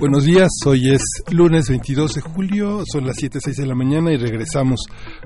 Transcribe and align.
Buenos 0.00 0.24
días, 0.24 0.50
hoy 0.66 0.90
es 0.90 1.02
lunes 1.30 1.68
22 1.68 2.14
de 2.14 2.20
julio, 2.20 2.82
son 2.90 3.06
las 3.06 3.16
7.06 3.16 3.54
de 3.54 3.66
la 3.66 3.76
mañana 3.76 4.12
y 4.12 4.16
regresamos 4.16 4.80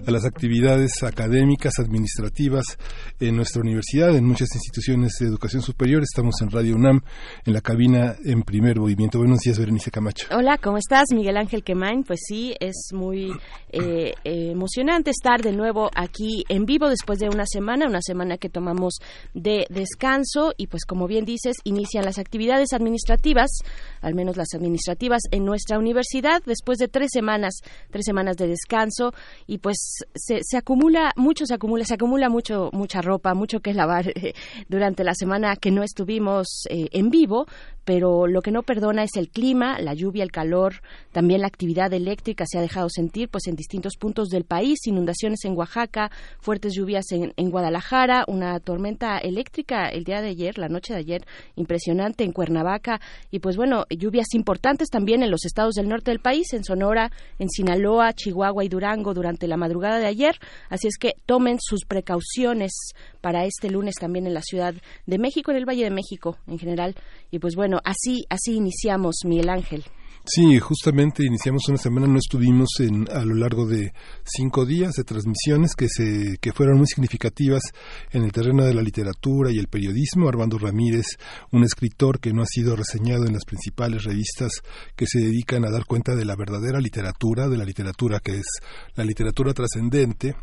a 0.07 0.11
las 0.11 0.27
actividades 0.27 1.03
académicas, 1.03 1.79
administrativas 1.79 2.65
en 3.19 3.35
nuestra 3.35 3.63
universidad, 3.63 4.15
en 4.15 4.27
muchas 4.27 4.49
instituciones 4.55 5.15
de 5.19 5.27
educación 5.27 5.63
superior. 5.63 6.03
Estamos 6.03 6.35
en 6.43 6.51
Radio 6.51 6.77
UNAM, 6.77 7.01
en 7.47 7.55
la 7.55 7.63
cabina 7.63 8.15
en 8.25 8.43
primer 8.43 8.79
movimiento. 8.79 9.19
Buenos 9.19 9.41
días, 9.41 9.59
Berenice 9.59 9.91
Camacho. 9.91 10.27
Hola, 10.37 10.59
¿cómo 10.59 10.77
estás? 10.77 11.07
Miguel 11.15 11.39
Ángel 11.39 11.65
Quemain. 11.65 12.05
Pues 12.05 12.21
sí, 12.29 12.55
es 12.61 12.91
muy 12.93 13.33
eh, 13.71 14.13
emocionante 14.23 15.11
estar 15.11 15.43
de 15.43 15.53
nuevo 15.53 15.91
aquí 15.95 16.45
en 16.49 16.67
vivo 16.67 16.89
después 16.89 17.19
de 17.19 17.31
una 17.31 17.47
semana, 17.47 17.87
una 17.87 18.03
semana 18.03 18.37
que 18.37 18.51
tomamos 18.51 18.99
de 19.33 19.67
descanso 19.71 20.53
y 20.57 20.67
pues 20.67 20.85
como 20.85 21.07
bien 21.07 21.25
dices, 21.25 21.57
inician 21.65 22.05
las 22.05 22.19
actividades 22.19 22.75
administrativas, 22.75 23.51
al 24.03 24.15
menos 24.15 24.37
las 24.37 24.49
administrativas 24.55 24.68
administrativas 24.69 25.23
en 25.31 25.45
nuestra 25.45 25.79
universidad 25.79 26.43
después 26.45 26.79
de 26.79 26.89
tres 26.89 27.11
semanas, 27.13 27.55
tres 27.91 28.05
semanas 28.05 28.37
de 28.37 28.47
descanso 28.47 29.13
y 29.47 29.59
pues 29.59 30.05
se, 30.15 30.41
se 30.43 30.57
acumula, 30.57 31.13
mucho 31.17 31.47
se 31.47 31.55
acumula, 31.55 31.85
se 31.85 31.95
acumula 31.95 32.29
mucho, 32.29 32.71
mucha 32.73 33.01
ropa, 33.01 33.35
mucho 33.35 33.61
que 33.61 33.75
lavar 33.75 34.13
durante 34.69 35.05
la 35.05 35.15
semana 35.15 35.57
que 35.57 35.71
no 35.71 35.83
estuvimos 35.83 36.65
eh, 36.71 36.89
en 36.93 37.11
vivo, 37.11 37.47
pero 37.85 38.27
lo 38.27 38.43
que 38.43 38.51
no 38.51 38.63
perdona 38.63 39.03
es 39.03 39.17
el 39.17 39.31
clima, 39.31 39.81
la 39.81 39.95
lluvia, 39.95 40.23
el 40.23 40.31
calor, 40.31 40.83
también 41.11 41.41
la 41.41 41.47
actividad 41.47 41.91
eléctrica 41.93 42.45
se 42.47 42.59
ha 42.59 42.61
dejado 42.61 42.89
sentir 42.91 43.31
pues 43.31 43.47
en 43.47 43.57
distintos 43.57 43.95
puntos 43.99 44.29
del 44.29 44.45
país, 44.45 44.87
inundaciones 44.87 45.45
en 45.45 45.57
Oaxaca, 45.57 46.11
fuertes 46.39 46.75
lluvias 46.75 47.11
en, 47.13 47.33
en 47.37 47.51
Guadalajara, 47.51 48.25
una 48.29 48.61
tormenta 48.61 49.17
eléctrica 49.17 49.89
el 49.89 50.05
día 50.05 50.21
de 50.21 50.29
ayer, 50.29 50.59
la 50.59 50.69
noche 50.69 50.93
de 50.93 51.01
ayer, 51.01 51.27
impresionante 51.57 52.25
en 52.25 52.33
Cuernavaca 52.33 53.01
y 53.31 53.39
pues 53.39 53.57
bueno, 53.57 53.87
lluvias 53.89 54.27
importantes 54.49 54.89
también 54.89 55.23
en 55.23 55.31
los 55.31 55.45
estados 55.45 55.75
del 55.75 55.91
norte 55.91 56.11
del 56.11 56.21
país, 56.21 56.55
en 56.55 56.65
Sonora, 56.65 57.13
en 57.39 57.51
Sinaloa, 57.51 58.15
Chihuahua 58.15 58.65
y 58.65 58.71
Durango 58.71 59.13
durante 59.13 59.47
la 59.47 59.59
madrugada 59.59 59.99
de 59.99 60.07
ayer, 60.07 60.37
así 60.71 60.89
es 60.89 60.97
que 60.97 61.13
tomen 61.27 61.59
sus 61.61 61.85
precauciones 61.85 62.73
para 63.21 63.45
este 63.45 63.69
lunes 63.69 63.97
también 63.97 64.27
en 64.27 64.33
la 64.33 64.41
Ciudad 64.41 64.73
de 65.05 65.19
México, 65.19 65.51
en 65.51 65.59
el 65.59 65.69
Valle 65.69 65.85
de 65.85 65.91
México 65.91 66.39
en 66.47 66.59
general 66.59 66.95
y 67.31 67.41
pues 67.41 67.57
bueno, 67.57 67.81
así, 67.85 68.25
así 68.31 68.55
iniciamos, 68.55 69.17
Miguel 69.27 69.51
Ángel. 69.51 69.85
Sí, 70.31 70.59
justamente 70.59 71.25
iniciamos 71.25 71.63
una 71.71 71.79
semana, 71.79 72.07
no 72.07 72.19
estuvimos 72.19 72.69
en, 72.81 73.09
a 73.11 73.25
lo 73.25 73.35
largo 73.35 73.67
de 73.67 73.95
cinco 74.25 74.67
días 74.67 74.93
de 74.93 75.03
transmisiones 75.03 75.75
que, 75.75 75.89
se, 75.89 76.37
que 76.39 76.53
fueron 76.53 76.77
muy 76.77 76.87
significativas 76.87 77.63
en 78.13 78.25
el 78.25 78.33
terreno 78.33 78.63
de 78.67 78.75
la 78.75 78.83
literatura 78.83 79.51
y 79.51 79.59
el 79.59 79.69
periodismo. 79.69 80.29
Armando 80.29 80.59
Ramírez, 80.59 81.17
un 81.51 81.65
escritor 81.65 82.21
que 82.21 82.35
no 82.35 82.43
ha 82.43 82.47
sido 82.47 82.77
reseñado 82.77 83.25
en 83.25 83.33
las 83.33 83.47
principales 83.47 84.05
revistas 84.05 84.53
que 84.95 85.07
se 85.07 85.19
dedican 85.19 85.65
a 85.65 85.71
dar 85.71 85.87
cuenta 85.87 86.15
de 86.15 86.27
la 86.27 86.37
verdadera 86.37 86.79
literatura, 86.79 87.49
de 87.49 87.57
la 87.57 87.65
literatura 87.65 88.21
que 88.21 88.33
es 88.33 88.47
la 88.97 89.05
literatura 89.05 89.55
trascendente, 89.55 90.37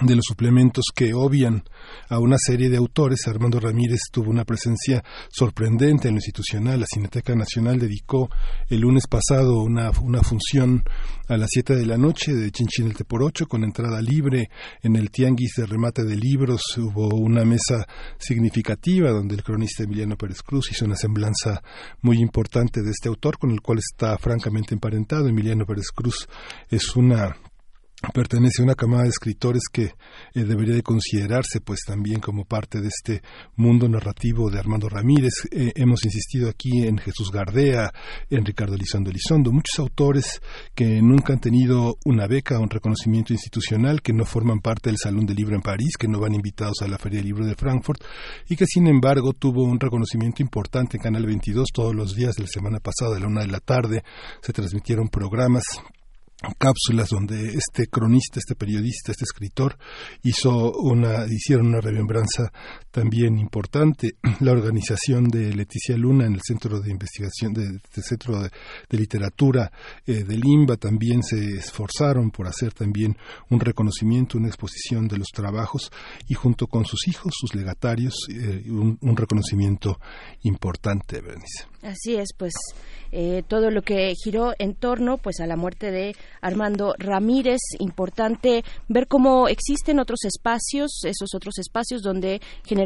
de 0.00 0.16
los 0.16 0.24
suplementos 0.26 0.86
que 0.94 1.12
obvian 1.12 1.64
a 2.08 2.18
una 2.18 2.36
serie 2.38 2.70
de 2.70 2.78
autores. 2.78 3.26
Armando 3.26 3.60
Ramírez 3.60 4.00
tuvo 4.10 4.30
una 4.30 4.44
presencia 4.44 5.04
sorprendente 5.30 6.08
en 6.08 6.14
lo 6.14 6.18
institucional. 6.18 6.80
La 6.80 6.86
Cineteca 6.86 7.34
Nacional 7.34 7.78
dedicó 7.78 8.30
el 8.68 8.80
lunes 8.80 9.06
pasado 9.06 9.62
una, 9.62 9.90
una 10.02 10.22
función 10.22 10.82
a 11.28 11.36
las 11.36 11.50
7 11.52 11.76
de 11.76 11.86
la 11.86 11.98
noche 11.98 12.32
de 12.32 12.50
Chinchín 12.50 12.86
el 12.86 12.94
Teporocho 12.94 13.46
con 13.46 13.64
entrada 13.64 14.00
libre 14.00 14.50
en 14.82 14.96
el 14.96 15.10
Tianguis 15.10 15.54
de 15.56 15.66
remate 15.66 16.04
de 16.04 16.16
libros. 16.16 16.62
Hubo 16.78 17.08
una 17.14 17.44
mesa 17.44 17.86
significativa 18.18 19.10
donde 19.10 19.34
el 19.34 19.42
cronista 19.42 19.84
Emiliano 19.84 20.16
Pérez 20.16 20.42
Cruz 20.42 20.70
hizo 20.70 20.86
una 20.86 20.96
semblanza 20.96 21.62
muy 22.00 22.18
importante 22.18 22.82
de 22.82 22.90
este 22.90 23.08
autor 23.08 23.38
con 23.38 23.50
el 23.50 23.60
cual 23.60 23.78
está 23.78 24.16
francamente 24.16 24.74
emparentado. 24.74 25.28
Emiliano 25.28 25.66
Pérez 25.66 25.90
Cruz 25.94 26.28
es 26.70 26.96
una 26.96 27.36
pertenece 28.12 28.62
a 28.62 28.64
una 28.64 28.74
camada 28.74 29.04
de 29.04 29.10
escritores 29.10 29.62
que 29.72 29.84
eh, 30.34 30.44
debería 30.44 30.74
de 30.74 30.82
considerarse 30.82 31.60
pues 31.60 31.80
también 31.86 32.20
como 32.20 32.44
parte 32.44 32.80
de 32.80 32.88
este 32.88 33.22
mundo 33.56 33.88
narrativo 33.88 34.50
de 34.50 34.58
Armando 34.58 34.88
Ramírez. 34.88 35.32
Eh, 35.50 35.72
hemos 35.76 36.04
insistido 36.04 36.48
aquí 36.48 36.86
en 36.86 36.98
Jesús 36.98 37.30
Gardea, 37.30 37.92
en 38.30 38.44
Ricardo 38.44 38.74
Elizondo 38.74 39.10
Elizondo, 39.10 39.52
muchos 39.52 39.78
autores 39.78 40.40
que 40.74 41.00
nunca 41.00 41.32
han 41.32 41.40
tenido 41.40 41.96
una 42.04 42.26
beca 42.26 42.58
o 42.58 42.62
un 42.62 42.70
reconocimiento 42.70 43.32
institucional, 43.32 44.02
que 44.02 44.12
no 44.12 44.24
forman 44.24 44.60
parte 44.60 44.90
del 44.90 44.98
Salón 44.98 45.26
del 45.26 45.36
Libro 45.36 45.54
en 45.54 45.62
París, 45.62 45.96
que 45.98 46.08
no 46.08 46.20
van 46.20 46.34
invitados 46.34 46.82
a 46.82 46.88
la 46.88 46.98
Feria 46.98 47.18
del 47.18 47.26
Libro 47.26 47.46
de 47.46 47.54
Frankfurt 47.54 48.02
y 48.48 48.56
que 48.56 48.66
sin 48.66 48.86
embargo 48.86 49.32
tuvo 49.32 49.64
un 49.64 49.78
reconocimiento 49.78 50.42
importante 50.42 50.96
en 50.96 51.02
Canal 51.02 51.26
22 51.26 51.68
todos 51.72 51.94
los 51.94 52.14
días 52.14 52.34
de 52.34 52.42
la 52.42 52.48
semana 52.48 52.80
pasada, 52.80 53.14
de 53.14 53.20
la 53.20 53.26
una 53.26 53.42
de 53.42 53.48
la 53.48 53.60
tarde, 53.60 54.02
se 54.40 54.52
transmitieron 54.52 55.08
programas 55.08 55.62
cápsulas 56.58 57.08
donde 57.08 57.54
este 57.54 57.86
cronista, 57.86 58.38
este 58.38 58.54
periodista, 58.54 59.12
este 59.12 59.24
escritor 59.24 59.76
hizo 60.22 60.72
una, 60.72 61.26
hicieron 61.26 61.68
una 61.68 61.80
remembranza 61.80 62.52
también 62.92 63.38
importante. 63.38 64.16
La 64.40 64.52
organización 64.52 65.28
de 65.28 65.52
Leticia 65.54 65.96
Luna 65.96 66.26
en 66.26 66.34
el 66.34 66.40
Centro 66.46 66.80
de 66.80 66.90
Investigación, 66.90 67.52
de, 67.52 67.80
Centro 68.02 68.40
de, 68.40 68.50
Literatura 68.90 69.72
eh, 70.06 70.22
de 70.22 70.36
Limba 70.36 70.76
también 70.76 71.22
se 71.22 71.56
esforzaron 71.56 72.30
por 72.30 72.46
hacer 72.46 72.72
también 72.72 73.16
un 73.50 73.58
reconocimiento, 73.58 74.38
una 74.38 74.48
exposición 74.48 75.08
de 75.08 75.18
los 75.18 75.28
trabajos 75.28 75.90
y 76.28 76.34
junto 76.34 76.66
con 76.66 76.84
sus 76.84 77.08
hijos, 77.08 77.32
sus 77.34 77.54
legatarios, 77.54 78.14
eh, 78.30 78.64
un, 78.68 79.16
reconocimiento 79.16 79.98
importante, 80.42 81.20
Bernice. 81.20 81.66
Así 81.82 82.16
es, 82.16 82.30
pues 82.36 82.52
eh, 83.10 83.42
todo 83.46 83.70
lo 83.70 83.82
que 83.82 84.14
giró 84.22 84.52
en 84.58 84.74
torno 84.74 85.18
pues 85.18 85.40
a 85.40 85.46
la 85.46 85.56
muerte 85.56 85.90
de 85.90 86.14
Armando 86.40 86.94
Ramírez, 86.98 87.60
importante 87.78 88.64
ver 88.88 89.06
cómo 89.08 89.48
existen 89.48 89.98
otros 89.98 90.24
espacios, 90.24 91.00
esos 91.04 91.34
otros 91.34 91.58
espacios 91.58 92.02
donde 92.02 92.40
generalmente 92.64 92.81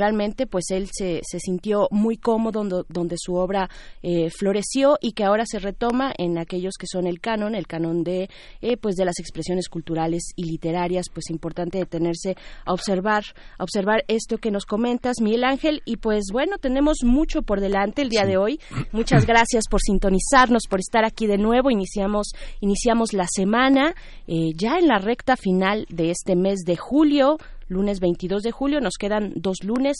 pues 0.47 0.71
él 0.71 0.89
se, 0.93 1.21
se 1.23 1.39
sintió 1.41 1.89
muy 1.91 2.17
cómodo, 2.17 2.65
donde, 2.65 2.83
donde 2.89 3.17
su 3.19 3.35
obra 3.35 3.69
eh, 4.03 4.31
floreció 4.31 4.97
y 5.01 5.13
que 5.13 5.25
ahora 5.25 5.45
se 5.47 5.59
retoma 5.59 6.13
en 6.17 6.39
aquellos 6.39 6.75
que 6.79 6.87
son 6.87 7.07
el 7.07 7.21
canon, 7.21 7.55
el 7.55 7.67
canon 7.67 8.03
de 8.03 8.29
eh, 8.61 8.77
pues 8.77 8.97
de 8.97 9.05
las 9.05 9.19
expresiones 9.19 9.69
culturales 9.69 10.33
y 10.37 10.45
literarias, 10.45 11.07
pues 11.13 11.31
importante 11.31 11.79
detenerse 11.79 12.37
a 12.65 12.73
observar, 12.73 13.25
a 13.59 13.65
observar 13.65 14.05
esto 14.09 14.39
que 14.39 14.51
nos 14.51 14.65
comentas, 14.65 15.21
Miguel 15.21 15.45
Ángel, 15.45 15.83
y 15.85 15.97
pues 15.97 16.27
bueno, 16.33 16.59
tenemos 16.59 16.99
mucho 17.03 17.43
por 17.43 17.61
delante 17.61 18.03
el 18.03 18.09
día 18.09 18.25
de 18.25 18.37
hoy. 18.37 18.61
Muchas 18.93 19.27
gracias 19.27 19.65
por 19.71 19.81
sintonizarnos, 19.81 20.65
por 20.69 20.81
estar 20.81 21.05
aquí 21.05 21.27
de 21.27 21.39
nuevo. 21.39 21.71
Iniciamos, 21.71 22.33
iniciamos 22.61 23.13
la 23.13 23.27
semana 23.29 23.95
eh, 24.27 24.51
ya 24.55 24.79
en 24.79 24.89
la 24.89 24.99
recta 24.99 25.37
final 25.37 25.87
de 25.89 26.11
este 26.11 26.37
mes 26.37 26.61
de 26.65 26.77
julio 26.77 27.39
lunes 27.69 28.01
22 28.01 28.43
de 28.43 28.53
julio. 28.53 28.81
Nos 28.81 28.97
quedan 28.99 29.33
dos 29.37 29.63
lunes 29.63 29.97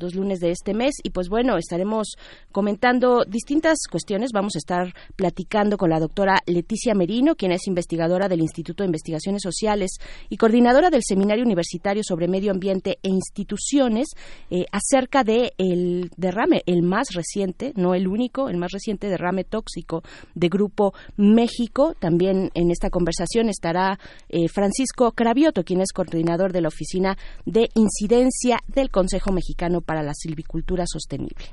dos 0.00 0.16
lunes 0.16 0.40
de 0.40 0.50
este 0.50 0.74
mes 0.74 0.96
y 1.04 1.10
pues 1.10 1.28
bueno, 1.28 1.56
estaremos 1.56 2.16
comentando 2.50 3.24
distintas 3.24 3.78
cuestiones. 3.88 4.32
Vamos 4.32 4.56
a 4.56 4.58
estar 4.58 4.92
platicando 5.14 5.76
con 5.76 5.90
la 5.90 6.00
doctora 6.00 6.40
Leticia 6.46 6.94
Merino, 6.94 7.36
quien 7.36 7.52
es 7.52 7.68
investigadora 7.68 8.28
del 8.28 8.40
Instituto 8.40 8.82
de 8.82 8.88
Investigaciones 8.88 9.42
Sociales 9.42 9.92
y 10.28 10.36
coordinadora 10.36 10.90
del 10.90 11.02
Seminario 11.04 11.44
Universitario 11.44 12.02
sobre 12.04 12.26
Medio 12.26 12.50
Ambiente 12.50 12.98
e 13.02 13.08
Instituciones, 13.08 14.08
eh, 14.50 14.64
acerca 14.72 15.22
de 15.22 15.52
el 15.58 16.10
derrame, 16.16 16.62
el 16.66 16.82
más 16.82 17.14
reciente, 17.14 17.72
no 17.76 17.94
el 17.94 18.08
único, 18.08 18.48
el 18.48 18.56
más 18.56 18.72
reciente 18.72 19.08
derrame 19.08 19.44
tóxico 19.44 20.02
de 20.34 20.48
Grupo 20.48 20.94
México. 21.16 21.94
También 21.98 22.50
en 22.54 22.70
esta 22.70 22.90
conversación 22.90 23.48
estará 23.48 23.98
eh, 24.28 24.48
Francisco 24.48 25.12
Cravioto, 25.12 25.62
quien 25.62 25.80
es 25.80 25.92
coordinador 25.92 26.52
de 26.52 26.62
la 26.62 26.68
Oficina 26.68 27.18
de 27.44 27.68
Incidencia 27.74 28.58
del 28.66 28.90
Consejo 28.90 29.32
Mexicano 29.32 29.82
para 29.90 30.04
la 30.04 30.14
silvicultura 30.14 30.84
sostenible. 30.86 31.46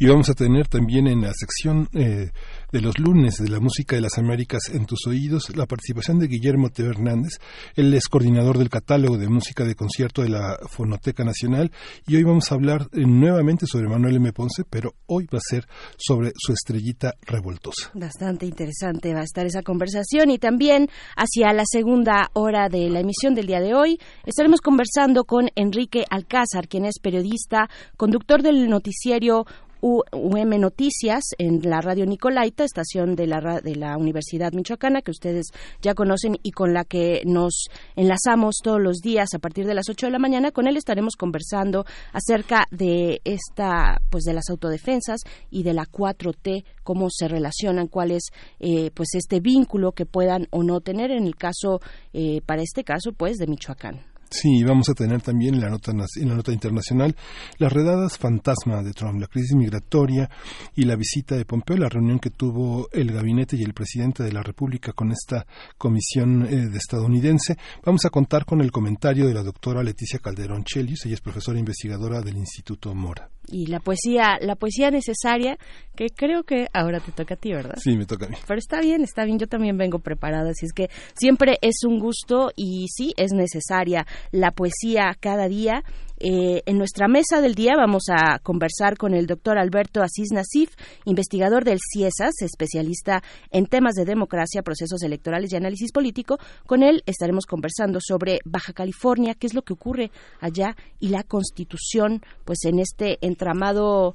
Y 0.00 0.08
vamos 0.08 0.28
a 0.28 0.34
tener 0.34 0.66
también 0.66 1.06
en 1.06 1.20
la 1.20 1.32
sección 1.32 1.88
eh, 1.94 2.32
de 2.72 2.80
los 2.80 2.98
lunes 2.98 3.36
de 3.38 3.48
la 3.48 3.60
música 3.60 3.96
de 3.96 4.02
las 4.02 4.18
Américas 4.18 4.68
en 4.72 4.86
tus 4.86 5.06
oídos, 5.06 5.56
la 5.56 5.66
participación 5.66 6.18
de 6.18 6.26
Guillermo 6.26 6.70
T. 6.70 6.82
Hernández. 6.82 7.38
Él 7.74 7.92
es 7.94 8.08
coordinador 8.08 8.58
del 8.58 8.68
catálogo 8.68 9.18
de 9.18 9.28
música 9.28 9.64
de 9.64 9.74
concierto 9.74 10.22
de 10.22 10.30
la 10.30 10.58
Fonoteca 10.68 11.24
Nacional 11.24 11.70
y 12.06 12.16
hoy 12.16 12.24
vamos 12.24 12.50
a 12.50 12.54
hablar 12.54 12.88
eh, 12.92 13.04
nuevamente 13.06 13.66
sobre 13.66 13.88
Manuel 13.88 14.16
M. 14.16 14.32
Ponce, 14.32 14.64
pero 14.68 14.94
hoy 15.06 15.26
va 15.32 15.38
a 15.38 15.48
ser 15.48 15.66
sobre 15.96 16.32
su 16.36 16.52
estrellita 16.52 17.14
revoltosa. 17.22 17.90
Bastante 17.94 18.46
interesante 18.46 19.14
va 19.14 19.20
a 19.20 19.24
estar 19.24 19.46
esa 19.46 19.62
conversación 19.62 20.30
y 20.30 20.38
también 20.38 20.88
hacia 21.16 21.52
la 21.52 21.64
segunda 21.66 22.30
hora 22.32 22.68
de 22.68 22.90
la 22.90 23.00
emisión 23.00 23.34
del 23.34 23.46
día 23.46 23.60
de 23.60 23.74
hoy 23.74 23.98
estaremos 24.24 24.60
conversando 24.60 25.24
con 25.24 25.50
Enrique 25.54 26.04
Alcázar, 26.10 26.68
quien 26.68 26.84
es 26.84 26.98
periodista, 27.00 27.68
conductor 27.96 28.42
del 28.42 28.68
noticiero 28.68 29.44
UM 29.80 30.60
Noticias 30.60 31.24
en 31.38 31.60
la 31.62 31.80
radio 31.80 32.06
Nicolaita, 32.06 32.64
estación 32.64 33.14
de 33.16 33.26
la, 33.26 33.60
de 33.60 33.76
la 33.76 33.96
Universidad 33.96 34.52
Michoacana, 34.52 35.02
que 35.02 35.10
ustedes 35.10 35.46
ya 35.82 35.94
conocen 35.94 36.38
y 36.42 36.52
con 36.52 36.72
la 36.72 36.84
que 36.84 37.22
nos 37.24 37.66
enlazamos 37.94 38.56
todos 38.62 38.80
los 38.80 38.98
días 38.98 39.28
a 39.34 39.38
partir 39.38 39.66
de 39.66 39.74
las 39.74 39.88
8 39.88 40.06
de 40.06 40.12
la 40.12 40.18
mañana. 40.18 40.50
Con 40.50 40.66
él 40.66 40.76
estaremos 40.76 41.16
conversando 41.16 41.84
acerca 42.12 42.64
de 42.70 43.20
esta, 43.24 44.00
pues 44.10 44.24
de 44.24 44.34
las 44.34 44.48
autodefensas 44.50 45.20
y 45.50 45.62
de 45.62 45.74
la 45.74 45.84
4T, 45.84 46.64
cómo 46.82 47.08
se 47.10 47.28
relacionan, 47.28 47.88
cuál 47.88 48.10
es 48.10 48.30
eh, 48.60 48.90
pues 48.94 49.14
este 49.14 49.40
vínculo 49.40 49.92
que 49.92 50.06
puedan 50.06 50.48
o 50.50 50.62
no 50.62 50.80
tener 50.80 51.10
en 51.10 51.26
el 51.26 51.36
caso, 51.36 51.80
eh, 52.12 52.40
para 52.46 52.62
este 52.62 52.84
caso, 52.84 53.12
pues 53.12 53.36
de 53.36 53.46
Michoacán. 53.46 54.15
Sí, 54.30 54.64
vamos 54.64 54.88
a 54.88 54.94
tener 54.94 55.22
también 55.22 55.54
en 55.54 55.60
la 55.60 55.70
nota, 55.70 55.92
en 55.92 56.28
la 56.28 56.34
nota 56.34 56.52
internacional 56.52 57.14
las 57.58 57.72
redadas 57.72 58.18
fantasma 58.18 58.82
de 58.82 58.92
Trump, 58.92 59.20
la 59.20 59.28
crisis 59.28 59.54
migratoria 59.54 60.28
y 60.74 60.84
la 60.84 60.96
visita 60.96 61.36
de 61.36 61.44
Pompeo, 61.44 61.76
la 61.76 61.88
reunión 61.88 62.18
que 62.18 62.30
tuvo 62.30 62.88
el 62.92 63.12
gabinete 63.12 63.56
y 63.56 63.62
el 63.62 63.72
presidente 63.72 64.24
de 64.24 64.32
la 64.32 64.42
República 64.42 64.92
con 64.92 65.12
esta 65.12 65.46
comisión 65.78 66.44
eh, 66.46 66.68
de 66.68 66.76
estadounidense. 66.76 67.56
Vamos 67.84 68.04
a 68.04 68.10
contar 68.10 68.44
con 68.44 68.60
el 68.60 68.72
comentario 68.72 69.26
de 69.26 69.34
la 69.34 69.42
doctora 69.42 69.82
Leticia 69.82 70.18
Calderón 70.18 70.64
Chelius, 70.64 71.06
ella 71.06 71.14
es 71.14 71.20
profesora 71.20 71.58
investigadora 71.58 72.20
del 72.20 72.36
Instituto 72.36 72.94
Mora 72.94 73.30
y 73.48 73.66
la 73.66 73.80
poesía, 73.80 74.38
la 74.40 74.56
poesía 74.56 74.90
necesaria, 74.90 75.58
que 75.94 76.06
creo 76.14 76.42
que 76.42 76.68
ahora 76.72 77.00
te 77.00 77.12
toca 77.12 77.34
a 77.34 77.36
ti, 77.36 77.52
¿verdad? 77.52 77.76
Sí, 77.78 77.96
me 77.96 78.06
toca 78.06 78.26
a 78.26 78.28
mí. 78.28 78.36
Pero 78.46 78.58
está 78.58 78.80
bien, 78.80 79.02
está 79.02 79.24
bien, 79.24 79.38
yo 79.38 79.46
también 79.46 79.76
vengo 79.76 79.98
preparada, 79.98 80.50
así 80.50 80.66
es 80.66 80.72
que 80.72 80.88
siempre 81.14 81.58
es 81.62 81.84
un 81.86 81.98
gusto 81.98 82.50
y 82.56 82.86
sí, 82.88 83.12
es 83.16 83.32
necesaria 83.32 84.06
la 84.30 84.50
poesía 84.50 85.16
cada 85.20 85.48
día 85.48 85.82
eh, 86.18 86.62
en 86.64 86.78
nuestra 86.78 87.08
mesa 87.08 87.40
del 87.40 87.54
día 87.54 87.74
vamos 87.76 88.04
a 88.08 88.38
conversar 88.38 88.96
con 88.96 89.14
el 89.14 89.26
doctor 89.26 89.58
Alberto 89.58 90.02
Asís 90.02 90.30
Nasif, 90.32 90.70
investigador 91.04 91.64
del 91.64 91.78
CIESAS, 91.78 92.42
especialista 92.42 93.22
en 93.50 93.66
temas 93.66 93.94
de 93.94 94.04
democracia, 94.04 94.62
procesos 94.62 95.02
electorales 95.02 95.52
y 95.52 95.56
análisis 95.56 95.92
político. 95.92 96.38
Con 96.66 96.82
él 96.82 97.02
estaremos 97.06 97.44
conversando 97.44 97.98
sobre 98.00 98.40
Baja 98.44 98.72
California, 98.72 99.34
qué 99.34 99.46
es 99.46 99.54
lo 99.54 99.62
que 99.62 99.74
ocurre 99.74 100.10
allá 100.40 100.74
y 101.00 101.08
la 101.08 101.22
constitución, 101.22 102.22
pues 102.44 102.64
en 102.64 102.78
este 102.78 103.18
entramado 103.20 104.14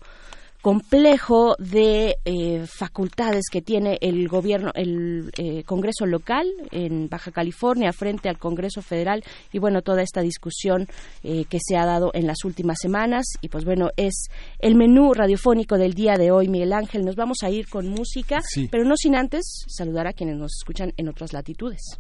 complejo 0.61 1.55
de 1.57 2.17
eh, 2.23 2.65
facultades 2.67 3.45
que 3.51 3.61
tiene 3.61 3.97
el 3.99 4.27
gobierno, 4.27 4.71
el 4.75 5.31
eh, 5.37 5.63
Congreso 5.63 6.05
local 6.05 6.47
en 6.71 7.09
Baja 7.09 7.31
California 7.31 7.91
frente 7.91 8.29
al 8.29 8.37
Congreso 8.37 8.81
federal 8.81 9.23
y 9.51 9.59
bueno 9.59 9.81
toda 9.81 10.03
esta 10.03 10.21
discusión 10.21 10.87
eh, 11.23 11.45
que 11.45 11.57
se 11.59 11.77
ha 11.77 11.85
dado 11.85 12.11
en 12.13 12.27
las 12.27 12.45
últimas 12.45 12.77
semanas. 12.79 13.25
Y 13.41 13.49
pues 13.49 13.65
bueno 13.65 13.89
es 13.97 14.27
el 14.59 14.75
menú 14.75 15.13
radiofónico 15.13 15.77
del 15.77 15.93
día 15.93 16.13
de 16.13 16.31
hoy 16.31 16.47
Miguel 16.47 16.73
Ángel. 16.73 17.05
Nos 17.05 17.15
vamos 17.15 17.39
a 17.43 17.49
ir 17.49 17.67
con 17.67 17.87
música 17.87 18.39
pero 18.69 18.85
no 18.85 18.95
sin 18.95 19.15
antes 19.15 19.65
saludar 19.67 20.07
a 20.07 20.13
quienes 20.13 20.37
nos 20.37 20.51
escuchan 20.59 20.93
en 20.97 21.09
otras 21.09 21.33
latitudes. 21.33 21.97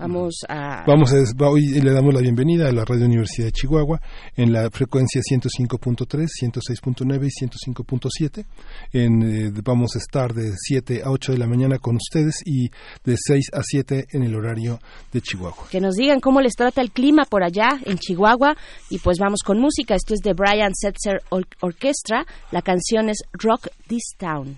Vamos 0.00 0.34
a... 0.48 0.82
Vamos 0.86 1.12
hoy 1.40 1.78
le 1.78 1.92
damos 1.92 2.14
la 2.14 2.20
bienvenida 2.20 2.68
a 2.68 2.72
la 2.72 2.86
Radio 2.86 3.04
Universidad 3.04 3.48
de 3.48 3.52
Chihuahua 3.52 4.00
en 4.34 4.50
la 4.50 4.70
frecuencia 4.70 5.20
105.3, 5.20 6.26
106.9 6.42 7.26
y 7.26 7.46
105.7. 7.46 8.46
Eh, 8.94 9.50
vamos 9.62 9.96
a 9.96 9.98
estar 9.98 10.32
de 10.32 10.52
7 10.56 11.02
a 11.04 11.10
8 11.10 11.32
de 11.32 11.38
la 11.38 11.46
mañana 11.46 11.78
con 11.78 11.96
ustedes 11.96 12.36
y 12.46 12.70
de 13.04 13.16
6 13.16 13.50
a 13.52 13.60
7 13.62 14.06
en 14.12 14.22
el 14.22 14.34
horario 14.34 14.78
de 15.12 15.20
Chihuahua. 15.20 15.68
Que 15.70 15.82
nos 15.82 15.96
digan 15.96 16.20
cómo 16.20 16.40
les 16.40 16.54
trata 16.54 16.80
el 16.80 16.92
clima 16.92 17.24
por 17.28 17.42
allá 17.42 17.68
en 17.84 17.98
Chihuahua 17.98 18.56
y 18.88 19.00
pues 19.00 19.18
vamos 19.18 19.40
con 19.44 19.58
música. 19.58 19.94
Esto 19.94 20.14
es 20.14 20.20
de 20.20 20.32
Brian 20.32 20.74
Setzer 20.74 21.20
Orchestra. 21.60 22.24
La 22.52 22.62
canción 22.62 23.10
es 23.10 23.18
Rock 23.34 23.68
This 23.86 24.14
Town. 24.16 24.56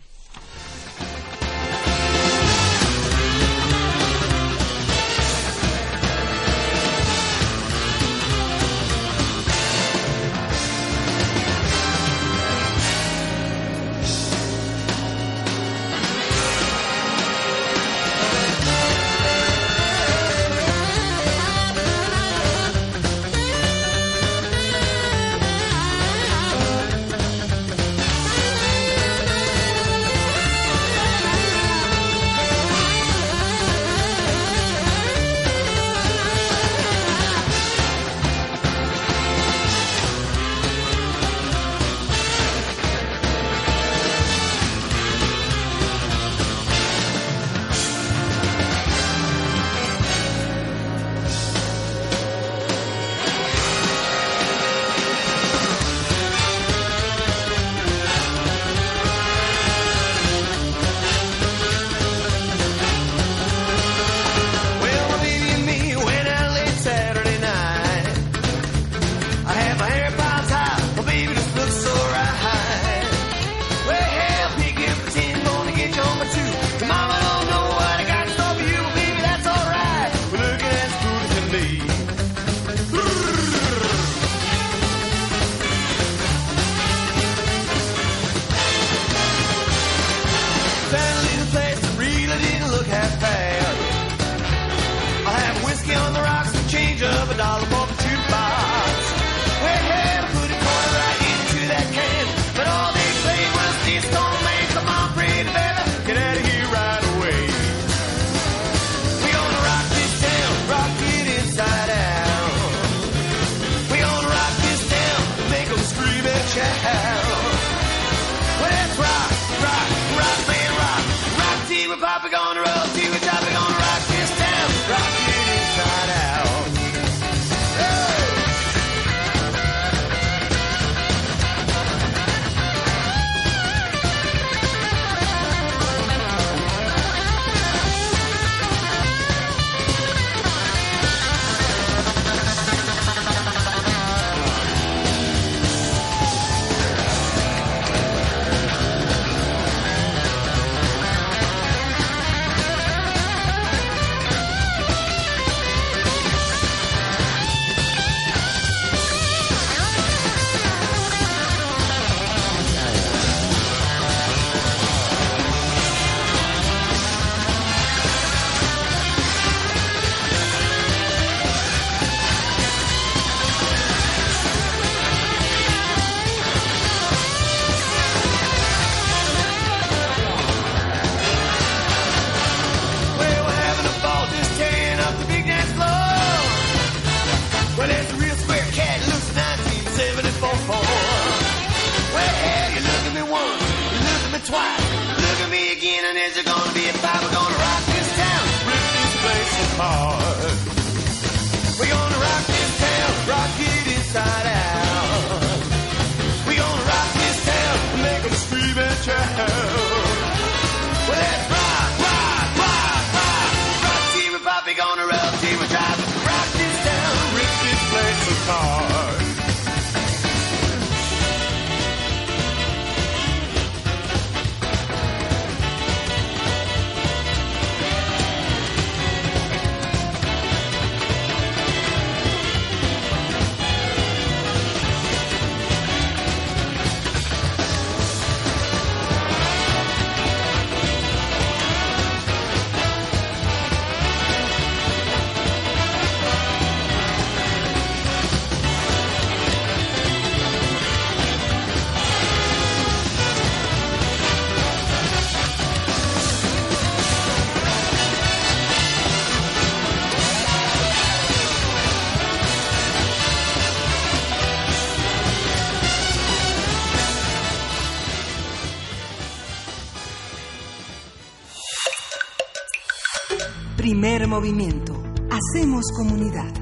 Hacemos 275.31 275.85
comunidad. 275.97 276.53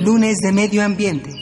Lunes 0.00 0.38
de 0.38 0.52
Medio 0.52 0.82
Ambiente. 0.84 1.37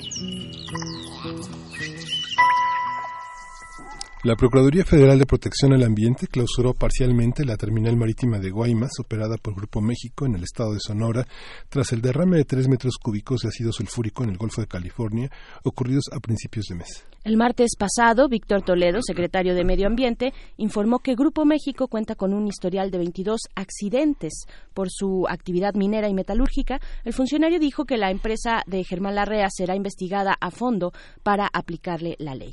La 4.26 4.34
Procuraduría 4.34 4.84
Federal 4.84 5.20
de 5.20 5.24
Protección 5.24 5.72
al 5.72 5.84
Ambiente 5.84 6.26
clausuró 6.26 6.74
parcialmente 6.74 7.44
la 7.44 7.56
terminal 7.56 7.96
marítima 7.96 8.40
de 8.40 8.50
Guaymas, 8.50 8.90
operada 8.98 9.36
por 9.36 9.54
Grupo 9.54 9.80
México 9.80 10.26
en 10.26 10.34
el 10.34 10.42
estado 10.42 10.72
de 10.72 10.80
Sonora, 10.80 11.28
tras 11.68 11.92
el 11.92 12.02
derrame 12.02 12.38
de 12.38 12.44
tres 12.44 12.66
metros 12.66 12.96
cúbicos 13.00 13.42
de 13.42 13.50
ácido 13.50 13.70
sulfúrico 13.70 14.24
en 14.24 14.30
el 14.30 14.36
Golfo 14.36 14.60
de 14.60 14.66
California, 14.66 15.30
ocurridos 15.62 16.06
a 16.10 16.18
principios 16.18 16.66
de 16.66 16.74
mes. 16.74 17.06
El 17.22 17.36
martes 17.36 17.72
pasado, 17.76 18.28
Víctor 18.28 18.62
Toledo, 18.62 19.00
secretario 19.00 19.56
de 19.56 19.64
Medio 19.64 19.88
Ambiente, 19.88 20.32
informó 20.58 21.00
que 21.00 21.16
Grupo 21.16 21.44
México 21.44 21.88
cuenta 21.88 22.14
con 22.14 22.32
un 22.32 22.46
historial 22.46 22.92
de 22.92 22.98
22 22.98 23.40
accidentes 23.56 24.46
por 24.74 24.90
su 24.90 25.26
actividad 25.28 25.74
minera 25.74 26.08
y 26.08 26.14
metalúrgica. 26.14 26.80
El 27.04 27.12
funcionario 27.12 27.58
dijo 27.58 27.84
que 27.84 27.96
la 27.96 28.12
empresa 28.12 28.62
de 28.66 28.84
Germán 28.84 29.16
Larrea 29.16 29.48
será 29.50 29.74
investigada 29.74 30.36
a 30.40 30.52
fondo 30.52 30.92
para 31.24 31.48
aplicarle 31.52 32.14
la 32.20 32.36
ley. 32.36 32.52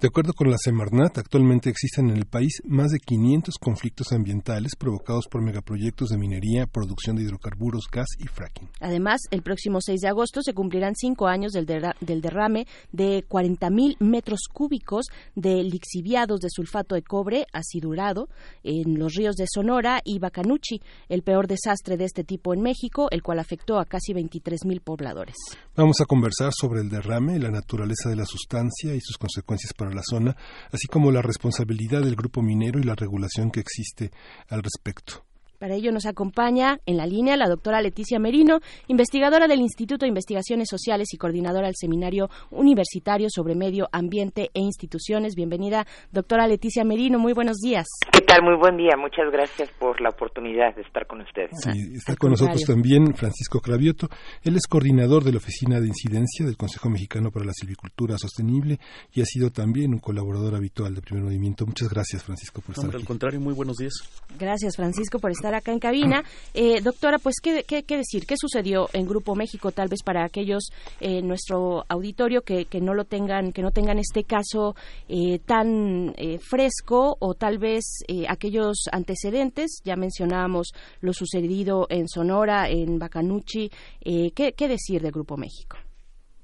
De 0.00 0.08
acuerdo 0.08 0.34
con 0.34 0.50
la 0.50 0.58
Semarnat, 0.58 1.09
actualmente 1.16 1.70
existen 1.70 2.10
en 2.10 2.16
el 2.16 2.26
país 2.26 2.62
más 2.64 2.90
de 2.90 2.98
500 3.00 3.56
conflictos 3.58 4.12
ambientales 4.12 4.76
provocados 4.76 5.26
por 5.28 5.42
megaproyectos 5.42 6.10
de 6.10 6.18
minería, 6.18 6.66
producción 6.66 7.16
de 7.16 7.22
hidrocarburos, 7.22 7.86
gas 7.90 8.06
y 8.18 8.28
fracking. 8.28 8.68
Además, 8.80 9.20
el 9.30 9.42
próximo 9.42 9.80
6 9.80 10.00
de 10.00 10.08
agosto 10.08 10.42
se 10.42 10.54
cumplirán 10.54 10.94
cinco 10.94 11.26
años 11.26 11.52
del, 11.52 11.66
derra- 11.66 11.96
del 12.00 12.20
derrame 12.20 12.66
de 12.92 13.24
40.000 13.28 13.96
metros 14.00 14.40
cúbicos 14.52 15.06
de 15.34 15.62
lixiviados 15.64 16.40
de 16.40 16.48
sulfato 16.50 16.94
de 16.94 17.02
cobre 17.02 17.46
acidurado 17.52 18.28
en 18.62 18.98
los 18.98 19.14
ríos 19.14 19.36
de 19.36 19.46
Sonora 19.52 20.00
y 20.04 20.18
Bacanuchi, 20.18 20.80
el 21.08 21.22
peor 21.22 21.46
desastre 21.46 21.96
de 21.96 22.04
este 22.04 22.24
tipo 22.24 22.52
en 22.54 22.60
México, 22.60 23.08
el 23.10 23.22
cual 23.22 23.38
afectó 23.38 23.78
a 23.78 23.86
casi 23.86 24.12
23.000 24.12 24.80
pobladores. 24.82 25.34
Vamos 25.74 26.00
a 26.00 26.04
conversar 26.04 26.52
sobre 26.52 26.82
el 26.82 26.90
derrame, 26.90 27.38
la 27.38 27.50
naturaleza 27.50 28.10
de 28.10 28.16
la 28.16 28.26
sustancia 28.26 28.94
y 28.94 29.00
sus 29.00 29.16
consecuencias 29.16 29.72
para 29.72 29.90
la 29.94 30.02
zona, 30.04 30.36
así 30.72 30.86
como 30.86 30.99
la 31.10 31.22
responsabilidad 31.22 32.02
del 32.02 32.16
grupo 32.16 32.42
minero 32.42 32.78
y 32.78 32.82
la 32.82 32.94
regulación 32.94 33.50
que 33.50 33.60
existe 33.60 34.10
al 34.48 34.62
respecto. 34.62 35.24
Para 35.60 35.74
ello 35.74 35.92
nos 35.92 36.06
acompaña 36.06 36.78
en 36.86 36.96
la 36.96 37.04
línea 37.04 37.36
la 37.36 37.46
doctora 37.46 37.82
Leticia 37.82 38.18
Merino, 38.18 38.60
investigadora 38.88 39.46
del 39.46 39.60
Instituto 39.60 40.06
de 40.06 40.08
Investigaciones 40.08 40.68
Sociales 40.70 41.12
y 41.12 41.18
coordinadora 41.18 41.66
del 41.66 41.76
Seminario 41.76 42.30
Universitario 42.50 43.28
sobre 43.28 43.54
Medio 43.54 43.86
Ambiente 43.92 44.48
e 44.54 44.60
Instituciones. 44.60 45.34
Bienvenida, 45.34 45.86
doctora 46.12 46.46
Leticia 46.46 46.82
Merino. 46.82 47.18
Muy 47.18 47.34
buenos 47.34 47.58
días. 47.58 47.84
¿Qué 48.10 48.22
tal? 48.22 48.42
Muy 48.42 48.56
buen 48.56 48.78
día. 48.78 48.96
Muchas 48.96 49.30
gracias 49.30 49.68
por 49.78 50.00
la 50.00 50.08
oportunidad 50.08 50.74
de 50.76 50.80
estar 50.80 51.06
con 51.06 51.20
ustedes. 51.20 51.50
Sí, 51.52 51.92
está 51.94 52.12
Al 52.12 52.18
con 52.18 52.30
nosotros 52.30 52.62
también 52.62 53.12
Francisco 53.12 53.60
Cravioto. 53.60 54.08
Él 54.42 54.56
es 54.56 54.66
coordinador 54.66 55.24
de 55.24 55.32
la 55.32 55.36
Oficina 55.36 55.78
de 55.78 55.88
Incidencia 55.88 56.46
del 56.46 56.56
Consejo 56.56 56.88
Mexicano 56.88 57.30
para 57.30 57.44
la 57.44 57.52
Silvicultura 57.52 58.16
Sostenible 58.16 58.78
y 59.12 59.20
ha 59.20 59.26
sido 59.26 59.50
también 59.50 59.92
un 59.92 60.00
colaborador 60.00 60.54
habitual 60.54 60.94
de 60.94 61.02
Primer 61.02 61.24
Movimiento. 61.24 61.66
Muchas 61.66 61.90
gracias, 61.90 62.24
Francisco, 62.24 62.62
por 62.62 62.74
estar 62.74 62.88
al 62.88 62.96
aquí. 62.96 63.04
contrario, 63.04 63.40
muy 63.40 63.52
buenos 63.52 63.76
días. 63.76 63.92
Gracias, 64.38 64.74
Francisco, 64.74 65.18
por 65.18 65.30
estar 65.30 65.49
acá 65.54 65.72
en 65.72 65.78
cabina. 65.78 66.22
Eh, 66.54 66.80
doctora, 66.80 67.18
pues, 67.18 67.36
¿qué, 67.42 67.64
qué, 67.64 67.96
decir? 67.96 68.26
¿Qué 68.26 68.36
sucedió 68.36 68.88
en 68.92 69.06
Grupo 69.06 69.34
México? 69.34 69.72
Tal 69.72 69.88
vez 69.88 70.02
para 70.02 70.24
aquellos 70.24 70.70
en 71.00 71.26
nuestro 71.26 71.84
auditorio 71.88 72.42
que, 72.42 72.64
que 72.66 72.80
no 72.80 72.94
lo 72.94 73.04
tengan, 73.04 73.52
que 73.52 73.62
no 73.62 73.70
tengan 73.70 73.98
este 73.98 74.24
caso 74.24 74.74
eh, 75.08 75.38
tan 75.44 76.14
eh, 76.16 76.38
fresco 76.38 77.16
o 77.20 77.34
tal 77.34 77.58
vez 77.58 78.04
eh, 78.08 78.24
aquellos 78.28 78.88
antecedentes. 78.92 79.80
Ya 79.84 79.96
mencionábamos 79.96 80.72
lo 81.00 81.12
sucedido 81.12 81.86
en 81.88 82.08
Sonora, 82.08 82.68
en 82.68 82.98
Bacanuchi. 82.98 83.70
Eh, 84.04 84.30
¿qué, 84.34 84.52
¿Qué 84.52 84.68
decir 84.68 85.00
de 85.02 85.10
Grupo 85.10 85.36
México? 85.36 85.76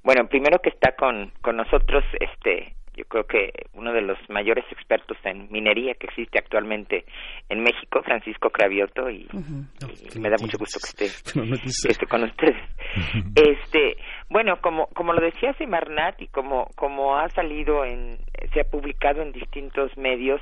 Bueno, 0.02 0.28
primero 0.28 0.58
que 0.62 0.70
está 0.70 0.94
con, 0.94 1.32
con 1.42 1.56
nosotros, 1.56 2.04
este, 2.20 2.76
yo 2.97 3.05
creo 3.05 3.25
que 3.25 3.53
uno 3.75 3.93
de 3.93 4.00
los 4.00 4.19
mayores 4.29 4.65
expertos 4.71 5.19
en 5.25 5.49
minería 5.50 5.95
que 5.95 6.07
existe 6.07 6.38
actualmente 6.38 7.05
en 7.49 7.62
México, 7.62 8.03
Francisco 8.03 8.50
Cravioto, 8.50 9.11
y, 9.11 9.29
y 10.15 10.19
me 10.19 10.31
da 10.31 10.37
mucho 10.41 10.57
gusto 10.59 10.79
que 10.81 11.05
esté, 11.05 11.38
no 11.38 11.57
que 11.57 11.93
esté 11.93 12.07
con 12.07 12.25
ustedes. 12.25 12.57
Este, 13.37 13.99
bueno, 14.31 14.61
como 14.62 14.87
como 14.88 15.12
lo 15.12 15.21
decía 15.21 15.53
Semarnat 15.55 16.21
y 16.23 16.29
como 16.29 16.71
como 16.75 17.19
ha 17.19 17.29
salido 17.31 17.85
en 17.85 18.19
se 18.55 18.61
ha 18.61 18.65
publicado 18.65 19.21
en 19.21 19.33
distintos 19.33 19.95
medios, 19.99 20.41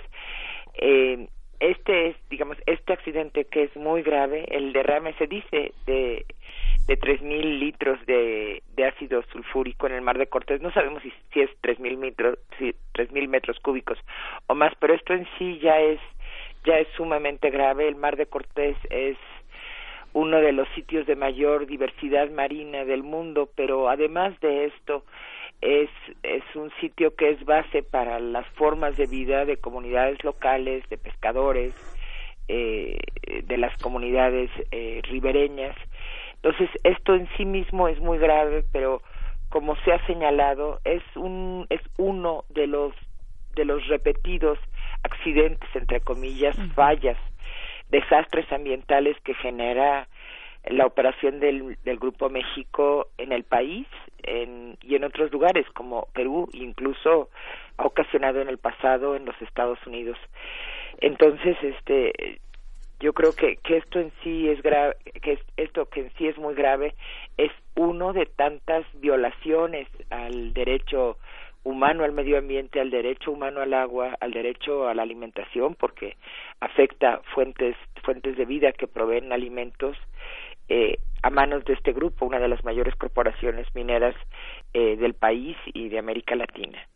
eh, 0.74 1.28
este 1.60 2.08
es, 2.08 2.16
digamos, 2.28 2.56
este 2.66 2.92
accidente 2.92 3.46
que 3.46 3.64
es 3.64 3.76
muy 3.76 4.02
grave, 4.02 4.44
el 4.50 4.72
derrame 4.72 5.14
se 5.14 5.26
dice 5.26 5.72
de 5.86 6.26
de 6.86 6.98
3.000 6.98 7.58
litros 7.58 8.04
de, 8.06 8.62
de 8.76 8.84
ácido 8.84 9.22
sulfúrico 9.32 9.86
en 9.86 9.94
el 9.94 10.02
mar 10.02 10.18
de 10.18 10.26
Cortés. 10.26 10.60
No 10.60 10.70
sabemos 10.72 11.02
si, 11.02 11.12
si 11.32 11.40
es 11.40 11.50
3.000 11.62 11.96
metros, 11.96 12.38
si 12.58 12.74
3.000 12.94 13.28
metros 13.28 13.58
cúbicos 13.60 13.98
o 14.46 14.54
más, 14.54 14.72
pero 14.78 14.94
esto 14.94 15.14
en 15.14 15.26
sí 15.38 15.58
ya 15.60 15.80
es 15.80 16.00
ya 16.64 16.78
es 16.78 16.88
sumamente 16.96 17.50
grave. 17.50 17.88
El 17.88 17.96
mar 17.96 18.16
de 18.16 18.26
Cortés 18.26 18.76
es 18.90 19.16
uno 20.12 20.38
de 20.40 20.52
los 20.52 20.68
sitios 20.70 21.06
de 21.06 21.16
mayor 21.16 21.66
diversidad 21.66 22.30
marina 22.30 22.84
del 22.84 23.02
mundo, 23.02 23.50
pero 23.54 23.88
además 23.88 24.38
de 24.40 24.66
esto 24.66 25.04
es 25.60 25.90
es 26.22 26.42
un 26.54 26.70
sitio 26.80 27.14
que 27.14 27.30
es 27.30 27.44
base 27.44 27.82
para 27.82 28.18
las 28.20 28.46
formas 28.50 28.96
de 28.96 29.06
vida 29.06 29.44
de 29.44 29.56
comunidades 29.56 30.22
locales, 30.22 30.88
de 30.90 30.98
pescadores, 30.98 31.74
eh, 32.48 32.98
de 33.44 33.56
las 33.56 33.76
comunidades 33.78 34.50
eh, 34.70 35.00
ribereñas. 35.04 35.76
Entonces, 36.44 36.68
esto 36.82 37.14
en 37.14 37.26
sí 37.38 37.46
mismo 37.46 37.88
es 37.88 37.98
muy 38.00 38.18
grave, 38.18 38.64
pero 38.70 39.00
como 39.48 39.76
se 39.76 39.94
ha 39.94 40.06
señalado, 40.06 40.78
es 40.84 41.02
un 41.14 41.66
es 41.70 41.80
uno 41.96 42.44
de 42.50 42.66
los 42.66 42.92
de 43.54 43.64
los 43.64 43.86
repetidos 43.88 44.58
accidentes 45.04 45.70
entre 45.74 46.00
comillas, 46.00 46.54
fallas, 46.74 47.16
desastres 47.88 48.50
ambientales 48.52 49.16
que 49.24 49.32
genera 49.32 50.06
la 50.66 50.84
operación 50.84 51.40
del, 51.40 51.78
del 51.82 51.98
Grupo 51.98 52.28
México 52.28 53.08
en 53.16 53.32
el 53.32 53.44
país 53.44 53.86
en, 54.22 54.76
y 54.82 54.96
en 54.96 55.04
otros 55.04 55.32
lugares 55.32 55.64
como 55.70 56.08
Perú, 56.12 56.50
incluso 56.52 57.30
ha 57.78 57.86
ocasionado 57.86 58.42
en 58.42 58.48
el 58.50 58.58
pasado 58.58 59.16
en 59.16 59.24
los 59.24 59.40
Estados 59.40 59.78
Unidos. 59.86 60.18
Entonces, 61.00 61.56
este, 61.62 62.38
yo 63.00 63.12
creo 63.12 63.34
que, 63.34 63.56
que 63.56 63.76
esto 63.78 63.98
en 64.00 64.12
sí 64.22 64.48
es 64.48 64.62
grave, 64.62 64.96
que 65.22 65.32
es- 65.32 65.44
esto 65.56 65.86
que 65.86 66.00
en 66.00 66.12
sí 66.16 66.26
es 66.28 66.38
muy 66.38 66.54
grave, 66.54 66.94
es 67.36 67.50
uno 67.76 68.12
de 68.12 68.26
tantas 68.26 68.84
violaciones 68.94 69.88
al 70.10 70.52
derecho 70.54 71.18
humano 71.64 72.04
al 72.04 72.12
medio 72.12 72.36
ambiente, 72.38 72.78
al 72.80 72.90
derecho 72.90 73.30
humano 73.32 73.60
al 73.62 73.72
agua, 73.72 74.16
al 74.20 74.32
derecho 74.32 74.86
a 74.86 74.94
la 74.94 75.02
alimentación, 75.02 75.74
porque 75.74 76.16
afecta 76.60 77.20
fuentes 77.34 77.74
fuentes 78.02 78.36
de 78.36 78.44
vida 78.44 78.72
que 78.72 78.86
proveen 78.86 79.32
alimentos 79.32 79.96
eh, 80.68 80.98
a 81.22 81.30
manos 81.30 81.64
de 81.64 81.72
este 81.72 81.92
grupo, 81.94 82.26
una 82.26 82.38
de 82.38 82.48
las 82.48 82.62
mayores 82.64 82.94
corporaciones 82.96 83.66
mineras 83.74 84.14
eh, 84.74 84.96
del 84.96 85.14
país 85.14 85.56
y 85.72 85.88
de 85.88 85.98
América 85.98 86.34
Latina. 86.36 86.86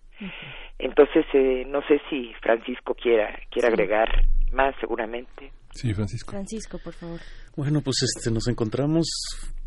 Entonces, 0.79 1.25
eh, 1.33 1.65
no 1.67 1.83
sé 1.83 2.01
si 2.11 2.35
Francisco 2.43 2.95
quiera 2.95 3.39
quiera 3.51 3.69
agregar 3.69 4.23
más, 4.53 4.75
seguramente. 4.81 5.51
Sí, 5.75 5.93
Francisco. 5.95 6.31
Francisco, 6.33 6.79
por 6.83 6.93
favor. 6.95 7.21
Bueno, 7.57 7.81
pues 7.83 7.97
este, 8.03 8.31
nos 8.31 8.47
encontramos 8.49 9.07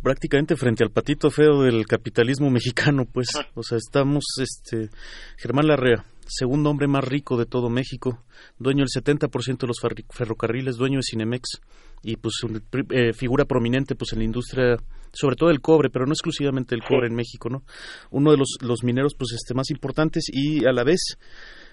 prácticamente 0.02 0.56
frente 0.56 0.84
al 0.84 0.92
patito 0.92 1.30
feo 1.30 1.62
del 1.64 1.86
capitalismo 1.86 2.50
mexicano, 2.50 3.06
pues, 3.06 3.28
o 3.54 3.64
sea, 3.64 3.78
estamos, 3.78 4.24
este, 4.40 4.90
Germán 5.38 5.68
Larrea, 5.68 6.06
segundo 6.28 6.70
hombre 6.70 6.88
más 6.88 7.04
rico 7.04 7.38
de 7.38 7.46
todo 7.46 7.70
México, 7.70 8.24
dueño 8.60 8.80
del 8.86 8.90
70% 9.04 9.58
de 9.60 9.68
los 9.68 9.78
ferrocarriles, 10.10 10.78
dueño 10.78 10.98
de 11.00 11.04
Cinemex 11.04 11.60
y 12.04 12.16
pues 12.16 12.42
un- 12.44 12.62
pri- 12.70 12.86
eh, 12.90 13.14
figura 13.14 13.46
prominente 13.46 13.96
pues 13.96 14.14
en 14.14 14.20
la 14.20 14.26
industria, 14.26 14.78
sobre 15.14 15.36
todo 15.36 15.50
del 15.50 15.62
cobre, 15.62 15.90
pero 15.90 16.06
no 16.06 16.14
exclusivamente 16.14 16.74
el 16.76 16.84
cobre 16.84 17.08
en 17.08 17.16
México, 17.16 17.50
¿no? 17.50 17.64
Uno 18.10 18.32
de 18.32 18.38
los, 18.38 18.58
los 18.62 18.84
mineros 18.84 19.14
pues 19.18 19.34
este 19.34 19.54
más 19.54 19.70
importantes 19.70 20.26
y 20.32 20.66
a 20.66 20.72
la 20.72 20.84
vez 20.84 21.18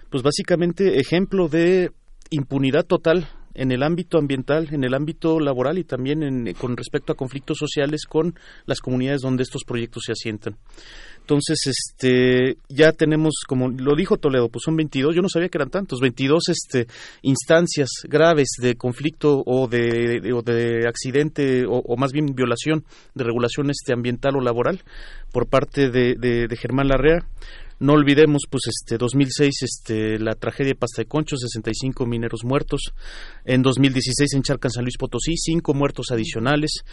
pues 0.09 0.21
básicamente 0.21 0.99
ejemplo 0.99 1.47
de 1.47 1.91
impunidad 2.29 2.85
total 2.85 3.27
en 3.61 3.71
el 3.71 3.83
ámbito 3.83 4.17
ambiental, 4.17 4.67
en 4.71 4.83
el 4.83 4.93
ámbito 4.93 5.39
laboral 5.39 5.77
y 5.77 5.83
también 5.83 6.23
en- 6.23 6.53
con 6.53 6.77
respecto 6.77 7.11
a 7.13 7.15
conflictos 7.15 7.57
sociales 7.57 8.05
con 8.07 8.33
las 8.65 8.79
comunidades 8.79 9.21
donde 9.21 9.43
estos 9.43 9.63
proyectos 9.65 10.03
se 10.05 10.13
asientan. 10.13 10.55
Entonces, 11.21 11.59
este, 11.67 12.57
ya 12.69 12.91
tenemos, 12.91 13.43
como 13.47 13.69
lo 13.69 13.95
dijo 13.95 14.17
Toledo, 14.17 14.49
pues 14.49 14.63
son 14.63 14.75
22, 14.75 15.13
yo 15.15 15.21
no 15.21 15.29
sabía 15.29 15.49
que 15.49 15.59
eran 15.59 15.69
tantos, 15.69 15.99
22 15.99 16.49
este, 16.49 16.87
instancias 17.21 17.89
graves 18.07 18.47
de 18.59 18.75
conflicto 18.75 19.43
o 19.45 19.67
de, 19.67 20.31
o 20.33 20.41
de 20.41 20.87
accidente 20.87 21.65
o, 21.67 21.95
más 21.97 22.11
bien 22.13 22.33
violación 22.33 22.83
de 23.13 23.23
regulación 23.23 23.69
este, 23.69 23.93
ambiental 23.93 24.37
o 24.37 24.41
laboral 24.41 24.81
por 25.31 25.47
parte 25.47 25.89
de 25.91 26.57
Germán 26.59 26.87
Larrea. 26.87 27.19
No 27.79 27.93
olvidemos, 27.93 28.43
pues, 28.49 28.63
este 28.67 28.97
2006, 28.97 29.55
este, 29.63 30.19
la 30.19 30.35
tragedia 30.35 30.69
de 30.71 30.75
Pasta 30.75 31.01
de 31.01 31.07
Concho, 31.07 31.37
65 31.37 32.05
mineros 32.05 32.41
muertos. 32.43 32.81
En 33.45 33.61
2016 33.61 34.33
en 34.33 34.41
Charcan, 34.43 34.69
San 34.71 34.83
Luis 34.83 34.97
Potosí, 34.97 35.35
cinco 35.37 35.73
muertos 35.73 36.07
adicionales. 36.11 36.83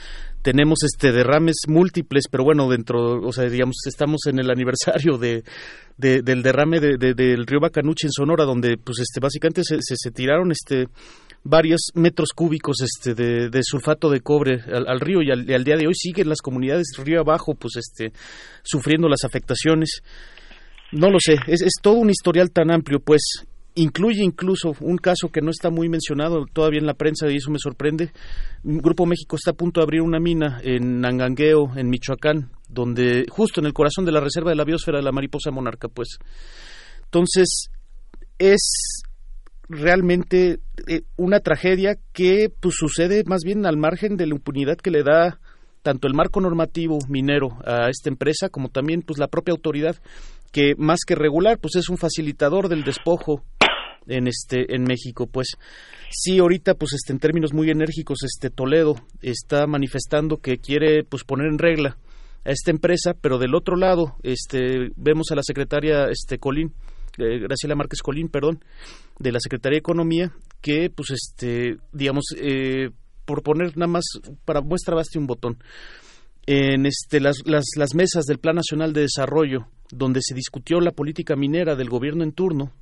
Tenemos 0.43 0.85
este 0.85 1.11
derrames 1.11 1.57
múltiples, 1.67 2.25
pero 2.31 2.45
bueno, 2.45 2.69
dentro, 2.69 3.21
o 3.21 3.33
sea, 3.33 3.49
digamos, 3.49 3.77
estamos 3.87 4.21
en 4.27 4.39
el 4.39 4.49
aniversario 4.51 5.19
de, 5.19 5.43
de- 5.97 6.23
del 6.23 6.43
derrame 6.43 6.79
de- 6.79 6.97
de- 6.99 7.15
del 7.15 7.47
río 7.47 7.59
Bacanuchi 7.61 8.07
en 8.07 8.13
Sonora, 8.13 8.45
donde, 8.45 8.77
pues, 8.77 9.01
este, 9.01 9.19
básicamente 9.19 9.65
se, 9.65 9.79
se, 9.81 10.11
tiraron, 10.13 10.53
este, 10.53 10.87
varios 11.43 11.81
metros 11.95 12.31
cúbicos 12.35 12.77
este 12.81 13.15
de, 13.15 13.51
de 13.51 13.61
sulfato 13.63 14.09
de 14.11 14.21
cobre 14.21 14.63
al, 14.73 14.87
al 14.89 15.01
río 15.01 15.21
y 15.23 15.31
al, 15.31 15.49
y 15.49 15.55
al 15.55 15.63
día 15.65 15.77
de 15.77 15.87
hoy 15.87 15.95
siguen 15.95 16.29
las 16.29 16.41
comunidades 16.43 16.89
río 16.99 17.21
abajo 17.21 17.55
pues 17.55 17.77
este 17.77 18.13
sufriendo 18.65 19.09
las 19.09 19.23
afectaciones 19.23 20.03
no 20.93 21.11
lo 21.11 21.19
sé, 21.21 21.37
es, 21.47 21.63
es 21.63 21.75
todo 21.83 21.95
un 21.95 22.11
historial 22.11 22.51
tan 22.51 22.71
amplio, 22.71 23.01
pues 23.01 23.47
incluye 23.77 24.23
incluso 24.25 24.75
un 24.81 24.97
caso 24.97 25.29
que 25.29 25.43
no 25.43 25.51
está 25.51 25.71
muy 25.71 25.89
mencionado 25.89 26.47
todavía 26.53 26.81
en 26.81 26.87
la 26.87 26.95
prensa 26.95 27.31
y 27.31 27.37
eso 27.37 27.51
me 27.51 27.59
sorprende. 27.59 28.11
Grupo 28.65 29.07
México 29.07 29.37
está 29.37 29.53
a 29.53 29.55
punto 29.55 29.81
de 29.81 29.85
abrir 29.85 30.01
una 30.01 30.19
mina 30.19 30.61
en 30.63 31.01
Nangangueo, 31.01 31.77
en 31.77 31.89
Michoacán, 31.91 32.51
donde 32.69 33.27
justo 33.29 33.61
en 33.61 33.67
el 33.67 33.75
corazón 33.75 34.05
de 34.05 34.13
la 34.13 34.21
reserva 34.21 34.51
de 34.51 34.57
la 34.57 34.65
biosfera 34.65 34.99
de 34.99 35.05
la 35.05 35.13
mariposa 35.13 35.51
monarca, 35.51 35.89
pues. 35.89 36.19
Entonces, 37.05 37.69
es 38.39 39.03
realmente 39.69 40.61
eh, 40.87 41.03
una 41.17 41.41
tragedia 41.41 41.97
que 42.13 42.51
pues 42.61 42.77
sucede 42.77 43.25
más 43.27 43.43
bien 43.45 43.67
al 43.67 43.77
margen 43.77 44.17
de 44.17 44.27
la 44.27 44.35
impunidad 44.35 44.77
que 44.77 44.91
le 44.91 45.03
da 45.03 45.41
tanto 45.83 46.07
el 46.07 46.15
marco 46.15 46.41
normativo 46.41 46.99
minero 47.09 47.59
a 47.65 47.89
esta 47.89 48.09
empresa 48.09 48.49
como 48.49 48.69
también 48.69 49.03
pues 49.03 49.19
la 49.19 49.29
propia 49.29 49.53
autoridad 49.53 49.97
que 50.57 50.75
más 50.79 51.01
que 51.07 51.15
regular 51.15 51.59
pues 51.59 51.77
es 51.77 51.91
un 51.91 51.99
facilitador 51.99 52.71
del 52.71 52.83
despojo 52.83 53.45
en 54.07 54.27
este 54.27 54.75
en 54.75 54.85
México 54.85 55.27
pues. 55.27 55.49
Sí 56.09 56.39
ahorita 56.39 56.73
pues 56.73 56.95
este 56.95 57.13
en 57.13 57.19
términos 57.19 57.53
muy 57.53 57.69
enérgicos 57.69 58.23
este 58.25 58.49
Toledo 58.49 58.97
está 59.21 59.67
manifestando 59.67 60.39
que 60.39 60.57
quiere 60.57 61.05
pues 61.05 61.25
poner 61.25 61.49
en 61.49 61.59
regla 61.59 61.99
a 62.43 62.53
esta 62.53 62.71
empresa 62.71 63.13
pero 63.21 63.37
del 63.37 63.55
otro 63.55 63.77
lado 63.77 64.17
este 64.23 64.93
vemos 64.97 65.27
a 65.31 65.35
la 65.35 65.43
secretaria 65.43 66.07
este 66.07 66.39
Colín 66.39 66.73
eh, 67.19 67.41
Graciela 67.41 67.75
Márquez 67.75 68.01
Colín 68.01 68.31
perdón 68.31 68.65
de 69.19 69.33
la 69.33 69.41
Secretaría 69.41 69.77
de 69.77 69.81
Economía 69.81 70.33
que 70.63 70.89
pues 70.89 71.11
este 71.11 71.77
digamos 71.93 72.35
eh, 72.35 72.93
por 73.27 73.43
poner 73.43 73.77
nada 73.77 73.93
más 73.93 74.05
para 74.47 74.63
muestra 74.63 74.95
baste 74.95 75.19
un 75.19 75.27
botón 75.27 75.59
en 76.47 76.87
este 76.87 77.21
las, 77.21 77.43
las 77.45 77.67
las 77.77 77.95
mesas 77.95 78.25
del 78.25 78.39
Plan 78.39 78.57
Nacional 78.57 78.95
de 78.95 79.03
Desarrollo 79.03 79.67
donde 79.91 80.21
se 80.23 80.35
discutió 80.35 80.81
la 80.81 80.91
política 80.93 81.37
minera 81.37 81.77
del 81.77 81.89
gobierno 81.89 82.25
en 82.25 82.33
turno 82.33 82.73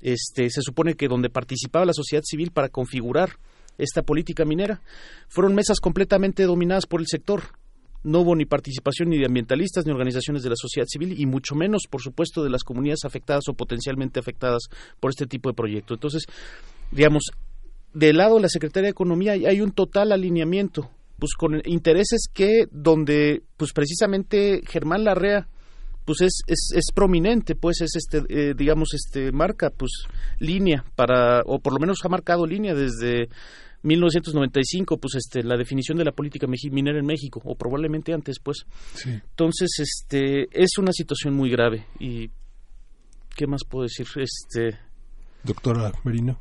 este 0.00 0.48
se 0.50 0.62
supone 0.62 0.94
que 0.94 1.08
donde 1.08 1.28
participaba 1.30 1.84
la 1.84 1.92
sociedad 1.92 2.22
civil 2.24 2.50
para 2.52 2.68
configurar 2.68 3.36
esta 3.78 4.02
política 4.02 4.44
minera 4.44 4.80
fueron 5.28 5.54
mesas 5.54 5.78
completamente 5.80 6.44
dominadas 6.44 6.86
por 6.86 7.00
el 7.00 7.06
sector 7.06 7.42
no 8.02 8.20
hubo 8.20 8.34
ni 8.34 8.46
participación 8.46 9.10
ni 9.10 9.18
de 9.18 9.26
ambientalistas 9.26 9.84
ni 9.84 9.92
organizaciones 9.92 10.42
de 10.42 10.48
la 10.48 10.56
sociedad 10.56 10.86
civil 10.88 11.20
y 11.20 11.26
mucho 11.26 11.54
menos, 11.54 11.82
por 11.90 12.00
supuesto, 12.00 12.42
de 12.42 12.48
las 12.48 12.64
comunidades 12.64 13.04
afectadas 13.04 13.44
o 13.48 13.52
potencialmente 13.52 14.18
afectadas 14.18 14.62
por 15.00 15.10
este 15.10 15.26
tipo 15.26 15.50
de 15.50 15.54
proyecto. 15.54 15.92
Entonces, 15.92 16.24
digamos, 16.90 17.24
del 17.92 18.16
lado 18.16 18.36
de 18.36 18.40
la 18.40 18.48
Secretaría 18.48 18.86
de 18.86 18.92
Economía 18.92 19.32
hay- 19.32 19.60
un 19.60 19.72
total 19.72 20.12
alineamiento, 20.12 20.90
pues 21.18 21.34
con 21.34 21.60
intereses 21.66 22.24
que 22.32 22.64
donde, 22.70 23.42
pues 23.58 23.74
precisamente 23.74 24.62
Germán 24.66 25.04
Larrea, 25.04 25.46
pues 26.04 26.20
es, 26.22 26.42
es, 26.46 26.70
es 26.74 26.92
prominente, 26.94 27.54
pues 27.54 27.80
es 27.80 27.96
este, 27.96 28.22
eh, 28.28 28.54
digamos, 28.56 28.94
este 28.94 29.32
marca, 29.32 29.70
pues 29.70 29.90
línea 30.38 30.84
para, 30.96 31.42
o 31.46 31.58
por 31.58 31.72
lo 31.72 31.78
menos 31.78 32.04
ha 32.04 32.08
marcado 32.08 32.46
línea 32.46 32.74
desde 32.74 33.28
1995, 33.82 34.98
pues 34.98 35.14
este, 35.16 35.42
la 35.42 35.56
definición 35.56 35.98
de 35.98 36.04
la 36.04 36.12
política 36.12 36.46
minera 36.46 36.98
en 36.98 37.06
México, 37.06 37.40
o 37.44 37.54
probablemente 37.54 38.12
antes, 38.12 38.38
pues. 38.42 38.66
Sí. 38.94 39.10
Entonces, 39.10 39.70
este, 39.78 40.48
es 40.52 40.78
una 40.78 40.92
situación 40.92 41.34
muy 41.34 41.50
grave 41.50 41.86
y 41.98 42.30
¿qué 43.36 43.46
más 43.46 43.62
puedo 43.68 43.84
decir? 43.84 44.06
Este, 44.16 44.78
Doctora 45.44 45.92
Merino. 46.04 46.38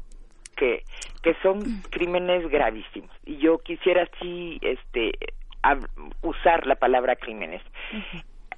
que 0.58 0.84
que 1.22 1.34
son 1.42 1.82
crímenes 1.90 2.50
gravísimos 2.50 3.12
y 3.26 3.38
yo 3.38 3.58
quisiera 3.60 4.10
sí 4.22 4.58
este 4.62 5.12
usar 6.22 6.66
la 6.66 6.76
palabra 6.76 7.16
crímenes 7.18 7.62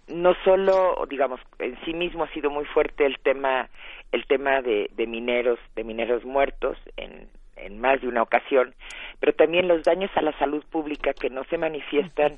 no 0.07 0.35
solo 0.43 1.05
digamos 1.09 1.39
en 1.59 1.77
sí 1.85 1.93
mismo 1.93 2.23
ha 2.23 2.33
sido 2.33 2.49
muy 2.49 2.65
fuerte 2.65 3.05
el 3.05 3.17
tema 3.19 3.69
el 4.11 4.25
tema 4.25 4.61
de, 4.61 4.89
de 4.95 5.07
mineros 5.07 5.59
de 5.75 5.83
mineros 5.83 6.25
muertos 6.25 6.77
en 6.97 7.29
en 7.55 7.79
más 7.79 8.01
de 8.01 8.07
una 8.07 8.23
ocasión 8.23 8.73
pero 9.19 9.33
también 9.33 9.67
los 9.67 9.83
daños 9.83 10.11
a 10.15 10.21
la 10.21 10.37
salud 10.39 10.63
pública 10.71 11.13
que 11.13 11.29
no 11.29 11.43
se 11.45 11.57
manifiestan 11.57 12.37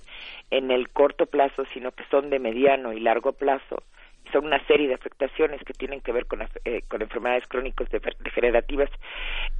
en 0.51 0.69
el 0.69 0.89
corto 0.89 1.25
plazo 1.25 1.63
sino 1.73 1.91
que 1.91 2.03
son 2.11 2.29
de 2.29 2.39
mediano 2.39 2.93
y 2.93 2.99
largo 2.99 3.31
plazo. 3.33 3.83
Son 4.31 4.45
una 4.45 4.65
serie 4.65 4.87
de 4.87 4.95
afectaciones 4.95 5.61
que 5.63 5.73
tienen 5.73 6.01
que 6.01 6.11
ver 6.11 6.25
con, 6.25 6.41
eh, 6.65 6.81
con 6.87 7.01
enfermedades 7.01 7.45
crónicas 7.47 7.87
degenerativas 8.19 8.89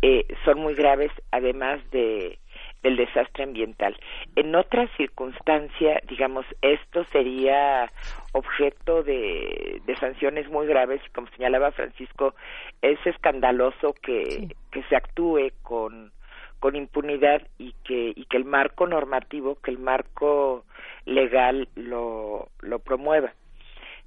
eh, 0.01 0.25
son 0.45 0.59
muy 0.59 0.73
graves 0.73 1.11
además 1.31 1.79
de 1.91 2.39
del 2.83 2.97
desastre 2.97 3.45
ambiental. 3.45 3.97
En 4.35 4.53
otra 4.55 4.87
circunstancia, 4.97 6.01
digamos, 6.07 6.45
esto 6.61 7.05
sería 7.05 7.91
objeto 8.33 9.03
de, 9.03 9.81
de 9.85 9.95
sanciones 9.97 10.49
muy 10.49 10.67
graves 10.67 11.01
y 11.05 11.09
como 11.11 11.27
señalaba 11.29 11.71
Francisco, 11.71 12.35
es 12.81 12.99
escandaloso 13.05 13.93
que, 13.93 14.55
que 14.71 14.83
se 14.83 14.95
actúe 14.95 15.51
con, 15.61 16.11
con 16.59 16.75
impunidad 16.75 17.41
y 17.57 17.73
que, 17.83 18.13
y 18.15 18.25
que 18.25 18.37
el 18.37 18.45
marco 18.45 18.85
normativo, 18.85 19.55
que 19.61 19.71
el 19.71 19.79
marco 19.79 20.65
legal 21.05 21.67
lo, 21.75 22.49
lo 22.61 22.79
promueva 22.79 23.33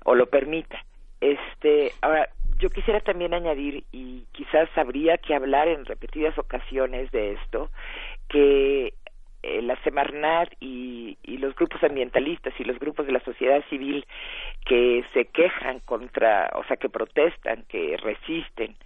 o 0.05 0.15
lo 0.15 0.27
permita. 0.27 0.85
Este, 1.21 1.93
ahora, 2.03 2.29
yo 2.59 2.71
quisiera 2.71 3.01
también 3.01 3.35
añadir, 3.35 3.85
y 3.92 4.25
quizás 4.33 4.69
habría 4.77 5.19
que 5.19 5.35
hablar 5.35 5.69
en 5.69 5.85
repetidas 5.85 6.37
ocasiones 6.38 7.11
de 7.11 7.33
esto, 7.33 7.71
que 8.29 8.95
eh, 9.42 9.62
la 9.62 9.81
Semarnat 9.83 10.53
y, 10.61 11.19
y 11.23 11.38
los 11.38 11.55
grupos 11.55 11.83
ambientalistas 11.85 12.53
y 12.59 12.64
los 12.64 12.79
grupos 12.79 13.07
de 13.07 13.12
la 13.12 13.21
sociedad 13.21 13.62
civil 13.69 14.07
que 14.64 15.05
se 15.12 15.27
quejan 15.27 15.81
contra, 15.81 16.51
o 16.55 16.64
sea, 16.64 16.77
que 16.77 16.88
protestan, 16.88 17.64
que 17.69 17.97
resisten 17.97 18.77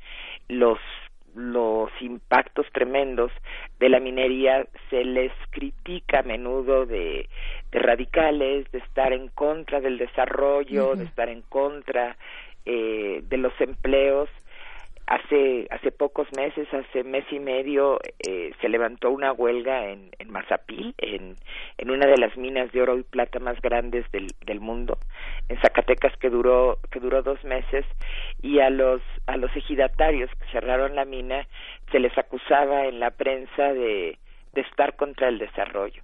los 0.48 0.78
los 1.34 1.90
impactos 2.00 2.66
tremendos 2.72 3.30
de 3.78 3.88
la 3.88 4.00
minería 4.00 4.66
se 4.88 5.04
les 5.04 5.32
critica 5.50 6.20
a 6.20 6.22
menudo 6.22 6.86
de, 6.86 7.28
de 7.70 7.78
radicales, 7.78 8.70
de 8.72 8.78
estar 8.78 9.12
en 9.12 9.28
contra 9.28 9.80
del 9.80 9.98
desarrollo, 9.98 10.96
de 10.96 11.04
estar 11.04 11.28
en 11.28 11.42
contra 11.42 12.16
eh, 12.66 13.22
de 13.22 13.36
los 13.36 13.52
empleos. 13.60 14.28
Hace 15.06 15.66
hace 15.70 15.90
pocos 15.90 16.28
meses 16.36 16.72
hace 16.72 17.02
mes 17.02 17.24
y 17.32 17.40
medio 17.40 17.98
eh, 18.20 18.52
se 18.60 18.68
levantó 18.68 19.10
una 19.10 19.32
huelga 19.32 19.88
en, 19.88 20.10
en 20.20 20.30
Mazapil 20.30 20.94
en, 20.98 21.34
en 21.78 21.90
una 21.90 22.06
de 22.06 22.16
las 22.16 22.36
minas 22.36 22.70
de 22.70 22.80
oro 22.80 22.96
y 22.96 23.02
plata 23.02 23.40
más 23.40 23.60
grandes 23.60 24.08
del, 24.12 24.28
del 24.46 24.60
mundo 24.60 24.98
en 25.48 25.60
Zacatecas 25.60 26.16
que 26.18 26.30
duró 26.30 26.78
que 26.92 27.00
duró 27.00 27.22
dos 27.22 27.42
meses. 27.42 27.84
Y 28.40 28.60
a 28.60 28.70
los 28.70 29.02
a 29.26 29.36
los 29.36 29.54
ejidatarios 29.56 30.30
que 30.30 30.52
cerraron 30.52 30.94
la 30.94 31.04
mina 31.04 31.44
se 31.90 31.98
les 31.98 32.16
acusaba 32.16 32.86
en 32.86 33.00
la 33.00 33.10
prensa 33.10 33.72
de 33.72 34.16
de 34.52 34.62
estar 34.62 34.96
contra 34.96 35.28
el 35.28 35.38
desarrollo. 35.38 36.02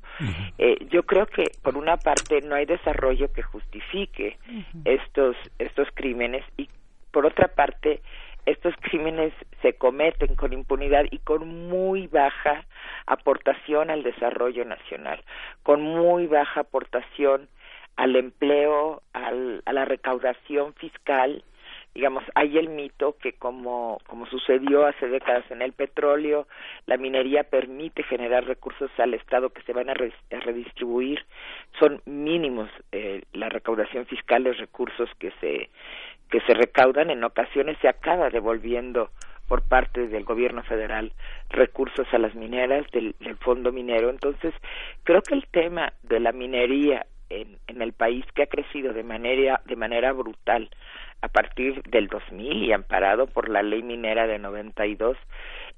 Eh, 0.58 0.86
yo 0.90 1.04
creo 1.04 1.26
que 1.26 1.50
por 1.62 1.76
una 1.76 1.96
parte 1.96 2.40
no 2.42 2.54
hay 2.54 2.64
desarrollo 2.64 3.32
que 3.32 3.42
justifique 3.42 4.38
estos 4.84 5.36
estos 5.58 5.88
crímenes 5.94 6.44
y 6.56 6.68
por 7.10 7.26
otra 7.26 7.48
parte 7.48 8.00
estos 8.46 8.74
crímenes 8.80 9.32
se 9.60 9.74
cometen 9.74 10.36
con 10.36 10.52
impunidad 10.52 11.04
y 11.10 11.18
con 11.18 11.68
muy 11.68 12.06
baja 12.06 12.64
aportación 13.06 13.90
al 13.90 14.04
desarrollo 14.04 14.64
nacional, 14.64 15.22
con 15.64 15.82
muy 15.82 16.28
baja 16.28 16.60
aportación 16.60 17.48
al 17.96 18.14
empleo, 18.14 19.02
al, 19.12 19.62
a 19.64 19.72
la 19.72 19.84
recaudación 19.84 20.74
fiscal. 20.74 21.42
Digamos, 21.96 22.24
hay 22.34 22.58
el 22.58 22.68
mito 22.68 23.16
que 23.16 23.32
como, 23.32 23.98
como 24.06 24.26
sucedió 24.26 24.84
hace 24.84 25.08
décadas 25.08 25.50
en 25.50 25.62
el 25.62 25.72
petróleo, 25.72 26.46
la 26.84 26.98
minería 26.98 27.44
permite 27.44 28.02
generar 28.02 28.44
recursos 28.44 28.90
al 28.98 29.14
Estado 29.14 29.48
que 29.48 29.62
se 29.62 29.72
van 29.72 29.88
a, 29.88 29.94
re- 29.94 30.12
redistribuir. 30.28 31.24
Son 31.80 32.02
mínimos 32.04 32.68
eh, 32.92 33.22
la 33.32 33.48
recaudación 33.48 34.04
fiscal, 34.04 34.42
los 34.44 34.58
recursos 34.58 35.08
que 35.18 35.30
se 35.40 35.70
que 36.28 36.40
se 36.42 36.52
recaudan 36.52 37.08
en 37.10 37.24
ocasiones 37.24 37.78
se 37.80 37.88
acaba 37.88 38.28
devolviendo 38.28 39.10
por 39.48 39.62
parte 39.66 40.06
del 40.08 40.24
gobierno 40.24 40.62
federal 40.64 41.12
recursos 41.48 42.06
a 42.12 42.18
las 42.18 42.34
mineras 42.34 42.84
del, 42.90 43.14
del 43.20 43.36
fondo 43.36 43.72
minero 43.72 44.10
entonces 44.10 44.52
creo 45.04 45.22
que 45.22 45.34
el 45.34 45.46
tema 45.46 45.92
de 46.02 46.18
la 46.20 46.32
minería 46.32 47.06
en, 47.30 47.58
en 47.68 47.80
el 47.80 47.92
país 47.92 48.24
que 48.34 48.42
ha 48.42 48.46
crecido 48.48 48.92
de 48.92 49.04
manera 49.04 49.60
de 49.66 49.76
manera 49.76 50.12
brutal 50.12 50.68
a 51.22 51.28
partir 51.28 51.82
del 51.84 52.08
2000 52.08 52.64
y 52.64 52.72
amparado 52.72 53.26
por 53.26 53.48
la 53.48 53.62
ley 53.62 53.82
minera 53.82 54.26
de 54.26 54.38
92 54.38 55.16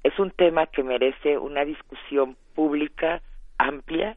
es 0.03 0.17
un 0.19 0.31
tema 0.31 0.67
que 0.67 0.83
merece 0.83 1.37
una 1.37 1.65
discusión 1.65 2.37
pública 2.55 3.21
amplia 3.57 4.15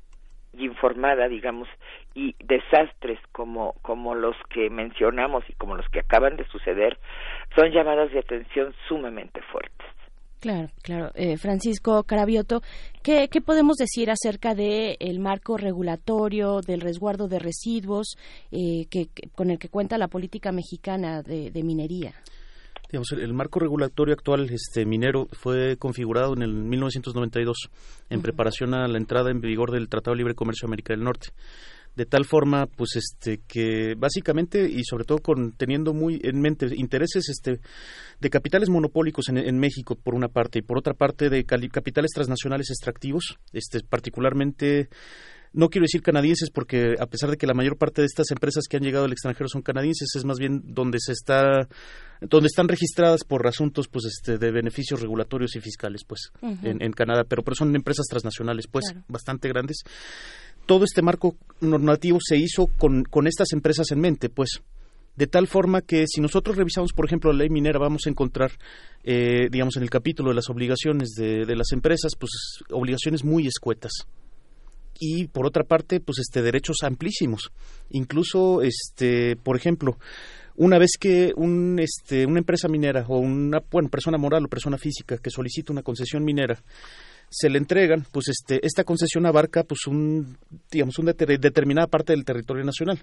y 0.53 0.67
informada, 0.67 1.29
digamos, 1.29 1.69
y 2.15 2.37
desastres 2.45 3.19
como, 3.33 3.75
como 3.83 4.15
los 4.15 4.37
que 4.51 4.69
mencionamos 4.69 5.49
y 5.49 5.55
como 5.55 5.77
los 5.77 5.89
que 5.89 6.01
acaban 6.01 6.37
de 6.37 6.45
suceder 6.49 6.99
son 7.57 7.71
llamadas 7.71 8.13
de 8.13 8.19
atención 8.19 8.75
sumamente 8.87 9.41
fuertes. 9.43 9.72
Claro, 10.43 10.71
claro. 10.83 11.13
Eh, 11.15 11.37
Francisco 11.37 12.03
Carabioto, 12.03 12.63
¿qué, 13.05 13.29
¿qué 13.31 13.41
podemos 13.41 13.77
decir 13.77 14.11
acerca 14.11 14.57
del 14.57 14.97
el 14.99 15.21
marco 15.21 15.57
regulatorio, 15.57 16.61
del 16.63 16.81
resguardo 16.81 17.29
de 17.29 17.39
residuos 17.39 18.17
eh, 18.51 18.87
que, 18.91 19.07
que- 19.07 19.29
con 19.29 19.51
el 19.53 19.61
que 19.61 19.69
cuenta 19.69 19.99
la 19.99 20.09
política 20.09 20.51
mexicana 20.51 21.23
de, 21.23 21.53
de 21.53 21.63
minería? 21.63 22.13
Digamos, 22.91 23.13
el, 23.13 23.21
el 23.21 23.33
marco 23.33 23.61
regulatorio 23.61 24.15
actual 24.15 24.51
este 24.51 24.85
minero 24.85 25.29
fue 25.31 25.77
configurado 25.77 26.35
en 26.35 26.43
el 26.43 26.53
1992 26.53 27.71
en 28.11 28.21
preparación 28.21 28.75
a 28.75 28.89
la 28.89 28.99
entrada 28.99 29.31
en 29.31 29.41
vigor 29.41 29.71
del 29.71 29.89
Tratado 29.89 30.15
de 30.15 30.19
Libre 30.19 30.35
Comercio 30.35 30.67
de 30.67 30.71
América 30.71 30.93
del 30.93 31.05
Norte. 31.05 31.29
De 31.95 32.07
tal 32.07 32.25
forma, 32.25 32.67
pues, 32.67 32.97
este, 32.97 33.41
que 33.47 33.95
básicamente 33.97 34.69
y 34.69 34.83
sobre 34.85 35.05
todo 35.05 35.19
con 35.19 35.53
teniendo 35.53 35.93
muy 35.93 36.21
en 36.25 36.41
mente 36.41 36.67
intereses, 36.75 37.29
este, 37.29 37.61
de 38.21 38.31
capitales 38.31 38.71
monopólicos 38.71 39.29
en, 39.29 39.37
en 39.39 39.59
México 39.59 39.95
por 39.95 40.15
una 40.15 40.29
parte 40.29 40.61
y 40.61 40.63
por 40.63 40.79
otra 40.79 40.95
parte 40.95 41.29
de 41.29 41.45
capitales 41.45 42.13
transnacionales 42.15 42.71
extractivos, 42.71 43.39
este, 43.53 43.81
particularmente 43.81 44.89
no 45.55 45.69
quiero 45.69 45.85
decir 45.85 46.01
canadienses 46.03 46.51
porque 46.51 46.95
a 46.99 47.07
pesar 47.07 47.31
de 47.31 47.37
que 47.37 47.47
la 47.47 47.53
mayor 47.53 47.77
parte 47.77 48.01
de 48.01 48.07
estas 48.07 48.31
empresas 48.31 48.65
que 48.69 48.79
han 48.79 48.83
llegado 48.83 49.05
al 49.05 49.13
extranjero 49.13 49.49
son 49.49 49.61
canadienses 49.61 50.09
es 50.17 50.25
más 50.25 50.39
bien 50.39 50.63
donde 50.65 50.99
se 50.99 51.13
está 51.13 51.69
donde 52.23 52.47
están 52.47 52.69
registradas 52.69 53.25
por 53.25 53.47
asuntos 53.47 53.87
pues 53.89 54.07
este 54.07 54.39
de 54.39 54.51
beneficios 54.51 55.03
regulatorios 55.03 55.55
y 55.57 55.61
fiscales 55.61 56.05
pues 56.07 56.33
en, 56.63 56.83
en 56.83 56.93
Canadá 56.93 57.25
pero 57.29 57.43
pero 57.43 57.55
son 57.55 57.77
empresas 57.77 58.07
transnacionales 58.09 58.67
pues 58.67 58.87
Claro. 58.93 59.05
bastante 59.09 59.49
grandes 59.49 59.83
todo 60.67 60.85
este 60.85 61.03
marco 61.03 61.37
normativo 61.61 62.19
se 62.21 62.37
hizo 62.37 62.67
con, 62.67 63.05
con 63.05 63.27
estas 63.27 63.53
empresas 63.53 63.91
en 63.91 64.01
mente 64.01 64.29
pues. 64.29 64.63
De 65.15 65.27
tal 65.27 65.47
forma 65.47 65.83
que 65.83 66.07
si 66.07 66.23
nosotros 66.23 66.57
revisamos, 66.57 66.95
por 66.95 67.05
ejemplo, 67.05 67.33
la 67.33 67.41
ley 67.41 67.51
minera, 67.51 67.79
vamos 67.79 68.07
a 68.07 68.09
encontrar, 68.09 68.53
eh, 69.05 69.49
digamos, 69.51 69.77
en 69.77 69.83
el 69.83 69.91
capítulo 69.91 70.31
de 70.31 70.37
las 70.37 70.49
obligaciones 70.49 71.11
de, 71.11 71.45
de 71.45 71.55
las 71.55 71.73
empresas, 71.73 72.13
pues 72.19 72.31
obligaciones 72.71 73.23
muy 73.23 73.47
escuetas. 73.47 73.93
Y 74.99 75.27
por 75.27 75.47
otra 75.47 75.65
parte 75.65 76.01
pues 76.01 76.19
este 76.19 76.43
derechos 76.43 76.79
amplísimos. 76.83 77.51
Incluso 77.91 78.63
este 78.63 79.37
por 79.37 79.57
ejemplo 79.57 79.99
una 80.55 80.79
vez 80.79 80.93
que 80.99 81.33
un 81.35 81.79
este 81.81 82.27
una 82.27 82.39
empresa 82.39 82.69
minera 82.69 83.05
o 83.09 83.19
una 83.19 83.61
bueno 83.71 83.89
persona 83.89 84.19
moral 84.19 84.45
o 84.45 84.49
persona 84.49 84.79
física 84.79 85.19
que 85.19 85.31
solicita 85.31 85.73
una 85.73 85.83
concesión 85.83 86.25
minera 86.25 86.63
se 87.33 87.49
le 87.51 87.59
entregan 87.59 88.07
pues 88.13 88.29
este 88.29 88.65
esta 88.65 88.85
concesión 88.85 89.27
abarca 89.27 89.65
pues 89.65 89.87
un 89.87 90.37
digamos 90.71 90.99
una 90.99 91.13
deter- 91.13 91.41
determinada 91.41 91.87
parte 91.89 92.13
del 92.13 92.25
territorio 92.25 92.63
nacional. 92.65 93.03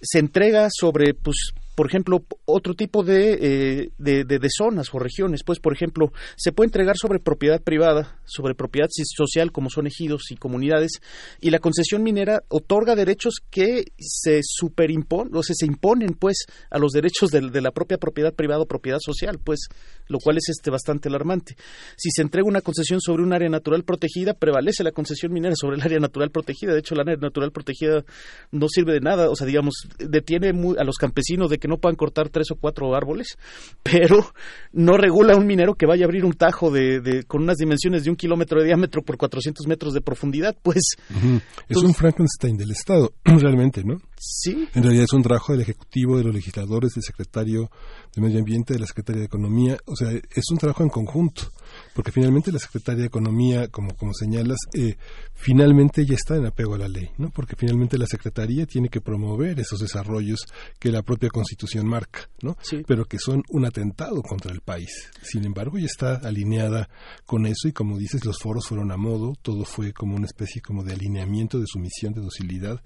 Se 0.00 0.18
entrega 0.18 0.68
sobre, 0.70 1.14
pues, 1.14 1.36
por 1.74 1.86
ejemplo, 1.88 2.24
otro 2.44 2.74
tipo 2.74 3.02
de, 3.02 3.32
eh, 3.40 3.90
de, 3.98 4.24
de- 4.24 4.38
de 4.38 4.48
zonas 4.50 4.88
o 4.92 4.98
regiones. 4.98 5.42
Pues, 5.44 5.58
por 5.60 5.72
ejemplo, 5.72 6.12
se 6.36 6.52
puede 6.52 6.68
entregar 6.68 6.96
sobre 6.96 7.18
propiedad 7.18 7.60
privada, 7.62 8.18
sobre 8.24 8.54
propiedad 8.54 8.88
social, 8.90 9.50
como 9.52 9.70
son 9.70 9.86
ejidos 9.86 10.30
y 10.30 10.36
comunidades, 10.36 10.92
y 11.40 11.50
la 11.50 11.58
concesión 11.58 12.02
minera 12.02 12.42
otorga 12.48 12.94
derechos 12.94 13.34
que 13.50 13.84
se 13.98 14.40
superimponen, 14.42 15.34
o 15.34 15.42
sea, 15.42 15.54
se 15.56 15.66
imponen, 15.66 16.14
pues, 16.14 16.46
a 16.70 16.78
los 16.78 16.92
derechos 16.92 17.30
del- 17.30 17.50
de, 17.50 17.60
la 17.60 17.70
propia 17.72 17.98
propiedad 17.98 18.32
privada 18.34 18.60
o 18.62 18.66
propiedad 18.66 18.98
social, 19.00 19.38
pues, 19.42 19.68
lo 20.08 20.18
cual 20.18 20.36
es 20.36 20.48
este 20.48 20.70
bastante 20.70 21.08
alarmante. 21.08 21.56
Si 21.96 22.10
se 22.10 22.22
entrega 22.22 22.46
una 22.48 22.60
concesión 22.60 23.00
sobre 23.00 23.22
un 23.22 23.32
área 23.32 23.48
natural 23.48 23.84
protegida, 23.84 24.34
prevalece 24.34 24.84
la 24.84 24.92
concesión 24.92 25.32
minera 25.32 25.54
sobre 25.56 25.76
el 25.76 25.82
área 25.82 25.98
natural 25.98 26.30
protegida. 26.30 26.72
De 26.72 26.80
hecho, 26.80 26.94
la 26.94 27.02
área 27.02 27.16
natural 27.16 27.50
protegida 27.52 28.04
no 28.52 28.68
sirve 28.68 28.92
de 28.92 29.00
nada, 29.00 29.30
o 29.30 29.36
sea, 29.36 29.46
digamos, 29.46 29.74
detiene 29.98 30.50
a 30.78 30.84
los 30.84 30.96
campesinos 30.96 31.50
de 31.50 31.58
que 31.64 31.68
no 31.68 31.78
puedan 31.78 31.96
cortar 31.96 32.28
tres 32.28 32.50
o 32.50 32.56
cuatro 32.56 32.94
árboles, 32.94 33.38
pero 33.82 34.26
no 34.72 34.98
regula 34.98 35.34
un 35.34 35.46
minero 35.46 35.76
que 35.76 35.86
vaya 35.86 36.04
a 36.04 36.06
abrir 36.08 36.26
un 36.26 36.34
tajo 36.34 36.70
de, 36.70 37.00
de- 37.00 37.22
con 37.24 37.42
unas 37.42 37.56
dimensiones 37.56 38.04
de 38.04 38.10
un 38.10 38.16
kilómetro 38.16 38.60
de 38.60 38.66
diámetro 38.66 39.00
por 39.02 39.16
400 39.16 39.66
metros 39.66 39.94
de 39.94 40.02
profundidad, 40.02 40.54
pues. 40.62 40.82
Es 41.70 41.78
un 41.78 41.94
Frankenstein 41.94 42.58
del 42.58 42.70
Estado, 42.72 43.14
realmente, 43.24 43.82
¿no? 43.82 43.96
Sí. 44.16 44.68
En 44.74 44.82
realidad 44.82 45.04
es 45.04 45.12
un 45.12 45.22
trabajo 45.22 45.52
del 45.52 45.62
Ejecutivo, 45.62 46.16
de 46.16 46.24
los 46.24 46.34
legisladores, 46.34 46.94
del 46.94 47.02
Secretario 47.02 47.70
de 48.14 48.22
Medio 48.22 48.38
Ambiente, 48.38 48.74
de 48.74 48.80
la 48.80 48.86
Secretaría 48.86 49.20
de 49.20 49.26
Economía. 49.26 49.76
O 49.86 49.96
sea, 49.96 50.10
es 50.10 50.44
un 50.50 50.58
trabajo 50.58 50.82
en 50.82 50.88
conjunto, 50.88 51.52
porque 51.94 52.12
finalmente 52.12 52.52
la 52.52 52.58
Secretaría 52.58 53.02
de 53.02 53.06
Economía, 53.08 53.68
como, 53.68 53.94
como 53.96 54.12
señalas, 54.14 54.58
eh, 54.74 54.96
finalmente 55.34 56.06
ya 56.06 56.14
está 56.14 56.36
en 56.36 56.46
apego 56.46 56.74
a 56.74 56.78
la 56.78 56.88
ley, 56.88 57.10
¿no? 57.18 57.30
Porque 57.30 57.56
finalmente 57.56 57.98
la 57.98 58.06
Secretaría 58.06 58.66
tiene 58.66 58.88
que 58.88 59.00
promover 59.00 59.58
esos 59.60 59.80
desarrollos 59.80 60.40
que 60.78 60.90
la 60.90 61.02
propia 61.02 61.28
Constitución 61.28 61.86
marca, 61.86 62.28
¿no? 62.40 62.56
Pero 62.86 63.04
que 63.06 63.18
son 63.18 63.42
un 63.50 63.66
atentado 63.66 64.22
contra 64.22 64.52
el 64.52 64.60
país. 64.60 65.10
Sin 65.22 65.44
embargo, 65.44 65.78
ya 65.78 65.86
está 65.86 66.14
alineada 66.16 66.88
con 67.26 67.46
eso 67.46 67.68
y 67.68 67.72
como 67.72 67.98
dices, 67.98 68.24
los 68.24 68.38
foros 68.38 68.66
fueron 68.68 68.92
a 68.92 68.96
modo, 68.96 69.34
todo 69.42 69.64
fue 69.64 69.92
como 69.92 70.16
una 70.16 70.26
especie 70.26 70.62
como 70.62 70.84
de 70.84 70.92
alineamiento 70.94 71.58
de 71.58 71.66
sumisión, 71.66 72.14
de 72.14 72.20
docilidad 72.20 72.80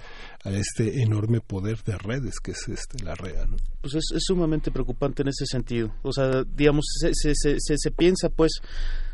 a 0.45 0.51
este 0.51 1.03
enorme 1.03 1.28
poder 1.41 1.79
de 1.85 1.97
redes 1.99 2.41
que 2.41 2.53
es 2.53 2.69
este, 2.69 3.03
la 3.05 3.15
REA, 3.15 3.47
¿no? 3.47 3.57
Pues 3.81 3.95
es, 3.95 4.05
es 4.15 4.23
sumamente 4.27 4.71
preocupante 4.71 5.23
en 5.23 5.29
ese 5.29 5.47
sentido. 5.47 5.95
O 6.03 6.13
sea, 6.13 6.43
digamos, 6.45 6.85
se, 7.01 7.11
se, 7.15 7.33
se, 7.35 7.57
se- 7.59 7.77
se 7.79 7.91
piensa, 7.91 8.29
pues, 8.31 8.53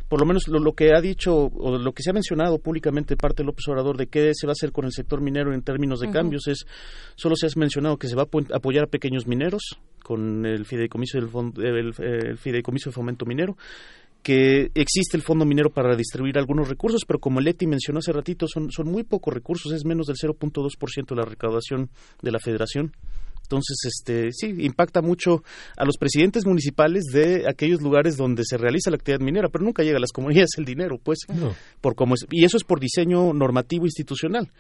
por 0.09 0.21
lo 0.21 0.27
menos 0.27 0.47
lo, 0.49 0.59
lo 0.61 0.75
que 0.75 0.95
ha 0.95 1.01
dicho 1.01 1.35
o 1.35 1.79
lo 1.79 1.93
que 1.93 2.03
se 2.03 2.11
ha 2.11 2.13
mencionado 2.13 2.59
públicamente 2.59 3.17
parte 3.17 3.43
de 3.43 3.47
López 3.47 3.67
Obrador 3.69 3.97
de 3.97 4.07
qué 4.07 4.31
se 4.35 4.47
va 4.47 4.51
a 4.51 4.53
hacer 4.53 4.71
con 4.71 4.85
el 4.85 4.93
sector 4.93 5.21
minero 5.21 5.53
en 5.55 5.63
términos 5.63 6.01
de 6.01 6.07
cambios 6.13 6.47
es 6.47 6.65
solo 7.17 7.35
se 7.37 7.47
ha 7.47 7.51
mencionado 7.57 7.97
que 7.97 8.07
se 8.09 8.15
va 8.15 8.23
a 8.23 8.27
apo- 8.27 8.55
apoyar 8.55 8.85
a 8.85 8.87
pequeños 8.87 9.27
mineros 9.27 9.63
con 10.03 10.45
el 10.45 10.67
fideicomiso 10.67 11.19
del 11.19 11.31
el, 11.65 11.95
el 11.99 12.37
fideicomiso 12.39 12.91
de 12.91 12.95
fomento 12.95 13.25
minero 13.25 13.57
que 14.25 14.71
existe 14.75 15.17
el 15.17 15.23
fondo 15.23 15.45
minero 15.45 15.71
para 15.71 15.95
distribuir 15.95 16.39
algunos 16.39 16.69
recursos, 16.69 17.03
pero 17.07 17.21
como 17.21 17.41
Leti 17.41 17.67
mencionó 17.69 18.01
hace 18.01 18.11
ratito, 18.11 18.47
son, 18.49 18.73
son 18.73 18.91
muy 18.91 19.05
pocos 19.05 19.33
recursos, 19.33 19.71
es 19.73 19.85
menos 19.85 20.07
del 20.07 20.17
0.2% 20.17 21.07
de 21.11 21.15
la 21.15 21.25
recaudación 21.25 21.91
de 22.23 22.33
la 22.33 22.41
federación. 22.41 22.93
Entonces, 23.43 23.77
este, 23.85 24.33
sí, 24.33 24.55
impacta 24.61 25.03
mucho 25.03 25.45
a 25.77 25.85
los 25.85 25.99
presidentes 25.99 26.47
municipales 26.47 27.05
de 27.13 27.47
aquellos 27.47 27.83
lugares 27.83 28.17
donde 28.17 28.43
se 28.45 28.57
realiza 28.57 28.91
la 28.91 28.97
actividad 28.97 29.21
minera, 29.21 29.51
pero 29.51 29.63
nunca 29.65 29.83
llega 29.83 29.99
a 29.99 30.01
las 30.01 30.13
comunidades 30.13 30.53
el 30.57 30.65
dinero, 30.65 30.99
pues, 31.01 31.19
No. 31.29 31.55
por 31.83 31.95
cómo 31.95 32.15
es, 32.15 32.27
y 32.31 32.45
eso 32.47 32.57
es 32.57 32.65
por 32.65 32.81
diseño 32.81 33.35
normativo 33.35 33.85
institucional. 33.85 34.51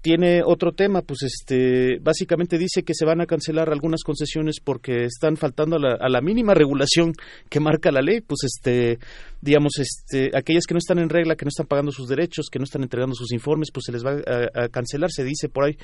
Tiene 0.00 0.42
otro 0.44 0.72
tema, 0.72 1.02
pues 1.02 1.22
este, 1.24 1.98
básicamente 2.00 2.56
dice 2.56 2.84
que 2.84 2.94
se 2.94 3.04
van 3.04 3.20
a 3.20 3.26
cancelar 3.26 3.68
algunas 3.70 4.04
concesiones 4.04 4.60
porque 4.62 5.04
están 5.04 5.36
faltando 5.36 5.76
a 5.76 5.78
la, 5.80 5.94
a 6.00 6.08
la 6.08 6.20
mínima 6.20 6.54
regulación 6.54 7.12
que 7.50 7.58
marca 7.60 7.90
la 7.90 8.00
ley, 8.00 8.20
pues 8.20 8.40
este, 8.44 8.98
digamos, 9.40 9.72
este, 9.78 10.30
aquellas 10.36 10.64
que 10.66 10.74
no 10.74 10.78
están 10.78 10.98
en 11.00 11.08
regla, 11.08 11.34
que 11.34 11.44
no 11.44 11.48
están 11.48 11.66
pagando 11.66 11.90
sus 11.90 12.08
derechos, 12.08 12.46
que 12.50 12.58
no 12.60 12.64
están 12.64 12.82
entregando 12.82 13.14
sus 13.16 13.32
informes, 13.32 13.70
pues 13.72 13.84
se 13.86 13.92
les 13.92 14.04
va 14.04 14.12
a, 14.54 14.68
cancelar, 14.68 15.10
se 15.10 15.24
dice 15.24 15.48
por 15.48 15.64
ahí 15.64 15.76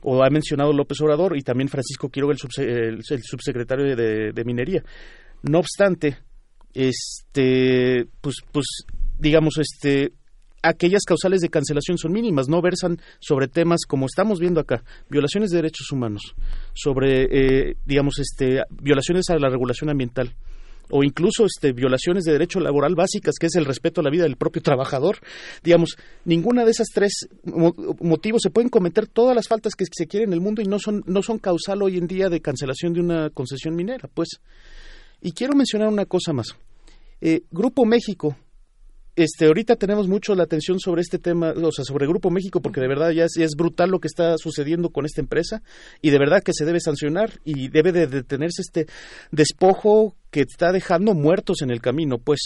o 0.00 0.24
ha 0.24 0.30
mencionado 0.30 0.72
López 0.72 1.00
Obrador 1.00 1.36
y 1.36 1.42
también 1.42 1.68
Francisco 1.68 2.08
Quiroga, 2.08 2.32
el, 2.32 2.38
subse- 2.40 2.64
el- 2.66 3.02
el 3.08 3.22
subsecretario 3.22 3.94
de, 3.94 4.32
de 4.32 4.44
Minería. 4.44 4.82
No 5.42 5.58
obstante, 5.60 6.16
este, 6.74 8.06
pues, 8.20 8.36
pues, 8.50 8.66
digamos, 9.18 9.58
este, 9.58 10.12
aquellas 10.62 11.02
causales 11.06 11.40
de 11.40 11.48
cancelación 11.48 11.98
son 11.98 12.12
mínimas, 12.12 12.48
no 12.48 12.60
versan 12.62 13.00
sobre 13.20 13.48
temas 13.48 13.80
como 13.86 14.06
estamos 14.06 14.38
viendo 14.40 14.60
acá, 14.60 14.84
violaciones 15.10 15.50
de 15.50 15.56
derechos 15.56 15.90
humanos, 15.92 16.34
sobre, 16.74 17.24
eh, 17.70 17.76
digamos, 17.84 18.18
este, 18.18 18.62
violaciones 18.70 19.28
a 19.30 19.38
la 19.38 19.48
regulación 19.48 19.90
ambiental 19.90 20.34
o 20.94 21.02
incluso 21.04 21.46
este, 21.46 21.72
violaciones 21.72 22.24
de 22.24 22.32
derecho 22.32 22.60
laboral 22.60 22.94
básicas, 22.94 23.36
que 23.40 23.46
es 23.46 23.54
el 23.54 23.64
respeto 23.64 24.00
a 24.00 24.04
la 24.04 24.10
vida 24.10 24.24
del 24.24 24.36
propio 24.36 24.60
trabajador. 24.60 25.18
Digamos, 25.62 25.96
ninguna 26.26 26.66
de 26.66 26.72
esas 26.72 26.88
tres 26.92 27.28
mo- 27.44 27.74
motivos 28.00 28.42
se 28.42 28.50
pueden 28.50 28.68
cometer 28.68 29.06
todas 29.06 29.34
las 29.34 29.48
faltas 29.48 29.74
que 29.74 29.86
se 29.90 30.06
quieren 30.06 30.30
en 30.30 30.32
el 30.34 30.40
mundo 30.42 30.60
y 30.60 30.66
no 30.66 30.78
son, 30.78 31.02
no 31.06 31.22
son 31.22 31.38
causal 31.38 31.80
hoy 31.82 31.96
en 31.96 32.06
día 32.06 32.28
de 32.28 32.42
cancelación 32.42 32.92
de 32.92 33.00
una 33.00 33.30
concesión 33.30 33.74
minera, 33.74 34.10
pues. 34.12 34.40
Y 35.22 35.32
quiero 35.32 35.54
mencionar 35.54 35.88
una 35.88 36.04
cosa 36.04 36.34
más. 36.34 36.48
Eh, 37.22 37.42
Grupo 37.50 37.86
México, 37.86 38.36
este, 39.14 39.46
ahorita 39.46 39.76
tenemos 39.76 40.08
mucho 40.08 40.34
la 40.34 40.44
atención 40.44 40.80
sobre 40.80 41.02
este 41.02 41.18
tema, 41.18 41.52
o 41.52 41.70
sea, 41.70 41.84
sobre 41.84 42.06
Grupo 42.06 42.30
México, 42.30 42.62
porque 42.62 42.80
de 42.80 42.88
verdad 42.88 43.10
ya 43.10 43.24
es, 43.24 43.32
ya 43.36 43.44
es 43.44 43.54
brutal 43.56 43.90
lo 43.90 44.00
que 44.00 44.08
está 44.08 44.38
sucediendo 44.38 44.90
con 44.90 45.04
esta 45.04 45.20
empresa 45.20 45.62
y 46.00 46.10
de 46.10 46.18
verdad 46.18 46.42
que 46.42 46.52
se 46.54 46.64
debe 46.64 46.80
sancionar 46.80 47.40
y 47.44 47.68
debe 47.68 47.92
de 47.92 48.06
detenerse 48.06 48.62
este 48.62 48.86
despojo 49.30 50.16
que 50.30 50.40
está 50.40 50.72
dejando 50.72 51.14
muertos 51.14 51.60
en 51.60 51.70
el 51.70 51.82
camino, 51.82 52.18
pues, 52.18 52.40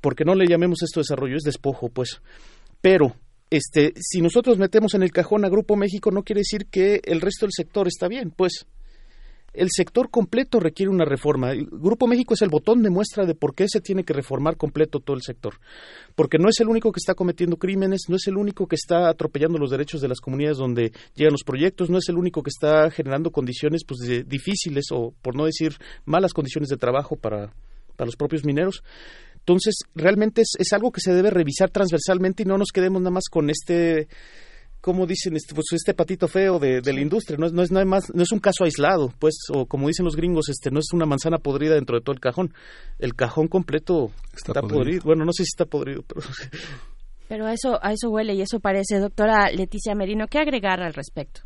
porque 0.00 0.24
no 0.24 0.34
le 0.34 0.46
llamemos 0.46 0.82
esto 0.82 1.00
desarrollo, 1.00 1.36
es 1.36 1.42
despojo, 1.42 1.88
pues. 1.88 2.20
Pero, 2.82 3.16
este, 3.48 3.94
si 3.96 4.20
nosotros 4.20 4.58
metemos 4.58 4.94
en 4.94 5.02
el 5.02 5.10
cajón 5.10 5.44
a 5.46 5.48
Grupo 5.48 5.74
México, 5.74 6.10
no 6.10 6.22
quiere 6.22 6.40
decir 6.40 6.66
que 6.66 7.00
el 7.04 7.22
resto 7.22 7.46
del 7.46 7.52
sector 7.52 7.88
está 7.88 8.08
bien, 8.08 8.30
pues 8.30 8.66
el 9.54 9.68
sector 9.70 10.10
completo 10.10 10.60
requiere 10.60 10.90
una 10.90 11.04
reforma. 11.04 11.52
El 11.52 11.66
Grupo 11.66 12.06
México 12.06 12.34
es 12.34 12.42
el 12.42 12.48
botón 12.50 12.82
de 12.82 12.90
muestra 12.90 13.24
de 13.24 13.34
por 13.34 13.54
qué 13.54 13.66
se 13.68 13.80
tiene 13.80 14.04
que 14.04 14.12
reformar 14.12 14.56
completo 14.56 15.00
todo 15.00 15.16
el 15.16 15.22
sector. 15.22 15.54
Porque 16.14 16.38
no 16.38 16.48
es 16.48 16.60
el 16.60 16.68
único 16.68 16.92
que 16.92 16.98
está 16.98 17.14
cometiendo 17.14 17.56
crímenes, 17.56 18.02
no 18.08 18.16
es 18.16 18.26
el 18.26 18.36
único 18.36 18.66
que 18.66 18.76
está 18.76 19.08
atropellando 19.08 19.58
los 19.58 19.70
derechos 19.70 20.00
de 20.00 20.08
las 20.08 20.20
comunidades 20.20 20.58
donde 20.58 20.92
llegan 21.14 21.32
los 21.32 21.44
proyectos, 21.44 21.88
no 21.88 21.98
es 21.98 22.08
el 22.08 22.16
único 22.18 22.42
que 22.42 22.50
está 22.50 22.90
generando 22.90 23.30
condiciones 23.30 23.82
pues, 23.86 24.00
de- 24.00 24.24
difíciles 24.24 24.86
o, 24.90 25.14
por 25.22 25.36
no 25.36 25.46
decir, 25.46 25.76
malas 26.04 26.32
condiciones 26.32 26.68
de 26.68 26.76
trabajo 26.76 27.16
para, 27.16 27.52
para 27.96 28.06
los 28.06 28.16
propios 28.16 28.44
mineros. 28.44 28.82
Entonces, 29.38 29.74
realmente 29.94 30.40
es, 30.40 30.54
es 30.58 30.72
algo 30.72 30.90
que 30.90 31.00
se 31.00 31.12
debe 31.12 31.30
revisar 31.30 31.70
transversalmente 31.70 32.42
y 32.42 32.46
no 32.46 32.58
nos 32.58 32.70
quedemos 32.72 33.00
nada 33.02 33.10
más 33.12 33.24
con 33.30 33.50
este 33.50 34.08
como 34.84 35.06
dicen 35.06 35.34
este, 35.34 35.54
pues 35.54 35.64
este 35.72 35.94
patito 35.94 36.28
feo 36.28 36.58
de, 36.58 36.82
de 36.82 36.92
la 36.92 37.00
industria 37.00 37.38
no 37.38 37.46
es 37.46 37.54
no 37.54 37.62
es 37.62 37.70
nada 37.70 37.86
más 37.86 38.12
no 38.14 38.22
es 38.22 38.30
un 38.32 38.38
caso 38.38 38.64
aislado 38.64 39.14
pues 39.18 39.34
o 39.50 39.64
como 39.64 39.88
dicen 39.88 40.04
los 40.04 40.14
gringos 40.14 40.50
este 40.50 40.70
no 40.70 40.78
es 40.78 40.92
una 40.92 41.06
manzana 41.06 41.38
podrida 41.38 41.74
dentro 41.74 41.96
de 41.96 42.02
todo 42.04 42.12
el 42.12 42.20
cajón 42.20 42.52
el 42.98 43.14
cajón 43.14 43.48
completo 43.48 44.10
está, 44.36 44.52
podrido. 44.60 44.78
podrido. 44.78 45.02
bueno 45.04 45.24
no 45.24 45.32
sé 45.32 45.44
si 45.44 45.48
está 45.54 45.64
podrido 45.64 46.02
pero 46.06 46.20
Pero 47.26 47.46
a 47.46 47.54
eso, 47.54 47.78
a 47.82 47.92
eso 47.94 48.10
huele 48.10 48.34
y 48.34 48.42
eso 48.42 48.60
parece. 48.60 48.98
Doctora 48.98 49.50
Leticia 49.50 49.94
Merino, 49.94 50.26
¿qué 50.28 50.38
agregar 50.40 50.82
al 50.82 50.92
respecto? 50.92 51.40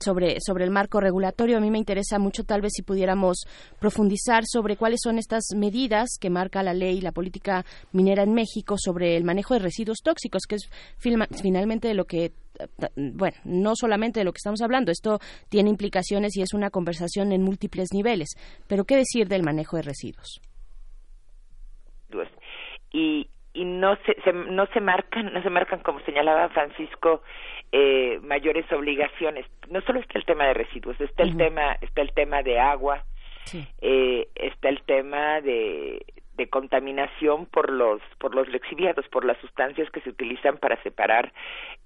Sobre, 0.00 0.38
sobre 0.40 0.64
el 0.64 0.70
marco 0.70 0.98
regulatorio, 0.98 1.58
a 1.58 1.60
mí 1.60 1.70
me 1.70 1.76
interesa 1.78 2.18
mucho 2.18 2.42
tal 2.42 2.62
vez 2.62 2.72
si 2.74 2.82
pudiéramos 2.82 3.44
profundizar 3.78 4.44
sobre 4.46 4.76
cuáles 4.78 5.00
son 5.04 5.18
estas 5.18 5.44
medidas 5.54 6.16
que 6.18 6.30
marca 6.30 6.62
la 6.62 6.72
ley 6.72 6.96
y 6.96 7.00
la 7.02 7.12
política 7.12 7.66
minera 7.92 8.22
en 8.22 8.32
México 8.32 8.76
sobre 8.78 9.16
el 9.16 9.24
manejo 9.24 9.52
de 9.52 9.60
residuos 9.60 9.98
tóxicos, 10.02 10.44
que 10.48 10.56
es 10.56 10.70
filma- 10.98 11.28
finalmente 11.40 11.86
de 11.86 11.94
lo 11.94 12.06
que, 12.06 12.32
bueno, 12.96 13.36
no 13.44 13.72
solamente 13.74 14.20
de 14.20 14.24
lo 14.24 14.32
que 14.32 14.38
estamos 14.38 14.62
hablando, 14.62 14.90
esto 14.92 15.18
tiene 15.48 15.70
implicaciones 15.70 16.36
y 16.36 16.42
es 16.42 16.54
una 16.54 16.70
conversación 16.70 17.32
en 17.32 17.42
múltiples 17.42 17.88
niveles, 17.92 18.30
pero 18.68 18.84
¿qué 18.84 18.96
decir 18.96 19.26
del 19.28 19.42
manejo 19.42 19.76
de 19.76 19.82
residuos? 19.82 20.40
residuos 22.10 22.28
y 22.92 23.28
y 23.56 23.64
no 23.64 23.94
se, 24.04 24.20
se- 24.24 24.32
no 24.32 24.66
se 24.66 24.80
marcan 24.80 25.32
no 25.32 25.40
se 25.42 25.48
marcan 25.50 25.80
como 25.80 26.00
señalaba 26.00 26.48
Francisco 26.48 27.22
eh, 27.70 28.18
mayores 28.22 28.70
obligaciones 28.72 29.46
no 29.70 29.80
solo 29.82 30.00
está 30.00 30.18
el 30.18 30.24
tema 30.24 30.46
de 30.46 30.54
residuos 30.54 31.00
está 31.00 31.22
el 31.22 31.36
tema 31.36 31.72
está 31.80 32.02
el 32.02 32.12
tema 32.12 32.42
de 32.42 32.58
agua 32.58 33.04
Sí. 33.44 33.66
eh, 33.80 34.28
está 34.34 34.68
el 34.68 34.82
tema 34.82 35.40
de 35.40 36.04
de 36.36 36.48
contaminación 36.48 37.46
por 37.46 37.70
los 37.70 38.00
por 38.18 38.34
los 38.34 38.48
lixiviados 38.48 39.06
por 39.08 39.24
las 39.24 39.38
sustancias 39.38 39.88
que 39.92 40.00
se 40.00 40.10
utilizan 40.10 40.58
para 40.58 40.82
separar 40.82 41.32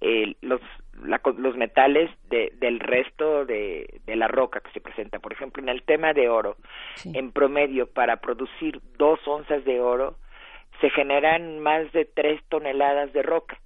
eh, 0.00 0.36
los 0.40 0.62
la- 1.04 1.20
los 1.36 1.54
metales 1.56 2.10
de, 2.30 2.50
del 2.56 2.80
resto 2.80 3.44
de, 3.44 4.00
de 4.06 4.16
la 4.16 4.26
roca 4.26 4.60
que 4.60 4.70
se 4.72 4.80
presenta 4.80 5.18
por 5.18 5.34
ejemplo 5.34 5.62
en 5.62 5.68
el 5.68 5.82
tema 5.82 6.14
de 6.14 6.30
oro 6.30 6.56
Sí. 6.94 7.12
en 7.14 7.30
promedio 7.30 7.88
para 7.88 8.16
producir 8.22 8.80
dos 8.96 9.20
onzas 9.26 9.62
de 9.66 9.80
oro 9.82 10.16
se 10.80 10.88
generan 10.90 11.58
más 11.58 11.92
de 11.92 12.06
tres 12.06 12.40
toneladas 12.48 13.12
de 13.12 13.22
roca 13.22 13.58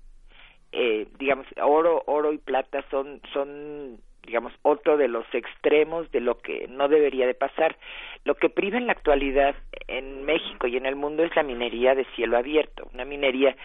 eh, 0.72 1.06
digamos 1.16 1.46
oro 1.62 2.02
oro 2.06 2.32
y 2.32 2.38
plata 2.38 2.84
son 2.90 3.20
son 3.32 4.00
digamos 4.24 4.52
otro 4.62 4.96
de 4.96 5.08
los 5.08 5.24
extremos 5.34 6.10
de 6.12 6.20
lo 6.20 6.38
que 6.40 6.66
no 6.68 6.88
debería 6.88 7.26
de 7.26 7.34
pasar. 7.34 7.76
Lo 8.24 8.34
que 8.36 8.48
priva 8.48 8.78
en 8.78 8.86
la 8.86 8.92
actualidad 8.92 9.54
en 9.88 10.24
México 10.24 10.66
y 10.66 10.76
en 10.76 10.86
el 10.86 10.96
mundo 10.96 11.24
es 11.24 11.34
la 11.36 11.42
minería 11.42 11.94
de 11.94 12.04
cielo 12.14 12.36
abierto 12.38 12.88
una 12.94 13.04
minería 13.04 13.56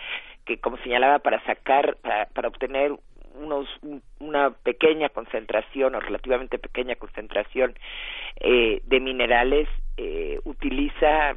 que 0.46 0.60
como 0.60 0.78
señalaba 0.78 1.20
para 1.20 1.43
sacar 1.46 1.98
para, 1.98 2.48
obtener 2.48 2.93
unos 3.36 3.67
un- 3.84 4.02
una 4.20 4.50
pequeña 4.52 5.10
concentración 5.10 5.93
o 5.96 6.00
relativamente 6.00 6.58
pequeña 6.58 6.96
concentración 6.96 7.76
eh, 8.39 8.82
de 8.84 9.00
minerales 9.00 9.67
eh, 9.98 10.39
utiliza 10.43 11.36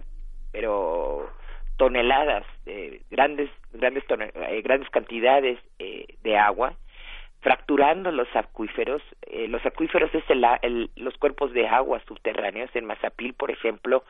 pero 0.53 1.31
toneladas 1.77 2.45
eh, 2.67 3.03
grandes 3.11 3.51
grandes 3.73 4.05
tone- 4.07 4.33
eh, 4.35 4.63
grandes 4.63 4.89
cantidades 4.91 5.59
eh, 5.79 6.07
de 6.23 6.37
agua 6.39 6.75
fracturando 7.40 8.11
los 8.12 8.29
acuíferos 8.35 9.03
eh, 9.22 9.48
los 9.48 9.64
acuíferos 9.64 10.14
es 10.14 10.24
el, 10.29 10.44
el- 10.62 10.90
los 10.96 11.16
cuerpos 11.18 11.53
de 11.53 11.66
agua 11.66 12.00
subterráneos 12.07 12.70
en 12.74 12.85
Mazapil 12.87 13.35
por 13.35 13.50
ejemplo 13.50 14.05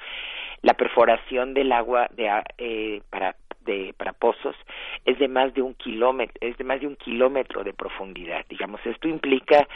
la 0.62 0.74
perforación 0.74 1.54
del 1.54 1.72
agua 1.72 2.08
de 2.16 2.28
eh, 2.58 3.02
para 3.10 3.36
de 3.64 3.94
para 3.96 4.12
pozos 4.14 4.56
es 5.04 5.18
de 5.18 5.28
más 5.28 5.52
de 5.54 5.62
un 5.62 5.74
kilómetro 5.74 6.34
es 6.40 6.56
de 6.56 6.64
más 6.64 6.80
de 6.80 6.86
un 6.86 6.96
kilómetro 6.96 7.62
de 7.62 7.72
profundidad 7.74 8.44
digamos. 8.48 8.80
Esto 8.86 9.06
implica 9.06 9.68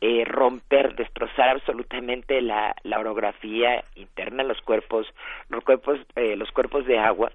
eh, 0.00 0.24
romper 0.24 0.94
destrozar 0.96 1.50
absolutamente 1.50 2.40
la, 2.40 2.74
la 2.82 2.98
orografía 2.98 3.84
interna 3.94 4.42
los 4.42 4.60
cuerpos 4.62 5.06
los 5.50 5.62
cuerpos 5.64 6.00
eh, 6.16 6.34
los 6.36 6.50
cuerpos 6.50 6.86
de 6.86 6.98
agua 6.98 7.30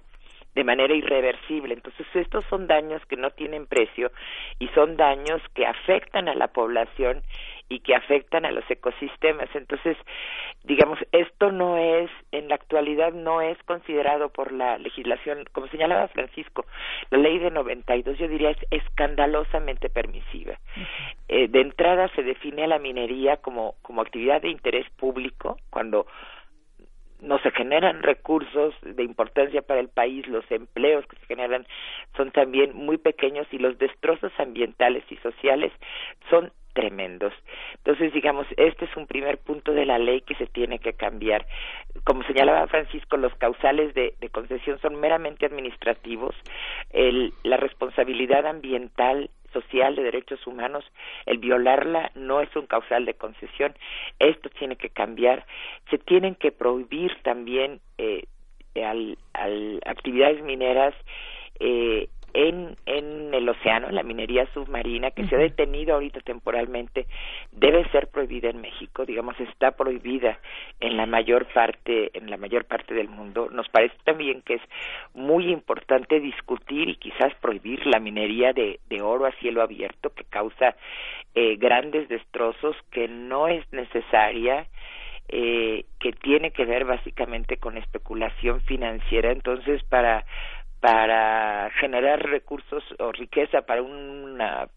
de 0.54 0.64
manera 0.64 0.94
irreversible. 0.94 1.74
Entonces, 1.74 2.06
estos 2.14 2.44
son 2.46 2.66
daños 2.66 3.04
que 3.06 3.16
no 3.16 3.30
tienen 3.30 3.66
precio 3.66 4.10
y 4.58 4.68
son 4.68 4.96
daños 4.96 5.40
que 5.54 5.66
afectan 5.66 6.28
a 6.28 6.34
la 6.34 6.48
población 6.48 7.22
y 7.68 7.80
que 7.80 7.94
afectan 7.94 8.44
a 8.44 8.50
los 8.50 8.70
ecosistemas. 8.70 9.48
Entonces, 9.54 9.96
digamos, 10.64 10.98
esto 11.12 11.50
no 11.50 11.78
es, 11.78 12.10
en 12.30 12.48
la 12.48 12.56
actualidad, 12.56 13.12
no 13.12 13.40
es 13.40 13.56
considerado 13.62 14.28
por 14.28 14.52
la 14.52 14.76
legislación, 14.78 15.44
como 15.52 15.68
señalaba 15.68 16.08
Francisco, 16.08 16.66
la 17.10 17.18
ley 17.18 17.38
de 17.38 17.50
92, 17.50 18.18
yo 18.18 18.28
diría, 18.28 18.50
es 18.50 18.58
escandalosamente 18.70 19.88
permisiva. 19.88 20.58
Eh, 21.28 21.48
de 21.48 21.60
entrada 21.62 22.08
se 22.14 22.22
define 22.22 22.64
a 22.64 22.68
la 22.68 22.78
minería 22.78 23.38
como, 23.38 23.74
como 23.80 24.02
actividad 24.02 24.42
de 24.42 24.50
interés 24.50 24.88
público, 24.90 25.56
cuando 25.70 26.06
no 27.22 27.38
se 27.38 27.50
generan 27.52 28.02
recursos 28.02 28.74
de 28.82 29.02
importancia 29.02 29.62
para 29.62 29.80
el 29.80 29.88
país, 29.88 30.26
los 30.26 30.44
empleos 30.50 31.06
que 31.06 31.16
se 31.16 31.26
generan 31.26 31.66
son 32.16 32.32
también 32.32 32.74
muy 32.74 32.98
pequeños 32.98 33.46
y 33.52 33.58
los 33.58 33.78
destrozos 33.78 34.32
ambientales 34.38 35.04
y 35.10 35.16
sociales 35.16 35.72
son 36.28 36.52
tremendos. 36.72 37.32
Entonces, 37.76 38.12
digamos, 38.12 38.46
este 38.56 38.86
es 38.86 38.96
un 38.96 39.06
primer 39.06 39.38
punto 39.38 39.72
de 39.72 39.86
la 39.86 39.98
ley 39.98 40.22
que 40.22 40.34
se 40.34 40.46
tiene 40.46 40.78
que 40.78 40.94
cambiar. 40.94 41.46
Como 42.04 42.22
señalaba 42.24 42.66
Francisco, 42.66 43.16
los 43.16 43.34
causales 43.36 43.94
de, 43.94 44.14
de 44.20 44.28
concesión 44.30 44.78
son 44.80 44.98
meramente 44.98 45.46
administrativos. 45.46 46.34
El, 46.90 47.34
la 47.44 47.56
responsabilidad 47.56 48.46
ambiental 48.46 49.30
social 49.52 49.94
de 49.96 50.02
derechos 50.02 50.46
humanos, 50.46 50.84
el 51.26 51.38
violarla 51.38 52.10
no 52.14 52.40
es 52.40 52.54
un 52.56 52.66
causal 52.66 53.04
de 53.04 53.14
concesión. 53.14 53.74
Esto 54.18 54.48
tiene 54.50 54.76
que 54.76 54.90
cambiar. 54.90 55.46
Se 55.90 55.98
tienen 55.98 56.34
que 56.34 56.52
prohibir 56.52 57.16
también 57.22 57.80
eh, 57.98 58.24
al, 58.74 59.16
actividades 59.84 60.42
mineras 60.42 60.94
eh, 61.60 62.08
en, 62.34 62.76
en, 62.86 63.34
el 63.34 63.48
océano, 63.48 63.90
la 63.90 64.02
minería 64.02 64.46
submarina 64.52 65.10
que 65.10 65.26
se 65.26 65.36
ha 65.36 65.38
detenido 65.38 65.94
ahorita 65.94 66.20
temporalmente, 66.20 67.06
debe 67.52 67.88
ser 67.90 68.08
prohibida 68.08 68.50
en 68.50 68.60
México, 68.60 69.04
digamos 69.04 69.38
está 69.40 69.72
prohibida 69.72 70.38
en 70.80 70.96
la 70.96 71.06
mayor 71.06 71.46
parte 71.52 72.16
en 72.16 72.30
la 72.30 72.36
mayor 72.36 72.64
parte 72.64 72.94
del 72.94 73.08
mundo. 73.08 73.48
Nos 73.50 73.68
parece 73.68 73.94
también 74.04 74.42
que 74.42 74.54
es 74.54 74.62
muy 75.14 75.50
importante 75.50 76.20
discutir 76.20 76.88
y 76.88 76.96
quizás 76.96 77.34
prohibir 77.36 77.86
la 77.86 78.00
minería 78.00 78.52
de, 78.52 78.80
de 78.88 79.02
oro 79.02 79.26
a 79.26 79.32
cielo 79.32 79.62
abierto 79.62 80.10
que 80.14 80.24
causa 80.24 80.76
eh, 81.34 81.56
grandes 81.56 82.08
destrozos 82.08 82.76
que 82.90 83.08
no 83.08 83.48
es 83.48 83.64
necesaria 83.72 84.66
eh, 85.28 85.86
que 85.98 86.12
tiene 86.12 86.50
que 86.50 86.66
ver 86.66 86.84
básicamente 86.84 87.56
con 87.56 87.78
especulación 87.78 88.60
financiera. 88.62 89.32
Entonces, 89.32 89.82
para 89.84 90.26
para 90.82 91.70
generar 91.78 92.20
recursos 92.28 92.82
o 92.98 93.12
riqueza 93.12 93.62
para 93.62 93.82
una 93.82 94.68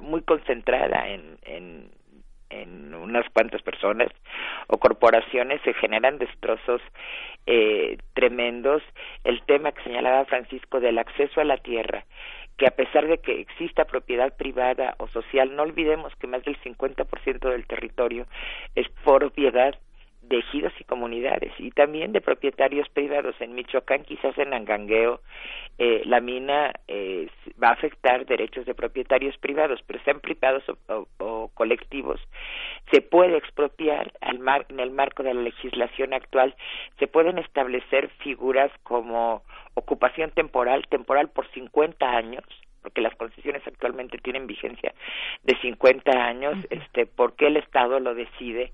muy 0.00 0.22
concentrada 0.22 1.06
en, 1.06 1.36
en, 1.42 1.90
en 2.48 2.94
unas 2.94 3.28
cuantas 3.28 3.60
personas 3.60 4.08
o 4.68 4.78
corporaciones 4.78 5.60
se 5.60 5.74
generan 5.74 6.16
destrozos 6.16 6.80
eh, 7.44 7.98
tremendos. 8.14 8.82
El 9.22 9.42
tema 9.42 9.72
que 9.72 9.82
señalaba 9.82 10.24
Francisco 10.24 10.80
del 10.80 10.96
acceso 10.96 11.42
a 11.42 11.44
la 11.44 11.58
tierra 11.58 12.06
que 12.56 12.66
a 12.66 12.70
pesar 12.70 13.06
de 13.06 13.18
que 13.18 13.38
exista 13.40 13.84
propiedad 13.84 14.34
privada 14.34 14.94
o 14.96 15.08
social, 15.08 15.54
no 15.54 15.64
olvidemos 15.64 16.14
que 16.16 16.26
más 16.26 16.42
del 16.44 16.58
50% 16.62 17.50
del 17.50 17.66
territorio 17.66 18.26
es 18.76 18.88
propiedad 19.04 19.74
de 20.28 20.38
ejidos 20.38 20.72
y 20.78 20.84
comunidades 20.84 21.52
y 21.58 21.70
también 21.70 22.12
de 22.12 22.20
propietarios 22.20 22.88
privados. 22.88 23.34
En 23.40 23.54
Michoacán, 23.54 24.04
quizás 24.04 24.36
en 24.38 24.54
Angangueo, 24.54 25.20
eh, 25.78 26.02
la 26.04 26.20
mina 26.20 26.72
eh, 26.88 27.28
va 27.62 27.68
a 27.68 27.72
afectar 27.72 28.26
derechos 28.26 28.64
de 28.66 28.74
propietarios 28.74 29.36
privados, 29.38 29.80
pero 29.86 30.02
sean 30.04 30.20
privados 30.20 30.62
o, 31.18 31.50
colectivos. 31.54 32.20
Se 32.92 33.00
puede 33.00 33.36
expropiar 33.36 34.12
al 34.20 34.38
mar, 34.38 34.66
en 34.68 34.80
el 34.80 34.90
marco 34.90 35.22
de 35.22 35.34
la 35.34 35.42
legislación 35.42 36.14
actual, 36.14 36.54
se 36.98 37.06
pueden 37.06 37.38
establecer 37.38 38.08
figuras 38.22 38.70
como 38.82 39.42
ocupación 39.74 40.30
temporal, 40.30 40.86
temporal 40.88 41.28
por 41.28 41.50
50 41.50 42.08
años, 42.08 42.44
porque 42.82 43.00
las 43.00 43.16
concesiones 43.16 43.66
actualmente 43.66 44.18
tienen 44.18 44.46
vigencia 44.46 44.94
de 45.42 45.56
50 45.60 46.10
años, 46.12 46.56
este, 46.70 47.06
porque 47.06 47.46
el 47.46 47.56
Estado 47.56 47.98
lo 47.98 48.14
decide. 48.14 48.72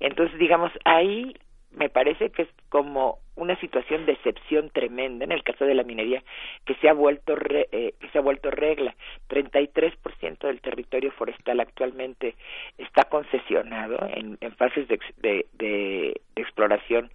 Entonces, 0.00 0.38
digamos, 0.38 0.72
ahí 0.84 1.34
me 1.72 1.88
parece 1.88 2.30
que 2.30 2.42
es 2.42 2.48
como 2.68 3.18
una 3.36 3.58
situación 3.60 4.04
de 4.04 4.12
excepción 4.12 4.70
tremenda 4.70 5.24
en 5.24 5.32
el 5.32 5.42
caso 5.44 5.64
de 5.64 5.74
la 5.74 5.84
minería 5.84 6.22
que 6.64 6.74
se 6.76 6.88
ha 6.88 6.92
vuelto 6.92 7.36
eh, 7.48 7.94
que 7.98 8.08
se 8.08 8.18
ha 8.18 8.20
vuelto 8.20 8.50
regla 8.50 8.94
33% 9.28 10.38
del 10.40 10.60
territorio 10.60 11.12
forestal 11.12 11.60
actualmente 11.60 12.34
está 12.76 13.04
concesionado 13.04 13.98
en, 14.12 14.36
en 14.40 14.52
fases 14.56 14.88
de, 14.88 14.98
de, 15.18 15.46
de 15.54 16.20
exploración 16.34 17.10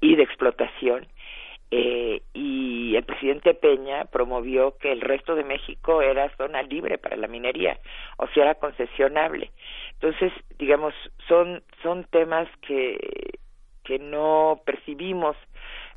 y 0.00 0.16
de 0.16 0.22
explotación 0.22 1.06
eh, 1.74 2.20
y 2.34 2.94
el 2.96 3.04
presidente 3.04 3.54
Peña 3.54 4.04
promovió 4.04 4.76
que 4.76 4.92
el 4.92 5.00
resto 5.00 5.34
de 5.34 5.42
México 5.42 6.02
era 6.02 6.28
zona 6.36 6.60
libre 6.62 6.98
para 6.98 7.16
la 7.16 7.28
minería, 7.28 7.78
o 8.18 8.26
sea, 8.28 8.42
era 8.42 8.54
concesionable. 8.56 9.50
Entonces, 10.02 10.32
digamos, 10.58 10.92
son, 11.28 11.62
son 11.80 12.02
temas 12.10 12.48
que, 12.66 13.38
que 13.84 14.00
no 14.00 14.60
percibimos 14.66 15.36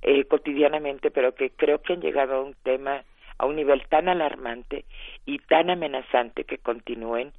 eh, 0.03 0.25
cotidianamente, 0.25 1.09
pero 1.09 1.33
que 1.33 1.49
creo 1.49 1.81
que 1.81 1.93
han 1.93 2.01
llegado 2.01 2.35
a 2.35 2.41
un 2.43 2.53
tema, 2.61 3.03
a 3.39 3.47
un 3.47 3.55
nivel 3.55 3.81
tan 3.87 4.07
alarmante 4.07 4.85
y 5.25 5.39
tan 5.39 5.71
amenazante 5.71 6.43
que 6.43 6.59
continúen, 6.59 7.33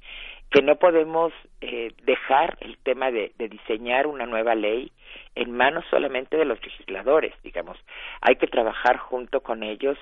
que 0.51 0.61
no 0.61 0.75
podemos 0.75 1.31
eh, 1.61 1.93
dejar 2.03 2.57
el 2.59 2.77
tema 2.79 3.11
de, 3.11 3.31
de 3.37 3.47
diseñar 3.47 4.05
una 4.05 4.25
nueva 4.25 4.53
ley 4.53 4.91
en 5.35 5.51
manos 5.51 5.85
solamente 5.89 6.35
de 6.35 6.43
los 6.43 6.61
legisladores, 6.61 7.33
digamos. 7.43 7.77
Hay 8.19 8.35
que 8.35 8.47
trabajar 8.47 8.97
junto 8.97 9.39
con 9.39 9.63
ellos 9.63 9.97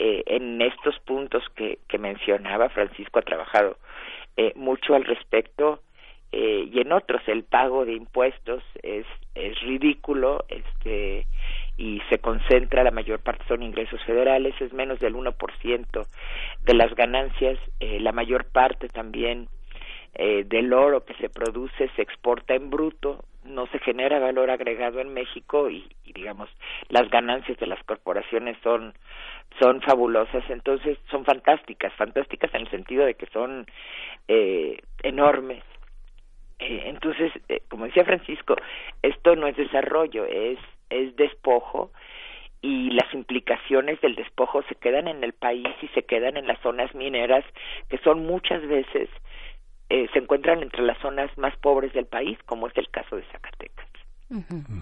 eh, 0.00 0.24
en 0.26 0.60
estos 0.62 0.98
puntos 1.00 1.44
que, 1.54 1.78
que 1.86 1.98
mencionaba. 1.98 2.70
Francisco 2.70 3.20
ha 3.20 3.22
trabajado 3.22 3.76
eh, 4.36 4.52
mucho 4.56 4.96
al 4.96 5.04
respecto 5.04 5.80
eh, 6.32 6.68
y 6.72 6.80
en 6.80 6.92
otros 6.92 7.20
el 7.26 7.44
pago 7.44 7.84
de 7.84 7.92
impuestos 7.92 8.62
es, 8.82 9.06
es 9.34 9.60
ridículo 9.60 10.44
este 10.48 11.26
y 11.76 12.00
se 12.08 12.18
concentra, 12.18 12.84
la 12.84 12.90
mayor 12.90 13.20
parte 13.20 13.44
son 13.48 13.62
ingresos 13.62 14.02
federales, 14.04 14.54
es 14.60 14.72
menos 14.72 14.98
del 15.00 15.14
1% 15.14 16.06
de 16.64 16.74
las 16.74 16.94
ganancias, 16.94 17.58
eh, 17.80 17.98
la 18.00 18.12
mayor 18.12 18.44
parte 18.46 18.88
también 18.88 19.48
eh, 20.14 20.44
del 20.46 20.72
oro 20.72 21.04
que 21.04 21.14
se 21.14 21.28
produce 21.28 21.90
se 21.96 22.02
exporta 22.02 22.54
en 22.54 22.70
bruto, 22.70 23.24
no 23.44 23.66
se 23.66 23.78
genera 23.80 24.18
valor 24.18 24.50
agregado 24.50 25.00
en 25.00 25.12
México 25.12 25.68
y, 25.70 25.88
digamos 26.04 26.48
las 26.88 27.10
ganancias 27.10 27.58
de 27.58 27.66
las 27.66 27.82
corporaciones 27.84 28.56
son 28.62 28.94
son 29.60 29.80
fabulosas. 29.82 30.44
Entonces 30.48 30.98
son 31.10 31.24
fantásticas 31.24 31.92
fantásticas 31.94 32.54
en 32.54 32.62
el 32.62 32.70
sentido 32.70 33.04
de 33.04 33.14
que 33.14 33.26
son 33.26 33.66
eh, 34.28 34.78
enormes 35.02 35.62
entonces 36.86 37.32
eh, 37.48 37.62
como 37.68 37.86
decía 37.86 38.04
Francisco 38.04 38.56
esto 39.02 39.36
no 39.36 39.46
es 39.46 39.56
desarrollo 39.56 40.24
es 40.26 40.58
es 40.90 41.14
despojo 41.16 41.90
y 42.60 42.90
las 42.90 43.12
implicaciones 43.12 44.00
del 44.00 44.14
despojo 44.14 44.62
se 44.68 44.76
quedan 44.76 45.08
en 45.08 45.24
el 45.24 45.32
país 45.32 45.66
y 45.82 45.88
se 45.88 46.04
quedan 46.04 46.36
en 46.36 46.46
las 46.46 46.60
zonas 46.60 46.94
mineras 46.94 47.44
que 47.88 47.98
son 47.98 48.24
muchas 48.24 48.66
veces 48.66 49.08
eh, 49.92 50.08
se 50.14 50.20
encuentran 50.20 50.62
entre 50.62 50.82
las 50.82 50.96
zonas 51.00 51.30
más 51.36 51.54
pobres 51.58 51.92
del 51.92 52.06
país, 52.06 52.38
como 52.46 52.66
es 52.66 52.76
el 52.78 52.88
caso 52.88 53.16
de 53.16 53.24
Zacatecas. 53.24 53.86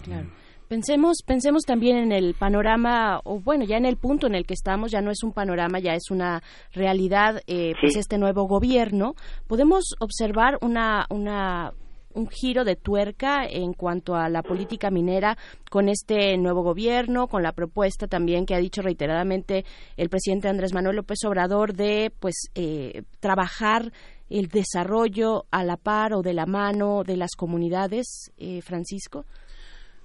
claro. 0.05 0.27
Pensemos, 0.71 1.25
pensemos 1.27 1.65
también 1.65 1.97
en 1.97 2.13
el 2.13 2.35
panorama, 2.35 3.21
o 3.25 3.41
bueno, 3.41 3.65
ya 3.65 3.77
en 3.77 3.87
el 3.87 3.97
punto 3.97 4.29
en 4.29 4.37
el 4.37 4.47
que 4.47 4.55
estamos, 4.55 4.93
ya 4.93 5.01
no 5.01 5.11
es 5.11 5.25
un 5.25 5.33
panorama, 5.33 5.81
ya 5.81 5.95
es 5.95 6.13
una 6.13 6.45
realidad, 6.73 7.43
eh, 7.49 7.73
pues 7.81 7.97
este 7.97 8.19
nuevo 8.19 8.45
gobierno. 8.45 9.17
Podemos 9.49 9.97
observar 9.99 10.59
una, 10.61 11.07
una 11.11 11.73
un 12.15 12.29
giro 12.29 12.63
de 12.63 12.77
tuerca 12.77 13.47
en 13.47 13.73
cuanto 13.73 14.15
a 14.15 14.29
la 14.29 14.45
política 14.45 14.93
minera 14.93 15.37
con 15.69 15.89
este 15.89 16.39
nuevo 16.39 16.63
gobierno, 16.63 17.27
con 17.27 17.43
la 17.43 17.51
propuesta 17.51 18.07
también 18.07 18.47
que 18.47 18.55
ha 18.55 18.59
dicho 18.59 18.81
reiteradamente 18.81 19.65
el 19.97 20.09
presidente 20.09 20.47
Andrés 20.47 20.73
Manuel 20.73 20.95
López 20.95 21.19
Obrador 21.25 21.75
de 21.75 22.13
pues 22.21 22.49
eh, 22.55 23.03
trabajar 23.19 23.93
el 24.29 24.47
desarrollo 24.47 25.47
a 25.51 25.65
la 25.65 25.77
par 25.77 26.15
o 26.15 26.23
de 26.23 26.33
la 26.33 26.47
mano 26.47 27.03
de 27.03 27.17
las 27.17 27.33
comunidades, 27.37 28.31
eh, 28.39 28.63
Francisco? 28.63 29.25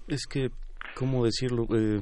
Es 0.08 0.26
que, 0.28 0.52
¿cómo 0.96 1.26
decirlo? 1.26 1.68
Eh, 1.74 2.02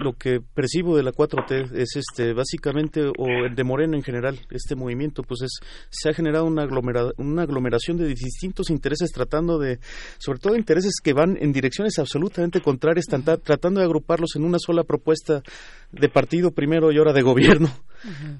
lo 0.00 0.14
que 0.14 0.40
percibo 0.40 0.96
de 0.96 1.02
la 1.02 1.12
4T 1.12 1.76
es 1.76 1.96
este 1.96 2.32
básicamente 2.32 3.02
o 3.06 3.26
el 3.46 3.54
de 3.54 3.64
Morena 3.64 3.96
en 3.96 4.02
general 4.02 4.38
este 4.50 4.74
movimiento 4.74 5.22
pues 5.22 5.42
es 5.42 5.60
se 5.90 6.08
ha 6.08 6.14
generado 6.14 6.46
una 6.46 6.66
una 7.18 7.42
aglomeración 7.42 7.98
de 7.98 8.06
distintos 8.06 8.70
intereses 8.70 9.10
tratando 9.12 9.58
de 9.58 9.78
sobre 10.18 10.38
todo 10.38 10.56
intereses 10.56 10.94
que 11.02 11.12
van 11.12 11.36
en 11.38 11.52
direcciones 11.52 11.98
absolutamente 11.98 12.60
contrarias 12.60 13.06
tratando 13.06 13.80
de 13.80 13.86
agruparlos 13.86 14.36
en 14.36 14.44
una 14.44 14.58
sola 14.58 14.84
propuesta 14.84 15.42
de 15.92 16.08
partido 16.08 16.50
primero 16.50 16.90
y 16.92 16.98
ahora 16.98 17.12
de 17.12 17.22
gobierno 17.22 17.70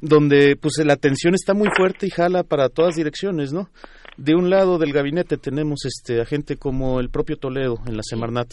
donde 0.01 0.57
pues 0.57 0.79
la 0.85 0.97
tensión 0.97 1.35
está 1.35 1.53
muy 1.53 1.69
fuerte 1.77 2.07
y 2.07 2.11
jala 2.11 2.43
para 2.43 2.71
todas 2.71 2.95
direcciones 2.97 3.53
no 3.53 3.69
de 4.21 4.35
un 4.35 4.51
lado 4.51 4.77
del 4.77 4.93
gabinete 4.93 5.39
tenemos 5.39 5.87
este 5.87 6.21
a 6.21 6.27
gente 6.27 6.57
como 6.57 7.01
el 7.01 7.09
propio 7.09 7.39
Toledo 7.39 7.81
en 7.87 7.97
la 7.97 8.03
Semarnat 8.03 8.51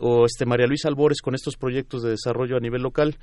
o 0.00 0.26
este 0.26 0.44
María 0.44 0.66
Luisa 0.66 0.88
Albores 0.88 1.22
con 1.22 1.36
estos 1.36 1.56
proyectos 1.56 2.02
de 2.02 2.10
desarrollo 2.10 2.56
a 2.56 2.60
nivel 2.60 2.82
local 2.82 3.16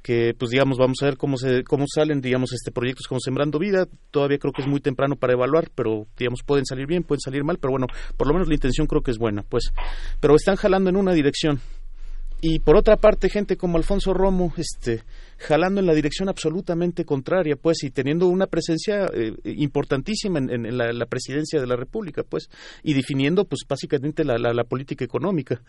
que 0.00 0.32
pues 0.38 0.50
digamos 0.50 0.78
vamos 0.78 0.96
a 1.02 1.04
ver 1.04 1.18
cómo 1.18 1.36
se 1.36 1.62
cómo 1.62 1.84
salen 1.94 2.22
digamos 2.22 2.54
este 2.54 2.72
proyectos 2.72 3.06
como 3.06 3.20
Sembrando 3.20 3.58
Vida. 3.58 3.86
Todavía 4.10 4.38
creo 4.38 4.52
que 4.54 4.62
es 4.62 4.68
muy 4.68 4.80
temprano 4.80 5.16
para 5.16 5.34
evaluar 5.34 5.68
pero 5.74 6.06
digamos 6.16 6.40
pueden 6.42 6.64
salir 6.64 6.86
bien 6.86 7.02
pueden 7.02 7.20
salir 7.20 7.44
mal 7.44 7.58
pero 7.58 7.72
bueno 7.72 7.86
por 8.16 8.26
lo 8.28 8.32
menos 8.32 8.48
la 8.48 8.54
intención 8.54 8.86
creo 8.86 9.02
que 9.02 9.10
es 9.10 9.18
buena 9.18 9.42
pues. 9.42 9.74
Pero 10.20 10.36
están 10.36 10.56
jalando 10.56 10.88
en 10.88 10.96
una 10.96 11.12
dirección 11.12 11.60
y 12.40 12.58
por 12.58 12.76
otra 12.76 12.96
parte 12.96 13.28
gente 13.28 13.56
como 13.56 13.78
Alfonso 13.78 14.12
Romo 14.12 14.52
este 14.56 15.02
jalando 15.38 15.80
en 15.80 15.86
la 15.86 15.94
dirección 15.94 16.28
absolutamente 16.28 17.04
contraria 17.04 17.56
pues 17.56 17.82
y 17.82 17.90
teniendo 17.90 18.26
una 18.26 18.46
presencia 18.46 19.06
eh, 19.12 19.34
importantísima 19.44 20.38
en, 20.38 20.76
la, 20.76 21.06
presidencia 21.06 21.60
de 21.60 21.66
la 21.66 21.76
república 21.76 22.22
pues 22.22 22.48
y 22.82 22.94
definiendo 22.94 23.44
pues 23.44 23.62
básicamente 23.68 24.24
la, 24.24 24.38
la, 24.38 24.64
política 24.64 25.04
económica. 25.04 25.60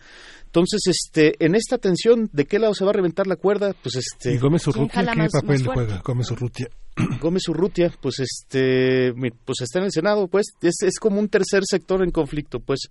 Entonces 0.46 0.80
este 0.86 1.34
en 1.44 1.54
esta 1.54 1.78
tensión 1.78 2.28
de 2.32 2.46
qué 2.46 2.58
lado 2.58 2.74
se 2.74 2.84
va 2.84 2.90
a 2.90 2.94
reventar 2.94 3.26
la 3.26 3.36
cuerda 3.36 3.74
pues 3.82 3.96
este 3.96 4.34
y 4.34 4.38
Gómez 4.38 4.66
Urrutia 4.66 5.06
qué 5.14 5.28
papel 5.30 5.66
juega 5.66 6.02
Gómez 6.04 6.30
Urrutia 6.30 6.68
Gómez 7.20 7.48
Urrutia 7.48 7.92
pues 8.00 8.20
este 8.20 9.12
pues 9.44 9.60
está 9.60 9.78
en 9.78 9.86
el 9.86 9.92
Senado 9.92 10.28
pues 10.28 10.46
es, 10.62 10.82
es 10.82 10.98
como 10.98 11.18
un 11.18 11.28
tercer 11.28 11.62
sector 11.64 12.02
en 12.02 12.10
conflicto 12.10 12.60
pues 12.60 12.90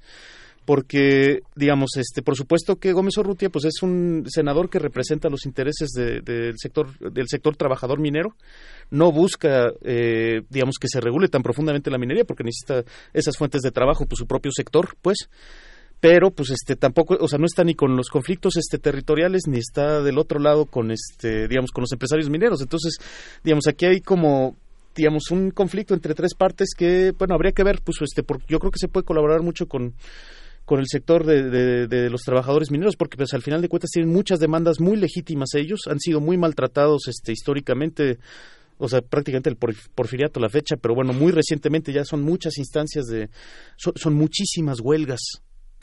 porque 0.68 1.44
digamos 1.56 1.92
este 1.96 2.22
por 2.22 2.36
supuesto 2.36 2.76
que 2.76 2.92
Gómez 2.92 3.18
Urrutia 3.18 3.50
pues 3.50 3.64
es 3.64 3.82
un 3.82 4.26
senador 4.28 4.70
que 4.70 4.80
representa 4.80 5.30
los 5.30 5.46
intereses 5.46 5.92
de- 5.96 6.20
del 6.20 6.56
sector 6.58 6.90
del 7.00 7.30
sector 7.30 7.56
trabajador 7.56 8.02
minero 8.02 8.36
no 8.92 9.14
busca 9.14 9.72
eh, 9.82 10.42
digamos 10.50 10.76
que 10.78 10.90
se 10.90 11.00
regule 11.00 11.30
tan 11.30 11.42
profundamente 11.42 11.90
la 11.90 11.98
minería 11.98 12.26
porque 12.26 12.44
necesita 12.44 12.84
esas 13.14 13.38
fuentes 13.38 13.62
de 13.62 13.72
trabajo 13.72 14.06
pues 14.08 14.20
su 14.20 14.28
propio 14.28 14.52
sector 14.52 14.90
pues 15.02 15.30
pero 16.02 16.32
pues 16.32 16.50
este 16.52 16.76
tampoco 16.76 17.16
o 17.18 17.28
sea 17.30 17.40
no 17.40 17.46
está 17.46 17.64
ni 17.64 17.74
con 17.74 17.96
los 17.96 18.10
conflictos 18.10 18.58
este 18.58 18.78
territoriales 18.78 19.44
ni 19.48 19.60
está 19.60 20.02
del 20.02 20.18
otro 20.20 20.38
lado 20.38 20.66
con 20.66 20.92
este 20.92 21.48
digamos 21.48 21.72
con 21.72 21.84
los 21.84 21.92
empresarios 21.94 22.30
mineros. 22.30 22.62
Entonces 22.62 22.98
digamos 23.44 23.68
aquí 23.68 23.86
hay 23.86 24.02
como 24.02 24.56
digamos 24.96 25.32
un 25.32 25.50
conflicto 25.52 25.94
entre 25.94 26.14
tres 26.14 26.34
partes 26.36 26.70
que 26.78 27.14
bueno 27.18 27.36
habría 27.36 27.52
que 27.52 27.64
ver 27.64 27.80
pues 27.84 27.98
este 28.02 28.22
porque 28.22 28.46
yo 28.50 28.60
creo 28.60 28.72
que 28.72 28.80
se 28.80 28.88
puede 28.90 29.06
colaborar 29.06 29.42
mucho 29.42 29.68
con 29.68 29.94
con 30.68 30.82
el 30.82 30.88
sector 30.88 31.26
de, 31.26 31.44
de- 31.50 31.88
de 31.88 32.10
los 32.10 32.24
trabajadores 32.24 32.72
mineros, 32.72 32.98
porque 32.98 33.16
pues, 33.16 33.34
al 33.34 33.42
final 33.42 33.62
de 33.62 33.70
cuentas 33.70 33.90
tienen 33.90 34.12
muchas 34.12 34.38
demandas 34.40 34.82
muy 34.82 34.98
legítimas 34.98 35.54
ellos, 35.56 35.80
han 35.90 35.98
sido 36.02 36.20
muy 36.20 36.38
maltratados 36.38 37.08
este, 37.08 37.32
históricamente, 37.32 38.18
o 38.78 38.90
sea, 38.90 39.00
prácticamente 39.00 39.50
el 39.50 39.56
por- 39.56 39.74
porfiriato 39.96 40.42
la 40.42 40.50
fecha, 40.50 40.76
pero 40.76 40.94
bueno, 40.94 41.14
muy 41.14 41.32
recientemente 41.32 41.94
ya 41.94 42.04
son 42.04 42.22
muchas 42.22 42.58
instancias 42.58 43.06
de, 43.06 43.30
son, 43.78 43.94
son 43.96 44.14
muchísimas 44.16 44.82
huelgas 44.82 45.22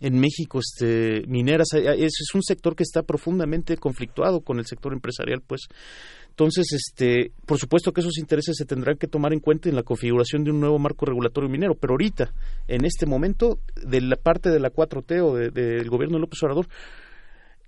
en 0.01 0.18
México, 0.18 0.59
este, 0.61 1.22
mineras, 1.28 1.68
Hay- 1.72 1.87
hay- 1.87 2.01
es, 2.05 2.12
es 2.20 2.35
un 2.35 2.43
sector 2.43 2.76
que 2.76 2.82
está 2.82 3.03
profundamente 3.05 3.78
conflictuado 3.78 4.43
con 4.43 4.59
el 4.59 4.66
sector 4.66 4.93
empresarial, 4.93 5.41
pues. 5.47 5.62
Entonces, 6.37 6.66
este, 6.72 7.30
por 7.47 7.59
supuesto 7.59 7.93
que 7.93 8.01
esos 8.01 8.18
intereses 8.18 8.57
se 8.57 8.64
tendrán 8.64 8.97
que 8.97 9.07
tomar 9.07 9.32
en 9.32 9.39
cuenta 9.39 9.68
en 9.68 9.76
la 9.76 9.85
configuración 9.85 10.43
de 10.43 10.51
un 10.51 10.59
nuevo 10.59 10.80
marco 10.80 11.07
regulatorio 11.07 11.49
minero, 11.49 11.76
pero 11.76 11.93
ahorita, 11.93 12.32
en 12.66 12.85
este 12.85 13.07
momento, 13.07 13.61
de 13.76 14.01
la 14.01 14.16
parte 14.16 14.51
de 14.51 14.59
la 14.59 14.70
4T 14.70 15.20
o 15.22 15.37
de- 15.37 15.51
del 15.51 15.89
gobierno 15.89 16.16
de 16.16 16.22
López 16.22 16.43
Obrador, 16.43 16.66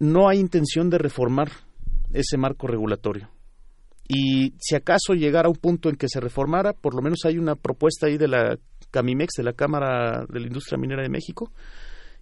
no 0.00 0.28
hay 0.28 0.40
intención 0.40 0.90
de 0.90 0.98
reformar 0.98 1.52
ese 2.12 2.36
marco 2.38 2.66
regulatorio. 2.66 3.28
Y 4.08 4.52
si 4.58 4.74
acaso 4.74 5.14
llegara 5.14 5.46
a 5.46 5.50
un 5.50 5.56
punto 5.56 5.88
en 5.88 5.94
que 5.94 6.08
se 6.08 6.18
reformara, 6.20 6.72
por 6.72 6.94
lo 6.96 7.02
menos 7.02 7.20
hay 7.24 7.38
una 7.38 7.54
propuesta 7.54 8.06
ahí 8.08 8.18
de 8.18 8.26
la 8.28 8.58
Camimex, 8.90 9.34
de 9.36 9.44
la 9.44 9.52
Cámara 9.52 10.26
de 10.28 10.40
la 10.40 10.46
Industria 10.48 10.76
Minera 10.76 11.02
de 11.02 11.08
México, 11.08 11.52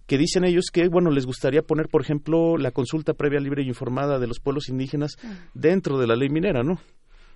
que 0.07 0.17
dicen 0.17 0.43
ellos 0.45 0.65
que, 0.71 0.87
bueno, 0.87 1.09
les 1.11 1.25
gustaría 1.25 1.61
poner, 1.61 1.87
por 1.87 2.01
ejemplo, 2.01 2.57
la 2.57 2.71
consulta 2.71 3.13
previa 3.13 3.39
libre 3.39 3.63
y 3.63 3.67
informada 3.67 4.19
de 4.19 4.27
los 4.27 4.39
pueblos 4.39 4.69
indígenas 4.69 5.13
dentro 5.53 5.97
de 5.97 6.07
la 6.07 6.15
ley 6.15 6.29
minera, 6.29 6.63
¿no? 6.63 6.79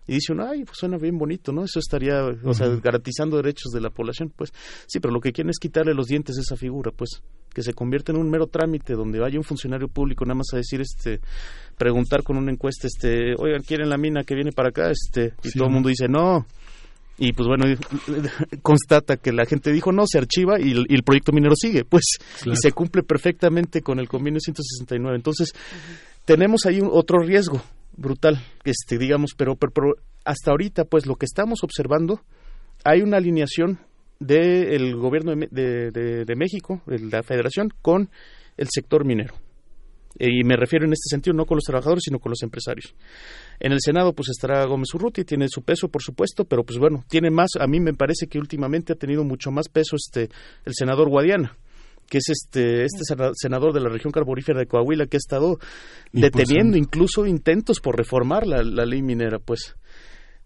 Y 0.08 0.14
dice 0.14 0.34
uno, 0.34 0.48
ay, 0.48 0.64
pues 0.66 0.78
suena 0.80 0.98
bien 0.98 1.20
bonito, 1.20 1.52
¿no? 1.52 1.64
Eso 1.64 1.78
estaría, 1.78 2.26
o 2.44 2.54
sea, 2.56 2.68
garantizando 2.82 3.38
derechos 3.38 3.72
de 3.72 3.80
la 3.82 3.92
población, 3.92 4.34
pues. 4.36 4.52
Sí, 4.88 5.00
pero 5.00 5.14
lo 5.14 5.20
que 5.20 5.32
quieren 5.32 5.52
es 5.52 5.60
quitarle 5.60 5.94
los 5.94 6.08
dientes 6.08 6.36
a 6.38 6.42
esa 6.42 6.56
figura, 6.56 6.92
pues. 6.92 7.22
Que 7.54 7.62
se 7.62 7.74
convierta 7.74 8.12
en 8.12 8.18
un 8.18 8.28
mero 8.30 8.48
trámite 8.48 8.94
donde 8.94 9.20
vaya 9.20 9.38
un 9.38 9.44
funcionario 9.44 9.88
público 9.88 10.26
nada 10.26 10.36
más 10.36 10.48
a 10.54 10.58
decir, 10.58 10.82
este, 10.82 11.20
preguntar 11.78 12.24
con 12.24 12.38
una 12.38 12.52
encuesta, 12.52 12.88
este, 12.88 13.36
oigan, 13.38 13.62
¿quieren 13.62 13.90
la 13.90 13.98
mina 13.98 14.24
que 14.24 14.34
viene 14.34 14.52
para 14.52 14.70
acá? 14.70 14.90
Este, 14.90 15.34
y 15.44 15.50
Sí. 15.50 15.58
todo 15.60 15.68
el 15.68 15.74
mundo 15.74 15.90
dice, 15.90 16.08
no. 16.08 16.48
Y 17.20 17.34
pues 17.34 17.48
bueno, 17.48 17.66
constata 18.62 19.18
que 19.18 19.32
la 19.32 19.46
gente 19.46 19.72
dijo 19.72 19.92
no, 19.92 20.06
se 20.08 20.18
archiva 20.18 20.60
y, 20.60 20.72
el- 20.72 20.86
y 20.90 20.96
el 20.96 21.04
proyecto 21.04 21.32
minero 21.32 21.54
sigue, 21.56 21.84
pues, 21.86 22.04
Claro. 22.42 22.54
y 22.54 22.56
se 22.62 22.72
cumple 22.72 23.04
perfectamente 23.04 23.82
con 23.82 24.00
el 24.00 24.08
convenio 24.08 24.40
169. 24.40 25.16
Entonces, 25.18 25.54
tenemos 26.26 26.66
ahí 26.66 26.80
un, 26.80 26.90
otro 26.92 27.20
riesgo 27.20 27.62
brutal, 27.98 28.42
este, 28.64 28.98
digamos, 28.98 29.32
pero, 29.36 29.56
pero, 29.56 29.72
pero 29.74 29.88
hasta 30.24 30.52
ahorita, 30.52 30.86
pues, 30.86 31.06
lo 31.06 31.16
que 31.16 31.26
estamos 31.26 31.60
observando, 31.64 32.22
hay 32.86 33.02
una 33.02 33.18
alineación 33.18 33.80
del 34.20 34.96
gobierno 34.96 35.34
de- 35.36 35.92
de- 35.92 36.26
de 36.26 36.36
México, 36.36 36.82
de 36.86 37.00
la 37.00 37.24
federación, 37.24 37.70
con 37.82 38.10
el 38.58 38.68
sector 38.70 39.06
minero. 39.06 39.34
Y 40.20 40.44
me 40.44 40.58
refiero 40.58 40.86
en 40.86 40.92
este 40.92 41.10
sentido 41.10 41.34
no 41.34 41.46
con 41.46 41.56
los 41.56 41.64
trabajadores, 41.64 42.04
sino 42.04 42.20
con 42.20 42.30
los 42.32 42.44
empresarios. 42.44 42.94
En 43.60 43.72
el 43.72 43.80
Senado, 43.82 44.14
pues 44.14 44.30
estará 44.30 44.66
Gómez 44.66 44.94
Urruti, 44.94 45.24
tiene 45.24 45.48
su 45.48 45.62
peso, 45.64 45.88
por 45.88 46.02
supuesto, 46.02 46.44
pero 46.46 46.64
pues 46.64 46.78
bueno, 46.78 47.06
tiene 47.10 47.30
más, 47.32 47.52
a 47.60 47.68
mí 47.68 47.80
me 47.80 47.94
parece 47.94 48.28
que 48.28 48.38
últimamente 48.38 48.94
ha 48.94 48.96
tenido 48.98 49.24
mucho 49.24 49.50
más 49.52 49.70
peso 49.70 49.96
este 49.96 50.30
el 50.66 50.74
senador 50.74 51.08
Guadiana, 51.10 51.56
que 52.10 52.18
es 52.18 52.30
este 52.30 52.84
este 52.84 53.04
sena- 53.08 53.32
senador 53.34 53.74
de 53.74 53.80
la 53.80 53.90
región 53.90 54.12
carbonífera 54.12 54.60
de 54.60 54.66
Coahuila 54.66 55.06
que 55.08 55.18
ha 55.18 55.20
estado 55.20 55.58
deteniendo 56.12 56.78
incluso 56.78 57.26
intentos 57.26 57.80
por 57.80 57.96
reformar 57.98 58.46
la, 58.46 58.62
la 58.64 58.86
ley 58.86 59.02
minera, 59.02 59.40
pues. 59.40 59.76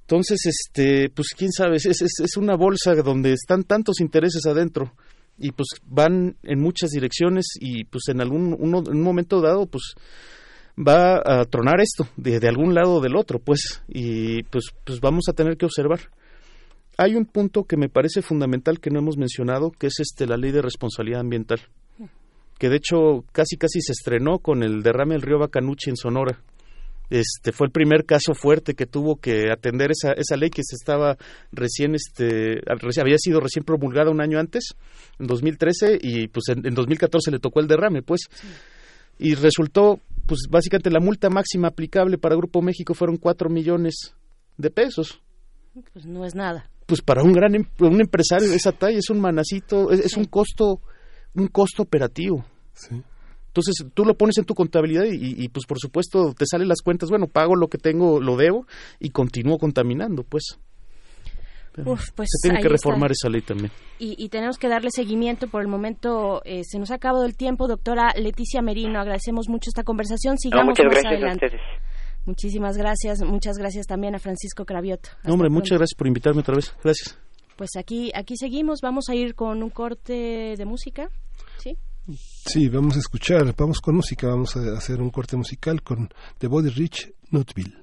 Entonces, 0.01 0.39
este, 0.45 1.09
pues 1.09 1.29
quién 1.35 1.51
sabe, 1.51 1.77
es, 1.77 1.85
es, 1.85 2.01
es 2.01 2.37
una 2.37 2.55
bolsa 2.57 2.93
donde 2.95 3.31
están 3.31 3.63
tantos 3.63 4.01
intereses 4.01 4.45
adentro 4.45 4.93
y 5.37 5.51
pues 5.51 5.67
van 5.85 6.35
en 6.43 6.59
muchas 6.59 6.91
direcciones 6.91 7.45
y 7.59 7.85
pues 7.85 8.03
en 8.09 8.21
algún 8.21 8.55
uno, 8.57 8.83
en 8.85 8.97
un 8.97 9.01
momento 9.01 9.41
dado 9.41 9.65
pues 9.65 9.93
va 10.77 11.21
a 11.23 11.45
tronar 11.45 11.81
esto 11.81 12.07
de, 12.17 12.47
algún 12.47 12.73
lado 12.73 12.95
o 12.95 13.01
del 13.01 13.15
otro 13.15 13.39
pues 13.39 13.83
y 13.87 14.43
pues 14.43 14.65
pues 14.83 14.99
vamos 14.99 15.25
a 15.29 15.33
tener 15.33 15.57
que 15.57 15.65
observar. 15.65 15.99
Hay 16.97 17.15
un 17.15 17.25
punto 17.25 17.63
que 17.63 17.75
me 17.75 17.89
parece 17.89 18.21
fundamental 18.21 18.79
que 18.79 18.91
no 18.91 18.99
hemos 18.99 19.17
mencionado 19.17 19.71
que 19.71 19.87
es 19.87 19.99
este 19.99 20.27
la 20.27 20.37
ley 20.37 20.51
de 20.51 20.61
responsabilidad 20.61 21.21
ambiental 21.21 21.59
que 22.59 22.69
de 22.69 22.77
hecho 22.77 23.25
casi 23.31 23.57
casi 23.57 23.81
se 23.81 23.93
estrenó 23.93 24.39
con 24.39 24.63
el 24.63 24.83
derrame 24.83 25.15
del 25.15 25.23
río 25.23 25.39
Bacanuchi 25.39 25.89
en 25.89 25.97
Sonora 25.97 26.39
este 27.09 27.51
fue 27.51 27.67
el 27.67 27.71
primer 27.71 28.05
caso 28.05 28.33
fuerte 28.33 28.73
que 28.73 28.85
tuvo 28.85 29.17
que 29.17 29.51
atender 29.51 29.91
esa, 29.91 30.13
esa 30.13 30.35
ley 30.37 30.49
que 30.49 30.63
se 30.63 30.75
estaba 30.75 31.17
recién 31.51 31.95
este 31.95 32.61
había 32.99 33.17
sido 33.17 33.39
recién 33.39 33.63
promulgada 33.65 34.09
un 34.09 34.21
año 34.21 34.39
antes 34.39 34.69
en 35.19 35.27
2013 35.27 35.99
y 36.01 36.27
pues 36.27 36.45
en, 36.49 36.65
en 36.65 36.73
2014 36.73 37.31
le 37.31 37.39
tocó 37.39 37.59
el 37.59 37.67
derrame 37.67 38.01
pues. 38.01 38.21
Y 39.19 39.35
resultó 39.35 39.99
pues 40.25 40.47
básicamente 40.49 40.89
la 40.89 40.99
multa 40.99 41.29
máxima 41.29 41.67
aplicable 41.67 42.17
para 42.17 42.35
Grupo 42.35 42.61
México 42.61 42.93
fueron 42.93 43.17
cuatro 43.17 43.49
millones 43.49 44.15
de 44.57 44.71
pesos. 44.71 45.21
Pues 45.91 46.05
no 46.05 46.25
es 46.25 46.33
nada. 46.35 46.69
pues 46.85 47.01
para 47.01 47.23
un 47.23 47.33
gran 47.33 47.55
em- 47.55 47.67
un 47.79 47.99
empresario 48.01 48.49
de 48.49 48.55
esa 48.55 48.71
talla 48.71 48.97
es 48.97 49.09
un 49.09 49.19
manacito 49.19 49.91
es, 49.91 49.99
es 50.01 50.17
un 50.17 50.25
costo 50.25 50.81
un 51.35 51.47
costo 51.47 51.83
operativo. 51.83 52.45
Sí. 52.73 53.01
Entonces 53.53 53.85
tú 53.93 54.03
lo 54.03 54.15
pones 54.15 54.35
en 54.39 54.45
tu 54.45 54.55
contabilidad 54.55 55.03
y, 55.05 55.43
y, 55.43 55.47
pues 55.49 55.67
por 55.67 55.77
supuesto 55.77 56.33
te 56.35 56.45
salen 56.47 56.67
las 56.67 56.81
cuentas, 56.81 57.09
bueno, 57.09 57.27
pago 57.27 57.55
lo 57.55 57.67
que 57.67 57.77
tengo, 57.77 58.19
lo 58.19 58.35
debo 58.35 58.65
y 58.99 59.11
continúo 59.11 59.59
contaminando, 59.59 60.23
pues. 60.23 60.57
Uf, 61.85 62.11
pues 62.15 62.29
se 62.31 62.47
tiene 62.47 62.59
que 62.61 62.67
está. 62.67 62.73
reformar 62.73 63.11
esa 63.11 63.29
ley 63.29 63.41
también. 63.41 63.71
y, 63.97 64.15
y 64.23 64.29
tenemos 64.29 64.57
que 64.59 64.67
darle 64.67 64.89
seguimiento. 64.91 65.47
Por 65.47 65.61
el 65.61 65.67
momento 65.67 66.41
eh, 66.45 66.61
se 66.63 66.77
nos 66.77 66.91
ha 66.91 66.95
acabado 66.95 67.25
el 67.25 67.35
tiempo. 67.35 67.67
Doctora 67.67 68.13
Leticia 68.15 68.61
Merino, 68.61 68.99
agradecemos 68.99 69.49
mucho 69.49 69.69
esta 69.69 69.83
conversación. 69.83 70.33
No, 70.33 70.37
Sigamos 70.37 70.65
muchas 70.69 70.85
más 70.85 70.93
gracias 70.93 71.11
a 71.13 71.15
adelante. 71.15 71.45
ustedes. 71.47 71.61
Muchísimas 72.25 72.77
gracias. 72.77 73.21
Muchas 73.23 73.57
gracias 73.57 73.87
también 73.87 74.13
a 74.15 74.19
Francisco 74.19 74.65
Cravioto. 74.65 75.09
No, 75.23 75.33
hombre, 75.33 75.47
pronto. 75.47 75.61
muchas 75.61 75.77
gracias 75.79 75.97
por 75.97 76.07
invitarme 76.07 76.41
otra 76.41 76.55
vez. 76.55 76.75
Gracias. 76.83 77.17
Pues 77.57 77.71
aquí, 77.75 78.11
aquí 78.15 78.35
seguimos. 78.37 78.79
Vamos 78.81 79.05
a 79.09 79.15
ir 79.15 79.33
con 79.33 79.63
un 79.63 79.69
corte 79.71 80.55
de 80.55 80.65
música. 80.65 81.09
¿Sí? 81.57 81.75
Sí, 82.07 82.67
vamos 82.67 82.97
a 82.97 82.99
escuchar, 82.99 83.55
vamos 83.57 83.79
con 83.79 83.95
música, 83.95 84.27
vamos 84.27 84.57
a 84.57 84.77
hacer 84.77 85.01
un 85.01 85.09
corte 85.09 85.37
musical 85.37 85.81
con 85.81 86.09
The 86.37 86.47
Body 86.47 86.69
Rich 86.69 87.13
Nutville. 87.29 87.77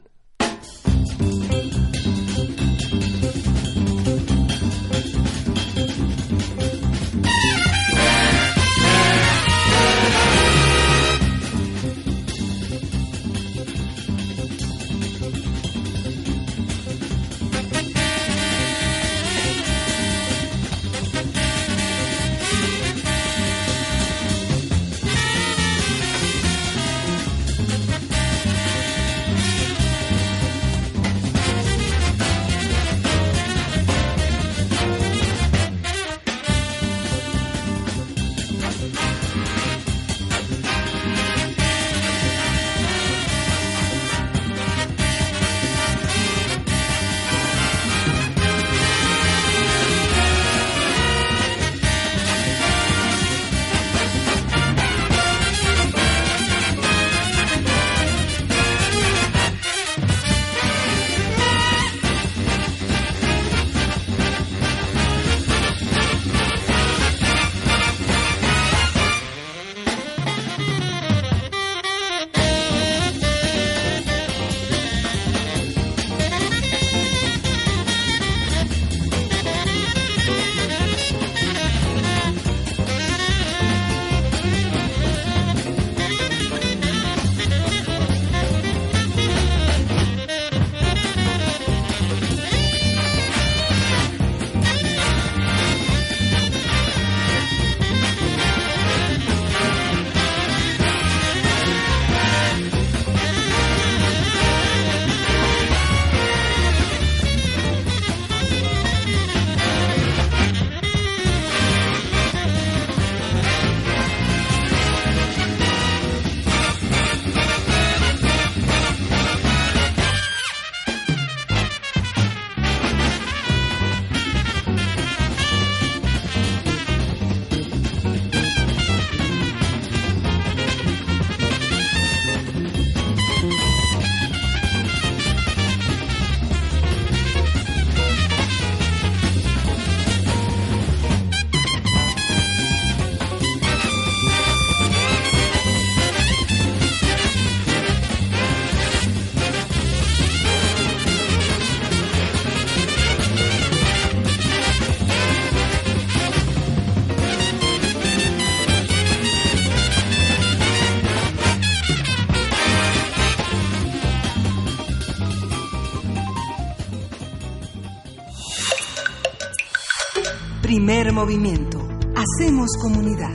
Primer 171.01 171.15
movimiento. 171.15 171.79
Hacemos 172.15 172.77
comunidad. 172.79 173.33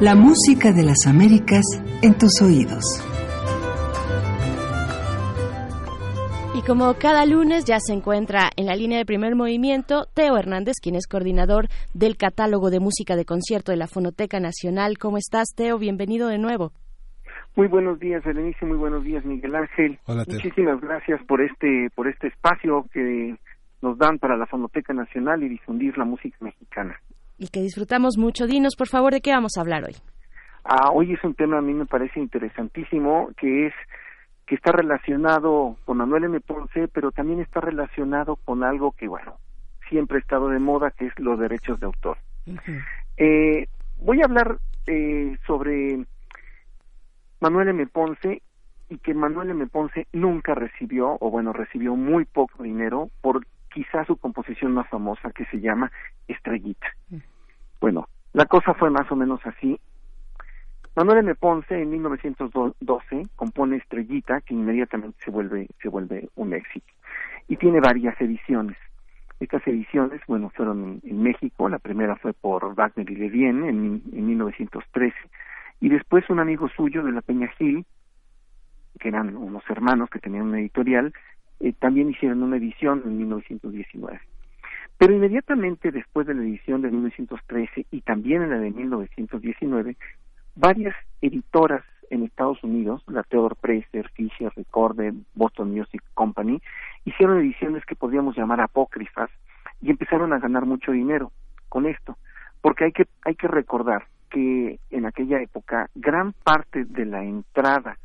La 0.00 0.16
música 0.16 0.72
de 0.72 0.82
las 0.82 1.06
Américas 1.06 1.62
en 2.02 2.18
tus 2.18 2.42
oídos. 2.42 2.82
Y 6.56 6.62
como 6.62 6.94
cada 6.94 7.26
lunes 7.26 7.64
ya 7.64 7.78
se 7.78 7.92
encuentra 7.92 8.50
en 8.56 8.66
la 8.66 8.74
línea 8.74 8.98
de 8.98 9.04
primer 9.04 9.36
movimiento, 9.36 10.06
Teo 10.14 10.36
Hernández, 10.36 10.80
quien 10.82 10.96
es 10.96 11.06
coordinador 11.06 11.68
del 11.94 12.16
catálogo 12.16 12.70
de 12.70 12.80
música 12.80 13.14
de 13.14 13.24
concierto 13.24 13.70
de 13.70 13.78
la 13.78 13.86
Fonoteca 13.86 14.40
Nacional. 14.40 14.98
¿Cómo 14.98 15.16
estás, 15.16 15.54
Teo? 15.54 15.78
Bienvenido 15.78 16.26
de 16.26 16.38
nuevo. 16.38 16.72
Muy 17.54 17.68
buenos 17.68 18.00
días, 18.00 18.24
Berenice, 18.24 18.66
muy 18.66 18.78
buenos 18.78 19.04
días, 19.04 19.24
Miguel 19.24 19.54
Ángel. 19.54 20.00
Hola, 20.06 20.24
Teo. 20.24 20.40
Muchísimas 20.42 20.80
gracias 20.80 21.20
por 21.28 21.40
este 21.40 21.90
por 21.94 22.08
este 22.08 22.26
espacio 22.26 22.86
que 22.92 23.36
nos 23.82 23.98
dan 23.98 24.18
para 24.18 24.36
la 24.36 24.46
Fonoteca 24.46 24.92
Nacional 24.92 25.42
y 25.42 25.48
difundir 25.48 25.96
la 25.96 26.04
música 26.04 26.36
mexicana. 26.40 27.00
Y 27.38 27.48
que 27.48 27.60
disfrutamos 27.60 28.18
mucho. 28.18 28.46
Dinos, 28.46 28.76
por 28.76 28.88
favor, 28.88 29.12
de 29.12 29.20
qué 29.20 29.32
vamos 29.32 29.56
a 29.56 29.62
hablar 29.62 29.84
hoy. 29.84 29.94
Ah, 30.64 30.90
hoy 30.92 31.12
es 31.12 31.24
un 31.24 31.34
tema 31.34 31.58
a 31.58 31.62
mí 31.62 31.72
me 31.72 31.86
parece 31.86 32.20
interesantísimo, 32.20 33.30
que 33.38 33.68
es 33.68 33.74
que 34.46 34.56
está 34.56 34.72
relacionado 34.72 35.76
con 35.84 35.98
Manuel 35.98 36.24
M. 36.24 36.40
Ponce, 36.40 36.88
pero 36.88 37.12
también 37.12 37.40
está 37.40 37.60
relacionado 37.60 38.36
con 38.36 38.64
algo 38.64 38.92
que, 38.92 39.06
bueno, 39.06 39.36
siempre 39.88 40.18
ha 40.18 40.20
estado 40.20 40.48
de 40.48 40.58
moda, 40.58 40.90
que 40.90 41.06
es 41.06 41.18
los 41.18 41.38
derechos 41.38 41.78
de 41.80 41.86
autor. 41.86 42.18
Eh, 43.16 43.68
voy 43.98 44.20
a 44.20 44.24
hablar 44.24 44.58
eh, 44.86 45.36
sobre 45.46 46.04
Manuel 47.40 47.68
M. 47.68 47.86
Ponce 47.86 48.42
y 48.88 48.98
que 48.98 49.14
Manuel 49.14 49.50
M. 49.50 49.66
Ponce 49.68 50.08
nunca 50.12 50.54
recibió, 50.54 51.16
o 51.20 51.30
bueno, 51.30 51.52
recibió 51.52 51.94
muy 51.94 52.24
poco 52.24 52.64
dinero 52.64 53.08
por 53.20 53.46
quizá 53.72 54.04
su 54.04 54.16
composición 54.16 54.72
más 54.72 54.88
famosa 54.88 55.30
que 55.30 55.44
se 55.46 55.60
llama 55.60 55.90
Estrellita. 56.28 56.88
Bueno, 57.80 58.08
la 58.32 58.46
cosa 58.46 58.74
fue 58.74 58.90
más 58.90 59.10
o 59.10 59.16
menos 59.16 59.40
así. 59.44 59.78
Manuel 60.96 61.18
M. 61.18 61.34
Ponce 61.36 61.80
en 61.80 61.90
1912 61.90 63.28
compone 63.36 63.76
Estrellita, 63.76 64.40
que 64.40 64.54
inmediatamente 64.54 65.18
se 65.24 65.30
vuelve, 65.30 65.68
se 65.80 65.88
vuelve 65.88 66.28
un 66.34 66.52
éxito. 66.52 66.92
Y 67.48 67.56
tiene 67.56 67.80
varias 67.80 68.20
ediciones. 68.20 68.76
Estas 69.38 69.66
ediciones, 69.66 70.20
bueno, 70.26 70.50
fueron 70.50 71.00
en, 71.02 71.10
en 71.10 71.22
México, 71.22 71.68
la 71.68 71.78
primera 71.78 72.16
fue 72.16 72.34
por 72.34 72.74
Wagner 72.74 73.10
y 73.10 73.16
Levien 73.16 73.64
en, 73.64 74.02
en 74.12 74.26
1913, 74.26 75.14
y 75.80 75.88
después 75.88 76.28
un 76.28 76.40
amigo 76.40 76.68
suyo 76.68 77.02
de 77.02 77.12
la 77.12 77.22
Peña 77.22 77.48
Gil, 77.56 77.86
que 78.98 79.08
eran 79.08 79.34
unos 79.34 79.62
hermanos 79.70 80.10
que 80.10 80.18
tenían 80.18 80.42
una 80.42 80.60
editorial, 80.60 81.14
eh, 81.60 81.72
también 81.78 82.10
hicieron 82.10 82.42
una 82.42 82.56
edición 82.56 83.02
en 83.04 83.18
1919. 83.18 84.20
Pero 84.98 85.14
inmediatamente 85.14 85.90
después 85.90 86.26
de 86.26 86.34
la 86.34 86.42
edición 86.42 86.82
de 86.82 86.90
1913 86.90 87.86
y 87.90 88.00
también 88.02 88.42
en 88.42 88.50
la 88.50 88.58
de 88.58 88.70
1919, 88.70 89.96
varias 90.56 90.94
editoras 91.20 91.82
en 92.10 92.24
Estados 92.24 92.62
Unidos, 92.64 93.02
la 93.06 93.22
Theodore 93.22 93.54
Presser, 93.60 94.08
Fisher, 94.10 94.52
Recorded, 94.56 95.14
Boston 95.34 95.72
Music 95.72 96.02
Company, 96.14 96.60
hicieron 97.04 97.38
ediciones 97.38 97.84
que 97.86 97.94
podríamos 97.94 98.36
llamar 98.36 98.60
apócrifas 98.60 99.30
y 99.80 99.90
empezaron 99.90 100.32
a 100.32 100.38
ganar 100.38 100.66
mucho 100.66 100.92
dinero 100.92 101.32
con 101.68 101.86
esto, 101.86 102.18
porque 102.60 102.84
hay 102.84 102.92
que 102.92 103.06
hay 103.24 103.36
que 103.36 103.48
recordar 103.48 104.06
que 104.28 104.78
en 104.90 105.06
aquella 105.06 105.40
época 105.40 105.88
gran 105.94 106.32
parte 106.32 106.84
de 106.84 107.06
la 107.06 107.22
entrada 107.24 107.96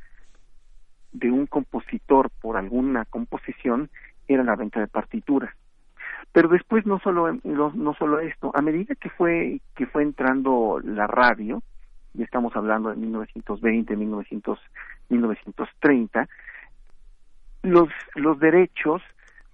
de 1.16 1.32
un 1.32 1.46
compositor 1.46 2.30
por 2.42 2.58
alguna 2.58 3.06
composición 3.06 3.90
era 4.28 4.44
la 4.44 4.56
venta 4.56 4.80
de 4.80 4.88
partituras. 4.88 5.54
Pero 6.32 6.50
después 6.50 6.86
no 6.86 7.00
solo 7.00 7.34
no, 7.44 7.94
solo 7.96 8.20
esto, 8.20 8.52
a 8.54 8.62
medida 8.62 8.96
que 8.96 9.10
fue 9.10 9.62
que 9.76 9.86
fue 9.86 10.04
entrando 10.04 10.82
la 10.84 11.08
radio, 11.08 11.62
y 12.14 12.24
estamos 12.24 12.56
hablando 12.56 12.90
de 12.90 12.98
1920, 12.98 13.96
1900, 13.96 14.60
1930, 15.10 16.28
los 17.64 17.90
los 18.16 18.40
derechos 18.40 19.02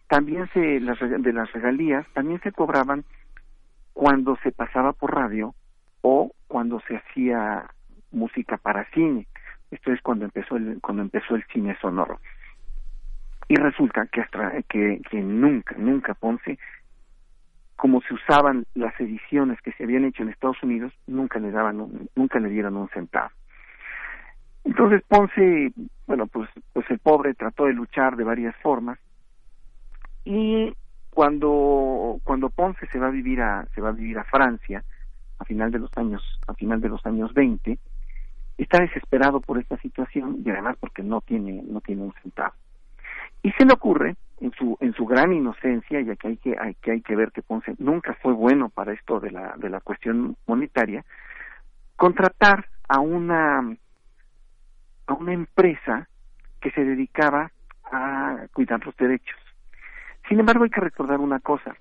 también 0.08 0.50
se 0.54 0.80
las 0.80 1.00
de 1.00 1.34
las 1.34 1.52
regalías 1.54 2.06
también 2.14 2.42
se 2.42 2.52
cobraban 2.52 3.04
cuando 3.94 4.36
se 4.44 4.52
pasaba 4.52 4.94
por 4.94 5.14
radio 5.14 5.54
o 6.02 6.32
cuando 6.48 6.82
se 6.88 6.98
hacía 6.98 7.70
música 8.12 8.58
para 8.58 8.90
cine. 8.92 9.28
Esto 9.72 9.92
es 9.94 10.02
cuando 10.02 10.26
empezó 10.26 10.58
el 10.58 10.80
cuando 10.82 11.02
empezó 11.02 11.36
el 11.36 11.44
cine 11.46 11.78
sonoro. 11.82 12.20
Y 13.48 13.56
resulta 13.56 14.06
que 14.08 14.22
hasta 14.22 14.62
que, 14.64 15.02
nunca 15.14 15.76
nunca 15.78 16.14
Ponce 16.14 16.60
como 17.76 18.02
se 18.02 18.14
usaban 18.14 18.66
las 18.76 18.98
ediciones 19.00 19.60
que 19.62 19.72
se 19.72 19.84
habían 19.86 20.06
hecho 20.06 20.22
en 20.22 20.30
Estados 20.30 20.62
Unidos, 20.62 20.94
nunca 21.08 21.40
le 21.40 21.50
daban 21.50 21.82
un- 21.82 22.10
nunca 22.16 22.40
le 22.40 22.50
dieron 22.50 22.78
un 22.78 22.88
centavo. 22.90 23.32
Entonces 24.64 25.02
Ponce, 25.08 25.74
bueno, 26.06 26.28
pues 26.28 26.50
pues 26.74 26.86
el 26.92 27.00
pobre 27.00 27.34
trató 27.34 27.66
de 27.66 27.74
luchar 27.74 28.16
de 28.18 28.24
varias 28.24 28.56
formas 28.58 29.00
y 30.26 30.74
cuando 31.10 32.20
cuando 32.24 32.50
Ponce 32.50 32.86
se 32.88 33.00
va 33.00 33.08
a 33.08 33.12
vivir 33.12 33.42
a 33.42 33.68
se 33.74 33.82
va 33.82 33.90
a 33.90 33.94
vivir 33.94 34.20
a 34.20 34.24
Francia 34.26 34.84
a 35.40 35.46
final 35.46 35.72
de 35.72 35.80
los 35.80 35.92
años 35.96 36.22
a 36.48 36.54
final 36.54 36.80
de 36.82 36.90
los 36.90 37.04
años 37.06 37.34
20 37.34 37.80
está 38.64 38.80
desesperado 38.80 39.42
por 39.42 39.58
esta 39.58 39.78
situación 39.78 40.42
y 40.46 40.50
además 40.50 40.78
porque 40.80 41.04
no 41.04 41.22
tiene 41.22 41.64
no 41.64 41.82
tiene 41.82 42.04
un 42.04 42.14
centavo. 42.22 42.54
Y 43.44 43.52
se 43.52 43.66
le 43.66 43.74
ocurre 43.74 44.16
en 44.40 44.52
su 44.54 44.78
en 44.80 44.94
su 44.94 45.06
gran 45.06 45.34
inocencia 45.34 46.00
y 46.00 46.10
aquí 46.10 46.28
hay 46.28 46.38
que 46.38 46.56
hay 46.60 46.74
que 46.76 46.92
hay 46.92 47.02
que 47.02 47.16
ver 47.16 47.32
que 47.32 47.42
Ponce 47.42 47.76
nunca 47.80 48.14
fue 48.22 48.34
bueno 48.34 48.70
para 48.70 48.94
esto 48.94 49.20
de 49.20 49.32
la 49.32 49.56
de 49.58 49.70
la 49.70 49.82
cuestión 49.82 50.36
monetaria 50.46 51.04
contratar 51.96 52.68
a 52.88 53.00
una 53.00 53.76
a 55.08 55.14
una 55.14 55.34
empresa 55.34 56.08
que 56.60 56.72
se 56.72 56.84
dedicaba 56.84 57.52
a 57.92 58.46
cuidar 58.54 58.86
los 58.86 58.96
derechos. 58.96 59.38
Sin 60.30 60.40
embargo 60.40 60.64
hay 60.64 60.70
que 60.70 60.82
recordar 60.82 61.20
una 61.20 61.40
cosa. 61.40 61.76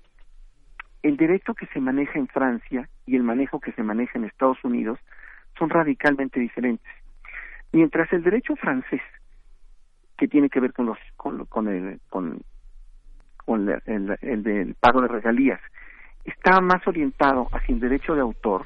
El 1.03 1.15
derecho 1.15 1.53
que 1.53 1.67
se 1.67 1.79
maneja 1.79 2.19
en 2.19 2.27
Francia 2.27 2.89
y 3.05 3.15
el 3.15 3.23
manejo 3.23 3.59
que 3.59 3.71
se 3.71 3.83
maneja 3.83 4.17
en 4.17 4.25
Estados 4.25 4.63
Unidos 4.63 4.99
son 5.61 5.69
radicalmente 5.69 6.39
diferentes. 6.39 6.91
Mientras 7.71 8.11
el 8.13 8.23
derecho 8.23 8.55
francés, 8.55 9.01
que 10.17 10.27
tiene 10.27 10.49
que 10.49 10.59
ver 10.59 10.73
con 10.73 10.87
los 10.87 10.97
con, 11.15 11.45
con 11.45 11.67
el 11.67 11.99
con, 12.09 12.41
con 13.37 13.69
el, 13.69 14.17
el 14.21 14.43
del 14.43 14.73
pago 14.73 15.01
de 15.01 15.07
regalías, 15.07 15.61
está 16.25 16.59
más 16.61 16.85
orientado 16.87 17.47
hacia 17.51 17.75
el 17.75 17.79
derecho 17.79 18.15
de 18.15 18.21
autor, 18.21 18.65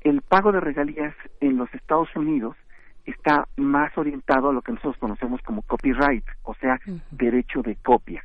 el 0.00 0.22
pago 0.22 0.50
de 0.50 0.60
regalías 0.60 1.14
en 1.40 1.56
los 1.56 1.72
Estados 1.72 2.08
Unidos 2.16 2.56
está 3.04 3.46
más 3.56 3.96
orientado 3.96 4.50
a 4.50 4.52
lo 4.52 4.62
que 4.62 4.72
nosotros 4.72 4.98
conocemos 4.98 5.40
como 5.42 5.62
copyright, 5.62 6.24
o 6.42 6.54
sea, 6.54 6.80
derecho 7.12 7.62
de 7.62 7.76
copia. 7.76 8.24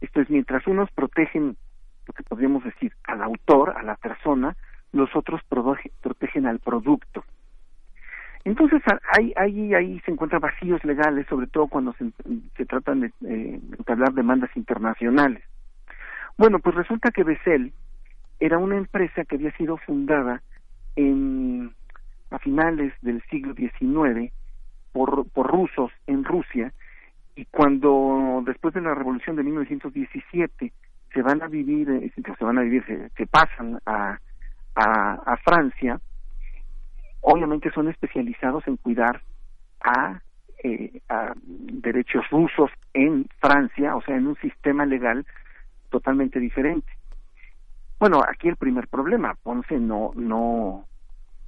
Esto 0.00 0.22
es, 0.22 0.30
mientras 0.30 0.66
unos 0.66 0.90
protegen 0.92 1.56
lo 2.06 2.14
que 2.14 2.22
podríamos 2.22 2.64
decir 2.64 2.92
al 3.04 3.22
autor, 3.22 3.74
a 3.76 3.82
la 3.82 3.96
persona, 3.96 4.56
los 4.94 5.14
otros 5.14 5.40
protegen 5.48 6.46
al 6.46 6.60
producto. 6.60 7.24
Entonces 8.44 8.82
ahí, 9.16 9.32
ahí, 9.36 9.74
ahí 9.74 10.00
se 10.00 10.12
encuentran 10.12 10.40
vacíos 10.40 10.84
legales, 10.84 11.26
sobre 11.28 11.46
todo 11.46 11.66
cuando 11.66 11.94
se, 11.94 12.10
se 12.56 12.66
tratan 12.66 13.00
de 13.00 13.06
eh, 13.26 13.60
entablar 13.78 14.12
demandas 14.12 14.50
internacionales. 14.54 15.42
Bueno, 16.36 16.58
pues 16.58 16.74
resulta 16.74 17.10
que 17.10 17.24
Bessel 17.24 17.72
era 18.40 18.58
una 18.58 18.76
empresa 18.76 19.24
que 19.24 19.36
había 19.36 19.56
sido 19.56 19.78
fundada 19.78 20.42
en 20.96 21.72
a 22.30 22.38
finales 22.38 22.92
del 23.00 23.22
siglo 23.30 23.54
XIX 23.54 24.32
por, 24.92 25.28
por 25.30 25.46
rusos 25.46 25.92
en 26.06 26.24
Rusia 26.24 26.72
y 27.36 27.44
cuando 27.46 28.42
después 28.44 28.74
de 28.74 28.80
la 28.80 28.94
revolución 28.94 29.36
de 29.36 29.44
1917 29.44 30.72
se 31.12 31.22
van 31.22 31.42
a 31.42 31.46
vivir 31.46 31.88
eh, 31.90 32.12
se 32.16 32.44
van 32.44 32.58
a 32.58 32.62
vivir 32.62 32.84
se 33.16 33.26
pasan 33.26 33.78
a, 33.86 34.18
a 34.74 35.14
a 35.24 35.36
Francia 35.38 36.00
obviamente 37.24 37.70
son 37.72 37.88
especializados 37.88 38.66
en 38.68 38.76
cuidar 38.76 39.22
a, 39.80 40.20
eh, 40.62 41.00
a 41.08 41.32
derechos 41.44 42.28
rusos 42.30 42.70
en 42.92 43.26
Francia, 43.40 43.96
o 43.96 44.02
sea, 44.02 44.16
en 44.16 44.26
un 44.26 44.36
sistema 44.36 44.84
legal 44.84 45.26
totalmente 45.88 46.38
diferente. 46.38 46.92
Bueno, 47.98 48.22
aquí 48.28 48.48
el 48.48 48.56
primer 48.56 48.88
problema, 48.88 49.34
Ponce 49.42 49.78
no 49.78 50.12
no 50.14 50.84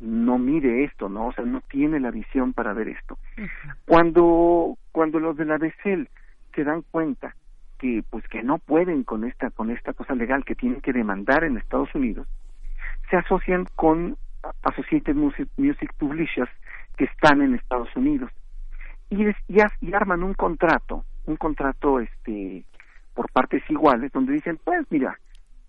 no 0.01 0.39
mire 0.39 0.85
esto, 0.85 1.09
no, 1.09 1.29
o 1.29 1.33
sea, 1.33 1.45
no 1.45 1.61
tiene 1.63 2.01
la 2.01 2.11
visión 2.11 2.53
para 2.53 2.73
ver 2.73 2.89
esto. 2.89 3.19
Cuando 3.85 4.79
cuando 4.93 5.21
los 5.21 5.37
de 5.37 5.45
la 5.45 5.59
BCL 5.59 6.09
se 6.55 6.65
dan 6.65 6.83
cuenta 6.91 7.35
que 7.79 8.03
pues 8.09 8.27
que 8.29 8.43
no 8.43 8.59
pueden 8.59 9.05
con 9.05 9.25
esta 9.25 9.51
con 9.51 9.71
esta 9.71 9.93
cosa 9.93 10.15
legal 10.15 10.45
que 10.45 10.55
tienen 10.55 10.81
que 10.81 10.95
demandar 10.95 11.45
en 11.45 11.59
Estados 11.59 11.95
Unidos, 11.95 12.27
se 13.11 13.17
asocian 13.17 13.67
con 13.75 14.17
Associated 14.63 15.15
Music, 15.15 15.49
Music 15.57 15.93
Publishers 15.99 16.51
que 16.97 17.05
están 17.05 17.43
en 17.43 17.55
Estados 17.55 17.95
Unidos. 17.97 18.31
Y, 19.11 19.27
es- 19.27 19.37
y, 19.81 19.93
arman 19.93 20.23
un 20.23 20.35
contrato, 20.35 21.05
un 21.27 21.37
contrato 21.37 22.01
este 22.01 22.65
por 23.15 23.31
partes 23.31 23.63
iguales, 23.71 24.13
donde 24.13 24.35
dicen, 24.35 24.59
pues 24.63 24.85
mira, 24.91 25.19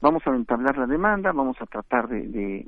vamos 0.02 0.26
a 0.28 0.32
entablar 0.36 0.78
la 0.78 0.86
demanda, 0.86 1.32
vamos 1.32 1.56
a 1.62 1.66
tratar 1.66 2.08
de, 2.10 2.28
de, 2.28 2.66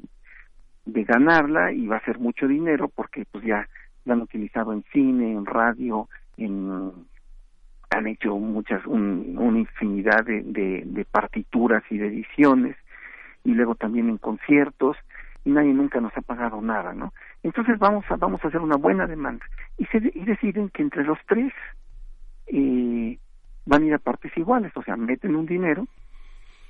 de 0.86 1.04
ganarla 1.04 1.72
y 1.74 1.86
va 1.86 1.98
a 1.98 2.06
ser 2.06 2.18
mucho 2.20 2.48
dinero 2.48 2.88
porque 2.88 3.26
pues 3.30 3.44
ya 3.44 3.68
la 4.06 4.14
han 4.14 4.22
utilizado 4.22 4.72
en 4.72 4.84
cine, 4.94 5.34
en 5.34 5.46
radio, 5.46 6.08
en 6.38 6.92
han 7.92 8.08
hecho 8.08 8.36
muchas 8.38 8.86
un- 8.86 9.36
una 9.38 9.60
infinidad 9.60 10.24
de, 10.24 10.44
de, 10.44 10.84
de 10.86 11.06
partituras 11.06 11.84
y 11.90 11.98
de 11.98 12.08
ediciones 12.08 12.78
y 13.44 13.54
luego 13.54 13.76
también 13.76 14.10
en 14.10 14.18
conciertos 14.18 14.98
y 15.46 15.52
nadie 15.52 15.74
nunca 15.74 16.02
nos 16.02 16.16
ha 16.18 16.22
pagado 16.22 16.62
nada, 16.62 16.94
¿no? 16.94 17.14
Entonces 17.44 17.80
vamos 17.80 18.06
a 18.10 18.18
vamos 18.18 18.44
a 18.44 18.48
hacer 18.48 18.60
una 18.60 18.76
buena 18.76 19.08
demanda 19.08 19.46
y 19.78 19.86
se 19.86 19.98
y 19.98 20.26
deciden 20.26 20.70
que 20.70 20.82
entre 20.82 21.04
los 21.04 21.18
tres 21.28 21.54
eh, 22.48 23.18
van 23.66 23.84
a 23.84 23.86
ir 23.86 23.94
a 23.94 24.00
partes 24.00 24.36
iguales, 24.38 24.72
o 24.76 24.84
sea, 24.84 24.96
meten 24.96 25.36
un 25.36 25.46
dinero, 25.46 25.88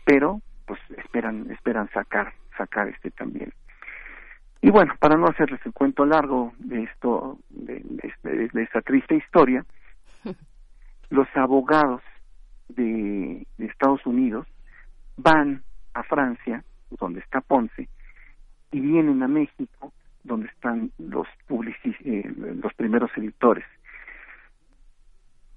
pero 0.06 0.42
pues 0.66 0.80
esperan 0.98 1.50
esperan 1.52 1.90
sacar 1.92 2.34
sacar 2.58 2.88
este 2.90 3.12
también. 3.12 3.54
Y 4.62 4.70
bueno, 4.72 4.94
para 5.00 5.16
no 5.16 5.28
hacerles 5.28 5.62
el 5.66 5.72
cuento 5.72 6.06
largo 6.06 6.54
de 6.60 6.84
esto 6.84 7.40
de, 7.50 7.82
de, 8.24 8.50
de 8.50 8.64
esta 8.64 8.82
triste 8.82 9.16
historia, 9.16 9.66
los 11.10 11.28
abogados 11.36 12.02
de, 12.68 13.48
de 13.58 13.66
Estados 13.66 14.06
Unidos 14.06 14.46
van 15.18 15.64
a 16.00 16.04
Francia, 16.04 16.64
donde 17.00 17.20
está 17.20 17.41
Ponce, 17.41 17.89
y 18.72 18.80
vienen 18.80 19.22
a 19.24 19.28
México, 19.28 19.91
donde 20.24 20.47
están 20.47 20.91
los 20.97 21.28
eh, 22.06 22.34
los 22.62 22.74
primeros 22.74 23.12
editores. 23.18 23.66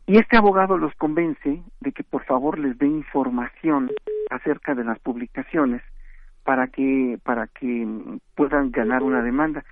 Y 0.06 0.18
este 0.18 0.36
abogado 0.36 0.76
los 0.78 0.94
convence 0.96 1.62
de 1.80 1.92
que 1.92 2.02
por 2.02 2.24
favor 2.24 2.58
les 2.58 2.76
dé 2.78 2.86
información 2.86 3.90
acerca 4.30 4.74
de 4.74 4.84
las 4.84 4.98
publicaciones 4.98 5.82
para 6.44 6.66
que 6.66 7.18
para 7.22 7.46
que 7.46 7.86
puedan 8.34 8.72
ganar 8.72 9.02
una 9.02 9.22
demanda. 9.22 9.64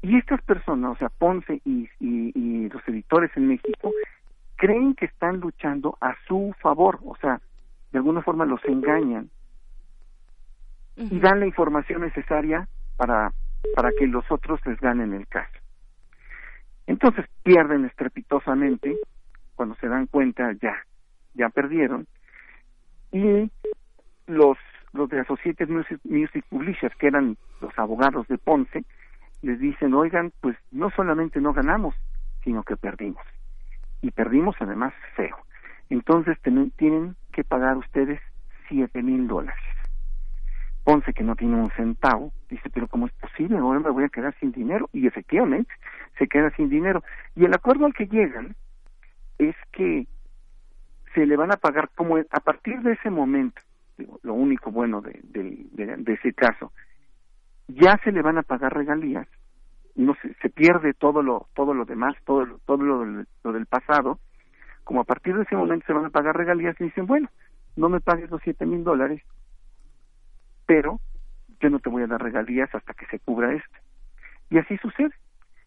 Y 0.00 0.16
estas 0.16 0.42
personas, 0.42 0.92
o 0.92 0.96
sea, 0.96 1.08
Ponce 1.08 1.60
y, 1.64 1.88
y 2.00 2.68
los 2.68 2.86
editores 2.88 3.30
en 3.36 3.48
México, 3.48 3.92
creen 4.56 4.94
que 4.94 5.06
están 5.06 5.40
luchando 5.40 5.96
a 6.00 6.14
su 6.26 6.54
favor, 6.60 7.00
o 7.04 7.16
sea, 7.16 7.40
de 7.92 7.98
alguna 7.98 8.22
forma 8.22 8.44
los 8.44 8.62
engañan 8.64 9.30
y 10.96 11.18
dan 11.20 11.40
la 11.40 11.46
información 11.46 12.02
necesaria 12.02 12.68
para, 12.96 13.32
para 13.74 13.90
que 13.98 14.06
los 14.06 14.24
otros 14.30 14.60
les 14.66 14.78
ganen 14.80 15.12
el 15.12 15.26
caso. 15.26 15.52
Entonces 16.86 17.26
pierden 17.42 17.84
estrepitosamente, 17.84 18.96
cuando 19.54 19.74
se 19.76 19.88
dan 19.88 20.06
cuenta 20.06 20.52
ya, 20.60 20.76
ya 21.34 21.48
perdieron, 21.48 22.06
y 23.10 23.50
los, 24.26 24.58
los 24.92 25.08
de 25.08 25.20
Associated 25.20 25.68
Music, 25.68 26.00
Music 26.04 26.44
Publishers, 26.48 26.94
que 26.96 27.06
eran 27.06 27.36
los 27.60 27.76
abogados 27.78 28.26
de 28.28 28.38
Ponce, 28.38 28.84
les 29.42 29.58
dicen, 29.60 29.94
oigan, 29.94 30.32
pues 30.40 30.56
no 30.72 30.90
solamente 30.90 31.40
no 31.40 31.52
ganamos, 31.52 31.94
sino 32.42 32.62
que 32.62 32.76
perdimos. 32.76 33.22
Y 34.02 34.10
perdimos 34.10 34.56
además 34.60 34.92
feo. 35.16 35.36
Entonces 35.90 36.38
tienen 36.42 37.16
que 37.32 37.44
pagar 37.44 37.76
ustedes 37.76 38.20
siete 38.68 39.02
mil 39.02 39.28
dólares. 39.28 39.73
Ponce, 40.84 41.12
que 41.14 41.24
no 41.24 41.34
tiene 41.34 41.56
un 41.56 41.70
centavo, 41.70 42.32
dice, 42.50 42.68
pero 42.70 42.86
¿cómo 42.88 43.06
es 43.06 43.12
posible? 43.14 43.56
Ahora 43.58 43.80
me 43.80 43.90
voy 43.90 44.04
a 44.04 44.08
quedar 44.10 44.34
sin 44.38 44.52
dinero. 44.52 44.88
Y 44.92 45.06
efectivamente, 45.06 45.72
se 46.18 46.28
queda 46.28 46.50
sin 46.56 46.68
dinero. 46.68 47.02
Y 47.34 47.44
el 47.46 47.54
acuerdo 47.54 47.86
al 47.86 47.94
que 47.94 48.06
llegan 48.06 48.54
es 49.38 49.56
que 49.72 50.06
se 51.14 51.26
le 51.26 51.36
van 51.36 51.52
a 51.52 51.56
pagar 51.56 51.90
como 51.94 52.16
a 52.18 52.40
partir 52.40 52.80
de 52.82 52.92
ese 52.92 53.08
momento, 53.10 53.60
lo 54.22 54.34
único 54.34 54.70
bueno 54.70 55.00
de, 55.00 55.20
de, 55.22 55.66
de- 55.72 55.96
de 55.96 56.12
ese 56.14 56.32
caso, 56.34 56.72
ya 57.68 57.98
se 58.04 58.12
le 58.12 58.20
van 58.22 58.36
a 58.38 58.42
pagar 58.42 58.74
regalías, 58.74 59.26
no 59.94 60.14
se, 60.20 60.34
se 60.34 60.50
pierde 60.50 60.92
todo 60.92 61.22
lo 61.22 61.46
todo 61.54 61.72
lo 61.72 61.84
demás, 61.84 62.14
todo 62.24 62.44
lo, 62.44 62.58
todo 62.66 62.82
lo 62.82 63.00
del, 63.00 63.26
lo 63.44 63.52
del 63.52 63.66
pasado, 63.66 64.18
como 64.82 65.00
a 65.00 65.04
partir 65.04 65.36
de 65.36 65.44
ese 65.44 65.56
momento 65.56 65.86
se 65.86 65.92
van 65.92 66.04
a 66.06 66.10
pagar 66.10 66.36
regalías 66.36 66.78
y 66.80 66.84
dicen, 66.84 67.06
bueno, 67.06 67.28
no 67.76 67.88
me 67.88 68.00
pagues 68.00 68.30
los 68.30 68.42
siete 68.42 68.66
mil 68.66 68.82
dólares, 68.84 69.22
pero 70.66 71.00
yo 71.60 71.70
no 71.70 71.78
te 71.78 71.90
voy 71.90 72.02
a 72.02 72.06
dar 72.06 72.22
regalías 72.22 72.74
hasta 72.74 72.94
que 72.94 73.06
se 73.06 73.18
cubra 73.20 73.52
esto. 73.54 73.78
Y 74.50 74.58
así 74.58 74.76
sucede. 74.78 75.12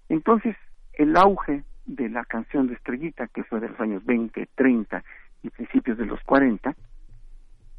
Entonces, 0.10 0.56
el 0.94 1.16
auge 1.18 1.64
de 1.86 2.10
la 2.10 2.26
canción 2.26 2.68
de 2.68 2.76
Estrellita, 2.76 3.28
que 3.28 3.44
fue 3.44 3.60
de 3.60 3.70
los 3.70 3.80
años 3.80 4.06
20, 4.06 4.48
30 4.56 5.04
y 5.44 5.50
principios 5.50 5.98
de 5.98 6.06
los 6.06 6.22
40, 6.24 6.76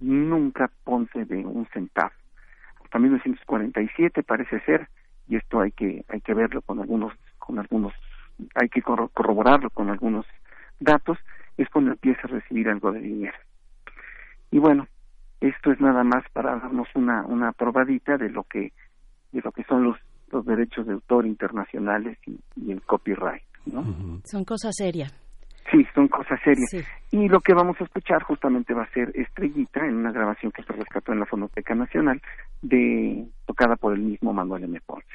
nunca 0.01 0.71
Ponce 0.85 1.25
de 1.25 1.45
un 1.45 1.67
centavo. 1.73 2.13
Hasta 2.85 2.99
1947 2.99 4.23
parece 4.23 4.61
ser, 4.61 4.89
y 5.29 5.37
esto 5.37 5.61
hay 5.61 5.73
que 5.73 6.05
hay 6.09 6.21
que 6.21 6.35
verlo 6.35 6.63
con 6.63 6.81
algunos 6.81 7.13
con 7.39 7.59
algunos 7.59 7.93
hay 8.55 8.69
que 8.69 8.83
corro- 8.83 9.11
corroborarlo 9.13 9.69
con 9.71 9.91
algunos 9.91 10.25
datos, 10.81 11.19
es 11.57 11.69
cuando 11.71 11.91
empieza 11.91 12.23
a 12.25 12.29
recibir 12.29 12.69
algo 12.69 12.93
de 12.93 13.01
dinero. 13.01 13.37
Y 14.51 14.59
bueno, 14.59 14.87
esto 15.41 15.73
es 15.73 15.81
nada 15.81 16.05
más 16.05 16.25
para 16.33 16.59
darnos 16.59 16.89
una 16.95 17.25
una 17.27 17.53
probadita 17.53 18.17
de 18.17 18.31
lo 18.31 18.45
que 18.45 18.73
de 19.33 19.41
lo 19.43 19.53
que 19.53 19.65
son 19.65 19.85
los 19.85 19.97
los 20.31 20.45
derechos 20.45 20.87
de 20.87 20.93
autor 20.93 21.27
internacionales 21.27 22.19
y, 22.27 22.39
y 22.57 22.73
el 22.73 22.83
copyright, 22.83 23.43
¿no? 23.67 23.83
Son 24.25 24.45
cosas 24.45 24.75
serias. 24.77 25.13
Sí, 25.71 25.87
son 25.95 26.09
cosas 26.09 26.41
serias. 26.43 26.71
Sí. 26.71 26.81
Y 27.11 27.29
lo 27.29 27.41
que 27.41 27.53
vamos 27.53 27.77
a 27.81 27.85
escuchar 27.85 28.23
justamente 28.23 28.75
va 28.75 28.85
a 28.85 28.91
ser 28.91 29.11
Estrellita 29.15 29.85
en 29.85 29.97
una 29.97 30.13
grabación 30.13 30.53
que 30.53 30.63
se 30.63 30.73
rescató 30.73 31.13
en 31.13 31.21
la 31.21 31.27
Fonoteca 31.27 31.75
Nacional, 31.75 32.21
de 32.63 33.27
tocada 33.47 33.77
por 33.77 33.95
el 33.95 34.01
mismo 34.01 34.33
Manuel 34.33 34.65
M. 34.65 34.81
Ponce. 34.85 35.07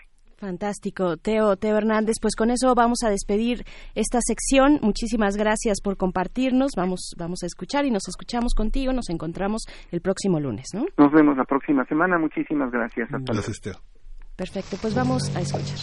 Fantástico. 0.44 1.16
Teo, 1.16 1.56
Teo 1.56 1.78
Hernández, 1.78 2.18
pues 2.22 2.36
con 2.36 2.52
eso 2.52 2.76
vamos 2.76 3.00
a 3.06 3.10
despedir 3.10 3.64
esta 3.96 4.20
sección. 4.22 4.78
Muchísimas 4.82 5.38
gracias 5.38 5.80
por 5.82 5.96
compartirnos. 5.96 6.72
Vamos, 6.76 7.16
vamos 7.18 7.44
a 7.44 7.46
escuchar 7.46 7.86
y 7.86 7.91
nos 7.91 8.10
escuchamos 8.10 8.54
contigo. 8.54 8.91
Nos 8.91 9.10
encontramos 9.10 9.64
el 9.89 10.02
próximo 10.02 10.41
lunes, 10.41 10.66
¿no? 10.74 10.84
Nos 10.98 11.14
vemos 11.14 11.38
la 11.38 11.46
próxima 11.46 11.86
semana. 11.86 12.18
Muchísimas 12.18 12.72
gracias. 12.72 13.08
Hasta. 13.14 13.32
Gracias, 13.32 13.62
Teo. 13.62 13.76
Perfecto, 14.36 14.76
pues 14.82 14.94
vamos 14.94 15.34
a 15.34 15.39
escuchar. 15.39 15.80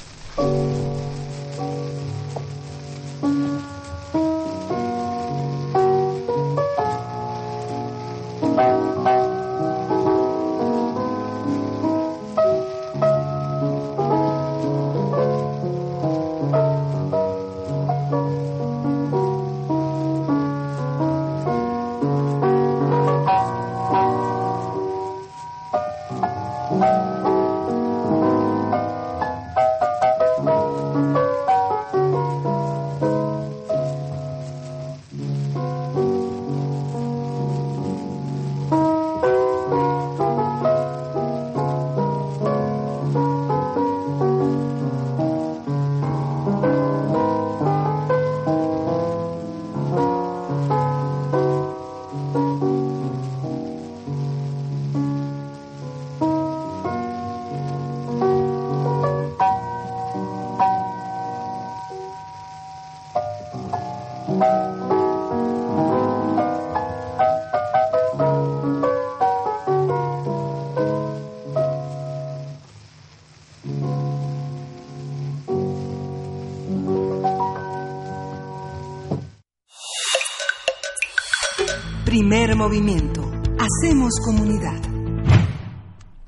Primer 82.30 82.54
movimiento. 82.54 83.28
Hacemos 83.58 84.12
comunidad. 84.24 84.80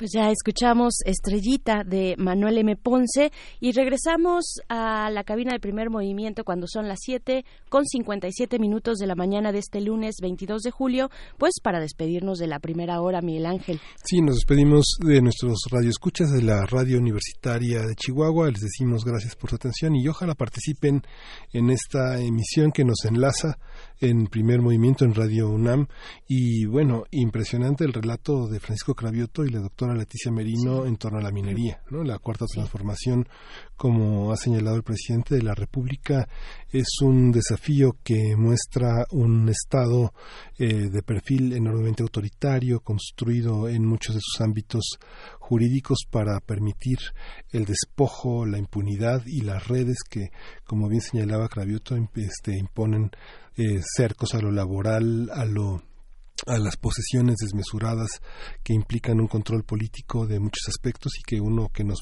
Pues 0.02 0.10
ya 0.12 0.32
escuchamos 0.32 0.94
Estrellita 1.04 1.84
de 1.84 2.16
Manuel 2.18 2.58
M. 2.58 2.74
Ponce 2.74 3.30
y 3.60 3.70
regresamos 3.70 4.56
a 4.68 5.10
la 5.10 5.22
cabina 5.22 5.52
de 5.52 5.60
primer 5.60 5.90
movimiento 5.90 6.42
cuando 6.42 6.66
son 6.66 6.88
las 6.88 6.98
7 7.02 7.44
con 7.68 7.86
57 7.86 8.58
minutos 8.58 8.98
de 8.98 9.06
la 9.06 9.14
mañana 9.14 9.52
de 9.52 9.60
este 9.60 9.80
lunes 9.80 10.16
22 10.20 10.62
de 10.62 10.72
julio, 10.72 11.08
pues 11.38 11.52
para 11.62 11.78
despedirnos 11.78 12.38
de 12.38 12.48
la 12.48 12.58
primera 12.58 13.00
hora, 13.00 13.20
Miguel 13.22 13.46
Ángel. 13.46 13.80
Sí, 14.04 14.20
nos 14.22 14.34
despedimos 14.34 14.96
de 14.98 15.22
nuestros 15.22 15.56
radioescuchas 15.70 16.32
de 16.32 16.42
la 16.42 16.66
Radio 16.66 16.98
Universitaria 16.98 17.82
de 17.82 17.94
Chihuahua. 17.94 18.50
Les 18.50 18.62
decimos 18.62 19.04
gracias 19.04 19.36
por 19.36 19.50
su 19.50 19.54
atención 19.54 19.94
y 19.94 20.08
ojalá 20.08 20.34
participen 20.34 21.02
en 21.52 21.70
esta 21.70 22.20
emisión 22.20 22.72
que 22.72 22.84
nos 22.84 23.04
enlaza 23.04 23.56
en 24.02 24.26
primer 24.26 24.60
movimiento 24.60 25.04
en 25.04 25.14
Radio 25.14 25.48
UNAM. 25.48 25.86
Y 26.26 26.66
bueno, 26.66 27.04
impresionante 27.12 27.84
el 27.84 27.92
relato 27.92 28.48
de 28.48 28.58
Francisco 28.58 28.94
Cravioto 28.94 29.44
y 29.44 29.50
la 29.50 29.60
doctora 29.60 29.94
Leticia 29.94 30.32
Merino 30.32 30.86
en 30.86 30.96
torno 30.96 31.18
a 31.18 31.22
la 31.22 31.30
minería, 31.30 31.80
¿no? 31.88 32.02
La 32.02 32.18
cuarta 32.18 32.46
transformación, 32.46 33.28
como 33.76 34.32
ha 34.32 34.36
señalado 34.36 34.76
el 34.76 34.82
presidente 34.82 35.36
de 35.36 35.42
la 35.42 35.54
República, 35.54 36.28
es 36.70 37.00
un 37.00 37.30
desafío 37.30 37.96
que 38.02 38.34
muestra 38.36 39.06
un 39.12 39.48
Estado 39.48 40.12
eh, 40.58 40.90
de 40.90 41.02
perfil 41.02 41.52
enormemente 41.52 42.02
autoritario, 42.02 42.80
construido 42.80 43.68
en 43.68 43.86
muchos 43.86 44.16
de 44.16 44.20
sus 44.20 44.40
ámbitos 44.40 44.98
jurídicos 45.38 46.06
para 46.10 46.40
permitir 46.40 46.98
el 47.50 47.66
despojo, 47.66 48.46
la 48.46 48.58
impunidad 48.58 49.22
y 49.26 49.42
las 49.42 49.68
redes 49.68 49.98
que, 50.08 50.30
como 50.64 50.88
bien 50.88 51.02
señalaba 51.02 51.48
Cravioto, 51.48 51.96
este, 52.16 52.58
imponen 52.58 53.12
eh, 53.56 53.80
cercos 53.96 54.34
a 54.34 54.40
lo 54.40 54.50
laboral, 54.50 55.30
a 55.32 55.44
lo 55.44 55.82
a 56.46 56.58
las 56.58 56.76
posesiones 56.76 57.36
desmesuradas 57.40 58.20
que 58.62 58.74
implican 58.74 59.20
un 59.20 59.28
control 59.28 59.64
político 59.64 60.26
de 60.26 60.40
muchos 60.40 60.68
aspectos 60.68 61.12
y 61.18 61.22
que 61.22 61.40
uno 61.40 61.68
que 61.72 61.84
nos 61.84 62.00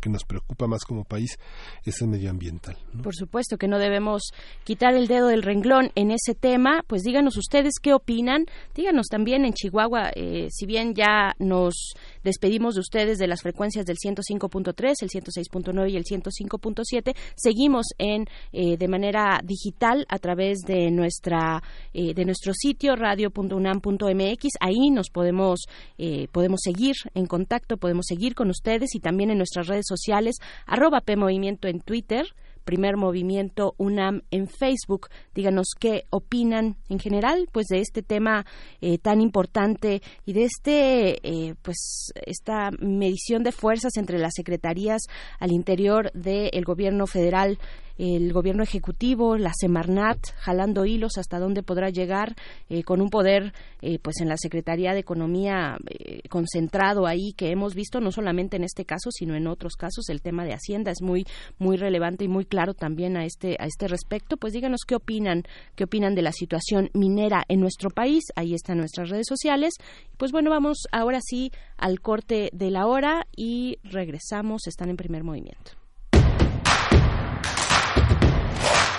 que 0.00 0.10
nos 0.10 0.24
preocupa 0.24 0.66
más 0.66 0.84
como 0.84 1.04
país 1.04 1.38
es 1.84 2.00
el 2.02 2.08
medioambiental. 2.08 2.76
Por 3.02 3.14
supuesto 3.14 3.56
que 3.56 3.68
no 3.68 3.78
debemos 3.78 4.22
quitar 4.64 4.94
el 4.94 5.06
dedo 5.06 5.28
del 5.28 5.42
renglón 5.42 5.90
en 5.94 6.10
ese 6.10 6.34
tema. 6.34 6.84
Pues 6.86 7.02
díganos 7.02 7.36
ustedes 7.36 7.74
qué 7.80 7.94
opinan. 7.94 8.46
Díganos 8.74 9.06
también 9.08 9.44
en 9.44 9.52
Chihuahua, 9.52 10.10
eh, 10.14 10.48
si 10.50 10.66
bien 10.66 10.94
ya 10.94 11.34
nos 11.38 11.94
despedimos 12.22 12.74
de 12.74 12.80
ustedes 12.80 13.18
de 13.18 13.26
las 13.26 13.42
frecuencias 13.42 13.86
del 13.86 13.96
105.3, 13.96 14.94
el 15.00 15.08
106.9 15.08 15.90
y 15.90 15.96
el 15.96 16.04
105.7, 16.04 17.16
seguimos 17.36 17.86
en 17.98 18.26
eh, 18.52 18.76
de 18.76 18.88
manera 18.88 19.40
digital 19.42 20.06
a 20.08 20.18
través 20.18 20.58
de 20.60 20.90
nuestra 20.90 21.62
eh, 21.94 22.14
de 22.14 22.24
nuestro 22.24 22.52
sitio 22.54 22.96
radio.unam 22.96 23.61
unam.mx. 23.62 24.48
Ahí 24.60 24.90
nos 24.90 25.10
podemos, 25.10 25.66
eh, 25.98 26.28
podemos 26.32 26.60
seguir 26.62 26.96
en 27.14 27.26
contacto, 27.26 27.76
podemos 27.76 28.06
seguir 28.08 28.34
con 28.34 28.50
ustedes 28.50 28.94
y 28.94 29.00
también 29.00 29.30
en 29.30 29.38
nuestras 29.38 29.66
redes 29.66 29.86
sociales, 29.88 30.36
arroba 30.66 31.00
PMovimiento 31.00 31.68
en 31.68 31.80
Twitter, 31.80 32.26
Primer 32.64 32.96
Movimiento 32.96 33.74
UNAM 33.76 34.22
en 34.30 34.46
Facebook. 34.46 35.08
Díganos 35.34 35.68
qué 35.78 36.04
opinan 36.10 36.76
en 36.88 36.98
general, 36.98 37.48
pues 37.52 37.66
de 37.66 37.80
este 37.80 38.02
tema 38.02 38.46
eh, 38.80 38.98
tan 38.98 39.20
importante 39.20 40.00
y 40.24 40.32
de 40.32 40.44
este, 40.44 41.28
eh, 41.28 41.54
pues 41.62 42.12
esta 42.26 42.70
medición 42.78 43.42
de 43.42 43.52
fuerzas 43.52 43.96
entre 43.96 44.18
las 44.18 44.32
secretarías 44.36 45.02
al 45.38 45.52
interior 45.52 46.12
del 46.12 46.64
Gobierno 46.64 47.06
federal 47.06 47.58
el 48.02 48.32
gobierno 48.32 48.64
ejecutivo, 48.64 49.36
la 49.36 49.52
Semarnat, 49.54 50.18
jalando 50.38 50.84
hilos 50.84 51.18
hasta 51.18 51.38
dónde 51.38 51.62
podrá 51.62 51.88
llegar 51.88 52.34
eh, 52.68 52.82
con 52.82 53.00
un 53.00 53.10
poder, 53.10 53.52
eh, 53.80 54.00
pues 54.00 54.16
en 54.20 54.28
la 54.28 54.36
Secretaría 54.36 54.92
de 54.92 54.98
Economía 54.98 55.76
eh, 55.88 56.22
concentrado 56.28 57.06
ahí 57.06 57.32
que 57.36 57.52
hemos 57.52 57.76
visto 57.76 58.00
no 58.00 58.10
solamente 58.10 58.56
en 58.56 58.64
este 58.64 58.84
caso 58.84 59.12
sino 59.12 59.36
en 59.36 59.46
otros 59.46 59.76
casos. 59.76 60.08
El 60.08 60.20
tema 60.20 60.44
de 60.44 60.52
Hacienda 60.52 60.90
es 60.90 61.00
muy 61.00 61.24
muy 61.58 61.76
relevante 61.76 62.24
y 62.24 62.28
muy 62.28 62.44
claro 62.44 62.74
también 62.74 63.16
a 63.16 63.24
este 63.24 63.56
a 63.60 63.66
este 63.66 63.86
respecto. 63.86 64.36
Pues 64.36 64.52
díganos 64.52 64.80
qué 64.84 64.96
opinan, 64.96 65.44
qué 65.76 65.84
opinan 65.84 66.16
de 66.16 66.22
la 66.22 66.32
situación 66.32 66.90
minera 66.94 67.44
en 67.46 67.60
nuestro 67.60 67.90
país. 67.90 68.24
Ahí 68.34 68.52
están 68.54 68.78
nuestras 68.78 69.10
redes 69.10 69.26
sociales. 69.28 69.74
Pues 70.16 70.32
bueno, 70.32 70.50
vamos 70.50 70.88
ahora 70.90 71.20
sí 71.22 71.52
al 71.76 72.00
corte 72.00 72.50
de 72.52 72.70
la 72.72 72.88
hora 72.88 73.28
y 73.36 73.78
regresamos. 73.84 74.66
Están 74.66 74.88
en 74.90 74.96
primer 74.96 75.22
movimiento. 75.22 75.81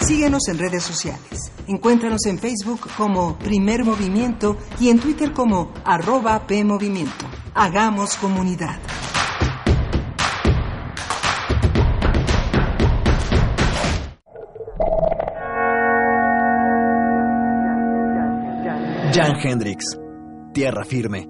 Síguenos 0.05 0.49
en 0.49 0.59
redes 0.59 0.83
sociales. 0.83 1.53
Encuéntranos 1.65 2.25
en 2.25 2.37
Facebook 2.37 2.81
como 2.97 3.37
Primer 3.39 3.85
Movimiento 3.85 4.57
y 4.77 4.89
en 4.89 4.99
Twitter 4.99 5.31
como 5.31 5.71
arroba 5.85 6.45
PMovimiento. 6.45 7.25
Hagamos 7.53 8.15
comunidad. 8.17 8.79
Jan 19.13 19.35
Hendrix, 19.41 19.85
Tierra 20.53 20.83
Firme. 20.83 21.29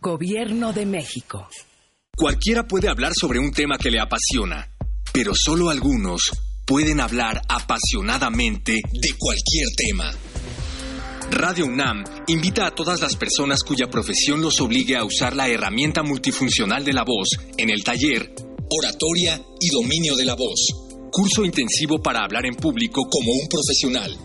Gobierno 0.00 0.72
de 0.72 0.86
México. 0.86 1.48
Cualquiera 2.16 2.66
puede 2.66 2.88
hablar 2.88 3.12
sobre 3.18 3.38
un 3.38 3.50
tema 3.50 3.78
que 3.78 3.90
le 3.90 4.00
apasiona, 4.00 4.68
pero 5.12 5.32
solo 5.34 5.68
algunos 5.70 6.30
pueden 6.66 7.00
hablar 7.00 7.42
apasionadamente 7.48 8.72
de 8.72 9.12
cualquier 9.18 9.68
tema. 9.76 10.12
Radio 11.30 11.66
UNAM 11.66 12.04
invita 12.28 12.66
a 12.66 12.74
todas 12.74 13.00
las 13.00 13.16
personas 13.16 13.62
cuya 13.62 13.88
profesión 13.90 14.40
los 14.40 14.60
obligue 14.60 14.96
a 14.96 15.04
usar 15.04 15.34
la 15.34 15.48
herramienta 15.48 16.02
multifuncional 16.02 16.84
de 16.84 16.92
la 16.92 17.02
voz 17.04 17.28
en 17.56 17.70
el 17.70 17.82
taller 17.82 18.32
Oratoria 18.70 19.40
y 19.60 19.68
Dominio 19.70 20.14
de 20.16 20.24
la 20.24 20.34
Voz, 20.34 21.08
curso 21.10 21.44
intensivo 21.44 22.02
para 22.02 22.24
hablar 22.24 22.46
en 22.46 22.54
público 22.54 23.08
como 23.08 23.32
un 23.32 23.48
profesional. 23.48 24.16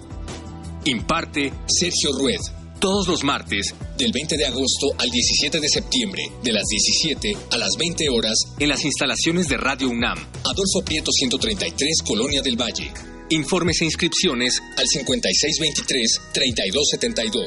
Imparte 0.86 1.53
Sergio 1.67 2.11
Rued, 2.17 2.39
Todos 2.82 3.07
los 3.07 3.23
martes, 3.23 3.73
del 3.95 4.11
20 4.11 4.38
de 4.38 4.47
agosto 4.47 4.88
al 4.97 5.07
17 5.07 5.59
de 5.59 5.69
septiembre, 5.69 6.23
de 6.43 6.51
las 6.51 6.63
17 6.65 7.32
a 7.51 7.57
las 7.59 7.77
20 7.77 8.09
horas, 8.09 8.34
en 8.57 8.69
las 8.69 8.84
instalaciones 8.84 9.47
de 9.47 9.57
Radio 9.57 9.88
UNAM, 9.88 10.17
Adolfo 10.17 10.84
Prieto 10.84 11.11
133, 11.11 12.01
Colonia 12.03 12.41
del 12.41 12.59
Valle. 12.59 12.91
Informes 13.29 13.82
e 13.82 13.86
inscripciones 13.86 14.59
al 14.77 14.86
5623-3272. 16.34 17.45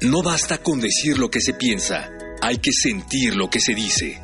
No 0.00 0.22
basta 0.22 0.56
con 0.56 0.80
decir 0.80 1.18
lo 1.18 1.28
que 1.28 1.42
se 1.42 1.52
piensa, 1.52 2.08
hay 2.40 2.56
que 2.56 2.72
sentir 2.72 3.36
lo 3.36 3.50
que 3.50 3.60
se 3.60 3.74
dice. 3.74 4.18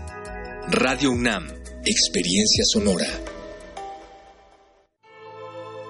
Radio 0.69 1.11
UNAM, 1.11 1.49
experiencia 1.85 2.65
sonora. 2.65 3.30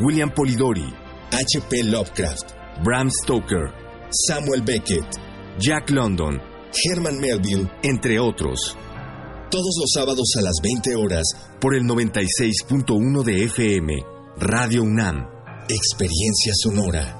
William 0.00 0.30
Polidori, 0.30 0.94
H.P. 1.30 1.82
Lovecraft, 1.84 2.54
Bram 2.82 3.10
Stoker, 3.10 3.70
Samuel 4.10 4.62
Beckett, 4.62 5.04
Jack 5.58 5.90
London, 5.90 6.40
Herman 6.72 7.20
Melville, 7.20 7.70
entre 7.82 8.18
otros. 8.18 8.76
Todos 9.50 9.76
los 9.78 9.90
sábados 9.92 10.32
a 10.38 10.42
las 10.42 10.54
20 10.62 10.96
horas 10.96 11.24
por 11.60 11.74
el 11.74 11.82
96.1 11.82 13.24
de 13.24 13.44
FM, 13.44 14.02
Radio 14.38 14.82
UNAM, 14.84 15.28
Experiencia 15.68 16.52
Sonora. 16.54 17.19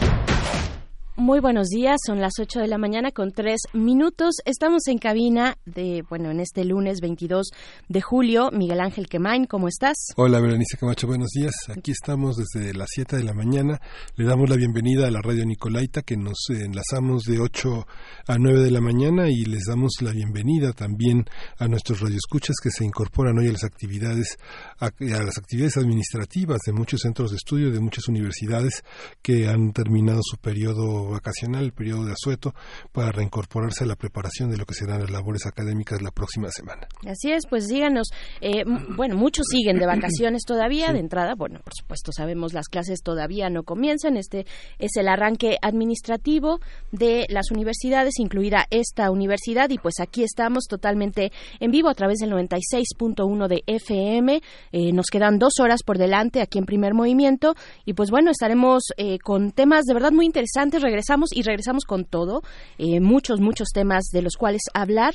Muy 1.21 1.39
buenos 1.39 1.67
días, 1.67 1.97
son 2.03 2.19
las 2.19 2.39
8 2.39 2.61
de 2.61 2.67
la 2.67 2.79
mañana 2.79 3.11
con 3.11 3.31
3 3.31 3.55
minutos. 3.73 4.37
Estamos 4.43 4.87
en 4.87 4.97
cabina 4.97 5.55
de, 5.67 6.03
bueno, 6.09 6.31
en 6.31 6.39
este 6.39 6.65
lunes 6.65 6.97
22 6.99 7.51
de 7.89 8.01
julio. 8.01 8.49
Miguel 8.51 8.79
Ángel 8.79 9.07
Quemain, 9.07 9.45
¿cómo 9.45 9.67
estás? 9.67 9.97
Hola, 10.15 10.39
Berenice 10.39 10.77
Camacho, 10.79 11.05
buenos 11.05 11.29
días. 11.29 11.53
Aquí 11.69 11.91
estamos 11.91 12.37
desde 12.37 12.73
las 12.73 12.87
7 12.91 13.17
de 13.17 13.23
la 13.23 13.35
mañana. 13.35 13.79
Le 14.15 14.25
damos 14.25 14.49
la 14.49 14.55
bienvenida 14.55 15.05
a 15.05 15.11
la 15.11 15.21
radio 15.21 15.45
Nicolaita, 15.45 16.01
que 16.01 16.17
nos 16.17 16.39
enlazamos 16.49 17.25
de 17.25 17.39
8 17.39 17.85
a 18.27 18.37
9 18.39 18.59
de 18.63 18.71
la 18.71 18.81
mañana 18.81 19.29
y 19.29 19.45
les 19.45 19.65
damos 19.67 19.91
la 20.01 20.13
bienvenida 20.13 20.73
también 20.73 21.25
a 21.59 21.67
nuestros 21.67 22.01
radioescuchas 22.01 22.55
que 22.63 22.71
se 22.71 22.83
incorporan 22.83 23.37
hoy 23.37 23.47
a 23.47 23.51
las 23.51 23.63
actividades, 23.63 24.39
a, 24.81 24.87
a 24.87 25.23
las 25.23 25.37
actividades 25.37 25.77
administrativas 25.77 26.59
de 26.65 26.73
muchos 26.73 27.01
centros 27.01 27.31
de 27.31 27.37
estudio, 27.37 27.71
de 27.71 27.79
muchas 27.79 28.07
universidades 28.07 28.83
que 29.21 29.47
han 29.47 29.71
terminado 29.71 30.19
su 30.23 30.37
periodo 30.37 31.09
vacacional, 31.09 31.63
el 31.63 31.71
periodo 31.71 32.05
de 32.05 32.13
asueto, 32.13 32.53
para 32.91 33.11
reincorporarse 33.11 33.83
a 33.83 33.87
la 33.87 33.95
preparación 33.95 34.49
de 34.51 34.57
lo 34.57 34.65
que 34.65 34.73
serán 34.73 35.01
las 35.01 35.11
labores 35.11 35.45
académicas 35.45 36.01
la 36.01 36.11
próxima 36.11 36.49
semana. 36.49 36.87
Así 37.07 37.31
es, 37.31 37.45
pues 37.47 37.67
díganos, 37.67 38.09
eh, 38.41 38.63
bueno, 38.95 39.15
muchos 39.15 39.45
siguen 39.49 39.77
de 39.77 39.85
vacaciones 39.85 40.43
todavía, 40.45 40.91
de 40.91 40.99
entrada, 40.99 41.35
bueno, 41.35 41.59
por 41.63 41.73
supuesto 41.73 42.11
sabemos 42.11 42.53
las 42.53 42.67
clases 42.67 43.01
todavía 43.01 43.49
no 43.49 43.63
comienzan, 43.63 44.17
este 44.17 44.45
es 44.79 44.91
el 44.97 45.07
arranque 45.07 45.57
administrativo 45.61 46.59
de 46.91 47.25
las 47.29 47.51
universidades, 47.51 48.19
incluida 48.19 48.65
esta 48.69 49.11
universidad, 49.11 49.69
y 49.69 49.77
pues 49.77 49.95
aquí 49.99 50.23
estamos 50.23 50.65
totalmente 50.67 51.31
en 51.59 51.71
vivo 51.71 51.89
a 51.89 51.95
través 51.95 52.19
del 52.19 52.31
96.1 52.31 53.47
de 53.47 53.63
FM, 53.67 54.41
Eh, 54.71 54.91
nos 54.93 55.07
quedan 55.07 55.39
dos 55.39 55.59
horas 55.59 55.83
por 55.83 55.97
delante 55.97 56.41
aquí 56.41 56.57
en 56.57 56.65
primer 56.65 56.93
movimiento, 56.93 57.55
y 57.85 57.93
pues 57.93 58.09
bueno, 58.09 58.31
estaremos 58.31 58.83
eh, 58.97 59.19
con 59.19 59.51
temas 59.51 59.85
de 59.85 59.93
verdad 59.93 60.11
muy 60.11 60.25
interesantes, 60.25 60.81
regresamos 60.81 61.29
y 61.33 61.41
regresamos 61.41 61.85
con 61.85 62.05
todo, 62.05 62.41
eh, 62.77 62.99
muchos, 62.99 63.39
muchos 63.39 63.69
temas 63.73 64.05
de 64.11 64.21
los 64.21 64.35
cuales 64.35 64.61
hablar, 64.73 65.13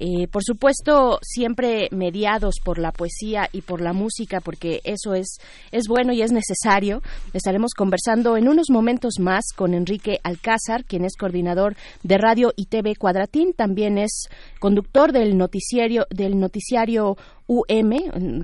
eh, 0.00 0.28
por 0.28 0.44
supuesto, 0.44 1.18
siempre 1.22 1.88
mediados 1.90 2.56
por 2.64 2.78
la 2.78 2.92
poesía 2.92 3.48
y 3.52 3.62
por 3.62 3.80
la 3.80 3.92
música, 3.92 4.40
porque 4.40 4.80
eso 4.84 5.14
es, 5.14 5.38
es 5.72 5.88
bueno 5.88 6.12
y 6.12 6.22
es 6.22 6.30
necesario. 6.30 7.02
Estaremos 7.32 7.72
conversando 7.74 8.36
en 8.36 8.48
unos 8.48 8.70
momentos 8.70 9.14
más 9.18 9.44
con 9.54 9.74
Enrique 9.74 10.20
Alcázar, 10.22 10.84
quien 10.84 11.04
es 11.04 11.16
coordinador 11.16 11.76
de 12.02 12.16
Radio 12.18 12.52
y 12.56 12.66
TV 12.66 12.94
Cuadratín, 12.96 13.52
también 13.52 13.98
es 13.98 14.28
conductor 14.60 15.12
del 15.12 15.36
noticiario, 15.36 16.06
del 16.10 16.38
noticiario 16.38 17.16
UM, 17.48 17.92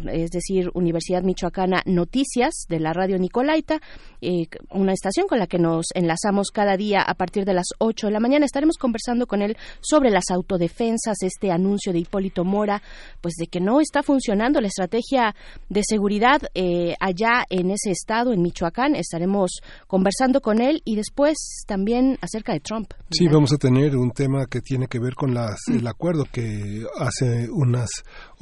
es 0.09 0.31
decir, 0.31 0.71
Universidad 0.73 1.23
Michoacana 1.23 1.83
Noticias 1.85 2.65
de 2.71 2.81
la 2.81 2.95
radio 2.95 3.19
Nicolaita, 3.19 3.81
eh, 4.25 4.49
una 4.71 4.93
estación 4.93 5.27
con 5.29 5.39
la 5.39 5.47
que 5.47 5.59
nos 5.59 5.87
enlazamos 5.95 6.51
cada 6.51 6.77
día 6.77 7.03
a 7.03 7.15
partir 7.15 7.45
de 7.45 7.55
las 7.55 7.67
8 7.79 8.07
de 8.07 8.13
la 8.13 8.21
mañana. 8.21 8.47
Estaremos 8.47 8.77
conversando 8.77 9.27
con 9.27 9.43
él 9.43 9.57
sobre 9.81 10.11
las 10.11 10.31
autodefensas, 10.31 11.23
este 11.23 11.51
anuncio 11.51 11.93
de 11.93 12.01
Hipólito 12.01 12.45
Mora, 12.45 12.83
pues 13.21 13.35
de 13.35 13.47
que 13.47 13.61
no 13.61 13.81
está 13.81 14.03
funcionando 14.03 14.61
la 14.61 14.69
estrategia 14.69 15.35
de 15.69 15.83
seguridad 15.87 16.43
eh, 16.55 16.95
allá 17.01 17.45
en 17.51 17.71
ese 17.71 17.91
estado, 17.91 18.33
en 18.33 18.43
Michoacán. 18.43 18.95
Estaremos 18.95 19.61
conversando 19.87 20.41
con 20.41 20.61
él 20.61 20.83
y 20.85 20.97
después 20.97 21.65
también 21.67 22.19
acerca 22.21 22.53
de 22.53 22.61
Trump. 22.61 22.93
Sí, 23.11 23.29
vamos 23.29 23.53
a 23.53 23.59
tener 23.59 23.97
un 23.97 24.11
tema 24.11 24.47
que 24.47 24.61
tiene 24.61 24.87
que 24.89 24.99
ver 24.99 25.15
con 25.15 25.35
las, 25.35 25.59
el 25.69 25.87
acuerdo 25.87 26.25
que 26.31 26.85
hace 26.99 27.49
unas 27.51 27.91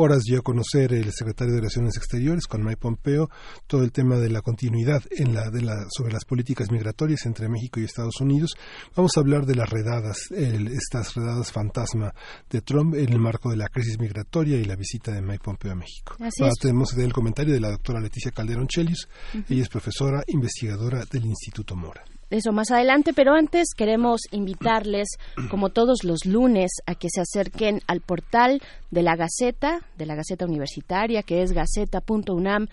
horas 0.03 0.23
dio 0.25 0.39
a 0.41 0.43
conocer 0.43 0.93
el 0.93 1.13
secretario 1.13 1.55
de 1.55 1.61
Relaciones 1.61 1.97
Exteriores 1.97 2.47
con 2.47 2.63
Mike 2.65 2.77
Pompeo, 2.79 3.31
todo 3.67 3.83
el 3.85 3.93
tema 3.93 4.17
de 4.19 4.29
la 4.31 4.43
continuidad 4.43 5.03
en 5.11 5.35
la, 5.35 5.51
de 5.51 5.63
la, 5.63 5.87
sobre 5.91 6.13
las 6.13 6.25
políticas 6.25 6.71
migratorias 6.71 7.25
entre 7.27 7.49
México 7.49 7.81
y 7.81 7.85
Estados 7.85 8.21
Unidos. 8.21 8.55
Vamos 8.97 9.13
a 9.17 9.21
hablar 9.21 9.47
de 9.47 9.55
las 9.55 9.71
redadas, 9.71 10.31
el- 10.31 10.69
estas 10.69 11.15
redadas 11.15 11.53
fantasma 11.53 12.13
de 12.51 12.61
Trump 12.63 12.95
en 12.95 13.13
el 13.13 13.19
marco 13.19 13.51
de 13.51 13.57
la 13.57 13.69
crisis 13.69 13.99
migratoria 13.99 14.57
y 14.59 14.65
la 14.65 14.77
visita 14.77 15.13
de 15.13 15.23
Mike 15.23 15.43
Pompeo 15.45 15.73
a 15.73 15.77
México. 15.77 16.15
Así 16.21 16.43
Ahora 16.43 16.53
es. 16.55 16.59
tenemos 16.61 16.93
el 16.95 17.13
comentario 17.13 17.55
de 17.55 17.61
la 17.61 17.71
doctora 17.71 18.01
Leticia 18.01 18.31
Calderón 18.33 18.67
Chelius. 18.67 19.09
Ella 19.49 19.63
es 19.63 19.69
profesora 19.69 20.23
investigadora 20.27 21.05
del 21.11 21.25
Instituto 21.27 21.77
Mora. 21.77 22.03
Eso 22.33 22.51
más 22.51 22.71
adelante, 22.71 23.13
pero 23.13 23.35
antes 23.35 23.75
queremos 23.77 24.23
invitarles, 24.31 25.19
como 25.51 25.69
todos 25.69 26.03
los 26.03 26.25
lunes, 26.25 26.71
a 26.87 26.95
que 26.95 27.09
se 27.11 27.21
acerquen 27.21 27.83
al 27.87 28.01
portal 28.01 28.63
de 28.91 29.03
la 29.03 29.17
Gaceta, 29.17 29.81
de 29.99 30.07
la 30.07 30.15
Gaceta 30.15 30.47
Universitaria, 30.47 31.23
que 31.23 31.43
es 31.43 31.53
gaceta.unam.mx, 31.53 32.69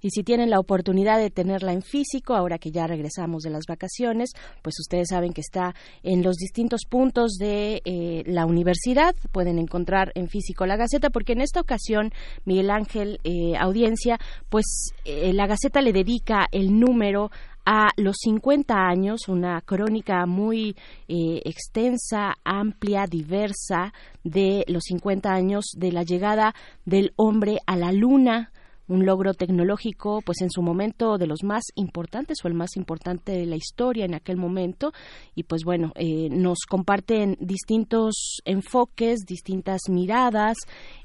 y 0.00 0.10
si 0.10 0.22
tienen 0.22 0.48
la 0.48 0.58
oportunidad 0.58 1.18
de 1.18 1.28
tenerla 1.28 1.74
en 1.74 1.82
físico, 1.82 2.34
ahora 2.34 2.58
que 2.58 2.70
ya 2.70 2.86
regresamos 2.86 3.42
de 3.42 3.50
las 3.50 3.64
vacaciones, 3.68 4.32
pues 4.62 4.80
ustedes 4.80 5.08
saben 5.08 5.34
que 5.34 5.42
está 5.42 5.74
en 6.02 6.22
los 6.22 6.36
distintos 6.36 6.86
puntos 6.88 7.32
de 7.38 7.82
eh, 7.84 8.22
la 8.26 8.46
universidad, 8.46 9.14
pueden 9.32 9.58
encontrar 9.58 10.12
en 10.14 10.28
físico 10.28 10.64
la 10.64 10.76
Gaceta, 10.76 11.10
porque 11.10 11.34
en 11.34 11.42
esta 11.42 11.60
ocasión, 11.60 12.10
Miguel 12.46 12.70
Ángel, 12.70 13.20
eh, 13.24 13.54
audiencia, 13.58 14.18
pues 14.48 14.94
eh, 15.04 15.34
la 15.34 15.46
Gaceta 15.46 15.82
le 15.82 15.92
dedica 15.92 16.46
el 16.52 16.78
número 16.80 17.30
a 17.64 17.90
los 17.96 18.16
50 18.20 18.74
años, 18.74 19.28
una 19.28 19.60
crónica 19.60 20.26
muy 20.26 20.76
eh, 21.08 21.42
extensa, 21.44 22.34
amplia, 22.44 23.06
diversa 23.06 23.92
de 24.24 24.64
los 24.68 24.84
50 24.84 25.32
años 25.32 25.66
de 25.76 25.92
la 25.92 26.02
llegada 26.02 26.54
del 26.84 27.12
hombre 27.16 27.58
a 27.66 27.76
la 27.76 27.92
luna 27.92 28.52
un 28.90 29.06
logro 29.06 29.34
tecnológico, 29.34 30.20
pues 30.24 30.40
en 30.42 30.50
su 30.50 30.62
momento 30.62 31.16
de 31.16 31.28
los 31.28 31.44
más 31.44 31.62
importantes 31.76 32.38
o 32.44 32.48
el 32.48 32.54
más 32.54 32.76
importante 32.76 33.32
de 33.32 33.46
la 33.46 33.56
historia 33.56 34.04
en 34.04 34.14
aquel 34.14 34.36
momento. 34.36 34.92
Y 35.34 35.44
pues 35.44 35.62
bueno, 35.64 35.92
eh, 35.94 36.28
nos 36.28 36.58
comparten 36.68 37.36
distintos 37.40 38.40
enfoques, 38.44 39.20
distintas 39.26 39.82
miradas, 39.88 40.56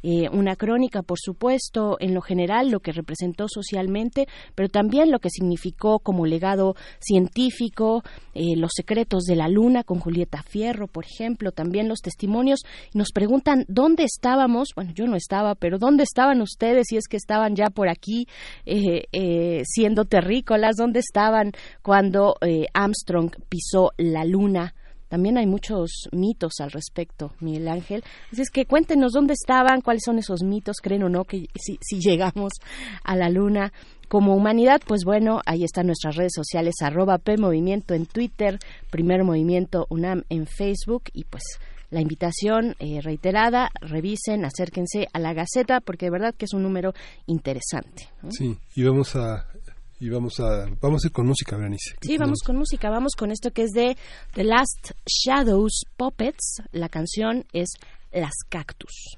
eh, 0.01 0.29
una 0.31 0.55
crónica, 0.55 1.03
por 1.03 1.19
supuesto, 1.19 1.97
en 1.99 2.15
lo 2.15 2.21
general, 2.21 2.71
lo 2.71 2.79
que 2.79 2.91
representó 2.91 3.45
socialmente, 3.47 4.27
pero 4.55 4.67
también 4.67 5.11
lo 5.11 5.19
que 5.19 5.29
significó 5.29 5.99
como 5.99 6.25
legado 6.25 6.75
científico, 6.99 8.01
eh, 8.33 8.55
los 8.55 8.71
secretos 8.75 9.25
de 9.25 9.35
la 9.35 9.47
luna 9.47 9.83
con 9.83 9.99
Julieta 9.99 10.41
Fierro, 10.41 10.87
por 10.87 11.05
ejemplo, 11.05 11.51
también 11.51 11.87
los 11.87 11.99
testimonios. 11.99 12.61
Nos 12.95 13.11
preguntan 13.11 13.65
dónde 13.67 14.03
estábamos, 14.03 14.69
bueno, 14.75 14.91
yo 14.95 15.05
no 15.05 15.15
estaba, 15.15 15.53
pero 15.53 15.77
dónde 15.77 16.03
estaban 16.03 16.41
ustedes 16.41 16.87
si 16.89 16.97
es 16.97 17.07
que 17.07 17.17
estaban 17.17 17.55
ya 17.55 17.69
por 17.75 17.89
aquí 17.89 18.27
eh, 18.65 19.03
eh, 19.11 19.61
siendo 19.65 20.05
terrícolas. 20.05 20.77
¿Dónde 20.77 21.01
estaban 21.01 21.51
cuando 21.83 22.37
eh, 22.41 22.65
Armstrong 22.73 23.29
pisó 23.47 23.91
la 23.97 24.25
luna? 24.25 24.73
También 25.07 25.37
hay 25.37 25.45
muchos 25.45 26.09
mitos 26.11 26.53
al 26.59 26.71
respecto, 26.71 27.31
Miguel 27.39 27.67
Ángel. 27.67 28.03
Así 28.31 28.41
es 28.41 28.49
que 28.49 28.65
cuéntenos 28.65 29.11
dónde 29.11 29.33
estaban, 29.33 29.81
cuáles 29.81 30.01
son 30.03 30.17
esos 30.17 30.41
mitos, 30.41 30.77
creen 30.81 31.03
o 31.03 31.09
no 31.09 31.25
que 31.25 31.45
si, 31.55 31.77
si 31.79 31.99
llegamos 31.99 32.53
a 33.03 33.15
la 33.15 33.29
luna 33.29 33.71
como 34.07 34.35
humanidad, 34.35 34.81
pues 34.85 35.03
bueno, 35.03 35.41
ahí 35.45 35.63
están 35.63 35.87
nuestras 35.87 36.15
redes 36.15 36.33
sociales, 36.35 36.75
arroba 36.81 37.17
P 37.19 37.37
Movimiento 37.37 37.93
en 37.93 38.07
Twitter, 38.07 38.57
Primer 38.89 39.23
Movimiento 39.23 39.85
UNAM 39.89 40.23
en 40.29 40.47
Facebook 40.47 41.03
y 41.13 41.25
pues 41.25 41.43
la 41.95 42.01
invitación 42.01 42.75
eh, 42.79 42.99
reiterada, 43.01 43.69
revisen, 43.79 44.43
acérquense 44.43 45.07
a 45.13 45.19
la 45.19 45.33
Gaceta 45.33 45.79
porque 45.79 46.07
de 46.07 46.11
verdad 46.11 46.35
que 46.37 46.43
es 46.43 46.53
un 46.53 46.61
número 46.61 46.93
interesante. 47.25 48.09
¿no? 48.21 48.31
Sí, 48.31 48.57
y 48.75 48.83
vamos 48.83 49.15
a 49.15 49.47
y 49.97 50.09
vamos 50.09 50.41
a 50.41 50.65
vamos 50.81 51.05
a 51.05 51.07
ir 51.07 51.13
con 51.13 51.25
música, 51.25 51.55
Berenice. 51.55 51.95
Sí, 52.01 52.17
vamos 52.17 52.41
con 52.45 52.57
música, 52.57 52.89
vamos 52.89 53.13
con 53.17 53.31
esto 53.31 53.51
que 53.51 53.63
es 53.63 53.71
de 53.71 53.95
The 54.33 54.43
Last 54.43 54.91
Shadows 55.05 55.85
Puppets. 55.95 56.63
La 56.73 56.89
canción 56.89 57.45
es 57.53 57.69
Las 58.11 58.33
Cactus. 58.49 59.17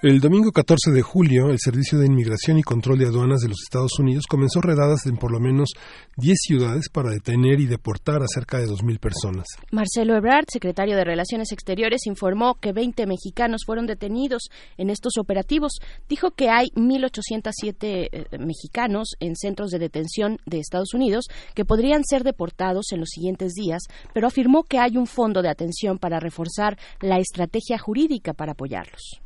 El 0.00 0.20
domingo 0.20 0.52
14 0.52 0.92
de 0.92 1.02
julio, 1.02 1.50
el 1.50 1.58
Servicio 1.58 1.98
de 1.98 2.06
Inmigración 2.06 2.56
y 2.56 2.62
Control 2.62 3.00
de 3.00 3.06
Aduanas 3.06 3.40
de 3.40 3.48
los 3.48 3.58
Estados 3.64 3.98
Unidos 3.98 4.26
comenzó 4.28 4.60
redadas 4.60 5.06
en 5.06 5.16
por 5.16 5.32
lo 5.32 5.40
menos 5.40 5.70
10 6.18 6.36
ciudades 6.40 6.88
para 6.88 7.10
detener 7.10 7.58
y 7.58 7.66
deportar 7.66 8.22
a 8.22 8.28
cerca 8.32 8.58
de 8.58 8.68
2.000 8.68 9.00
personas. 9.00 9.46
Marcelo 9.72 10.14
Ebrard, 10.14 10.44
secretario 10.52 10.94
de 10.94 11.02
Relaciones 11.02 11.50
Exteriores, 11.50 12.06
informó 12.06 12.54
que 12.60 12.72
20 12.72 13.08
mexicanos 13.08 13.62
fueron 13.66 13.86
detenidos 13.86 14.50
en 14.76 14.90
estos 14.90 15.14
operativos. 15.18 15.72
Dijo 16.08 16.30
que 16.30 16.48
hay 16.48 16.68
1.807 16.76 17.74
eh, 17.82 18.26
mexicanos 18.38 19.16
en 19.18 19.34
centros 19.34 19.70
de 19.70 19.80
detención 19.80 20.38
de 20.46 20.60
Estados 20.60 20.94
Unidos 20.94 21.24
que 21.56 21.64
podrían 21.64 22.04
ser 22.04 22.22
deportados 22.22 22.92
en 22.92 23.00
los 23.00 23.08
siguientes 23.08 23.54
días, 23.54 23.82
pero 24.14 24.28
afirmó 24.28 24.62
que 24.62 24.78
hay 24.78 24.96
un 24.96 25.08
fondo 25.08 25.42
de 25.42 25.48
atención 25.48 25.98
para 25.98 26.20
reforzar 26.20 26.78
la 27.00 27.18
estrategia 27.18 27.78
jurídica 27.78 28.32
para 28.32 28.52
apoyarlos. 28.52 29.20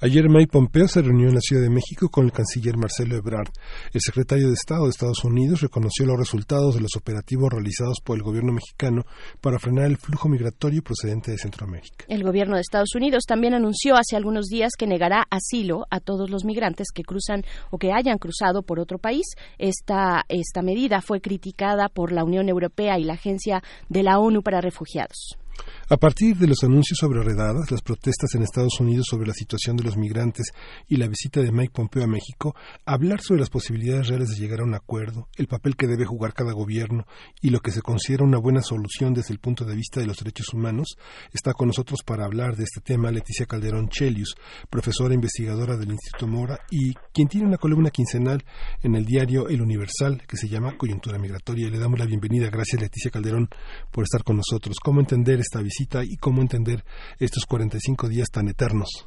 Ayer 0.00 0.28
Mike 0.28 0.52
Pompeo 0.52 0.86
se 0.88 1.00
reunió 1.00 1.28
en 1.28 1.34
la 1.34 1.40
Ciudad 1.40 1.62
de 1.62 1.70
México 1.70 2.10
con 2.10 2.26
el 2.26 2.32
canciller 2.32 2.76
Marcelo 2.76 3.16
Ebrard. 3.16 3.48
El 3.94 4.00
secretario 4.02 4.48
de 4.48 4.54
Estado 4.54 4.84
de 4.84 4.90
Estados 4.90 5.24
Unidos 5.24 5.62
reconoció 5.62 6.04
los 6.04 6.18
resultados 6.18 6.74
de 6.74 6.82
los 6.82 6.96
operativos 6.96 7.50
realizados 7.50 8.00
por 8.04 8.16
el 8.16 8.22
gobierno 8.22 8.52
mexicano 8.52 9.04
para 9.40 9.58
frenar 9.58 9.86
el 9.86 9.96
flujo 9.96 10.28
migratorio 10.28 10.82
procedente 10.82 11.30
de 11.30 11.38
Centroamérica. 11.38 12.04
El 12.08 12.24
gobierno 12.24 12.56
de 12.56 12.60
Estados 12.60 12.94
Unidos 12.94 13.24
también 13.26 13.54
anunció 13.54 13.96
hace 13.96 14.16
algunos 14.16 14.46
días 14.46 14.72
que 14.78 14.86
negará 14.86 15.24
asilo 15.30 15.86
a 15.88 16.00
todos 16.00 16.28
los 16.28 16.44
migrantes 16.44 16.88
que 16.94 17.02
cruzan 17.02 17.44
o 17.70 17.78
que 17.78 17.92
hayan 17.92 18.18
cruzado 18.18 18.62
por 18.62 18.78
otro 18.80 18.98
país. 18.98 19.24
Esta, 19.56 20.24
esta 20.28 20.60
medida 20.60 21.00
fue 21.00 21.22
criticada 21.22 21.88
por 21.88 22.12
la 22.12 22.22
Unión 22.22 22.50
Europea 22.50 22.98
y 22.98 23.04
la 23.04 23.14
Agencia 23.14 23.62
de 23.88 24.02
la 24.02 24.18
ONU 24.18 24.42
para 24.42 24.60
Refugiados. 24.60 25.38
A 25.88 25.96
partir 25.96 26.36
de 26.36 26.48
los 26.48 26.64
anuncios 26.64 26.98
sobre 26.98 27.22
redadas, 27.22 27.70
las 27.70 27.82
protestas 27.82 28.34
en 28.34 28.42
Estados 28.42 28.80
Unidos 28.80 29.06
sobre 29.08 29.26
la 29.26 29.34
situación 29.34 29.76
de 29.76 29.84
los 29.84 29.96
migrantes 29.96 30.46
y 30.88 30.96
la 30.96 31.06
visita 31.06 31.40
de 31.40 31.52
Mike 31.52 31.72
Pompeo 31.72 32.02
a 32.02 32.08
México, 32.08 32.56
hablar 32.84 33.20
sobre 33.20 33.40
las 33.40 33.50
posibilidades 33.50 34.08
reales 34.08 34.30
de 34.30 34.36
llegar 34.36 34.60
a 34.60 34.64
un 34.64 34.74
acuerdo, 34.74 35.28
el 35.36 35.46
papel 35.46 35.76
que 35.76 35.86
debe 35.86 36.04
jugar 36.04 36.34
cada 36.34 36.52
gobierno 36.52 37.06
y 37.40 37.50
lo 37.50 37.60
que 37.60 37.70
se 37.70 37.82
considera 37.82 38.24
una 38.24 38.38
buena 38.38 38.62
solución 38.62 39.14
desde 39.14 39.32
el 39.32 39.38
punto 39.38 39.64
de 39.64 39.76
vista 39.76 40.00
de 40.00 40.06
los 40.06 40.18
derechos 40.18 40.52
humanos, 40.52 40.96
está 41.32 41.52
con 41.52 41.68
nosotros 41.68 42.00
para 42.04 42.24
hablar 42.24 42.56
de 42.56 42.64
este 42.64 42.80
tema 42.80 43.12
Leticia 43.12 43.46
Calderón 43.46 43.88
Chelius, 43.88 44.34
profesora 44.68 45.14
investigadora 45.14 45.76
del 45.76 45.92
Instituto 45.92 46.26
Mora 46.26 46.58
y 46.70 46.94
quien 47.12 47.28
tiene 47.28 47.46
una 47.46 47.58
columna 47.58 47.90
quincenal 47.90 48.44
en 48.82 48.94
el 48.94 49.04
diario 49.04 49.48
El 49.48 49.62
Universal 49.62 50.22
que 50.26 50.36
se 50.36 50.48
llama 50.48 50.76
Coyuntura 50.76 51.18
Migratoria. 51.18 51.68
Le 51.70 51.78
damos 51.78 51.98
la 51.98 52.06
bienvenida. 52.06 52.50
Gracias 52.50 52.80
Leticia 52.80 53.10
Calderón 53.10 53.48
por 53.90 54.04
estar 54.04 54.24
con 54.24 54.36
nosotros. 54.36 54.78
¿Cómo 54.82 55.00
entender 55.00 55.40
esta 55.46 55.62
visita? 55.62 56.02
y 56.04 56.16
cómo 56.16 56.42
entender 56.42 56.80
estos 57.18 57.44
45 57.46 58.08
días 58.08 58.28
tan 58.30 58.48
eternos. 58.48 59.06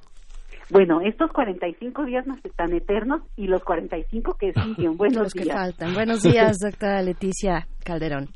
Bueno, 0.71 1.01
estos 1.01 1.31
45 1.31 2.05
días 2.05 2.27
más 2.27 2.39
tan 2.55 2.73
eternos 2.73 3.21
y 3.35 3.47
los 3.47 3.63
45 3.63 4.37
que 4.39 4.53
siguen. 4.63 4.97
Buenos 4.97 5.23
Los 5.23 5.33
que 5.33 5.43
días. 5.43 5.55
faltan. 5.55 5.93
Buenos 5.93 6.21
días, 6.23 6.57
doctora 6.63 7.01
Leticia 7.01 7.67
Calderón. 7.83 8.27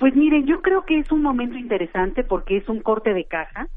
Pues 0.00 0.14
miren, 0.16 0.46
yo 0.46 0.60
creo 0.62 0.84
que 0.84 0.98
es 0.98 1.10
un 1.12 1.22
momento 1.22 1.56
interesante 1.56 2.24
porque 2.24 2.56
es 2.58 2.68
un 2.68 2.80
corte 2.80 3.14
de 3.14 3.24
caja 3.24 3.68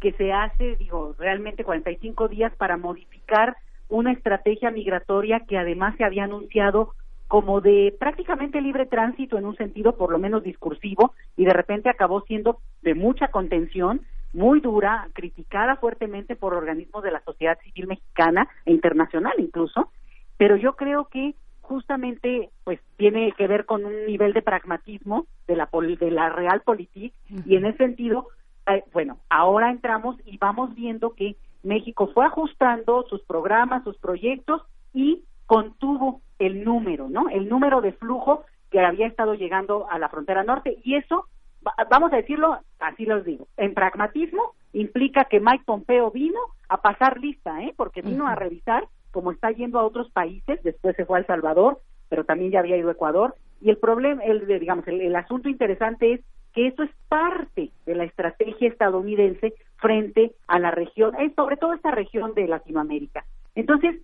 que 0.00 0.12
se 0.12 0.32
hace, 0.32 0.76
digo, 0.76 1.14
realmente 1.18 1.62
45 1.64 2.28
días 2.28 2.52
para 2.56 2.76
modificar 2.76 3.56
una 3.88 4.12
estrategia 4.12 4.70
migratoria 4.70 5.40
que 5.46 5.58
además 5.58 5.94
se 5.98 6.04
había 6.04 6.24
anunciado 6.24 6.92
como 7.28 7.60
de 7.60 7.94
prácticamente 8.00 8.60
libre 8.60 8.86
tránsito 8.86 9.38
en 9.38 9.44
un 9.44 9.56
sentido 9.56 9.96
por 9.96 10.10
lo 10.10 10.18
menos 10.18 10.42
discursivo 10.42 11.14
y 11.36 11.44
de 11.44 11.52
repente 11.52 11.90
acabó 11.90 12.22
siendo 12.22 12.58
de 12.82 12.94
mucha 12.94 13.28
contención, 13.28 14.00
muy 14.32 14.60
dura, 14.60 15.08
criticada 15.12 15.76
fuertemente 15.76 16.36
por 16.36 16.54
organismos 16.54 17.02
de 17.02 17.12
la 17.12 17.20
sociedad 17.20 17.58
civil 17.62 17.86
mexicana 17.86 18.48
e 18.64 18.72
internacional 18.72 19.34
incluso, 19.38 19.92
pero 20.38 20.56
yo 20.56 20.74
creo 20.74 21.04
que 21.06 21.34
justamente 21.60 22.48
pues 22.64 22.80
tiene 22.96 23.32
que 23.32 23.46
ver 23.46 23.66
con 23.66 23.84
un 23.84 24.06
nivel 24.06 24.32
de 24.32 24.40
pragmatismo 24.40 25.26
de 25.46 25.56
la 25.56 25.68
de 25.70 26.10
la 26.10 26.30
realpolitik 26.30 27.12
y 27.44 27.56
en 27.56 27.66
ese 27.66 27.76
sentido 27.76 28.28
eh, 28.68 28.84
bueno, 28.92 29.18
ahora 29.28 29.70
entramos 29.70 30.16
y 30.24 30.38
vamos 30.38 30.74
viendo 30.74 31.14
que 31.14 31.36
México 31.62 32.10
fue 32.14 32.24
ajustando 32.24 33.04
sus 33.08 33.22
programas, 33.22 33.84
sus 33.84 33.98
proyectos 33.98 34.62
y 34.94 35.24
contuvo 35.46 36.22
el 36.38 36.64
número, 36.64 37.08
¿no? 37.08 37.28
El 37.28 37.48
número 37.48 37.80
de 37.80 37.92
flujo 37.92 38.44
que 38.70 38.80
había 38.80 39.06
estado 39.06 39.34
llegando 39.34 39.88
a 39.90 39.98
la 39.98 40.08
frontera 40.08 40.44
norte 40.44 40.78
y 40.84 40.94
eso, 40.96 41.26
va- 41.66 41.74
vamos 41.90 42.12
a 42.12 42.16
decirlo, 42.16 42.58
así 42.80 43.06
los 43.06 43.24
digo, 43.24 43.46
en 43.56 43.74
pragmatismo 43.74 44.52
implica 44.72 45.24
que 45.24 45.40
Mike 45.40 45.64
Pompeo 45.66 46.10
vino 46.10 46.38
a 46.68 46.80
pasar 46.82 47.18
lista, 47.18 47.62
¿eh? 47.62 47.72
Porque 47.76 48.02
vino 48.02 48.26
a 48.28 48.34
revisar 48.34 48.86
como 49.10 49.32
está 49.32 49.50
yendo 49.50 49.78
a 49.78 49.84
otros 49.84 50.10
países, 50.10 50.62
después 50.62 50.94
se 50.96 51.06
fue 51.06 51.16
a 51.18 51.20
El 51.20 51.26
Salvador, 51.26 51.80
pero 52.10 52.24
también 52.24 52.50
ya 52.50 52.60
había 52.60 52.76
ido 52.76 52.90
a 52.90 52.92
Ecuador 52.92 53.34
y 53.60 53.70
el 53.70 53.78
problema, 53.78 54.22
el, 54.22 54.46
digamos, 54.46 54.86
el, 54.86 55.00
el 55.00 55.16
asunto 55.16 55.48
interesante 55.48 56.12
es 56.12 56.20
que 56.52 56.66
eso 56.68 56.82
es 56.82 56.90
parte 57.08 57.70
de 57.86 57.94
la 57.94 58.04
estrategia 58.04 58.68
estadounidense 58.68 59.54
frente 59.76 60.32
a 60.46 60.58
la 60.58 60.70
región, 60.70 61.14
eh, 61.18 61.32
sobre 61.34 61.56
todo 61.56 61.72
esta 61.72 61.90
región 61.90 62.34
de 62.34 62.46
Latinoamérica. 62.48 63.24
Entonces, 63.54 63.96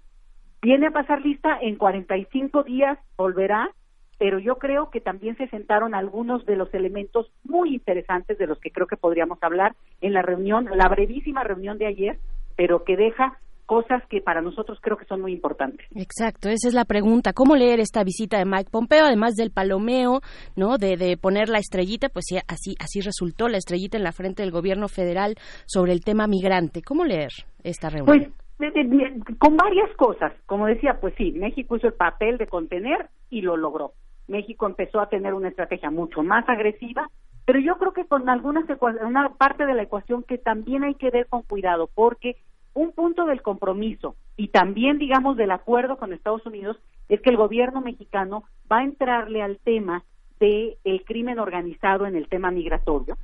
viene 0.65 0.87
a 0.87 0.91
pasar 0.91 1.21
lista 1.21 1.59
en 1.61 1.77
45 1.77 2.63
días, 2.63 2.99
volverá, 3.19 3.71
pero 4.19 4.39
yo 4.39 4.57
creo 4.57 4.91
que 4.91 5.01
también 5.01 5.37
se 5.37 5.47
sentaron 5.49 5.95
algunos 5.95 6.47
de 6.47 6.57
los 6.57 6.73
elementos 6.73 7.31
muy 7.45 7.75
interesantes 7.75 8.39
de 8.39 8.47
los 8.47 8.59
que 8.59 8.71
creo 8.71 8.87
que 8.87 8.97
podríamos 8.97 9.39
hablar 9.43 9.77
en 10.01 10.15
la 10.15 10.23
reunión, 10.23 10.67
la 10.75 10.89
brevísima 10.89 11.45
reunión 11.45 11.77
de 11.77 11.87
ayer, 11.87 12.19
pero 12.57 12.83
que 12.83 12.97
deja 12.97 13.39
cosas 13.67 14.03
que 14.09 14.23
para 14.23 14.41
nosotros 14.41 14.79
creo 14.81 14.97
que 14.97 15.05
son 15.05 15.21
muy 15.21 15.33
importantes. 15.33 15.87
Exacto, 15.95 16.49
esa 16.49 16.69
es 16.69 16.75
la 16.75 16.87
pregunta. 16.87 17.35
¿Cómo 17.35 17.57
leer 17.57 17.81
esta 17.81 18.03
visita 18.03 18.39
de 18.39 18.47
Mike 18.47 18.71
Pompeo? 18.71 19.05
Además 19.05 19.35
del 19.35 19.51
palomeo, 19.51 20.21
¿no? 20.57 20.79
De, 20.79 20.97
de 20.97 21.17
poner 21.19 21.51
la 21.51 21.59
estrellita, 21.59 22.09
pues 22.09 22.25
sí, 22.29 22.37
así, 22.49 22.75
así 22.79 23.01
resultó 23.01 23.49
la 23.49 23.59
estrellita 23.59 23.99
en 23.99 24.05
la 24.05 24.13
frente 24.13 24.43
del 24.43 24.51
gobierno 24.51 24.89
federal 24.89 25.35
sobre 25.67 25.93
el 25.93 26.03
tema 26.03 26.27
migrante. 26.27 26.83
¿Cómo 26.83 27.05
leer 27.05 27.31
esta 27.63 27.91
reunión? 27.91 28.07
Pues 28.07 28.44
de- 28.59 28.71
de- 28.71 28.85
de- 28.85 29.37
con 29.39 29.57
varias 29.57 29.91
cosas, 29.97 30.33
como 30.47 30.67
decía, 30.67 31.01
pues 31.01 31.15
sí, 31.17 31.33
México 31.33 31.77
hizo 31.77 31.87
el 31.89 31.95
papel 31.95 32.39
de 32.39 32.47
contener 32.47 33.09
y 33.31 33.43
lo 33.43 33.57
logró. 33.57 33.93
México 34.29 34.67
empezó 34.67 35.01
a 35.01 35.09
tener 35.09 35.35
una 35.35 35.49
estrategia 35.49 35.91
mucho 35.91 36.23
más 36.23 36.49
agresiva, 36.49 37.11
pero 37.45 37.59
yo 37.59 37.77
creo 37.77 37.93
que 37.93 38.07
con 38.07 38.29
algunas 38.29 38.65
una 39.03 39.29
parte 39.35 39.67
de 39.67 39.75
la 39.75 39.83
ecuación 39.83 40.23
que 40.23 40.39
también 40.39 40.83
hay 40.85 40.95
que 40.95 41.11
ver 41.11 41.27
con 41.27 41.43
cuidado, 41.43 41.91
porque 41.95 42.37
un 42.73 42.93
punto 42.93 43.27
del 43.27 43.43
compromiso 43.43 44.17
y 44.37 44.49
también, 44.49 44.99
digamos, 44.99 45.37
del 45.37 45.51
acuerdo 45.51 45.97
con 45.99 46.13
Estados 46.13 46.45
Unidos 46.47 46.79
es 47.09 47.21
que 47.21 47.31
el 47.31 47.37
gobierno 47.37 47.81
mexicano 47.83 48.45
va 48.71 48.79
a 48.79 48.85
entrarle 48.85 49.43
al 49.43 49.59
tema 49.59 50.05
de 50.41 50.79
el 50.85 51.05
crimen 51.05 51.39
organizado 51.39 52.07
en 52.07 52.17
el 52.17 52.29
tema 52.29 52.51
migratorio 52.51 53.17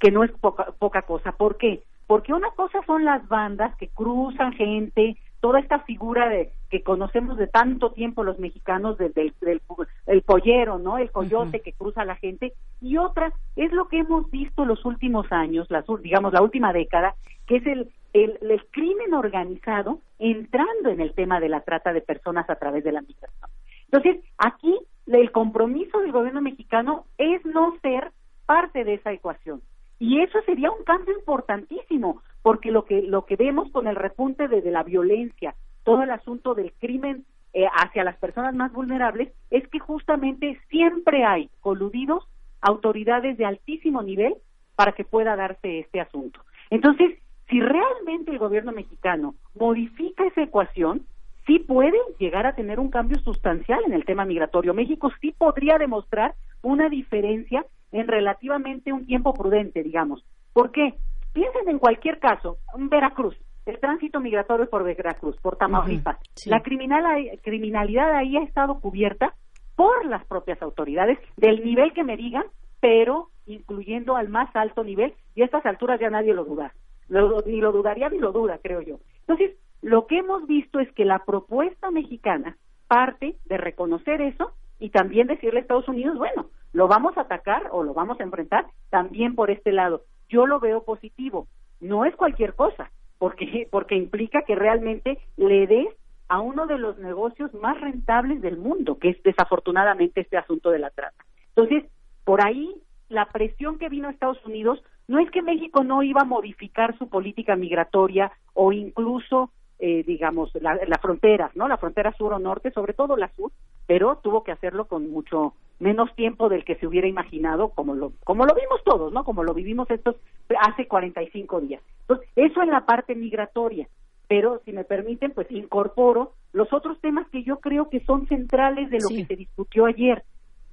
que 0.00 0.10
no 0.10 0.22
es 0.24 0.30
poca, 0.32 0.66
poca 0.78 1.02
cosa. 1.02 1.32
¿Por 1.32 1.56
qué? 1.56 1.82
Porque 2.08 2.32
una 2.32 2.50
cosa 2.52 2.80
son 2.86 3.04
las 3.04 3.28
bandas 3.28 3.76
que 3.76 3.88
cruzan 3.88 4.54
gente, 4.54 5.18
toda 5.40 5.60
esta 5.60 5.80
figura 5.80 6.28
de 6.28 6.50
que 6.70 6.82
conocemos 6.82 7.36
de 7.36 7.46
tanto 7.46 7.92
tiempo 7.92 8.24
los 8.24 8.38
mexicanos 8.38 8.96
desde 8.96 9.22
el, 9.22 9.34
del, 9.40 9.60
el 10.06 10.22
pollero, 10.22 10.78
¿no? 10.78 10.96
El 10.96 11.10
coyote 11.12 11.60
que 11.60 11.74
cruza 11.74 12.02
a 12.02 12.06
la 12.06 12.16
gente 12.16 12.54
y 12.80 12.96
otra 12.96 13.32
es 13.56 13.72
lo 13.72 13.88
que 13.88 13.98
hemos 13.98 14.30
visto 14.30 14.64
los 14.64 14.84
últimos 14.86 15.30
años, 15.30 15.70
las, 15.70 15.84
digamos 16.02 16.32
la 16.32 16.42
última 16.42 16.72
década, 16.72 17.14
que 17.46 17.56
es 17.56 17.66
el, 17.66 17.90
el, 18.14 18.38
el 18.40 18.64
crimen 18.70 19.12
organizado 19.12 20.00
entrando 20.18 20.88
en 20.88 21.00
el 21.00 21.12
tema 21.12 21.40
de 21.40 21.50
la 21.50 21.60
trata 21.60 21.92
de 21.92 22.00
personas 22.00 22.48
a 22.48 22.56
través 22.56 22.84
de 22.84 22.92
la 22.92 23.02
migración. 23.02 23.50
Entonces, 23.90 24.24
aquí 24.38 24.74
el 25.06 25.30
compromiso 25.30 26.00
del 26.00 26.12
gobierno 26.12 26.40
mexicano 26.40 27.04
es 27.18 27.44
no 27.44 27.76
ser 27.82 28.12
parte 28.46 28.84
de 28.84 28.94
esa 28.94 29.12
ecuación. 29.12 29.60
Y 29.98 30.20
eso 30.20 30.38
sería 30.46 30.70
un 30.70 30.84
cambio 30.84 31.14
importantísimo, 31.16 32.22
porque 32.42 32.70
lo 32.70 32.84
que 32.84 33.02
lo 33.02 33.26
que 33.26 33.36
vemos 33.36 33.70
con 33.72 33.88
el 33.88 33.96
repunte 33.96 34.46
de, 34.46 34.62
la 34.70 34.84
violencia, 34.84 35.54
todo 35.82 36.02
el 36.02 36.10
asunto 36.10 36.54
del 36.54 36.72
crimen 36.74 37.24
eh, 37.52 37.66
hacia 37.66 38.04
las 38.04 38.16
personas 38.16 38.54
más 38.54 38.72
vulnerables, 38.72 39.32
es 39.50 39.66
que 39.68 39.78
justamente 39.80 40.60
siempre 40.68 41.24
hay 41.24 41.50
coludidos 41.60 42.28
autoridades 42.60 43.36
de 43.38 43.46
altísimo 43.46 44.02
nivel 44.02 44.34
para 44.76 44.92
que 44.92 45.04
pueda 45.04 45.34
darse 45.34 45.80
este 45.80 46.00
asunto. 46.00 46.40
Entonces, 46.70 47.18
si 47.48 47.60
realmente 47.60 48.30
el 48.30 48.38
gobierno 48.38 48.72
mexicano 48.72 49.34
modifica 49.54 50.24
esa 50.26 50.42
ecuación, 50.42 51.06
sí 51.46 51.58
puede 51.58 51.98
llegar 52.18 52.46
a 52.46 52.54
tener 52.54 52.78
un 52.78 52.90
cambio 52.90 53.18
sustancial 53.20 53.80
en 53.86 53.94
el 53.94 54.04
tema 54.04 54.24
migratorio. 54.24 54.74
México 54.74 55.10
sí 55.20 55.34
podría 55.36 55.78
demostrar 55.78 56.34
una 56.62 56.88
diferencia 56.88 57.64
en 57.92 58.06
relativamente 58.08 58.92
un 58.92 59.06
tiempo 59.06 59.32
prudente, 59.34 59.82
digamos. 59.82 60.24
¿Por 60.52 60.70
qué? 60.72 60.94
Piensen 61.32 61.68
en 61.68 61.78
cualquier 61.78 62.18
caso, 62.18 62.58
en 62.76 62.88
Veracruz, 62.88 63.36
el 63.66 63.78
tránsito 63.80 64.20
migratorio 64.20 64.68
por 64.68 64.82
Veracruz, 64.84 65.36
por 65.40 65.56
Tamaulipas. 65.56 66.18
Sí. 66.34 66.48
La 66.50 66.60
criminal- 66.62 67.30
criminalidad 67.42 68.14
ahí 68.14 68.36
ha 68.36 68.42
estado 68.42 68.80
cubierta 68.80 69.34
por 69.76 70.06
las 70.06 70.24
propias 70.26 70.60
autoridades, 70.62 71.18
del 71.36 71.64
nivel 71.64 71.92
que 71.92 72.02
me 72.02 72.16
digan, 72.16 72.44
pero 72.80 73.28
incluyendo 73.46 74.16
al 74.16 74.28
más 74.28 74.54
alto 74.54 74.82
nivel, 74.84 75.14
y 75.34 75.42
a 75.42 75.44
estas 75.44 75.64
alturas 75.66 76.00
ya 76.00 76.10
nadie 76.10 76.34
lo 76.34 76.44
duda. 76.44 76.72
Lo- 77.08 77.40
ni 77.46 77.60
lo 77.60 77.72
dudaría 77.72 78.08
ni 78.08 78.18
lo 78.18 78.32
duda, 78.32 78.58
creo 78.62 78.80
yo. 78.82 78.98
Entonces, 79.20 79.56
lo 79.82 80.06
que 80.06 80.18
hemos 80.18 80.46
visto 80.46 80.80
es 80.80 80.90
que 80.92 81.04
la 81.04 81.20
propuesta 81.24 81.90
mexicana 81.90 82.56
parte 82.88 83.36
de 83.44 83.56
reconocer 83.56 84.20
eso 84.20 84.52
y 84.80 84.90
también 84.90 85.26
decirle 85.28 85.60
a 85.60 85.62
Estados 85.62 85.88
Unidos, 85.88 86.16
bueno, 86.18 86.46
lo 86.72 86.88
vamos 86.88 87.16
a 87.16 87.22
atacar 87.22 87.68
o 87.72 87.82
lo 87.82 87.94
vamos 87.94 88.20
a 88.20 88.24
enfrentar 88.24 88.66
también 88.90 89.34
por 89.34 89.50
este 89.50 89.72
lado. 89.72 90.02
Yo 90.28 90.46
lo 90.46 90.60
veo 90.60 90.84
positivo. 90.84 91.48
No 91.80 92.04
es 92.04 92.14
cualquier 92.16 92.54
cosa, 92.54 92.90
porque 93.18 93.68
porque 93.70 93.96
implica 93.96 94.42
que 94.42 94.54
realmente 94.54 95.18
le 95.36 95.66
des 95.66 95.88
a 96.28 96.40
uno 96.40 96.66
de 96.66 96.78
los 96.78 96.98
negocios 96.98 97.54
más 97.54 97.80
rentables 97.80 98.42
del 98.42 98.58
mundo, 98.58 98.98
que 98.98 99.10
es 99.10 99.22
desafortunadamente 99.22 100.20
este 100.20 100.36
asunto 100.36 100.70
de 100.70 100.78
la 100.78 100.90
trata. 100.90 101.24
Entonces, 101.56 101.90
por 102.24 102.44
ahí 102.44 102.74
la 103.08 103.26
presión 103.26 103.78
que 103.78 103.88
vino 103.88 104.08
a 104.08 104.10
Estados 104.10 104.44
Unidos 104.44 104.82
no 105.06 105.18
es 105.18 105.30
que 105.30 105.40
México 105.40 105.82
no 105.84 106.02
iba 106.02 106.20
a 106.20 106.26
modificar 106.26 106.96
su 106.98 107.08
política 107.08 107.56
migratoria 107.56 108.30
o 108.52 108.72
incluso 108.72 109.50
eh, 109.78 110.02
digamos 110.02 110.50
la, 110.60 110.74
la 110.86 110.98
frontera, 110.98 111.50
¿no? 111.54 111.66
La 111.66 111.78
frontera 111.78 112.12
sur 112.12 112.34
o 112.34 112.38
norte, 112.38 112.70
sobre 112.72 112.92
todo 112.92 113.16
la 113.16 113.28
sur, 113.34 113.52
pero 113.86 114.16
tuvo 114.16 114.44
que 114.44 114.52
hacerlo 114.52 114.86
con 114.86 115.10
mucho 115.10 115.54
menos 115.80 116.14
tiempo 116.14 116.48
del 116.48 116.64
que 116.64 116.76
se 116.76 116.86
hubiera 116.86 117.06
imaginado, 117.06 117.70
como 117.70 117.94
lo 117.94 118.12
como 118.24 118.44
lo 118.44 118.54
vimos 118.54 118.82
todos, 118.84 119.12
¿no? 119.12 119.24
Como 119.24 119.44
lo 119.44 119.54
vivimos 119.54 119.90
estos 119.90 120.16
hace 120.60 120.86
45 120.88 121.60
días. 121.60 121.82
Entonces, 122.02 122.28
eso 122.36 122.62
en 122.62 122.70
la 122.70 122.84
parte 122.84 123.14
migratoria 123.14 123.88
pero 124.28 124.60
si 124.64 124.72
me 124.72 124.84
permiten, 124.84 125.32
pues 125.32 125.50
incorporo 125.50 126.32
los 126.52 126.72
otros 126.72 127.00
temas 127.00 127.26
que 127.30 127.42
yo 127.42 127.60
creo 127.60 127.88
que 127.88 128.00
son 128.00 128.26
centrales 128.28 128.90
de 128.90 129.00
lo 129.00 129.08
Sí. 129.08 129.16
que 129.16 129.26
se 129.26 129.36
discutió 129.36 129.86
ayer. 129.86 130.22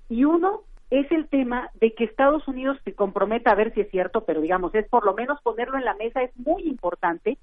Y 0.09 0.25
uno 0.25 0.61
es 0.91 1.09
el 1.11 1.27
tema 1.29 1.69
de 1.79 1.93
que 1.93 2.03
Estados 2.03 2.47
Unidos 2.47 2.77
se 2.83 2.93
comprometa 2.93 3.51
a 3.51 3.55
ver 3.55 3.73
si 3.73 3.81
es 3.81 3.89
cierto, 3.89 4.25
pero 4.25 4.41
digamos, 4.41 4.75
es 4.75 4.87
por 4.89 5.05
lo 5.05 5.13
menos 5.13 5.41
ponerlo 5.41 5.77
en 5.77 5.85
la 5.85 5.95
mesa, 5.95 6.21
es 6.21 6.35
muy 6.37 6.63
importante 6.63 7.37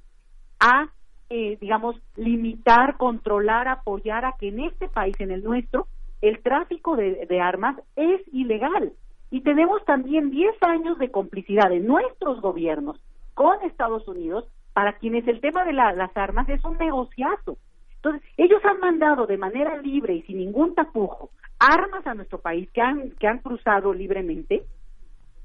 a, 0.60 0.90
eh, 1.30 1.56
digamos, 1.60 1.96
limitar, 2.16 2.98
controlar, 2.98 3.66
apoyar 3.68 4.26
a 4.26 4.34
que 4.38 4.48
en 4.48 4.60
este 4.60 4.88
país, 4.88 5.16
en 5.18 5.30
el 5.30 5.42
nuestro, 5.42 5.86
el 6.22 6.42
tráfico 6.42 6.96
de, 6.96 7.40
armas 7.40 7.76
es 7.96 8.20
ilegal. 8.32 8.92
Y 9.30 9.42
tenemos 9.42 9.84
también 9.84 10.30
10 10.30 10.54
años 10.62 10.98
de 10.98 11.10
complicidad 11.10 11.68
de 11.68 11.80
nuestros 11.80 12.40
gobiernos 12.40 13.00
con 13.34 13.60
Estados 13.62 14.06
Unidos, 14.08 14.46
para 14.72 14.94
quienes 14.94 15.26
el 15.28 15.40
tema 15.40 15.64
de 15.64 15.72
la- 15.72 15.92
las 15.92 16.16
armas 16.16 16.48
es 16.48 16.64
un 16.64 16.78
negociazo. 16.78 17.58
Entonces, 17.96 18.22
ellos 18.36 18.64
han 18.64 18.80
mandado 18.80 19.26
de 19.26 19.36
manera 19.36 19.76
libre 19.76 20.14
y 20.14 20.22
sin 20.22 20.38
ningún 20.38 20.74
tapujo 20.74 21.30
armas 21.58 22.06
a 22.06 22.14
nuestro 22.14 22.38
país 22.38 22.68
que 22.72 22.80
han, 22.80 23.10
que 23.12 23.28
han 23.28 23.38
cruzado 23.38 23.92
libremente 23.94 24.64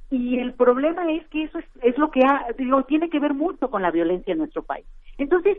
y 0.10 0.40
el 0.40 0.54
problema 0.54 1.12
es 1.12 1.28
que 1.28 1.44
eso 1.44 1.60
es, 1.60 1.66
es 1.82 1.98
lo 1.98 2.12
que 2.12 2.22
ha, 2.22 2.48
digo, 2.58 2.84
tiene 2.84 3.10
que 3.10 3.20
ver 3.20 3.34
mucho 3.34 3.70
con 3.70 3.82
la 3.82 3.92
violencia 3.92 4.32
en 4.32 4.38
nuestro 4.40 4.64
país. 4.64 4.86
Entonces, 5.18 5.58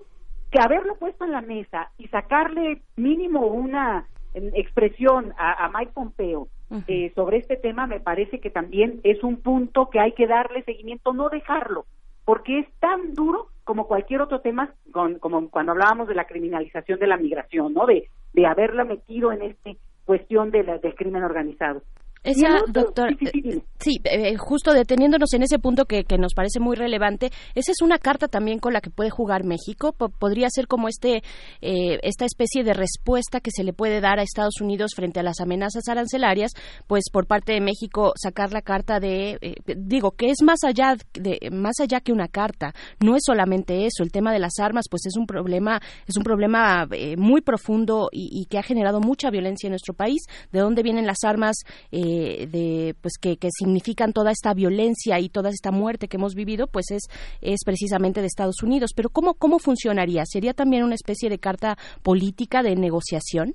que 0.51 0.59
haberlo 0.61 0.97
puesto 0.97 1.25
en 1.25 1.33
la 1.33 1.43
mesa 1.43 1.91
y 1.99 2.09
sacarle 2.09 2.81
mínimo 2.97 3.47
una 3.47 4.07
expresión 4.35 5.33
a, 5.39 5.65
a 5.65 5.69
Mike 5.71 5.93
Pompeo 5.95 6.49
eh, 6.87 7.13
sobre 7.15 7.39
este 7.39 7.57
tema 7.57 7.87
me 7.87 7.99
parece 8.01 8.41
que 8.41 8.51
también 8.51 9.01
es 9.03 9.23
un 9.25 9.37
punto 9.39 9.89
que 9.91 10.01
hay 10.01 10.13
que 10.13 10.27
darle 10.27 10.63
seguimiento, 10.65 11.13
no 11.15 11.29
dejarlo, 11.31 11.87
porque 12.25 12.59
es 12.61 12.67
tan 12.79 13.15
duro 13.15 13.49
como 13.65 13.87
cualquier 13.87 14.21
otro 14.21 14.41
tema, 14.41 14.71
con- 14.93 15.19
como 15.19 15.49
cuando 15.49 15.73
hablábamos 15.73 16.09
de 16.09 16.15
la 16.15 16.27
criminalización 16.27 16.99
de 16.99 17.07
la 17.07 17.17
migración, 17.17 17.73
¿no? 17.75 17.87
De, 17.87 18.09
de 18.35 18.47
haberla 18.47 18.85
metido 18.85 19.33
en 19.33 19.43
esta 19.43 19.71
cuestión 20.05 20.51
de 20.51 20.63
la- 20.65 20.79
del 20.79 20.95
crimen 20.95 21.23
organizado. 21.25 21.83
Esa, 22.25 22.63
doctor, 22.69 23.17
sí. 23.33 23.63
Sí, 23.81 24.01
eh, 24.05 24.37
justo 24.37 24.73
deteniéndonos 24.73 25.33
en 25.35 25.43
ese 25.45 25.59
punto 25.61 25.85
que, 25.85 26.03
que 26.03 26.19
nos 26.19 26.35
parece 26.35 26.59
muy 26.59 26.75
relevante, 26.77 27.31
esa 27.55 27.71
es 27.71 27.81
una 27.81 27.99
carta 27.99 28.27
también 28.27 28.59
con 28.59 28.73
la 28.73 28.81
que 28.81 28.91
puede 28.91 29.09
jugar 29.09 29.45
México. 29.45 29.93
Po- 29.93 30.09
podría 30.09 30.49
ser 30.51 30.67
como 30.67 30.89
este 30.89 31.23
eh, 31.61 32.01
esta 32.03 32.25
especie 32.25 32.65
de 32.65 32.75
respuesta 32.75 33.41
que 33.41 33.53
se 33.53 33.63
le 33.63 33.73
puede 33.73 34.01
dar 34.01 34.19
a 34.19 34.23
Estados 34.23 34.61
Unidos 34.61 34.93
frente 34.97 35.21
a 35.21 35.23
las 35.23 35.39
amenazas 35.41 35.87
arancelarias, 35.89 36.53
pues 36.89 37.05
por 37.13 37.27
parte 37.29 37.53
de 37.53 37.61
México 37.61 38.13
sacar 38.21 38.53
la 38.53 38.63
carta 38.63 38.99
de 38.99 39.39
eh, 39.41 39.55
digo 39.77 40.11
que 40.11 40.31
es 40.31 40.39
más 40.43 40.65
allá 40.65 40.97
de 41.15 41.39
más 41.53 41.79
allá 41.81 42.01
que 42.01 42.13
una 42.13 42.27
carta, 42.27 42.75
no 43.01 43.15
es 43.15 43.23
solamente 43.25 43.87
eso. 43.87 44.03
El 44.03 44.11
tema 44.11 44.33
de 44.33 44.41
las 44.41 44.59
armas, 44.59 44.87
pues 44.91 45.07
es 45.07 45.17
un 45.17 45.27
problema 45.27 45.81
es 46.09 46.17
un 46.17 46.25
problema 46.25 46.89
eh, 46.91 47.17
muy 47.17 47.43
profundo 47.43 48.09
y, 48.11 48.29
y 48.33 48.47
que 48.47 48.59
ha 48.59 48.63
generado 48.65 48.99
mucha 49.01 49.31
violencia 49.31 49.69
en 49.69 49.73
nuestro 49.73 49.95
país. 49.95 50.23
¿De 50.51 50.59
dónde 50.59 50.83
vienen 50.83 51.07
las 51.07 51.23
armas? 51.25 51.57
Eh, 51.93 52.18
de 52.47 52.95
pues 53.01 53.15
que, 53.21 53.37
que 53.37 53.49
significan 53.51 54.13
toda 54.13 54.31
esta 54.31 54.55
violencia 54.55 55.19
y 55.21 55.29
toda 55.29 55.51
esta 55.51 55.71
muerte 55.71 56.09
que 56.09 56.17
hemos 56.17 56.35
vivido 56.35 56.67
pues 56.67 56.91
es 56.91 57.09
es 57.41 57.61
precisamente 57.65 58.21
de 58.21 58.27
Estados 58.27 58.63
Unidos. 58.63 58.93
Pero 58.95 59.11
cómo 59.11 59.35
cómo 59.35 59.59
funcionaría 59.59 60.25
sería 60.27 60.55
también 60.55 60.85
una 60.85 60.95
especie 60.95 61.31
de 61.31 61.39
carta 61.39 61.77
política 62.03 62.63
de 62.63 62.77
negociación 62.77 63.55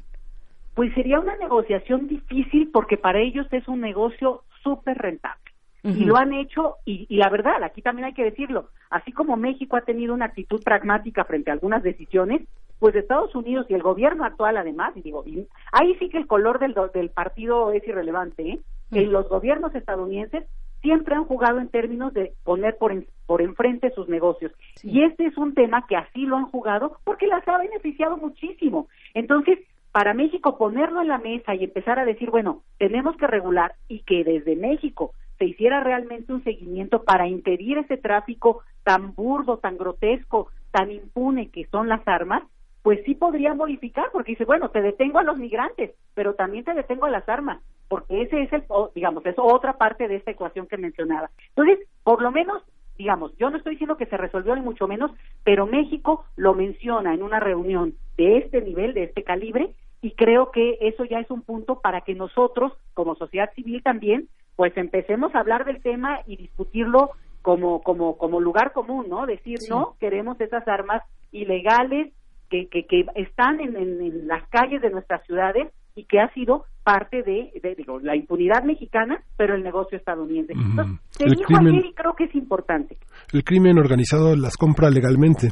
Pues 0.76 0.94
sería 0.94 1.20
una 1.20 1.36
negociación 1.38 2.08
difícil 2.08 2.70
porque 2.72 2.98
para 2.98 3.20
ellos 3.20 3.48
es 3.52 3.68
un 3.68 3.82
negocio 3.82 4.44
súper 4.64 4.98
rentable. 4.98 5.44
Y 5.86 6.06
lo 6.06 6.16
han 6.16 6.32
hecho, 6.32 6.78
y, 6.86 7.06
y 7.10 7.18
la 7.18 7.30
verdad, 7.30 7.62
aquí 7.62 7.82
también 7.82 8.06
hay 8.06 8.14
que 8.14 8.24
decirlo, 8.24 8.70
así 8.90 9.12
como 9.12 9.36
México 9.36 9.76
ha 9.76 9.82
tenido 9.82 10.14
una 10.14 10.28
actitud 10.28 10.64
pragmática 10.64 11.26
frente 11.26 11.52
a 11.52 11.54
algunas 11.56 11.84
decisiones, 11.84 12.48
pues 12.84 12.96
Estados 12.96 13.34
Unidos 13.34 13.66
y 13.70 13.76
el 13.76 13.82
gobierno 13.82 14.26
actual 14.26 14.58
además, 14.58 14.92
y 14.98 15.02
digo, 15.02 15.24
y 15.26 15.48
ahí 15.72 15.96
sí 16.00 16.10
que 16.10 16.18
el 16.18 16.28
color 16.28 16.60
del, 16.60 16.76
del 16.94 17.12
partido 17.12 17.72
es 17.72 17.88
irrelevante, 17.88 18.44
¿eh? 18.44 18.60
que 18.92 19.06
los 19.06 19.30
gobiernos 19.30 19.74
estadounidenses 19.74 20.44
siempre 20.82 21.16
han 21.16 21.24
jugado 21.24 21.60
en 21.60 21.70
términos 21.70 22.14
de 22.14 22.34
poner 22.44 22.78
por, 22.78 22.92
en- 22.92 23.08
por 23.26 23.42
enfrente 23.42 23.92
sus 23.92 24.10
negocios. 24.10 24.52
Y 24.84 25.02
este 25.04 25.28
es 25.28 25.38
un 25.38 25.54
tema 25.54 25.86
que 25.88 25.96
así 25.96 26.26
lo 26.26 26.36
han 26.36 26.48
jugado 26.48 26.98
porque 27.06 27.26
las 27.28 27.48
ha 27.48 27.58
beneficiado 27.58 28.18
muchísimo. 28.18 28.88
Entonces, 29.14 29.60
para 29.94 30.14
México 30.14 30.58
ponerlo 30.58 31.00
en 31.02 31.08
la 31.08 31.20
mesa 31.20 31.56
y 31.56 31.64
empezar 31.64 32.00
a 32.00 32.04
decir, 32.06 32.32
bueno, 32.32 32.64
tenemos 32.80 33.16
que 33.16 33.28
regular 33.28 33.76
y 33.88 34.00
que 34.00 34.26
desde 34.26 34.58
México 34.58 35.14
se 35.38 35.46
hiciera 35.46 35.80
realmente 35.82 36.34
un 36.34 36.44
seguimiento 36.44 37.04
para 37.04 37.30
impedir 37.30 37.78
ese 37.78 37.96
tráfico 37.96 38.60
tan 38.84 39.16
burdo, 39.16 39.60
tan 39.60 39.78
grotesco, 39.78 40.50
tan 40.72 40.92
impune 40.92 41.50
que 41.50 41.64
son 41.68 41.88
las 41.88 42.06
armas, 42.08 42.44
pues 42.84 43.00
sí 43.06 43.16
podría 43.16 43.54
modificar, 43.54 44.10
porque 44.12 44.34
dice, 44.34 44.46
bueno, 44.46 44.70
te 44.70 44.82
detengo 44.82 45.18
a 45.18 45.24
los 45.24 45.38
migrantes, 45.38 45.92
pero 46.14 46.36
también 46.36 46.66
te 46.66 46.74
detengo 46.74 47.06
a 47.06 47.10
las 47.10 47.28
armas, 47.30 47.62
porque 47.88 48.22
ese 48.22 48.44
es 48.44 48.52
el, 48.52 48.66
digamos, 48.94 49.26
es 49.26 49.36
otra 49.38 49.78
parte 49.78 50.10
de 50.10 50.18
esta 50.18 50.32
ecuación 50.32 50.68
que 50.68 50.78
mencionaba. 50.78 51.30
Entonces, 51.56 51.80
por 52.04 52.22
lo 52.22 52.30
menos, 52.32 52.62
digamos, 52.98 53.36
yo 53.38 53.50
no 53.50 53.58
estoy 53.58 53.72
diciendo 53.72 53.96
que 53.96 54.06
se 54.06 54.18
resolvió 54.18 54.54
ni 54.54 54.62
mucho 54.62 54.88
menos, 54.88 55.12
pero 55.46 55.66
México 55.66 56.26
lo 56.36 56.54
menciona 56.54 57.14
en 57.14 57.24
una 57.24 57.40
reunión 57.40 57.96
de 58.18 58.40
este 58.40 58.62
nivel, 58.62 58.94
de 58.94 59.04
este 59.04 59.24
calibre, 59.24 59.74
y 60.02 60.12
creo 60.12 60.52
que 60.52 60.78
eso 60.82 61.06
ya 61.06 61.20
es 61.20 61.32
un 61.32 61.42
punto 61.42 61.80
para 61.80 62.02
que 62.02 62.14
nosotros, 62.14 62.74
como 62.94 63.16
sociedad 63.16 63.54
civil 63.56 63.82
también, 63.82 64.28
pues 64.58 64.76
empecemos 64.76 65.34
a 65.34 65.40
hablar 65.40 65.64
del 65.64 65.82
tema 65.82 66.20
y 66.28 66.36
discutirlo 66.36 67.12
como 67.42 67.82
como 67.82 68.18
como 68.18 68.40
lugar 68.42 68.74
común, 68.74 69.08
¿no? 69.10 69.26
Decir, 69.26 69.60
no, 69.70 69.96
queremos 70.00 70.40
esas 70.42 70.68
armas 70.68 71.02
ilegales 71.32 72.12
que, 72.54 72.68
que, 72.68 72.86
que 72.86 73.06
están 73.16 73.60
en, 73.60 73.76
en- 73.76 74.00
en 74.02 74.28
las 74.28 74.48
calles 74.50 74.80
de 74.82 74.92
nuestras 74.92 75.26
ciudades 75.26 75.72
y 75.96 76.06
que 76.06 76.20
ha 76.20 76.32
sido 76.34 76.66
parte 76.84 77.24
de, 77.24 77.52
de, 77.64 77.74
digo, 77.76 78.00
la 78.00 78.16
impunidad 78.16 78.64
mexicana, 78.64 79.24
pero 79.38 79.56
el 79.56 79.64
negocio 79.64 79.98
estadounidense. 79.98 80.54
Entonces, 80.54 81.00
se 81.12 81.24
El 81.26 81.32
dijo 81.36 81.46
crimen- 81.48 81.74
ayer 81.76 81.86
y 81.86 81.94
creo 81.94 82.14
que 82.16 82.26
es 82.26 82.36
importante. 82.36 82.98
El 83.32 83.44
crimen 83.44 83.80
organizado 83.80 84.36
las 84.36 84.56
compra 84.58 84.90
legalmente. 84.92 85.50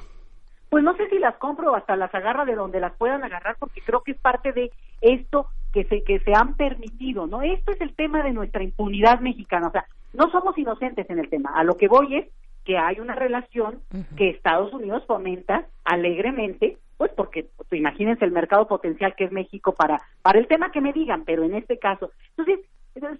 Pues 0.69 0.83
no 0.83 0.95
sé 0.95 1.09
si 1.09 1.17
las 1.19 1.35
compro 1.37 1.71
o 1.71 1.75
hasta 1.75 1.95
las 1.95 2.13
agarra 2.13 2.45
de 2.45 2.55
donde 2.55 2.79
las 2.79 2.93
puedan 2.97 3.23
agarrar, 3.23 3.55
porque 3.59 3.81
creo 3.85 4.01
que 4.03 4.11
es 4.11 4.19
parte 4.19 4.51
de 4.53 4.69
esto 5.01 5.47
que 5.73 5.83
se 5.85 6.03
que 6.03 6.19
se 6.19 6.33
han 6.35 6.55
permitido, 6.55 7.25
¿no? 7.27 7.41
Esto 7.41 7.71
es 7.71 7.81
el 7.81 7.93
tema 7.95 8.21
de 8.23 8.31
nuestra 8.33 8.63
impunidad 8.63 9.19
mexicana, 9.21 9.67
o 9.67 9.71
sea, 9.71 9.85
no 10.13 10.29
somos 10.31 10.57
inocentes 10.57 11.09
en 11.09 11.17
el 11.19 11.29
tema. 11.29 11.51
A 11.55 11.63
lo 11.63 11.75
que 11.77 11.87
voy 11.87 12.15
es 12.15 12.25
que 12.65 12.77
hay 12.77 12.99
una 12.99 13.15
relación 13.15 13.79
que 14.17 14.29
Estados 14.29 14.71
Unidos 14.73 15.03
fomenta 15.07 15.65
alegremente, 15.83 16.77
pues 17.01 17.13
porque 17.15 17.47
pues, 17.57 17.73
imagínense 17.73 18.23
el 18.23 18.29
mercado 18.31 18.67
potencial 18.67 19.15
que 19.15 19.23
es 19.23 19.31
México 19.31 19.73
para 19.73 19.99
para 20.21 20.37
el 20.37 20.45
tema 20.45 20.71
que 20.71 20.81
me 20.81 20.93
digan, 20.93 21.23
pero 21.25 21.41
en 21.43 21.55
este 21.55 21.79
caso, 21.79 22.11
entonces 22.37 22.59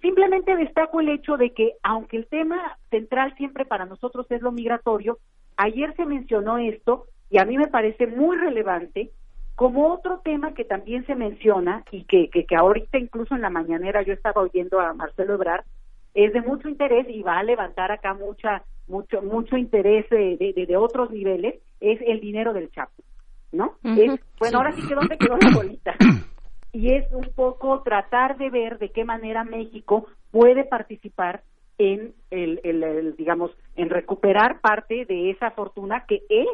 simplemente 0.00 0.54
destaco 0.54 1.00
el 1.00 1.08
hecho 1.08 1.36
de 1.36 1.50
que 1.50 1.72
aunque 1.82 2.16
el 2.16 2.26
tema 2.28 2.78
central 2.90 3.34
siempre 3.36 3.64
para 3.64 3.84
nosotros 3.84 4.30
es 4.30 4.40
lo 4.40 4.52
migratorio, 4.52 5.18
ayer 5.56 5.96
se 5.96 6.04
mencionó 6.06 6.58
esto 6.58 7.06
y 7.28 7.38
a 7.38 7.44
mí 7.44 7.58
me 7.58 7.66
parece 7.66 8.06
muy 8.06 8.36
relevante 8.36 9.10
como 9.56 9.88
otro 9.92 10.20
tema 10.20 10.54
que 10.54 10.64
también 10.64 11.04
se 11.06 11.16
menciona 11.16 11.82
y 11.90 12.04
que, 12.04 12.30
que, 12.30 12.44
que 12.46 12.54
ahorita 12.54 12.98
incluso 12.98 13.34
en 13.34 13.40
la 13.42 13.50
mañanera 13.50 14.02
yo 14.02 14.12
estaba 14.12 14.42
oyendo 14.42 14.78
a 14.78 14.92
Marcelo 14.94 15.34
Ebrard, 15.34 15.64
es 16.14 16.32
de 16.32 16.40
mucho 16.40 16.68
interés 16.68 17.08
y 17.08 17.22
va 17.22 17.40
a 17.40 17.42
levantar 17.42 17.90
acá 17.90 18.14
mucha 18.14 18.62
mucho 18.86 19.22
mucho 19.22 19.56
interés 19.56 20.08
de, 20.08 20.36
de, 20.36 20.66
de- 20.66 20.76
otros 20.76 21.10
niveles, 21.10 21.56
es 21.80 22.00
el 22.06 22.20
dinero 22.20 22.52
del 22.52 22.70
Chapo, 22.70 23.02
¿no? 23.52 23.76
Es- 23.98 24.20
bueno, 24.38 24.58
ahora 24.58 24.72
sí 24.72 24.82
que 24.88 24.94
dónde 24.94 25.18
quedó 25.18 25.36
la 25.36 25.50
bolita. 25.54 25.94
Y 26.74 26.94
es 26.94 27.04
un 27.12 27.28
poco 27.34 27.82
tratar 27.82 28.38
de 28.38 28.48
ver 28.48 28.78
de 28.78 28.88
qué 28.92 29.04
manera 29.04 29.44
México 29.44 30.06
puede 30.30 30.64
participar 30.64 31.42
en 31.76 32.14
el, 32.30 32.60
el- 32.64 32.82
el, 32.82 33.16
digamos, 33.16 33.50
en 33.76 33.90
recuperar 33.90 34.60
parte 34.62 35.04
de 35.04 35.30
esa 35.30 35.50
fortuna 35.50 36.06
que 36.08 36.22
es 36.30 36.48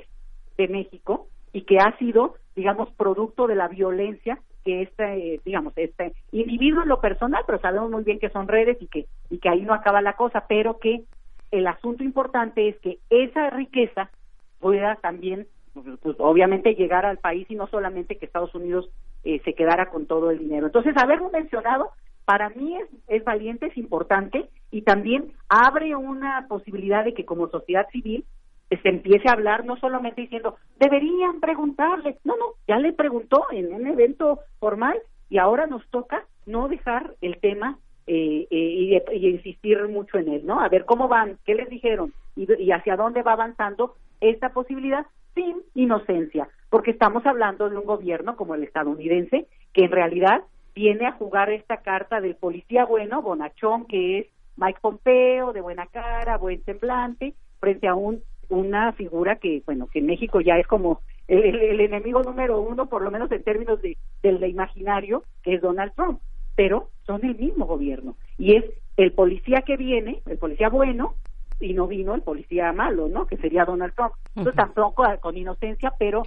de 0.56 0.66
México 0.66 1.28
y 1.52 1.62
que 1.62 1.78
ha 1.78 1.96
sido, 1.98 2.34
digamos, 2.56 2.90
producto 2.94 3.46
de 3.46 3.54
la 3.54 3.68
violencia 3.68 4.40
que 4.64 4.82
este, 4.82 5.40
digamos, 5.44 5.72
este 5.76 6.12
individuo 6.32 6.82
en 6.82 6.88
lo 6.88 7.00
personal, 7.00 7.44
pero 7.46 7.60
sabemos 7.60 7.88
muy 7.88 8.02
bien 8.02 8.18
que 8.18 8.28
son 8.30 8.48
redes 8.48 8.76
y 8.80 8.88
que 8.88 9.06
y 9.30 9.38
que 9.38 9.48
ahí 9.48 9.62
no 9.62 9.72
acaba 9.72 10.02
la 10.02 10.14
cosa, 10.14 10.46
pero 10.48 10.78
que 10.80 11.04
el 11.52 11.66
asunto 11.68 12.02
importante 12.02 12.68
es 12.68 12.76
que 12.80 12.98
esa 13.08 13.50
riqueza 13.50 14.10
pueda 14.58 14.96
también, 14.96 15.46
pues, 15.82 15.98
pues, 16.02 16.16
obviamente, 16.18 16.74
llegar 16.74 17.06
al 17.06 17.18
país 17.18 17.46
y 17.50 17.54
no 17.54 17.66
solamente 17.68 18.16
que 18.16 18.26
Estados 18.26 18.54
Unidos 18.54 18.90
eh, 19.24 19.40
se 19.44 19.54
quedara 19.54 19.90
con 19.90 20.06
todo 20.06 20.30
el 20.30 20.38
dinero. 20.38 20.66
Entonces, 20.66 20.96
haberlo 20.96 21.30
mencionado 21.30 21.90
para 22.28 22.50
mí 22.50 22.76
es, 23.06 23.24
valiente, 23.24 23.68
es 23.68 23.76
importante 23.78 24.50
y 24.70 24.82
también 24.82 25.32
abre 25.48 25.96
una 25.96 26.46
posibilidad 26.46 27.02
de 27.02 27.14
que 27.14 27.24
como 27.24 27.48
sociedad 27.48 27.88
civil 27.90 28.26
eh, 28.68 28.78
se 28.82 28.90
empiece 28.90 29.30
a 29.30 29.32
hablar 29.32 29.64
no 29.64 29.78
solamente 29.78 30.20
diciendo 30.20 30.56
deberían 30.78 31.40
preguntarle, 31.40 32.18
no, 32.24 32.36
no, 32.36 32.44
ya 32.66 32.78
le 32.78 32.92
preguntó 32.92 33.46
en 33.50 33.72
un 33.72 33.86
evento 33.86 34.40
formal 34.60 34.98
y 35.30 35.38
ahora 35.38 35.66
nos 35.66 35.88
toca 35.88 36.26
no 36.44 36.68
dejar 36.68 37.14
el 37.22 37.40
tema 37.40 37.78
eh, 38.06 38.46
eh, 38.50 39.02
y, 39.14 39.26
insistir 39.26 39.88
mucho 39.88 40.18
en 40.18 40.28
él, 40.28 40.44
¿no? 40.44 40.60
A 40.60 40.68
ver 40.68 40.84
cómo 40.84 41.08
van, 41.08 41.38
qué 41.46 41.54
les 41.54 41.70
dijeron 41.70 42.12
y, 42.36 42.46
y 42.62 42.72
hacia 42.72 42.96
dónde 42.96 43.22
va 43.22 43.32
avanzando 43.32 43.94
esta 44.20 44.50
posibilidad 44.50 45.06
sin 45.38 45.62
inocencia, 45.74 46.48
porque 46.68 46.90
estamos 46.90 47.24
hablando 47.24 47.70
de 47.70 47.76
un 47.78 47.84
gobierno 47.84 48.36
como 48.36 48.56
el 48.56 48.64
estadounidense 48.64 49.46
que 49.72 49.84
en 49.84 49.92
realidad 49.92 50.42
viene 50.74 51.06
a 51.06 51.12
jugar 51.12 51.50
esta 51.50 51.76
carta 51.78 52.20
del 52.20 52.34
policía 52.34 52.84
bueno, 52.84 53.22
bonachón, 53.22 53.86
que 53.86 54.18
es 54.18 54.26
Mike 54.56 54.80
Pompeo, 54.82 55.52
de 55.52 55.60
buena 55.60 55.86
cara, 55.86 56.38
buen 56.38 56.64
semblante, 56.64 57.34
frente 57.60 57.86
a 57.86 57.94
un 57.94 58.22
una 58.50 58.92
figura 58.94 59.36
que, 59.36 59.62
bueno, 59.66 59.88
que 59.88 59.98
en 59.98 60.06
México 60.06 60.40
ya 60.40 60.56
es 60.56 60.66
como 60.66 61.02
el, 61.28 61.44
el- 61.44 61.80
enemigo 61.82 62.22
número 62.22 62.58
uno, 62.62 62.86
por 62.86 63.02
lo 63.02 63.10
menos 63.10 63.30
en 63.30 63.42
términos 63.44 63.80
de, 63.82 63.98
del 64.22 64.42
imaginario, 64.42 65.22
que 65.42 65.54
es 65.54 65.60
Donald 65.60 65.92
Trump. 65.94 66.18
Pero 66.56 66.88
son 67.06 67.22
el 67.26 67.36
mismo 67.36 67.66
gobierno. 67.66 68.16
Y 68.38 68.56
es 68.56 68.64
el 68.96 69.12
policía 69.12 69.60
que 69.66 69.76
viene, 69.76 70.22
el 70.24 70.38
policía 70.38 70.70
bueno, 70.70 71.16
y 71.60 71.74
no 71.74 71.86
vino 71.86 72.14
el 72.14 72.22
policía 72.22 72.72
malo, 72.72 73.08
¿no? 73.08 73.26
Que 73.26 73.36
sería 73.36 73.64
Donald 73.64 73.94
Trump. 73.94 74.12
Entonces 74.36 74.54
tampoco 74.54 75.04
ah, 75.04 75.16
con 75.18 75.36
inocencia, 75.36 75.92
pero 75.98 76.22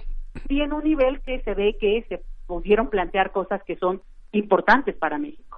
sí 0.48 0.60
en 0.60 0.72
un 0.72 0.84
nivel 0.84 1.20
que 1.20 1.40
se 1.40 1.54
ve 1.54 1.76
que 1.80 2.04
se 2.08 2.22
pudieron 2.46 2.88
plantear 2.88 3.32
cosas 3.32 3.62
que 3.64 3.76
son 3.76 4.02
importantes 4.32 4.96
para 4.96 5.18
México. 5.18 5.51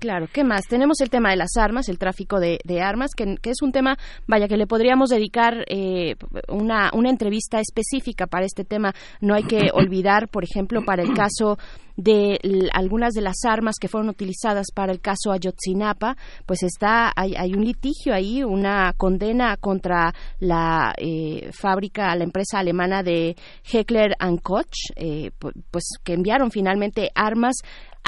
Claro, 0.00 0.26
¿qué 0.32 0.44
más? 0.44 0.62
Tenemos 0.68 1.00
el 1.00 1.10
tema 1.10 1.30
de 1.30 1.36
las 1.36 1.56
armas, 1.56 1.88
el 1.88 1.98
tráfico 1.98 2.40
de, 2.40 2.58
de 2.64 2.80
armas, 2.80 3.10
que, 3.16 3.36
que 3.40 3.50
es 3.50 3.62
un 3.62 3.72
tema, 3.72 3.96
vaya, 4.26 4.48
que 4.48 4.56
le 4.56 4.66
podríamos 4.66 5.10
dedicar 5.10 5.64
eh, 5.68 6.16
una, 6.48 6.90
una 6.94 7.10
entrevista 7.10 7.60
específica 7.60 8.26
para 8.26 8.44
este 8.46 8.64
tema. 8.64 8.94
No 9.20 9.34
hay 9.34 9.44
que 9.44 9.70
olvidar, 9.72 10.28
por 10.28 10.44
ejemplo, 10.44 10.84
para 10.84 11.02
el 11.02 11.14
caso 11.14 11.58
de 11.96 12.38
algunas 12.74 13.12
de 13.14 13.22
las 13.22 13.44
armas 13.44 13.74
que 13.80 13.88
fueron 13.88 14.08
utilizadas 14.08 14.66
para 14.72 14.92
el 14.92 15.00
caso 15.00 15.32
Ayotzinapa, 15.32 16.16
pues 16.46 16.62
está, 16.62 17.12
hay, 17.16 17.34
hay 17.34 17.54
un 17.54 17.64
litigio 17.64 18.14
ahí, 18.14 18.44
una 18.44 18.92
condena 18.96 19.56
contra 19.56 20.14
la 20.38 20.94
eh, 20.96 21.50
fábrica, 21.52 22.14
la 22.14 22.22
empresa 22.22 22.60
alemana 22.60 23.02
de 23.02 23.34
Heckler 23.64 24.14
and 24.20 24.40
Koch, 24.42 24.72
eh, 24.94 25.32
pu- 25.40 25.52
pues 25.72 25.84
que 26.04 26.12
enviaron 26.14 26.52
finalmente 26.52 27.10
armas 27.16 27.56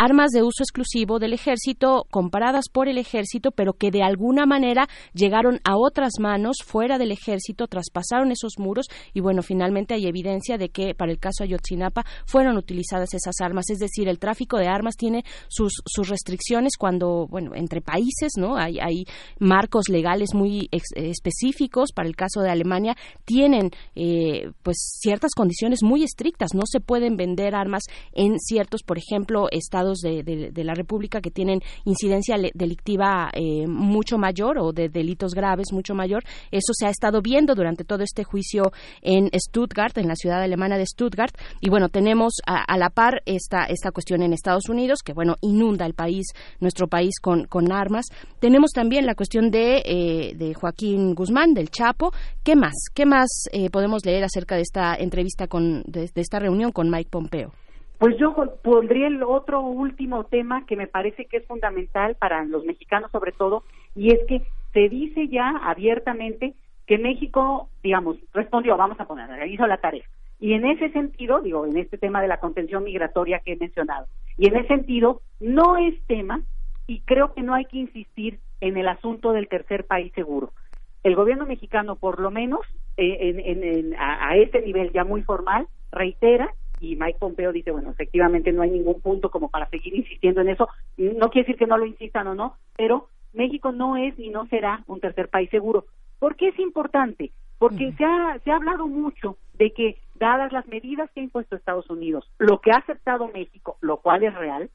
armas 0.02 0.30
de 0.30 0.42
uso 0.42 0.62
exclusivo 0.62 1.18
del 1.18 1.34
ejército 1.34 2.06
compradas 2.10 2.70
por 2.72 2.88
el 2.88 2.96
ejército, 2.96 3.50
pero 3.50 3.74
que 3.74 3.90
de 3.90 4.02
alguna 4.02 4.46
manera 4.46 4.88
llegaron 5.12 5.60
a 5.62 5.76
otras 5.76 6.12
manos 6.18 6.56
fuera 6.64 6.96
del 6.96 7.12
ejército, 7.12 7.66
traspasaron 7.66 8.32
esos 8.32 8.58
muros 8.58 8.86
y 9.12 9.20
bueno, 9.20 9.42
finalmente 9.42 9.92
hay 9.92 10.06
evidencia 10.06 10.56
de 10.56 10.70
que 10.70 10.94
para 10.94 11.12
el 11.12 11.18
caso 11.18 11.44
Ayotzinapa 11.44 12.04
fueron 12.24 12.56
utilizadas 12.56 13.12
esas 13.12 13.34
armas, 13.42 13.68
es 13.68 13.78
decir, 13.78 14.08
el 14.08 14.18
tráfico 14.18 14.56
de 14.56 14.68
armas 14.68 14.96
tiene 14.96 15.22
sus, 15.48 15.74
sus 15.84 16.08
restricciones 16.08 16.78
cuando, 16.78 17.26
bueno, 17.28 17.50
entre 17.54 17.82
países, 17.82 18.32
¿no? 18.38 18.56
Hay, 18.56 18.78
hay 18.78 19.04
marcos 19.38 19.90
legales 19.90 20.30
muy 20.34 20.68
ex- 20.72 20.94
específicos, 20.94 21.92
para 21.94 22.08
el 22.08 22.16
caso 22.16 22.40
de 22.40 22.48
Alemania 22.48 22.96
tienen 23.26 23.70
eh, 23.94 24.50
pues 24.62 24.78
ciertas 25.00 25.32
condiciones 25.36 25.82
muy 25.82 26.04
estrictas, 26.04 26.54
no 26.54 26.62
se 26.64 26.80
pueden 26.80 27.16
vender 27.16 27.54
armas 27.54 27.82
en 28.12 28.38
ciertos, 28.38 28.82
por 28.82 28.96
ejemplo, 28.96 29.48
estados 29.50 29.89
de, 29.98 30.52
la 30.64 30.74
República 30.74 31.20
que 31.20 31.30
tienen 31.30 31.60
incidencia 31.84 32.36
delictiva 32.54 33.30
eh, 33.32 33.66
mucho 33.66 34.18
mayor 34.18 34.58
o 34.58 34.72
de 34.72 34.88
delitos 34.88 35.34
graves 35.34 35.72
mucho 35.72 35.94
mayor. 35.94 36.22
Eso 36.50 36.72
se 36.72 36.86
ha 36.86 36.90
estado 36.90 37.20
viendo 37.22 37.54
durante 37.54 37.84
todo 37.84 38.02
este 38.02 38.24
juicio 38.24 38.72
en 39.02 39.30
Stuttgart, 39.34 39.96
en 39.98 40.08
la 40.08 40.14
ciudad 40.14 40.42
alemana 40.42 40.78
de 40.78 40.86
Stuttgart. 40.86 41.34
Y 41.60 41.70
bueno, 41.70 41.88
tenemos 41.88 42.34
a, 42.46 42.76
la 42.76 42.90
par 42.90 43.22
esta, 43.26 43.64
esta 43.64 43.90
cuestión 43.90 44.22
en 44.22 44.32
Estados 44.32 44.68
Unidos, 44.68 45.00
que 45.04 45.12
bueno, 45.12 45.36
inunda 45.40 45.86
el 45.86 45.94
país, 45.94 46.26
nuestro 46.60 46.88
país 46.88 47.18
con, 47.20 47.46
con 47.46 47.72
armas. 47.72 48.06
Tenemos 48.38 48.70
también 48.72 49.06
la 49.06 49.14
cuestión 49.14 49.50
de, 49.50 49.82
eh, 49.84 50.34
de 50.36 50.54
Joaquín 50.54 51.14
Guzmán, 51.14 51.54
del 51.54 51.70
Chapo. 51.70 52.12
¿Qué 52.42 52.56
más? 52.56 52.74
¿Qué 52.94 53.06
más 53.06 53.28
eh, 53.52 53.70
podemos 53.70 54.04
leer 54.04 54.24
acerca 54.24 54.56
de 54.56 54.62
esta 54.62 54.94
entrevista 54.94 55.46
con, 55.46 55.82
de 55.86 56.10
esta 56.14 56.38
reunión 56.38 56.72
con 56.72 56.90
Mike 56.90 57.10
Pompeo? 57.10 57.52
Pues 58.00 58.16
yo 58.16 58.34
pondría 58.62 59.08
el 59.08 59.22
otro 59.22 59.60
último 59.60 60.24
tema 60.24 60.64
que 60.64 60.74
me 60.74 60.86
parece 60.86 61.26
que 61.26 61.36
es 61.36 61.46
fundamental 61.46 62.14
para 62.14 62.42
los 62.46 62.64
mexicanos 62.64 63.10
sobre 63.10 63.32
todo, 63.32 63.62
y 63.94 64.10
es 64.10 64.20
que 64.26 64.40
se 64.72 64.88
dice 64.88 65.28
ya 65.28 65.50
abiertamente 65.64 66.54
que 66.86 66.96
México, 66.96 67.68
digamos, 67.82 68.16
respondió, 68.32 68.78
vamos 68.78 68.98
a 68.98 69.04
poner, 69.04 69.46
hizo 69.48 69.66
la 69.66 69.76
tarea. 69.76 70.02
Y 70.38 70.54
en 70.54 70.64
ese 70.64 70.88
sentido, 70.92 71.42
digo, 71.42 71.66
en 71.66 71.76
este 71.76 71.98
tema 71.98 72.22
de 72.22 72.28
la 72.28 72.38
contención 72.40 72.84
migratoria 72.84 73.40
que 73.40 73.52
he 73.52 73.56
mencionado, 73.56 74.06
y 74.38 74.46
en 74.48 74.56
ese 74.56 74.68
sentido, 74.68 75.20
no 75.38 75.76
es 75.76 75.94
tema, 76.06 76.40
y 76.86 77.00
creo 77.02 77.34
que 77.34 77.42
no 77.42 77.52
hay 77.52 77.66
que 77.66 77.76
insistir 77.76 78.40
en 78.62 78.78
el 78.78 78.88
asunto 78.88 79.32
del 79.32 79.46
tercer 79.46 79.84
país 79.84 80.10
seguro. 80.14 80.54
El 81.02 81.16
gobierno 81.16 81.44
mexicano, 81.44 81.96
por 81.96 82.18
lo 82.18 82.30
menos, 82.30 82.60
eh, 82.96 83.18
en, 83.20 83.40
en- 83.40 83.62
en- 83.62 83.94
a, 83.98 84.30
a 84.30 84.36
este 84.36 84.62
nivel 84.62 84.90
ya 84.92 85.04
muy 85.04 85.22
formal, 85.22 85.68
reitera 85.92 86.54
y 86.80 86.96
Mike 86.96 87.18
Pompeo 87.18 87.52
dice, 87.52 87.70
bueno, 87.70 87.90
efectivamente 87.90 88.52
no 88.52 88.62
hay 88.62 88.70
ningún 88.70 89.00
punto 89.00 89.30
como 89.30 89.48
para 89.48 89.68
seguir 89.68 89.94
insistiendo 89.94 90.40
en 90.40 90.48
eso. 90.48 90.68
No 90.96 91.30
quiere 91.30 91.46
decir 91.46 91.56
que 91.56 91.66
no 91.66 91.76
lo 91.76 91.86
insistan 91.86 92.26
o 92.26 92.34
no, 92.34 92.56
pero 92.76 93.08
México 93.32 93.70
no 93.72 93.96
es 93.96 94.18
ni 94.18 94.30
no 94.30 94.46
será 94.46 94.82
un 94.86 95.00
tercer 95.00 95.28
país 95.28 95.50
seguro. 95.50 95.84
¿Por 96.18 96.36
qué 96.36 96.48
es 96.48 96.58
importante? 96.58 97.32
Porque 97.58 97.92
se, 97.92 98.04
ha, 98.04 98.38
se 98.42 98.50
ha 98.50 98.56
hablado 98.56 98.86
mucho 98.86 99.36
de 99.54 99.72
que, 99.72 99.98
dadas 100.20 100.52
las 100.52 100.68
medidas 100.68 101.10
que 101.10 101.20
ha 101.20 101.24
impuesto 101.24 101.56
Estados 101.56 101.88
Unidos, 101.90 102.30
lo 102.38 102.60
que 102.60 102.70
ha 102.70 102.76
aceptado 102.76 103.28
México, 103.28 103.78
lo 103.80 103.96
cual 103.96 104.22
es 104.22 104.34
real, 104.34 104.70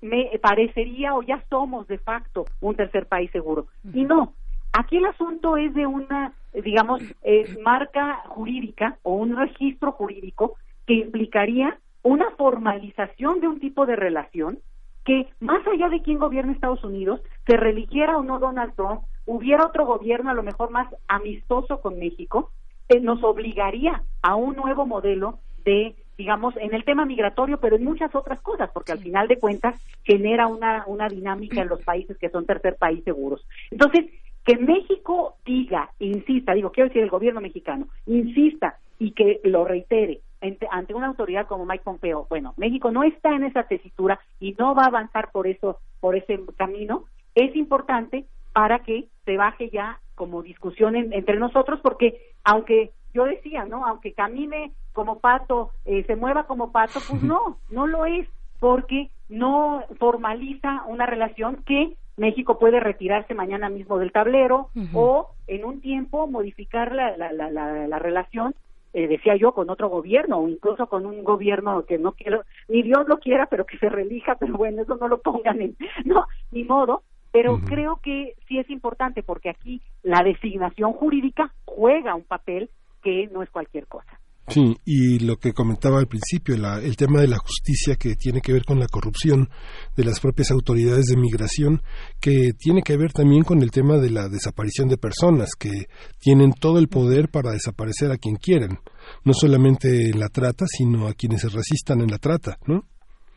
me 0.00 0.30
parecería 0.40 1.14
o 1.14 1.22
ya 1.22 1.44
somos 1.50 1.86
de 1.88 1.98
facto 1.98 2.46
un 2.60 2.74
tercer 2.74 3.06
país 3.06 3.30
seguro. 3.30 3.66
Y 3.92 4.04
no, 4.04 4.32
aquí 4.72 4.96
el 4.96 5.04
asunto 5.04 5.56
es 5.56 5.74
de 5.74 5.86
una, 5.86 6.32
digamos, 6.54 7.02
eh, 7.22 7.54
marca 7.62 8.22
jurídica 8.28 8.96
o 9.02 9.12
un 9.14 9.36
registro 9.36 9.92
jurídico 9.92 10.56
que 10.88 10.94
implicaría 10.94 11.78
una 12.02 12.30
formalización 12.30 13.40
de 13.40 13.46
un 13.46 13.60
tipo 13.60 13.84
de 13.84 13.94
relación 13.94 14.58
que 15.04 15.28
más 15.38 15.60
allá 15.66 15.90
de 15.90 16.00
quién 16.00 16.18
gobierna 16.18 16.52
Estados 16.52 16.82
Unidos, 16.82 17.20
se 17.46 17.58
religiera 17.58 18.16
o 18.16 18.22
no 18.22 18.38
Donald 18.38 18.74
Trump, 18.74 19.02
hubiera 19.26 19.66
otro 19.66 19.84
gobierno 19.84 20.30
a 20.30 20.34
lo 20.34 20.42
mejor 20.42 20.70
más 20.70 20.88
amistoso 21.06 21.82
con 21.82 21.98
México, 21.98 22.50
eh, 22.88 23.00
nos 23.00 23.22
obligaría 23.22 24.02
a 24.22 24.34
un 24.34 24.56
nuevo 24.56 24.86
modelo 24.86 25.40
de, 25.62 25.94
digamos, 26.16 26.56
en 26.56 26.72
el 26.74 26.84
tema 26.84 27.04
migratorio, 27.04 27.60
pero 27.60 27.76
en 27.76 27.84
muchas 27.84 28.14
otras 28.14 28.40
cosas, 28.40 28.70
porque 28.72 28.92
al 28.92 29.00
final 29.00 29.28
de 29.28 29.38
cuentas 29.38 29.78
genera 30.04 30.46
una, 30.46 30.84
una 30.86 31.08
dinámica 31.08 31.60
en 31.60 31.68
los 31.68 31.82
países 31.82 32.16
que 32.16 32.30
son 32.30 32.46
tercer 32.46 32.76
país 32.76 33.04
seguros. 33.04 33.46
Entonces, 33.70 34.06
que 34.42 34.56
México 34.56 35.36
diga, 35.44 35.90
insista, 35.98 36.54
digo, 36.54 36.72
quiero 36.72 36.88
decir 36.88 37.02
el 37.02 37.10
gobierno 37.10 37.42
mexicano, 37.42 37.88
insista 38.06 38.78
y 38.98 39.10
que 39.10 39.40
lo 39.44 39.66
reitere 39.66 40.22
ante, 40.40 40.66
ante 40.70 40.94
una 40.94 41.08
autoridad 41.08 41.46
como 41.46 41.66
Mike 41.66 41.84
Pompeo, 41.84 42.26
bueno, 42.28 42.54
México 42.56 42.90
no 42.90 43.02
está 43.02 43.34
en 43.34 43.44
esa 43.44 43.64
tesitura 43.64 44.20
y 44.40 44.54
no 44.58 44.74
va 44.74 44.84
a 44.84 44.86
avanzar 44.88 45.30
por 45.32 45.46
eso, 45.46 45.78
por 46.00 46.16
ese 46.16 46.40
camino, 46.56 47.04
es 47.34 47.54
importante 47.56 48.24
para 48.52 48.80
que 48.80 49.06
se 49.24 49.36
baje 49.36 49.70
ya 49.70 50.00
como 50.14 50.42
discusión 50.42 50.96
en- 50.96 51.12
entre 51.12 51.38
nosotros, 51.38 51.80
porque 51.82 52.20
aunque 52.44 52.90
yo 53.14 53.24
decía, 53.24 53.64
¿no? 53.64 53.86
Aunque 53.86 54.12
camine 54.12 54.72
como 54.92 55.18
pato, 55.20 55.70
eh, 55.84 56.04
se 56.06 56.16
mueva 56.16 56.44
como 56.44 56.72
pato, 56.72 57.00
pues 57.08 57.22
no, 57.22 57.58
no 57.70 57.86
lo 57.86 58.04
es, 58.06 58.28
porque 58.60 59.10
no 59.28 59.84
formaliza 59.98 60.82
una 60.86 61.06
relación 61.06 61.62
que 61.64 61.96
México 62.16 62.58
puede 62.58 62.80
retirarse 62.80 63.32
mañana 63.34 63.68
mismo 63.68 63.98
del 63.98 64.10
tablero 64.10 64.70
o 64.94 65.28
en 65.46 65.64
un 65.64 65.80
tiempo 65.80 66.26
modificar 66.26 66.92
la, 66.92 67.16
la, 67.16 67.32
la, 67.32 67.50
la 67.50 67.98
relación, 68.00 68.54
eh, 68.92 69.06
decía 69.06 69.36
yo, 69.36 69.52
con 69.52 69.70
otro 69.70 69.88
gobierno 69.88 70.38
o 70.38 70.48
incluso 70.48 70.86
con 70.86 71.06
un 71.06 71.24
gobierno 71.24 71.84
que 71.84 71.98
no 71.98 72.12
quiero, 72.12 72.44
ni 72.68 72.82
Dios 72.82 73.06
lo 73.06 73.18
quiera, 73.18 73.46
pero 73.46 73.66
que 73.66 73.78
se 73.78 73.88
relija, 73.88 74.36
pero 74.36 74.54
bueno, 74.56 74.82
eso 74.82 74.96
no 74.96 75.08
lo 75.08 75.20
pongan 75.20 75.60
en, 75.60 75.76
no, 76.04 76.26
ni 76.50 76.64
modo, 76.64 77.02
pero 77.30 77.60
creo 77.66 78.00
que 78.02 78.34
sí 78.46 78.58
es 78.58 78.70
importante 78.70 79.22
porque 79.22 79.50
aquí 79.50 79.82
la 80.02 80.22
designación 80.22 80.92
jurídica 80.92 81.52
juega 81.64 82.14
un 82.14 82.24
papel 82.24 82.70
que 83.02 83.28
no 83.32 83.42
es 83.42 83.50
cualquier 83.50 83.86
cosa. 83.86 84.18
Sí, 84.48 84.76
y 84.86 85.18
lo 85.26 85.36
que 85.36 85.52
comentaba 85.52 85.98
al 85.98 86.06
principio, 86.06 86.56
la- 86.56 86.80
el 86.80 86.96
tema 86.96 87.20
de 87.20 87.28
la 87.28 87.36
justicia 87.36 87.96
que 87.96 88.14
tiene 88.16 88.40
que 88.40 88.52
ver 88.52 88.64
con 88.64 88.78
la 88.78 88.86
corrupción 88.86 89.48
de 89.94 90.04
las 90.04 90.20
propias 90.20 90.50
autoridades 90.50 91.04
de 91.06 91.20
migración, 91.20 91.82
que 92.18 92.52
tiene 92.58 92.80
que 92.82 92.96
ver 92.96 93.12
también 93.12 93.42
con 93.44 93.60
el 93.62 93.70
tema 93.70 93.98
de 93.98 94.10
la 94.10 94.28
desaparición 94.28 94.88
de 94.88 94.96
personas, 94.96 95.50
que 95.58 95.86
tienen 96.18 96.52
todo 96.58 96.78
el 96.78 96.88
poder 96.88 97.28
para 97.28 97.50
desaparecer 97.52 98.10
a 98.10 98.16
quien 98.16 98.36
quieran, 98.36 98.78
no 99.24 99.34
solamente 99.34 100.08
en 100.10 100.18
la 100.18 100.28
trata, 100.28 100.64
sino 100.66 101.08
a 101.08 101.12
quienes 101.12 101.42
se 101.42 101.48
resistan 101.50 102.00
en 102.00 102.08
la 102.10 102.18
trata, 102.18 102.56
¿no? 102.66 102.84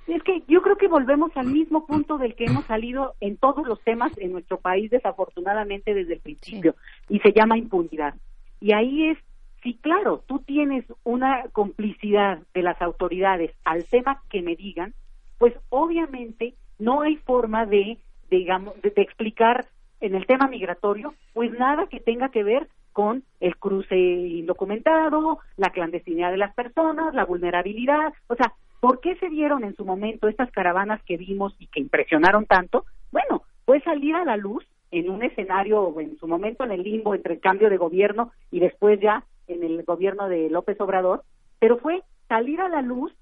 Es 0.07 0.23
que 0.23 0.39
yo 0.47 0.61
creo 0.61 0.75
que 0.77 0.88
volvemos 0.88 1.31
al 1.35 1.47
mismo 1.47 1.85
punto 1.85 2.17
del 2.17 2.35
que 2.35 2.45
hemos 2.45 2.65
salido 2.65 3.13
en 3.19 3.38
todos 3.38 3.65
los 3.67 3.81
temas 3.83 4.11
en 4.17 4.31
nuestro 4.31 4.59
país, 4.59 4.89
desafortunadamente 4.91 5.93
desde 5.93 6.13
el 6.15 6.19
principio, 6.21 6.75
y 7.09 7.19
se 7.19 7.31
llama 7.33 7.57
impunidad. 7.57 8.13
Y 8.59 8.73
ahí 8.73 9.09
es, 9.09 9.17
sí, 9.63 9.77
claro, 9.81 10.23
tú 10.27 10.39
tienes 10.39 10.85
una 11.03 11.45
complicidad 11.51 12.39
de 12.53 12.63
las 12.63 12.81
autoridades 12.81 13.51
al 13.63 13.85
tema 13.85 14.21
que 14.29 14.41
me 14.41 14.55
digan, 14.55 14.93
pues 15.38 15.53
obviamente 15.69 16.55
no 16.79 17.01
hay 17.01 17.17
forma 17.17 17.65
de, 17.65 17.97
digamos, 18.29 18.79
de, 18.81 18.91
de 18.91 19.01
explicar 19.01 19.67
en 19.99 20.15
el 20.15 20.25
tema 20.25 20.47
migratorio, 20.47 21.13
pues 21.33 21.51
nada 21.51 21.88
que 21.88 21.99
tenga 21.99 22.29
que 22.29 22.43
ver 22.43 22.67
con 22.93 23.23
el 23.39 23.55
cruce 23.57 23.95
indocumentado, 23.95 25.39
la 25.57 25.69
clandestinidad 25.69 26.31
de 26.31 26.38
las 26.38 26.53
personas, 26.53 27.13
la 27.13 27.25
vulnerabilidad, 27.25 28.13
o 28.27 28.35
sea, 28.35 28.53
¿Por 28.81 28.99
qué 28.99 29.15
se 29.17 29.29
dieron 29.29 29.63
en 29.63 29.75
su 29.75 29.85
momento 29.85 30.27
estas 30.27 30.51
caravanas 30.51 31.03
que 31.03 31.15
vimos 31.15 31.55
y 31.59 31.67
que 31.67 31.79
impresionaron 31.79 32.47
tanto? 32.47 32.83
Bueno, 33.11 33.43
fue 33.63 33.79
salir 33.81 34.15
a 34.15 34.25
la 34.25 34.38
luz 34.38 34.65
en 34.89 35.11
un 35.11 35.21
escenario, 35.21 35.99
en 35.99 36.17
su 36.17 36.27
momento 36.27 36.63
en 36.63 36.71
el 36.71 36.81
limbo 36.81 37.13
entre 37.13 37.35
el 37.35 37.39
cambio 37.39 37.69
de 37.69 37.77
gobierno 37.77 38.31
y 38.49 38.59
después 38.59 38.99
ya 38.99 39.23
en 39.52 39.64
el 39.64 39.84
gobierno 39.84 40.28
de 40.28 40.49
López 40.49 40.80
Obrador, 40.80 41.23
pero 41.60 41.78
fue 41.78 42.03
salir 42.28 42.61
a 42.61 42.69
la 42.69 42.82
luz 42.82 43.14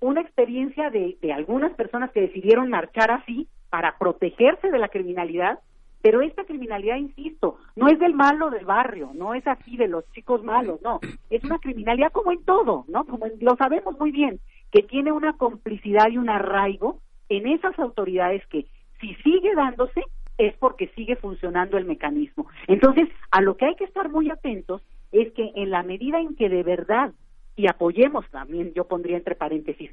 una 0.00 0.20
experiencia 0.20 0.90
de, 0.90 1.16
de 1.20 1.32
algunas 1.32 1.72
personas 1.74 2.10
que 2.12 2.20
decidieron 2.20 2.68
marchar 2.68 3.10
así 3.10 3.48
para 3.70 3.98
protegerse 3.98 4.70
de 4.70 4.78
la 4.78 4.88
criminalidad, 4.88 5.58
pero 6.00 6.20
esta 6.22 6.44
criminalidad, 6.44 6.96
insisto, 6.96 7.58
no 7.74 7.88
es 7.88 7.98
del 7.98 8.14
malo 8.14 8.50
del 8.50 8.64
barrio, 8.64 9.10
no 9.14 9.34
es 9.34 9.46
así 9.46 9.76
de 9.76 9.88
los 9.88 10.10
chicos 10.12 10.44
malos, 10.44 10.80
no, 10.82 11.00
es 11.30 11.42
una 11.44 11.58
criminalidad 11.58 12.12
como 12.12 12.32
en 12.32 12.44
todo, 12.44 12.84
¿no? 12.88 13.04
Como 13.04 13.26
lo 13.40 13.56
sabemos 13.56 13.98
muy 13.98 14.12
bien, 14.12 14.38
que 14.70 14.82
tiene 14.82 15.12
una 15.12 15.32
complicidad 15.32 16.08
y 16.10 16.18
un 16.18 16.30
arraigo 16.30 17.00
en 17.28 17.46
esas 17.48 17.78
autoridades 17.78 18.46
que 18.46 18.66
si 19.00 19.14
sigue 19.16 19.54
dándose 19.54 20.04
es 20.38 20.54
porque 20.58 20.88
sigue 20.94 21.16
funcionando 21.16 21.76
el 21.76 21.84
mecanismo. 21.84 22.46
Entonces, 22.68 23.08
a 23.32 23.40
lo 23.40 23.56
que 23.56 23.66
hay 23.66 23.74
que 23.74 23.84
estar 23.84 24.08
muy 24.08 24.30
atentos 24.30 24.82
es 25.12 25.32
que 25.32 25.52
en 25.54 25.70
la 25.70 25.82
medida 25.82 26.20
en 26.20 26.36
que 26.36 26.48
de 26.48 26.62
verdad, 26.62 27.12
y 27.56 27.68
apoyemos 27.68 28.28
también, 28.30 28.72
yo 28.74 28.84
pondría 28.86 29.16
entre 29.16 29.34
paréntesis, 29.34 29.90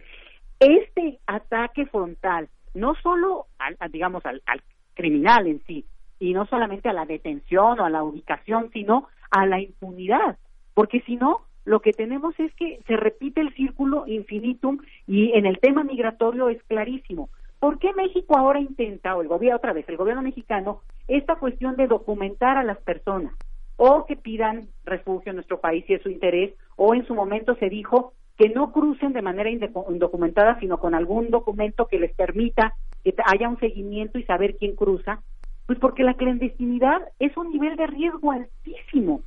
este 0.60 1.20
ataque 1.26 1.86
frontal, 1.88 2.50
no 2.74 2.96
solo 3.02 3.48
al, 3.58 3.78
digamos 3.92 4.26
al, 4.26 4.42
al 4.46 4.62
criminal 4.94 5.48
en 5.48 5.62
sí, 5.66 5.86
y 6.20 6.34
no 6.34 6.46
solamente 6.46 6.90
a 6.90 6.94
la 6.94 7.06
detención 7.06 7.80
o 7.80 7.86
a 7.86 7.90
la 7.90 8.04
ubicación, 8.04 8.70
sino 8.72 9.08
a 9.32 9.46
la 9.46 9.60
impunidad, 9.60 10.38
porque 10.74 11.02
si 11.02 11.16
no, 11.16 11.42
lo 11.66 11.80
que 11.80 11.94
tenemos 11.94 12.40
es 12.40 12.54
que 12.56 12.80
se 12.88 12.96
repite 12.96 13.42
el 13.42 13.54
círculo 13.56 14.06
infinitum 14.08 14.78
y 15.08 15.32
en 15.34 15.46
el 15.46 15.60
tema 15.60 15.84
migratorio 15.84 16.50
es 16.50 16.62
clarísimo. 16.64 17.30
¿Por 17.60 17.80
qué 17.80 17.92
México 17.94 18.38
ahora 18.38 18.60
intenta, 18.60 19.16
o 19.16 19.22
el 19.22 19.28
gobierno 19.28 19.58
otra 19.58 19.74
vez, 19.74 19.90
el 19.90 19.98
gobierno 19.98 20.22
mexicano, 20.22 20.82
esta 21.08 21.38
cuestión 21.38 21.76
de 21.76 21.88
documentar 21.88 22.58
a 22.58 22.64
las 22.64 22.78
personas 22.78 23.34
o 23.78 24.06
que 24.06 24.16
pidan 24.16 24.68
refugio 24.84 25.32
en 25.32 25.36
nuestro 25.38 25.60
país 25.60 25.84
si 25.86 25.94
es 25.94 26.02
su 26.02 26.10
interés, 26.10 26.54
o 26.76 26.94
en 26.94 27.06
su 27.06 27.14
momento 27.16 27.56
se 27.56 27.70
dijo 27.70 28.14
que 28.38 28.50
no 28.50 28.72
crucen 28.72 29.14
de 29.14 29.22
manera 29.22 29.50
indocumentada, 29.50 30.60
sino 30.60 30.80
con 30.80 30.94
algún 30.94 31.30
documento 31.30 31.88
que 31.88 32.00
les 32.00 32.14
permita 32.14 32.74
que 33.04 33.14
haya 33.26 33.48
un 33.48 33.60
seguimiento 33.60 34.18
y 34.18 34.24
saber 34.24 34.58
quién 34.58 34.76
cruza? 34.76 35.22
Pues 35.68 35.80
porque 35.80 36.04
la 36.04 36.16
clandestinidad 36.16 37.02
es 37.20 37.36
un 37.38 37.52
nivel 37.52 37.76
de 37.76 37.88
riesgo 37.88 38.32
altísimo 38.32 39.22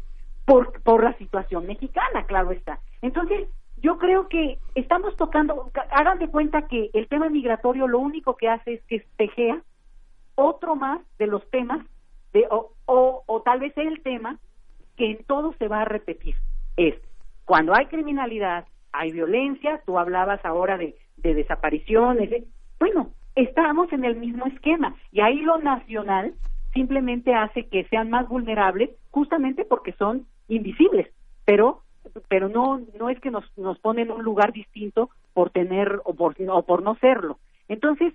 por, 0.45 0.81
por 0.83 1.03
la 1.05 1.17
situación 1.19 1.67
mexicana, 1.67 2.27
claro 2.27 2.53
está. 2.53 2.81
Entonces, 3.03 3.49
yo 3.77 3.99
creo 3.99 4.29
que 4.29 4.59
estamos 4.75 5.17
tocando, 5.17 5.71
ca- 5.73 5.87
hagan 5.91 6.19
de 6.19 6.29
cuenta 6.29 6.67
que 6.69 6.91
el 6.93 7.07
tema 7.09 7.29
migratorio 7.29 7.87
lo 7.87 7.99
único 7.99 8.37
que 8.37 8.49
hace 8.49 8.75
es 8.75 8.83
que 8.85 8.97
espejea 8.97 9.63
otro 10.35 10.77
más 10.77 11.01
de 11.19 11.27
los 11.27 11.49
temas, 11.51 11.85
de, 12.33 12.47
o, 12.51 12.73
o, 12.87 13.43
tal 13.43 13.61
vez 13.61 13.73
el 13.77 14.03
tema 14.03 14.39
que 14.97 15.11
en 15.13 15.25
todo 15.25 15.55
se 15.59 15.69
va 15.69 15.83
a 15.83 15.85
repetir. 15.85 16.35
Es 16.77 16.95
cuando 17.45 17.73
hay 17.77 17.87
criminalidad, 17.87 18.67
hay 18.93 19.13
violencia, 19.13 19.81
tú 19.87 19.99
hablabas 19.99 20.45
ahora 20.45 20.77
de, 20.77 20.97
de 21.17 21.35
desapariciones, 21.35 22.31
de- 22.31 22.45
bueno, 22.79 23.11
estamos 23.35 23.93
en 23.93 24.05
el 24.05 24.17
mismo 24.17 24.47
esquema 24.47 24.97
y 25.13 25.21
ahí 25.21 25.41
lo 25.41 25.59
nacional 25.59 26.35
simplemente 26.73 27.35
hace 27.35 27.67
que 27.69 27.85
sean 27.85 28.11
más 28.11 28.29
vulnerables 28.29 28.91
justamente 29.11 29.65
porque 29.65 29.93
son 29.93 30.27
invisibles, 30.49 31.09
pero 31.45 31.83
pero 32.29 32.49
no 32.49 32.81
no 32.99 33.11
es 33.11 33.21
que 33.21 33.31
nos 33.31 33.45
nos 33.57 33.79
pone 33.81 34.03
en 34.03 34.11
un 34.11 34.23
lugar 34.23 34.53
distinto 34.53 35.11
por 35.35 35.51
tener 35.51 36.01
o 36.05 36.15
por 36.15 36.37
o 36.49 36.63
por 36.63 36.83
no 36.83 36.95
serlo. 36.97 37.39
Entonces, 37.69 38.15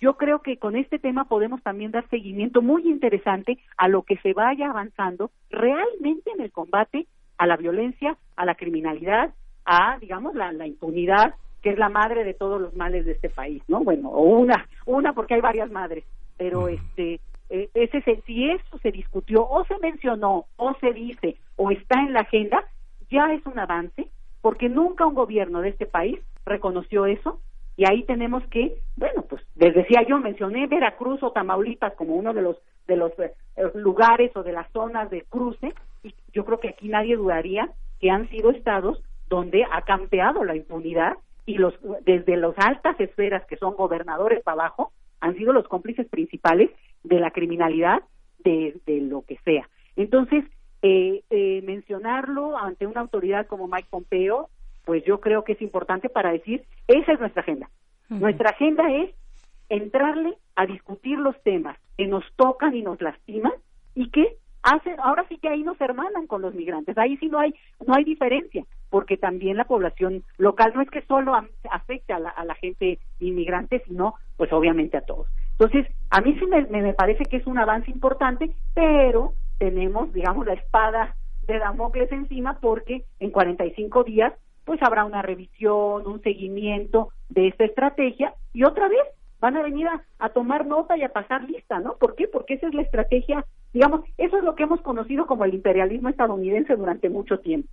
yo 0.00 0.16
creo 0.16 0.40
que 0.42 0.58
con 0.58 0.76
este 0.76 0.98
tema 0.98 1.24
podemos 1.24 1.62
también 1.62 1.90
dar 1.90 2.08
seguimiento 2.08 2.62
muy 2.62 2.82
interesante 2.88 3.58
a 3.76 3.88
lo 3.88 4.02
que 4.02 4.16
se 4.18 4.32
vaya 4.32 4.70
avanzando 4.70 5.30
realmente 5.50 6.30
en 6.32 6.40
el 6.40 6.52
combate 6.52 7.06
a 7.38 7.46
la 7.46 7.56
violencia, 7.56 8.16
a 8.36 8.44
la 8.44 8.54
criminalidad, 8.54 9.34
a 9.64 9.98
digamos 10.00 10.34
la, 10.34 10.52
la 10.52 10.66
impunidad 10.66 11.34
que 11.62 11.70
es 11.70 11.78
la 11.78 11.88
madre 11.88 12.22
de 12.24 12.34
todos 12.34 12.60
los 12.60 12.76
males 12.76 13.04
de 13.06 13.12
este 13.12 13.28
país, 13.28 13.62
¿no? 13.66 13.82
Bueno, 13.82 14.10
una, 14.10 14.68
una 14.84 15.12
porque 15.14 15.34
hay 15.34 15.40
varias 15.40 15.70
madres, 15.70 16.04
pero 16.36 16.68
este 16.68 17.20
eh, 17.48 17.68
ese 17.74 18.00
se- 18.02 18.22
si 18.26 18.50
eso 18.50 18.78
se 18.82 18.92
discutió 18.92 19.46
o 19.48 19.64
se 19.64 19.78
mencionó 19.78 20.46
o 20.56 20.74
se 20.80 20.92
dice 20.92 21.36
o 21.56 21.70
está 21.70 22.00
en 22.00 22.12
la 22.12 22.20
agenda, 22.20 22.64
ya 23.10 23.32
es 23.32 23.44
un 23.46 23.58
avance, 23.58 24.08
porque 24.40 24.68
nunca 24.68 25.06
un 25.06 25.14
gobierno 25.14 25.60
de 25.60 25.70
este 25.70 25.86
país 25.86 26.18
reconoció 26.44 27.06
eso 27.06 27.40
y 27.76 27.84
ahí 27.84 28.04
tenemos 28.04 28.42
que, 28.48 28.78
bueno, 28.96 29.22
pues 29.28 29.42
les 29.56 29.74
decía 29.74 30.02
yo, 30.08 30.18
mencioné 30.18 30.66
Veracruz 30.66 31.22
o 31.22 31.32
Tamaulipas 31.32 31.94
como 31.94 32.14
uno 32.14 32.32
de 32.32 32.42
los 32.42 32.56
de 32.86 32.96
los 32.96 33.12
eh, 33.18 33.32
lugares 33.74 34.34
o 34.36 34.42
de 34.42 34.52
las 34.52 34.70
zonas 34.72 35.10
de 35.10 35.22
cruce 35.22 35.74
y 36.02 36.14
yo 36.32 36.44
creo 36.44 36.60
que 36.60 36.68
aquí 36.68 36.88
nadie 36.88 37.16
dudaría 37.16 37.70
que 38.00 38.10
han 38.10 38.28
sido 38.30 38.50
estados 38.50 39.02
donde 39.28 39.64
ha 39.70 39.82
campeado 39.82 40.44
la 40.44 40.54
impunidad 40.54 41.14
y 41.46 41.58
los 41.58 41.74
desde 42.04 42.36
las 42.36 42.54
altas 42.58 42.98
esferas 43.00 43.44
que 43.46 43.56
son 43.56 43.74
gobernadores 43.74 44.42
para 44.42 44.62
abajo 44.62 44.92
han 45.20 45.36
sido 45.36 45.52
los 45.52 45.66
cómplices 45.68 46.06
principales 46.08 46.70
de 47.02 47.20
la 47.20 47.30
criminalidad 47.30 48.02
de, 48.38 48.76
de 48.86 49.00
lo 49.00 49.22
que 49.22 49.38
sea. 49.44 49.68
Entonces, 49.96 50.44
eh, 50.82 51.24
eh, 51.30 51.62
mencionarlo 51.62 52.56
ante 52.56 52.86
una 52.86 53.00
autoridad 53.00 53.46
como 53.46 53.66
Mike 53.66 53.88
Pompeo, 53.90 54.50
pues 54.86 55.04
yo 55.04 55.20
creo 55.20 55.44
que 55.44 55.52
es 55.52 55.60
importante 55.60 56.08
para 56.08 56.32
decir, 56.32 56.64
esa 56.86 57.12
es 57.12 57.20
nuestra 57.20 57.42
agenda. 57.42 57.68
Nuestra 58.08 58.50
agenda 58.50 58.88
es 58.88 59.10
entrarle 59.68 60.34
a 60.54 60.64
discutir 60.64 61.18
los 61.18 61.38
temas 61.42 61.76
que 61.98 62.06
nos 62.06 62.24
tocan 62.36 62.74
y 62.74 62.82
nos 62.82 63.02
lastiman 63.02 63.52
y 63.96 64.10
que 64.10 64.36
hacen, 64.62 64.94
ahora 65.00 65.26
sí 65.28 65.38
que 65.38 65.48
ahí 65.48 65.64
nos 65.64 65.80
hermanan 65.80 66.28
con 66.28 66.40
los 66.40 66.54
migrantes, 66.54 66.96
ahí 66.98 67.16
sí 67.16 67.26
no 67.26 67.40
hay, 67.40 67.52
no 67.84 67.94
hay 67.94 68.04
diferencia, 68.04 68.64
porque 68.88 69.16
también 69.16 69.56
la 69.56 69.64
población 69.64 70.22
local 70.38 70.72
no 70.74 70.82
es 70.82 70.90
que 70.90 71.02
solo 71.02 71.34
afecte 71.68 72.12
a 72.12 72.20
la, 72.20 72.30
a 72.30 72.44
la 72.44 72.54
gente 72.54 73.00
inmigrante, 73.18 73.82
sino 73.88 74.14
pues 74.36 74.52
obviamente 74.52 74.96
a 74.96 75.02
todos. 75.02 75.26
Entonces, 75.58 75.92
a 76.10 76.20
mí 76.20 76.36
sí 76.38 76.46
me, 76.46 76.62
me 76.66 76.82
me 76.82 76.94
parece 76.94 77.24
que 77.24 77.38
es 77.38 77.46
un 77.48 77.58
avance 77.58 77.90
importante, 77.90 78.52
pero 78.72 79.32
tenemos, 79.58 80.12
digamos, 80.12 80.46
la 80.46 80.54
espada 80.54 81.16
de 81.48 81.58
Damocles 81.58 82.12
encima 82.12 82.58
porque 82.60 83.04
en 83.18 83.30
45 83.30 84.04
días 84.04 84.32
pues 84.66 84.82
habrá 84.82 85.04
una 85.04 85.22
revisión, 85.22 86.06
un 86.06 86.20
seguimiento 86.22 87.10
de 87.30 87.48
esta 87.48 87.64
estrategia 87.64 88.34
y 88.52 88.64
otra 88.64 88.88
vez 88.88 89.00
van 89.40 89.56
a 89.56 89.62
venir 89.62 89.86
a, 90.18 90.28
tomar 90.30 90.66
nota 90.66 90.96
y 90.96 91.02
a 91.04 91.12
pasar 91.12 91.44
lista, 91.44 91.78
¿no? 91.78 91.96
¿Por 91.96 92.16
qué? 92.16 92.26
Porque 92.26 92.54
esa 92.54 92.66
es 92.66 92.74
la 92.74 92.82
estrategia, 92.82 93.46
digamos, 93.72 94.00
eso 94.18 94.38
es 94.38 94.44
lo 94.44 94.56
que 94.56 94.64
hemos 94.64 94.80
conocido 94.80 95.26
como 95.26 95.44
el 95.44 95.54
imperialismo 95.54 96.08
estadounidense 96.08 96.74
durante 96.74 97.08
mucho 97.08 97.38
tiempo. 97.38 97.68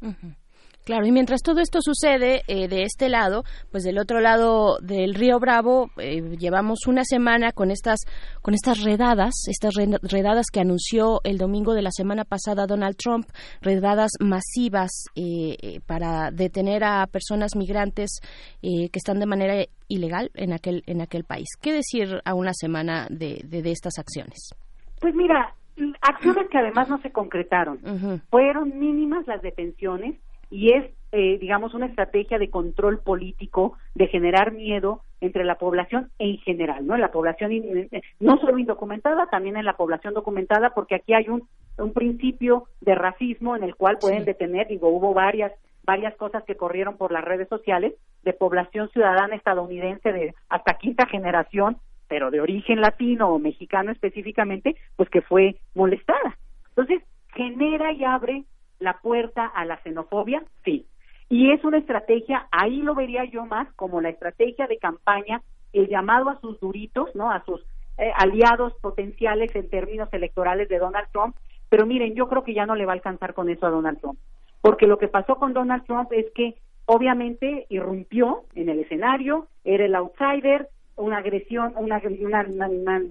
Claro, 0.85 1.05
y 1.05 1.11
mientras 1.11 1.41
todo 1.41 1.61
esto 1.61 1.79
sucede 1.81 2.41
eh, 2.47 2.67
de 2.67 2.83
este 2.83 3.07
lado, 3.07 3.43
pues 3.71 3.83
del 3.83 3.97
otro 3.97 4.19
lado 4.19 4.77
del 4.81 5.13
río 5.15 5.39
Bravo 5.39 5.89
eh, 5.97 6.21
llevamos 6.37 6.87
una 6.87 7.03
semana 7.05 7.53
con 7.53 7.71
estas 7.71 8.01
con 8.41 8.53
estas 8.53 8.83
redadas, 8.83 9.33
estas 9.47 9.75
re- 9.75 9.97
redadas 10.01 10.47
que 10.51 10.59
anunció 10.59 11.21
el 11.23 11.37
domingo 11.37 11.73
de 11.73 11.83
la 11.83 11.91
semana 11.91 12.25
pasada 12.25 12.65
Donald 12.67 12.97
Trump, 12.97 13.27
redadas 13.61 14.11
masivas 14.19 14.91
eh, 15.15 15.55
eh, 15.61 15.79
para 15.87 16.31
detener 16.31 16.83
a 16.83 17.07
personas 17.07 17.55
migrantes 17.55 18.19
eh, 18.61 18.89
que 18.89 18.99
están 18.99 19.19
de 19.19 19.25
manera 19.25 19.65
ilegal 19.87 20.31
en 20.33 20.51
aquel 20.51 20.83
en 20.85 20.99
aquel 21.01 21.23
país. 21.23 21.47
¿Qué 21.61 21.71
decir 21.71 22.21
a 22.25 22.33
una 22.33 22.51
semana 22.53 23.07
de, 23.09 23.41
de, 23.45 23.61
de 23.61 23.71
estas 23.71 23.97
acciones? 23.99 24.49
Pues 24.99 25.15
mira, 25.15 25.53
acciones 26.01 26.49
que 26.51 26.57
además 26.57 26.89
no 26.89 26.97
se 27.01 27.11
concretaron. 27.11 27.79
Fueron 28.29 28.77
mínimas 28.77 29.25
las 29.27 29.41
detenciones 29.41 30.19
y 30.53 30.71
es, 30.71 30.85
eh, 31.11 31.39
digamos, 31.39 31.73
una 31.73 31.87
estrategia 31.87 32.37
de 32.37 32.51
control 32.51 32.99
político, 32.99 33.75
de 33.95 34.05
generar 34.07 34.51
miedo 34.51 35.01
entre 35.19 35.43
la 35.45 35.55
población 35.55 36.11
en 36.19 36.37
general, 36.39 36.85
¿no? 36.85 36.93
En 36.93 37.01
la 37.01 37.11
población 37.11 37.51
in- 37.51 37.89
eh, 37.91 38.01
no 38.19 38.37
solo 38.37 38.59
indocumentada, 38.59 39.25
también 39.31 39.57
en 39.57 39.65
la 39.65 39.77
población 39.77 40.13
documentada, 40.13 40.69
porque 40.75 40.95
aquí 40.95 41.13
hay 41.15 41.27
un, 41.27 41.47
un 41.79 41.91
principio 41.93 42.65
de 42.81 42.93
racismo 42.93 43.55
en 43.55 43.63
el 43.63 43.75
cual 43.75 43.97
pueden 43.99 44.25
detener, 44.25 44.67
digo, 44.67 44.89
hubo 44.89 45.13
varias 45.13 45.51
varias 45.85 46.15
cosas 46.15 46.43
que 46.45 46.55
corrieron 46.55 46.95
por 46.97 47.11
las 47.11 47.25
redes 47.25 47.49
sociales 47.49 47.93
de 48.23 48.31
población 48.31 48.89
ciudadana 48.91 49.35
estadounidense 49.35 50.13
de 50.13 50.33
hasta 50.49 50.75
quinta 50.77 51.05
generación, 51.07 51.75
pero 52.07 52.31
de 52.31 52.39
origen 52.39 52.79
latino 52.79 53.27
o 53.29 53.39
mexicano 53.39 53.91
específicamente, 53.91 54.75
pues 54.95 55.09
que 55.09 55.21
fue 55.21 55.57
molestada. 55.75 56.37
Entonces, 56.69 57.01
genera 57.35 57.91
y 57.91 58.03
abre 58.05 58.43
la 58.83 58.99
puerta 58.99 59.45
a 59.45 59.65
la 59.65 59.77
xenofobia, 59.77 60.43
sí. 60.63 60.85
Y 61.29 61.51
es 61.51 61.63
una 61.63 61.77
estrategia, 61.77 62.47
ahí 62.51 62.81
lo 62.81 62.93
vería 62.93 63.23
yo 63.23 63.45
más 63.45 63.71
como 63.73 64.01
la 64.01 64.09
estrategia 64.09 64.67
de 64.67 64.77
campaña, 64.77 65.41
el 65.71 65.87
llamado 65.87 66.29
a 66.29 66.39
sus 66.41 66.59
duritos, 66.59 67.15
¿no? 67.15 67.31
A 67.31 67.43
sus 67.45 67.61
eh, 67.97 68.11
aliados 68.15 68.73
potenciales 68.81 69.55
en 69.55 69.69
términos 69.69 70.09
electorales 70.11 70.69
de 70.69 70.79
Donald 70.79 71.07
Trump. 71.11 71.35
Pero 71.69 71.85
miren, 71.85 72.13
yo 72.13 72.27
creo 72.27 72.43
que 72.43 72.53
ya 72.53 72.65
no 72.65 72.75
le 72.75 72.85
va 72.85 72.91
a 72.91 72.95
alcanzar 72.95 73.33
con 73.33 73.49
eso 73.49 73.65
a 73.65 73.71
Donald 73.71 73.99
Trump. 73.99 74.19
Porque 74.61 74.85
lo 74.85 74.97
que 74.97 75.07
pasó 75.07 75.35
con 75.37 75.53
Donald 75.53 75.85
Trump 75.85 76.11
es 76.11 76.25
que 76.35 76.55
obviamente 76.85 77.65
irrumpió 77.69 78.43
en 78.53 78.69
el 78.69 78.79
escenario, 78.79 79.47
era 79.63 79.85
el 79.85 79.95
outsider, 79.95 80.69
una 80.95 81.17
agresión, 81.17 81.73
una, 81.75 82.01
una, 82.05 83.01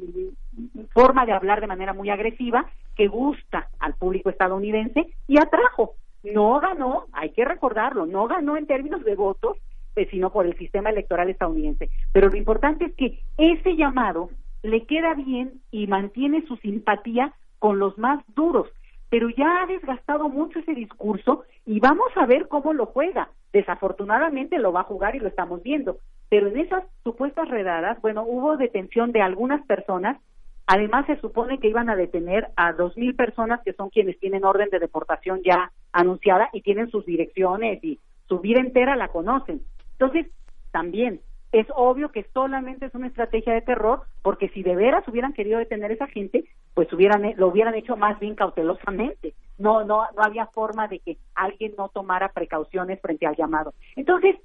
forma 0.93 1.27
de 1.27 1.33
hablar 1.33 1.61
de 1.61 1.67
manera 1.67 1.93
muy 1.93 2.11
agresiva 2.11 2.67
que 2.97 3.09
gusta 3.09 3.69
al 3.79 3.95
público 3.95 4.31
estadounidense 4.31 5.09
y 5.27 5.39
atrajo. 5.39 5.95
No 6.23 6.61
ganó, 6.61 7.07
hay 7.13 7.31
que 7.31 7.45
recordarlo, 7.45 8.07
no 8.07 8.29
ganó 8.29 8.57
en 8.57 8.67
términos 8.67 9.05
de 9.05 9.17
votos, 9.17 9.57
eh, 9.97 10.07
sino 10.11 10.31
por 10.31 10.47
el 10.47 10.57
sistema 10.57 10.91
electoral 10.91 11.29
estadounidense. 11.29 11.91
Pero 12.13 12.29
lo 12.29 12.37
importante 12.37 12.87
es 12.87 12.95
que 12.95 13.21
ese 13.37 13.77
llamado 13.77 14.31
le 14.63 14.87
queda 14.87 15.15
bien 15.15 15.61
y 15.71 15.87
mantiene 15.87 16.47
su 16.47 16.57
simpatía 16.57 17.35
con 17.59 17.79
los 17.79 17.99
más 17.99 18.25
duros, 18.35 18.69
pero 19.11 19.29
ya 19.31 19.63
ha 19.63 19.67
desgastado 19.67 20.29
mucho 20.29 20.61
ese 20.61 20.75
discurso 20.75 21.45
y 21.67 21.81
vamos 21.81 22.09
a 22.17 22.27
ver 22.27 22.49
cómo 22.49 22.73
lo 22.73 22.87
juega. 22.87 23.29
Desafortunadamente 23.53 24.59
lo 24.59 24.73
va 24.73 24.81
a 24.81 24.85
jugar 24.85 25.15
y 25.15 25.21
lo 25.21 25.29
estamos 25.29 25.63
viendo, 25.63 25.99
pero 26.29 26.49
en 26.49 26.59
esas 26.59 26.85
supuestas 27.05 27.49
redadas, 27.49 28.01
bueno, 28.01 28.25
hubo 28.27 28.57
detención 28.57 29.13
de 29.13 29.21
algunas 29.21 29.65
personas, 29.67 30.19
además 30.67 31.05
se 31.07 31.21
supone 31.21 31.59
que 31.59 31.69
iban 31.69 31.91
a 31.91 31.97
detener 31.97 32.49
a 32.57 32.73
dos 32.73 32.97
mil 32.97 33.15
personas 33.15 33.61
que 33.63 33.75
son 33.75 33.91
quienes 33.91 34.19
tienen 34.19 34.45
orden 34.45 34.71
de 34.71 34.79
deportación 34.79 35.43
ya 35.45 35.71
anunciada 35.93 36.49
y 36.53 36.63
tienen 36.63 36.91
sus 36.91 37.05
direcciones 37.05 37.85
y 37.85 37.99
su 38.29 38.41
vida 38.41 38.61
entera 38.61 38.97
la 38.97 39.09
conocen. 39.09 39.61
Entonces, 39.93 40.27
también 40.71 41.21
es 41.53 41.67
obvio 41.75 42.11
que 42.11 42.25
solamente 42.33 42.87
es 42.87 42.95
una 42.95 43.07
estrategia 43.07 43.53
de 43.53 43.61
terror, 43.61 44.03
porque 44.23 44.49
si 44.49 44.63
de 44.63 44.75
veras 44.75 45.07
hubieran 45.07 45.35
querido 45.35 45.59
detener 45.59 45.91
a 45.91 45.95
esa 45.95 46.07
gente, 46.07 46.45
pues 46.75 46.91
hubieran 46.93 47.35
lo 47.37 47.49
hubieran 47.49 47.75
hecho 47.75 47.97
más 47.97 48.19
bien 48.19 48.35
cautelosamente. 48.35 49.35
No, 49.59 49.85
no, 49.85 50.03
no 50.17 50.23
había 50.23 50.47
forma 50.47 50.89
de 50.89 50.99
que 50.99 51.19
alguien 51.35 51.75
no 51.77 51.91
tomara 51.91 52.31
precauciones 52.31 53.01
frente 53.01 53.27
al 53.27 53.37
llamado. 53.37 53.75
Entonces, 53.97 54.37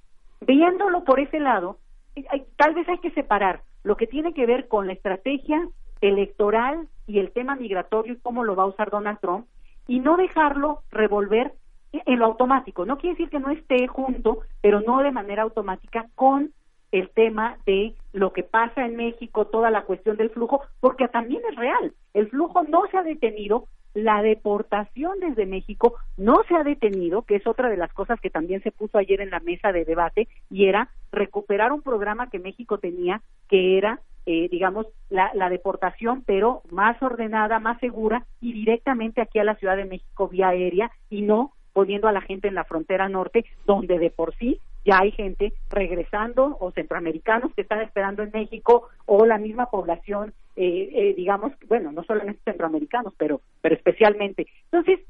viéndolo 0.41 1.05
por 1.05 1.21
ese 1.21 1.39
lado, 1.39 1.77
eh, 2.15 2.25
tal 2.57 2.75
vez 2.75 2.87
hay 2.89 2.99
que 2.99 3.11
separar 3.11 3.61
lo 3.83 3.95
que 3.95 4.07
tiene 4.07 4.33
que 4.33 4.45
ver 4.45 4.67
con 4.67 4.85
la 4.85 4.93
estrategia 4.93 5.65
electoral 6.01 6.87
y 7.07 7.19
el 7.19 7.31
tema 7.31 7.55
migratorio 7.55 8.13
y 8.13 8.19
cómo 8.19 8.43
lo 8.43 8.55
va 8.55 8.63
a 8.63 8.67
usar 8.67 8.89
Donald 8.89 9.19
Trump 9.19 9.47
y 9.87 9.99
no 9.99 10.17
dejarlo 10.17 10.81
revolver 10.91 11.53
en 11.93 12.19
lo 12.19 12.25
automático. 12.25 12.85
No 12.85 12.97
quiere 12.97 13.15
decir 13.15 13.29
que 13.29 13.39
no 13.39 13.49
esté 13.49 13.87
junto, 13.87 14.39
pero 14.61 14.81
no 14.81 15.01
de 15.01 15.11
manera 15.11 15.43
automática 15.43 16.07
con 16.15 16.51
el 16.91 17.09
tema 17.09 17.57
de 17.65 17.93
lo 18.13 18.33
que 18.33 18.43
pasa 18.43 18.85
en 18.85 18.95
México, 18.95 19.45
toda 19.45 19.71
la 19.71 19.83
cuestión 19.83 20.17
del 20.17 20.29
flujo, 20.29 20.61
porque 20.79 21.07
también 21.07 21.41
es 21.49 21.55
real. 21.55 21.93
El 22.13 22.29
flujo 22.29 22.63
no 22.63 22.83
se 22.89 22.97
ha 22.97 23.03
detenido, 23.03 23.65
la 23.93 24.21
deportación 24.21 25.19
desde 25.19 25.45
México 25.45 25.95
no 26.17 26.43
se 26.47 26.55
ha 26.55 26.63
detenido, 26.63 27.23
que 27.23 27.35
es 27.35 27.47
otra 27.47 27.69
de 27.69 27.77
las 27.77 27.91
cosas 27.93 28.19
que 28.21 28.29
también 28.29 28.61
se 28.61 28.71
puso 28.71 28.97
ayer 28.97 29.21
en 29.21 29.31
la 29.31 29.39
mesa 29.39 29.71
de 29.71 29.85
debate, 29.85 30.27
y 30.49 30.65
era 30.65 30.89
recuperar 31.11 31.71
un 31.71 31.81
programa 31.81 32.29
que 32.29 32.39
México 32.39 32.77
tenía, 32.77 33.21
que 33.49 33.77
era, 33.77 33.99
eh, 34.25 34.47
digamos, 34.49 34.87
la, 35.09 35.31
la 35.33 35.49
deportación, 35.49 36.23
pero 36.25 36.61
más 36.69 37.01
ordenada, 37.01 37.59
más 37.59 37.79
segura, 37.79 38.25
y 38.39 38.53
directamente 38.53 39.21
aquí 39.21 39.39
a 39.39 39.43
la 39.43 39.55
Ciudad 39.55 39.77
de 39.77 39.85
México 39.85 40.27
vía 40.27 40.49
aérea, 40.49 40.91
y 41.09 41.23
no 41.23 41.53
poniendo 41.73 42.07
a 42.07 42.11
la 42.11 42.21
gente 42.21 42.47
en 42.47 42.55
la 42.55 42.63
frontera 42.63 43.07
norte, 43.07 43.45
donde 43.65 43.99
de 43.99 44.09
por 44.09 44.33
sí 44.35 44.59
ya 44.87 44.99
hay 44.99 45.11
gente 45.11 45.51
regresando 45.69 46.57
o 46.61 46.71
centroamericanos 46.71 47.53
que 47.53 47.61
están 47.61 47.81
esperando 47.81 48.23
en 48.23 48.31
México 48.33 48.87
o 49.05 49.25
la 49.25 49.37
misma 49.37 49.65
población, 49.69 50.33
eh, 50.55 50.89
eh, 50.93 51.13
digamos, 51.15 51.51
bueno, 51.67 51.91
no 51.91 52.03
solamente 52.03 52.39
centroamericanos, 52.45 53.13
pero, 53.17 53.41
pero 53.61 53.75
especialmente. 53.75 54.47
Entonces, 54.71 55.01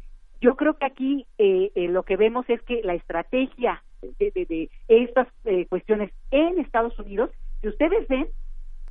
yo 0.42 0.56
creo 0.56 0.74
que 0.78 0.86
aquí 0.86 1.26
eh, 1.38 1.72
eh, 1.76 1.88
lo 1.90 2.02
que 2.04 2.18
vemos 2.18 2.46
es 2.50 2.62
que 2.64 2.82
la 2.84 2.96
estrategia 2.96 3.82
de, 4.02 4.32
de- 4.36 4.46
de 4.46 4.70
estas 4.88 5.28
eh, 5.46 5.66
cuestiones 5.68 6.12
en 6.32 6.60
Estados 6.60 6.98
Unidos, 7.00 7.30
si 7.62 7.68
ustedes 7.68 8.08
ven, 8.08 8.28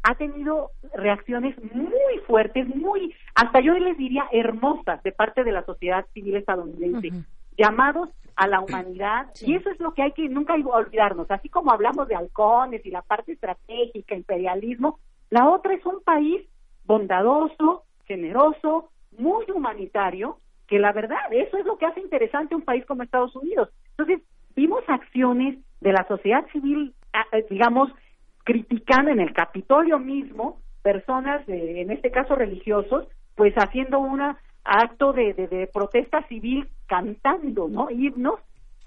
ha 0.04 0.14
tenido 0.14 0.70
reacciones 0.94 1.56
muy 1.74 2.18
fuertes, 2.28 2.66
muy, 2.74 3.12
hasta 3.34 3.60
yo 3.60 3.74
les 3.74 3.96
diría 3.98 4.24
hermosas 4.30 5.02
de 5.02 5.10
parte 5.12 5.42
de 5.42 5.50
la 5.52 5.64
sociedad 5.64 6.06
civil 6.14 6.36
estadounidense, 6.36 7.08
llamados 7.56 8.08
a 8.36 8.46
la 8.46 8.60
humanidad, 8.60 9.28
y 9.40 9.54
eso 9.54 9.70
es 9.70 9.80
lo 9.80 9.94
que 9.94 10.02
hay 10.02 10.12
que 10.12 10.28
nunca 10.28 10.54
hay 10.54 10.62
que 10.62 10.68
olvidarnos, 10.68 11.30
así 11.30 11.48
como 11.48 11.70
hablamos 11.72 12.06
de 12.08 12.14
halcones 12.16 12.84
y 12.84 12.90
la 12.90 13.02
parte 13.02 13.32
estratégica, 13.32 14.14
imperialismo, 14.14 14.98
la 15.30 15.48
otra 15.48 15.72
es 15.74 15.84
un 15.86 16.02
país 16.02 16.42
bondadoso, 16.84 17.84
generoso, 18.04 18.90
muy 19.18 19.44
humanitario, 19.50 20.38
que 20.66 20.78
la 20.78 20.92
verdad, 20.92 21.18
eso 21.30 21.56
es 21.56 21.64
lo 21.64 21.78
que 21.78 21.86
hace 21.86 22.00
interesante 22.00 22.54
un 22.54 22.62
país 22.62 22.84
como 22.86 23.02
Estados 23.02 23.34
Unidos. 23.36 23.70
Entonces, 23.96 24.20
vimos 24.54 24.82
acciones 24.88 25.58
de 25.80 25.92
la 25.92 26.06
sociedad 26.06 26.46
civil, 26.52 26.94
ah, 27.12 27.24
eh, 27.32 27.46
digamos, 27.50 27.90
criticando 28.44 29.10
en 29.10 29.20
el 29.20 29.32
Capitolio 29.32 29.98
mismo 29.98 30.60
personas, 30.82 31.44
de- 31.46 31.80
en 31.80 31.90
este 31.90 32.10
caso 32.10 32.34
religiosos, 32.36 33.06
pues 33.34 33.54
haciendo 33.56 33.98
un 33.98 34.20
acto 34.66 35.12
de, 35.12 35.32
de- 35.34 35.66
protesta 35.72 36.26
civil 36.28 36.68
cantando, 36.86 37.68
¿no? 37.68 37.90
Himnos 37.90 38.40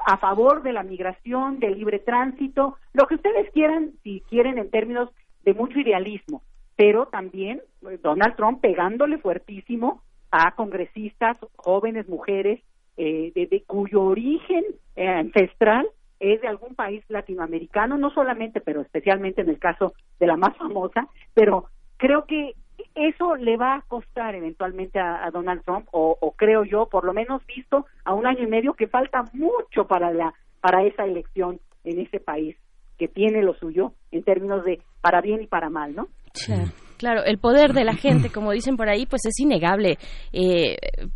a 0.05 0.17
favor 0.17 0.63
de 0.63 0.73
la 0.73 0.83
migración, 0.83 1.59
del 1.59 1.77
libre 1.77 1.99
tránsito, 1.99 2.77
lo 2.93 3.05
que 3.07 3.15
ustedes 3.15 3.51
quieran, 3.51 3.91
si 4.03 4.21
quieren 4.29 4.57
en 4.57 4.69
términos 4.69 5.09
de 5.43 5.53
mucho 5.53 5.79
idealismo, 5.79 6.41
pero 6.75 7.07
también 7.07 7.61
eh, 7.89 7.99
Donald 8.01 8.35
Trump 8.35 8.61
pegándole 8.61 9.17
fuertísimo 9.17 10.01
a 10.31 10.51
congresistas, 10.55 11.37
jóvenes, 11.57 12.07
mujeres, 12.07 12.61
eh, 12.97 13.31
de, 13.35 13.47
de 13.47 13.63
cuyo 13.63 14.03
origen 14.03 14.63
eh, 14.95 15.07
ancestral 15.07 15.87
es 16.19 16.41
de 16.41 16.47
algún 16.49 16.75
país 16.75 17.03
latinoamericano, 17.07 17.97
no 17.97 18.09
solamente, 18.11 18.59
pero 18.61 18.81
especialmente 18.81 19.41
en 19.41 19.49
el 19.49 19.57
caso 19.59 19.93
de 20.19 20.27
la 20.27 20.35
más 20.35 20.55
famosa, 20.57 21.07
pero 21.33 21.65
creo 21.97 22.25
que 22.25 22.53
eso 22.95 23.35
le 23.35 23.57
va 23.57 23.75
a 23.75 23.81
costar 23.81 24.35
eventualmente 24.35 24.99
a, 24.99 25.25
a 25.25 25.31
Donald 25.31 25.63
Trump, 25.63 25.87
o, 25.91 26.17
o 26.19 26.31
creo 26.31 26.63
yo, 26.63 26.87
por 26.87 27.05
lo 27.05 27.13
menos 27.13 27.45
visto 27.45 27.85
a 28.05 28.13
un 28.13 28.25
año 28.25 28.43
y 28.43 28.47
medio 28.47 28.73
que 28.73 28.87
falta 28.87 29.23
mucho 29.33 29.85
para 29.87 30.11
la 30.11 30.33
para 30.61 30.83
esa 30.83 31.05
elección 31.05 31.59
en 31.83 31.99
ese 32.01 32.19
país 32.19 32.57
que 32.97 33.07
tiene 33.07 33.41
lo 33.41 33.53
suyo 33.53 33.93
en 34.11 34.23
términos 34.23 34.63
de 34.65 34.81
para 35.01 35.21
bien 35.21 35.41
y 35.41 35.47
para 35.47 35.69
mal, 35.69 35.95
¿no? 35.95 36.07
Claro, 36.45 36.71
claro, 36.97 37.23
el 37.23 37.37
poder 37.37 37.73
de 37.73 37.85
la 37.85 37.95
gente, 37.95 38.29
como 38.29 38.51
dicen 38.51 38.75
por 38.75 38.89
ahí, 38.89 39.05
pues 39.05 39.25
es 39.25 39.39
innegable. 39.39 39.97
Eh, 40.33 40.75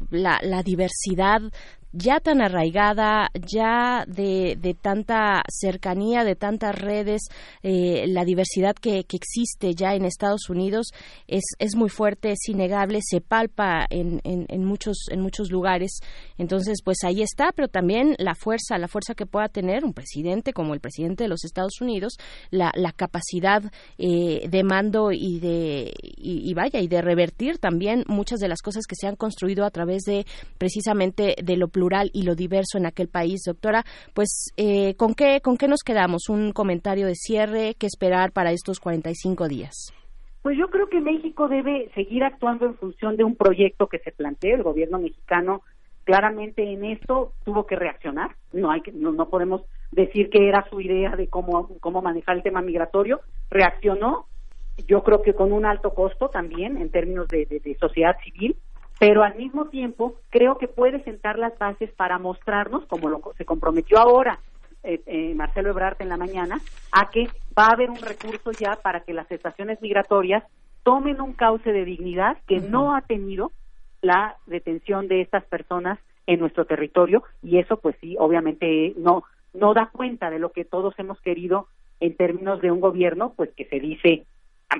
la, 0.09 0.39
la 0.41 0.63
diversidad 0.63 1.41
ya 1.93 2.19
tan 2.19 2.41
arraigada, 2.41 3.29
ya 3.47 4.03
de, 4.07 4.75
tanta 4.81 5.43
cercanía, 5.47 6.23
de 6.23 6.35
tantas 6.35 6.75
redes, 6.75 7.21
eh, 7.61 8.05
la 8.07 8.25
diversidad 8.25 8.75
que, 8.75 9.05
existe 9.13 9.75
ya 9.75 9.93
en 9.93 10.05
Estados 10.05 10.49
Unidos 10.49 10.87
es, 11.27 11.43
es 11.59 11.75
muy 11.75 11.89
fuerte, 11.89 12.31
es 12.31 12.49
innegable, 12.49 12.97
se 13.07 13.21
palpa 13.21 13.85
en, 13.91 14.19
en, 14.23 14.65
muchos, 14.65 15.05
en 15.11 15.21
muchos 15.21 15.51
lugares. 15.51 15.99
Entonces, 16.39 16.79
pues 16.83 17.03
ahí 17.03 17.21
está, 17.21 17.51
pero 17.51 17.67
también 17.67 18.15
la 18.17 18.33
fuerza, 18.33 18.79
la 18.79 18.87
fuerza 18.87 19.13
que 19.13 19.27
pueda 19.27 19.49
tener 19.49 19.85
un 19.85 19.93
presidente 19.93 20.51
como 20.51 20.73
el 20.73 20.79
presidente 20.79 21.25
de 21.25 21.27
los 21.27 21.45
Estados 21.45 21.79
Unidos, 21.79 22.17
la, 22.49 22.71
capacidad 22.95 23.61
eh, 23.99 24.47
de 24.49 24.63
mando 24.63 25.11
y 25.11 25.39
de 25.39 25.93
y 26.17 26.53
vaya 26.53 26.79
y 26.79 26.87
de 26.87 27.01
revertir 27.01 27.57
también 27.57 28.03
muchas 28.07 28.39
de 28.39 28.47
las 28.47 28.61
cosas 28.61 28.85
que 28.87 28.95
se 28.95 29.07
han 29.07 29.15
construido 29.15 29.65
a 29.65 29.71
través 29.71 30.03
de 30.03 30.25
precisamente 30.57 31.35
de 31.41 31.57
lo 31.57 31.67
plural 31.67 31.82
y 32.13 32.23
lo 32.23 32.35
diverso 32.35 32.77
en 32.77 32.85
aquel 32.85 33.07
país, 33.07 33.43
doctora. 33.45 33.83
Pues 34.13 34.53
eh, 34.57 34.95
con 34.95 35.13
qué 35.13 35.41
con 35.41 35.57
qué 35.57 35.67
nos 35.67 35.83
quedamos, 35.83 36.29
un 36.29 36.51
comentario 36.51 37.07
de 37.07 37.15
cierre, 37.15 37.75
qué 37.77 37.87
esperar 37.87 38.31
para 38.31 38.51
estos 38.51 38.79
45 38.79 39.47
días. 39.47 39.93
Pues 40.41 40.57
yo 40.57 40.69
creo 40.69 40.87
que 40.87 40.99
México 40.99 41.47
debe 41.47 41.89
seguir 41.95 42.23
actuando 42.23 42.65
en 42.65 42.75
función 42.75 43.15
de 43.15 43.23
un 43.23 43.35
proyecto 43.35 43.87
que 43.87 43.99
se 43.99 44.11
planteó. 44.11 44.55
El 44.55 44.63
gobierno 44.63 44.99
mexicano 44.99 45.61
claramente 46.03 46.63
en 46.63 46.83
esto 46.83 47.33
tuvo 47.45 47.65
que 47.65 47.75
reaccionar. 47.75 48.35
No 48.51 48.71
hay 48.71 48.81
que, 48.81 48.91
no, 48.91 49.11
no 49.11 49.29
podemos 49.29 49.61
decir 49.91 50.29
que 50.29 50.47
era 50.49 50.67
su 50.69 50.81
idea 50.81 51.15
de 51.15 51.27
cómo 51.27 51.69
cómo 51.79 52.01
manejar 52.01 52.37
el 52.37 52.43
tema 52.43 52.61
migratorio. 52.61 53.21
Reaccionó. 53.49 54.25
Yo 54.87 55.03
creo 55.03 55.21
que 55.21 55.35
con 55.35 55.51
un 55.51 55.65
alto 55.65 55.93
costo 55.93 56.29
también 56.29 56.77
en 56.77 56.89
términos 56.89 57.27
de 57.27 57.77
sociedad 57.79 58.15
civil, 58.23 58.57
pero 58.99 59.23
al 59.23 59.35
mismo 59.35 59.65
tiempo 59.69 60.15
creo 60.29 60.57
que 60.57 60.67
puede 60.67 61.03
sentar 61.03 61.37
las 61.37 61.57
bases 61.57 61.91
para 61.91 62.19
mostrarnos, 62.19 62.85
como 62.85 63.09
lo, 63.09 63.21
se 63.37 63.45
comprometió 63.45 63.97
ahora 63.99 64.39
eh, 64.83 65.01
eh, 65.05 65.33
Marcelo 65.35 65.69
Ebrard 65.69 66.01
en 66.01 66.09
la 66.09 66.17
mañana, 66.17 66.59
a 66.91 67.09
que 67.09 67.29
va 67.57 67.67
a 67.67 67.73
haber 67.73 67.89
un 67.89 68.01
recurso 68.01 68.51
ya 68.51 68.77
para 68.81 69.01
que 69.01 69.13
las 69.13 69.31
estaciones 69.31 69.81
migratorias 69.81 70.43
tomen 70.83 71.21
un 71.21 71.33
cauce 71.33 71.71
de 71.71 71.85
dignidad 71.85 72.37
que 72.47 72.59
no 72.59 72.95
ha 72.95 73.01
tenido 73.01 73.51
la 74.01 74.35
detención 74.45 75.07
de 75.07 75.21
estas 75.21 75.45
personas 75.45 75.97
en 76.27 76.39
nuestro 76.39 76.65
territorio 76.65 77.23
y 77.41 77.57
eso 77.57 77.77
pues 77.77 77.95
sí 78.01 78.15
obviamente 78.19 78.93
no 78.97 79.23
no 79.53 79.73
da 79.73 79.89
cuenta 79.91 80.29
de 80.29 80.39
lo 80.39 80.51
que 80.51 80.65
todos 80.65 80.93
hemos 80.97 81.19
querido 81.21 81.67
en 81.99 82.15
términos 82.15 82.61
de 82.61 82.71
un 82.71 82.81
gobierno 82.81 83.33
pues 83.35 83.51
que 83.55 83.65
se 83.65 83.79
dice 83.79 84.25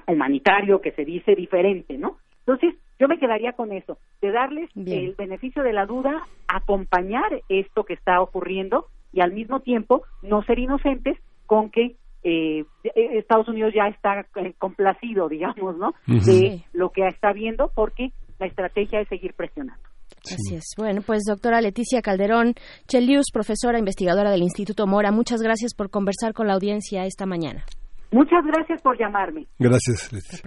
humanitario 0.07 0.81
que 0.81 0.91
se 0.91 1.05
dice 1.05 1.35
diferente 1.35 1.97
no 1.97 2.17
entonces 2.39 2.75
yo 3.03 3.09
me 3.09 3.19
quedaría 3.19 3.51
con 3.51 3.73
eso 3.73 3.97
de 4.21 4.31
darles 4.31 4.69
Bien. 4.75 5.07
el 5.07 5.15
beneficio 5.15 5.61
de 5.61 5.73
la 5.73 5.85
duda 5.85 6.25
acompañar 6.47 7.41
esto 7.49 7.83
que 7.83 7.95
está 7.95 8.21
ocurriendo 8.21 8.85
y 9.11 9.19
al 9.19 9.33
mismo 9.33 9.59
tiempo 9.59 10.03
no 10.21 10.41
ser 10.43 10.57
inocentes 10.57 11.17
con 11.45 11.69
que 11.69 11.97
eh, 12.23 12.63
Estados 12.85 13.49
Unidos 13.49 13.73
ya 13.75 13.89
está 13.89 14.25
eh, 14.37 14.53
complacido, 14.57 15.27
digamos, 15.27 15.77
¿no? 15.77 15.93
De 16.07 16.63
lo 16.71 16.91
que 16.91 17.05
está 17.05 17.33
viendo 17.33 17.69
porque 17.75 18.13
la 18.39 18.45
estrategia 18.45 19.01
es 19.01 19.09
seguir 19.09 19.33
presionando. 19.33 19.83
Así 20.23 20.55
es. 20.55 20.63
Bueno, 20.77 21.01
pues 21.05 21.23
doctora 21.27 21.59
Leticia 21.59 22.01
Calderón 22.01 22.53
Chelius, 22.87 23.25
profesora 23.33 23.79
investigadora 23.79 24.31
del 24.31 24.43
Instituto 24.43 24.87
Mora, 24.87 25.11
muchas 25.11 25.41
gracias 25.41 25.75
por 25.75 25.89
conversar 25.89 26.33
con 26.33 26.47
la 26.47 26.53
audiencia 26.53 27.05
esta 27.05 27.25
mañana. 27.25 27.65
Muchas 28.13 28.45
gracias 28.45 28.79
por 28.83 28.95
llamarme. 28.97 29.47
Gracias, 29.57 30.13
Leti. 30.13 30.37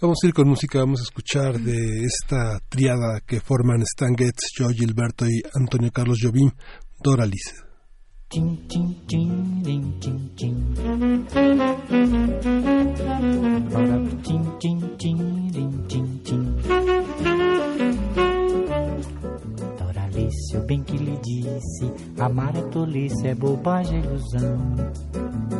Vamos 0.00 0.18
a 0.22 0.26
ir 0.28 0.32
con 0.32 0.48
música, 0.48 0.78
vamos 0.78 1.00
a 1.00 1.02
escuchar 1.02 1.58
de 1.58 2.04
esta 2.04 2.60
triada 2.68 3.20
que 3.26 3.40
forman 3.40 3.82
Stan 3.82 4.14
Getz, 4.16 4.52
Joe 4.56 4.72
Gilberto 4.72 5.26
y 5.26 5.42
Antonio 5.52 5.90
Carlos 5.92 6.18
Jobim, 6.22 6.50
Doralice. 7.02 7.64
Doralice, 19.78 20.54
eu 20.54 20.64
bem 20.64 20.84
que 20.84 20.96
lhe 20.96 21.18
disse, 21.18 21.92
amar 22.20 22.56
é 22.56 22.62
tolice, 22.70 23.26
é 23.26 23.34
bobagem, 23.34 23.98
é 23.98 24.04
ilusão. 24.04 25.59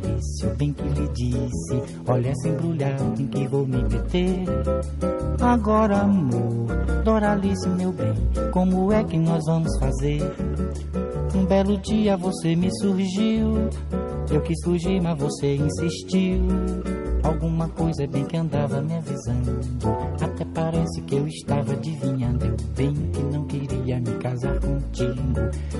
Eu 0.43 0.55
bem 0.55 0.73
que 0.73 0.83
lhe 0.83 1.07
disse, 1.09 2.01
olha 2.07 2.29
essa 2.29 2.49
embrulhada 2.49 3.03
em 3.19 3.27
que 3.27 3.47
vou 3.47 3.65
me 3.65 3.83
meter. 3.83 4.45
Agora, 5.41 6.01
amor, 6.01 6.67
Doralice, 7.03 7.69
meu 7.69 7.91
bem, 7.91 8.13
como 8.51 8.91
é 8.91 9.03
que 9.03 9.17
nós 9.17 9.43
vamos 9.45 9.71
fazer? 9.79 10.21
Um 11.35 11.45
belo 11.45 11.77
dia 11.77 12.17
você 12.17 12.55
me 12.55 12.69
surgiu. 12.79 13.69
Eu 14.29 14.41
quis 14.41 14.57
fugir, 14.63 15.01
mas 15.01 15.17
você 15.17 15.55
insistiu. 15.55 16.41
Alguma 17.23 17.69
coisa 17.69 18.07
bem 18.07 18.25
que 18.25 18.37
andava 18.37 18.81
me 18.81 18.95
avisando. 18.95 19.59
Até 20.21 20.45
parece 20.45 21.01
que 21.01 21.15
eu 21.15 21.27
estava 21.27 21.73
adivinhando. 21.73 22.55
Bem 22.75 22.93
que 22.93 23.21
não 23.23 23.45
queria 23.45 23.99
me 23.99 24.11
casar 24.17 24.59
contigo. 24.59 25.21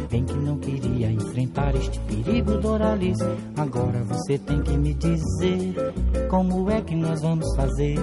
Bem 0.09 0.23
que 0.23 0.34
não 0.34 0.57
queria 0.57 1.11
enfrentar 1.11 1.76
este 1.76 1.99
perigo, 2.01 2.57
Doralice. 2.57 3.23
Agora 3.57 4.03
você 4.03 4.38
tem 4.38 4.61
que 4.61 4.77
me 4.77 4.93
dizer 4.93 5.93
como 6.30 6.69
é 6.69 6.81
que 6.81 6.95
nós 6.95 7.22
vamos 7.22 7.55
fazer. 7.55 7.97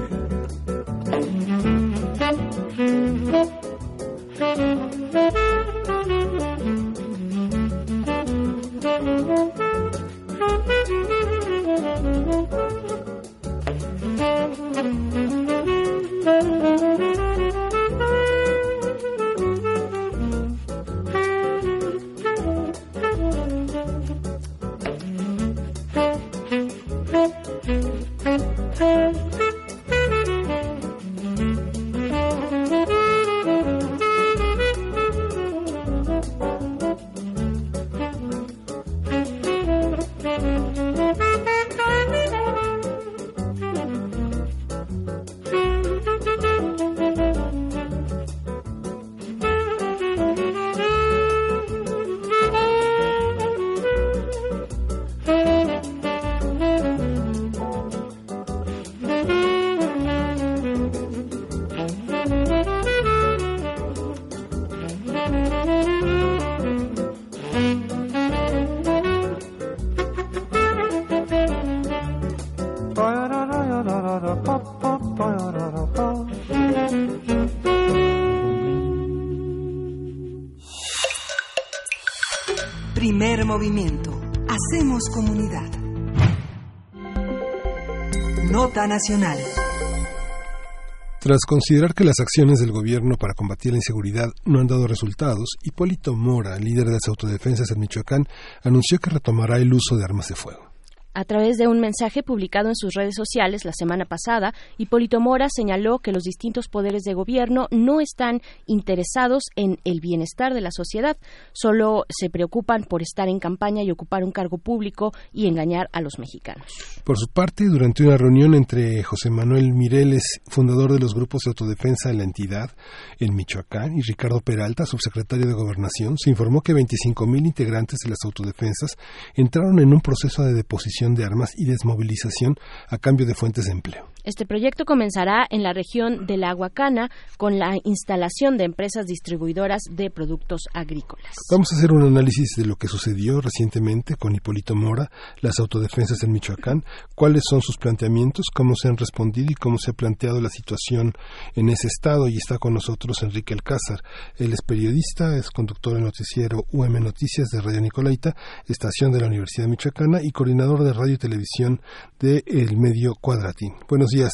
Tras 91.20 91.41
considerar 91.47 91.95
que 91.95 92.05
las 92.05 92.20
acciones 92.20 92.59
del 92.61 92.73
gobierno 92.73 93.16
para 93.16 93.35
combatir 93.35 93.73
la 93.73 93.79
inseguridad 93.79 94.29
no 94.45 94.61
han 94.61 94.66
dado 94.66 94.87
resultados, 94.87 95.57
Hipólito 95.62 96.15
Mora, 96.15 96.59
líder 96.59 96.87
de 96.87 96.93
las 96.93 97.09
autodefensas 97.09 97.70
en 97.70 97.81
Michoacán, 97.81 98.29
anunció 98.62 98.99
que 98.99 99.11
retomará 99.11 99.59
el 99.59 99.73
uso 99.73 99.97
de 99.97 100.05
armas 100.05 100.29
de 100.29 100.37
fuego. 100.37 100.78
A 101.19 101.24
través 101.24 101.57
de 101.57 101.66
un 101.66 101.81
mensaje 101.81 102.23
publicado 102.23 102.69
en 102.69 102.77
sus 102.77 102.95
redes 102.95 103.16
sociales 103.16 103.65
la 103.65 103.73
semana 103.73 104.05
pasada, 104.05 104.55
Hipólito 104.77 105.19
Mora 105.19 105.49
señaló 105.51 105.99
que 105.99 106.12
los 106.12 106.23
distintos 106.23 106.69
poderes 106.69 107.03
de 107.03 107.12
gobierno 107.12 107.66
no 107.73 108.01
están 108.01 108.40
interesados 108.66 109.43
en 109.57 109.81
el 109.82 109.99
bienestar 110.01 110.55
de 110.55 110.61
la 110.61 110.70
sociedad, 110.70 111.16
solo 111.53 112.05
se 112.09 112.31
preocupan 112.31 112.85
por 112.85 113.03
estar 113.03 113.27
en 113.27 113.40
campaña 113.40 113.82
y 113.82 113.90
ocupar 113.90 114.23
un 114.23 114.31
cargo 114.31 114.59
público 114.59 115.11
y 115.32 115.49
engañar 115.49 115.89
a 115.93 116.03
los 116.03 116.20
mexicanos. 116.20 116.66
Por 117.03 117.19
su 117.19 117.27
parte, 117.27 117.65
durante 117.65 118.05
una 118.05 118.16
reunión 118.16 118.55
entre 118.55 119.03
José 119.03 119.28
Manuel 119.28 119.73
Mireles, 119.73 120.23
fundador 120.47 120.93
de 120.93 121.01
los 121.01 121.16
grupos 121.16 121.43
de 121.43 121.49
autodefensa 121.51 122.11
en 122.11 122.19
la 122.19 122.24
entidad 122.24 122.70
en 123.19 123.35
Michoacán, 123.35 123.99
y 123.99 124.03
Ricardo 124.03 124.39
Peralta, 124.40 124.86
subsecretario 124.86 125.49
de 125.49 125.53
Gobernación, 125.53 126.16
se 126.16 126.31
informó 126.31 126.61
que 126.61 126.74
25.000 126.74 127.45
integrantes 127.45 127.99
de 128.05 128.11
las 128.11 128.19
autodefensas 128.24 128.97
entraron 129.35 129.81
en 129.81 129.93
un 129.93 130.01
proceso 130.01 130.45
de 130.45 130.55
deposición 130.55 131.08
de 131.15 131.25
armas 131.25 131.53
y 131.57 131.65
desmovilización 131.65 132.57
a 132.89 132.99
cambio 132.99 133.27
de 133.27 133.35
fuentes 133.35 133.67
de 133.67 133.73
empleo. 133.73 134.09
Este 134.29 134.45
proyecto 134.45 134.85
comenzará 134.85 135.47
en 135.49 135.63
la 135.63 135.73
región 135.73 136.27
de 136.27 136.37
la 136.37 136.51
Aguacana 136.51 137.11
con 137.39 137.59
la 137.59 137.77
instalación 137.85 138.59
de 138.59 138.65
empresas 138.65 139.07
distribuidoras 139.07 139.81
de 139.91 140.11
productos 140.11 140.65
agrícolas. 140.75 141.35
Vamos 141.51 141.73
a 141.73 141.77
hacer 141.77 141.93
un 141.93 142.03
análisis 142.03 142.51
de 142.57 142.67
lo 142.67 142.77
que 142.77 142.89
sucedió 142.89 143.41
recientemente 143.41 144.17
con 144.17 144.35
Hipólito 144.35 144.75
Mora, 144.75 145.11
las 145.41 145.59
autodefensas 145.59 146.23
en 146.25 146.33
Michoacán, 146.33 146.85
cuáles 147.15 147.45
son 147.49 147.63
sus 147.63 147.79
planteamientos, 147.79 148.47
cómo 148.53 148.75
se 148.75 148.89
han 148.89 148.99
respondido 148.99 149.49
y 149.51 149.55
cómo 149.55 149.79
se 149.79 149.93
ha 149.93 149.95
planteado 149.95 150.43
la 150.43 150.51
situación 150.51 151.15
en 151.55 151.71
ese 151.71 151.87
estado. 151.87 152.29
Y 152.29 152.37
está 152.37 152.59
con 152.59 152.75
nosotros 152.75 153.23
Enrique 153.23 153.55
Alcázar. 153.55 154.03
Él 154.37 154.53
es 154.53 154.61
periodista, 154.61 155.39
es 155.39 155.51
conductor 155.51 155.95
del 155.95 156.05
noticiero 156.05 156.65
UM 156.73 157.01
Noticias 157.03 157.49
de 157.49 157.63
Radio 157.63 157.81
Nicolaita, 157.81 158.37
estación 158.67 159.11
de 159.11 159.21
la 159.21 159.29
Universidad 159.29 159.69
Michoacana 159.69 160.19
y 160.23 160.33
coordinador 160.33 160.85
de 160.85 160.93
radio 160.99 161.15
y 161.15 161.19
televisión 161.19 161.81
de 162.19 162.43
El 162.47 162.77
Medio 162.77 163.12
Cuadratín. 163.20 163.75
Buenos 163.89 164.09
días. 164.11 164.33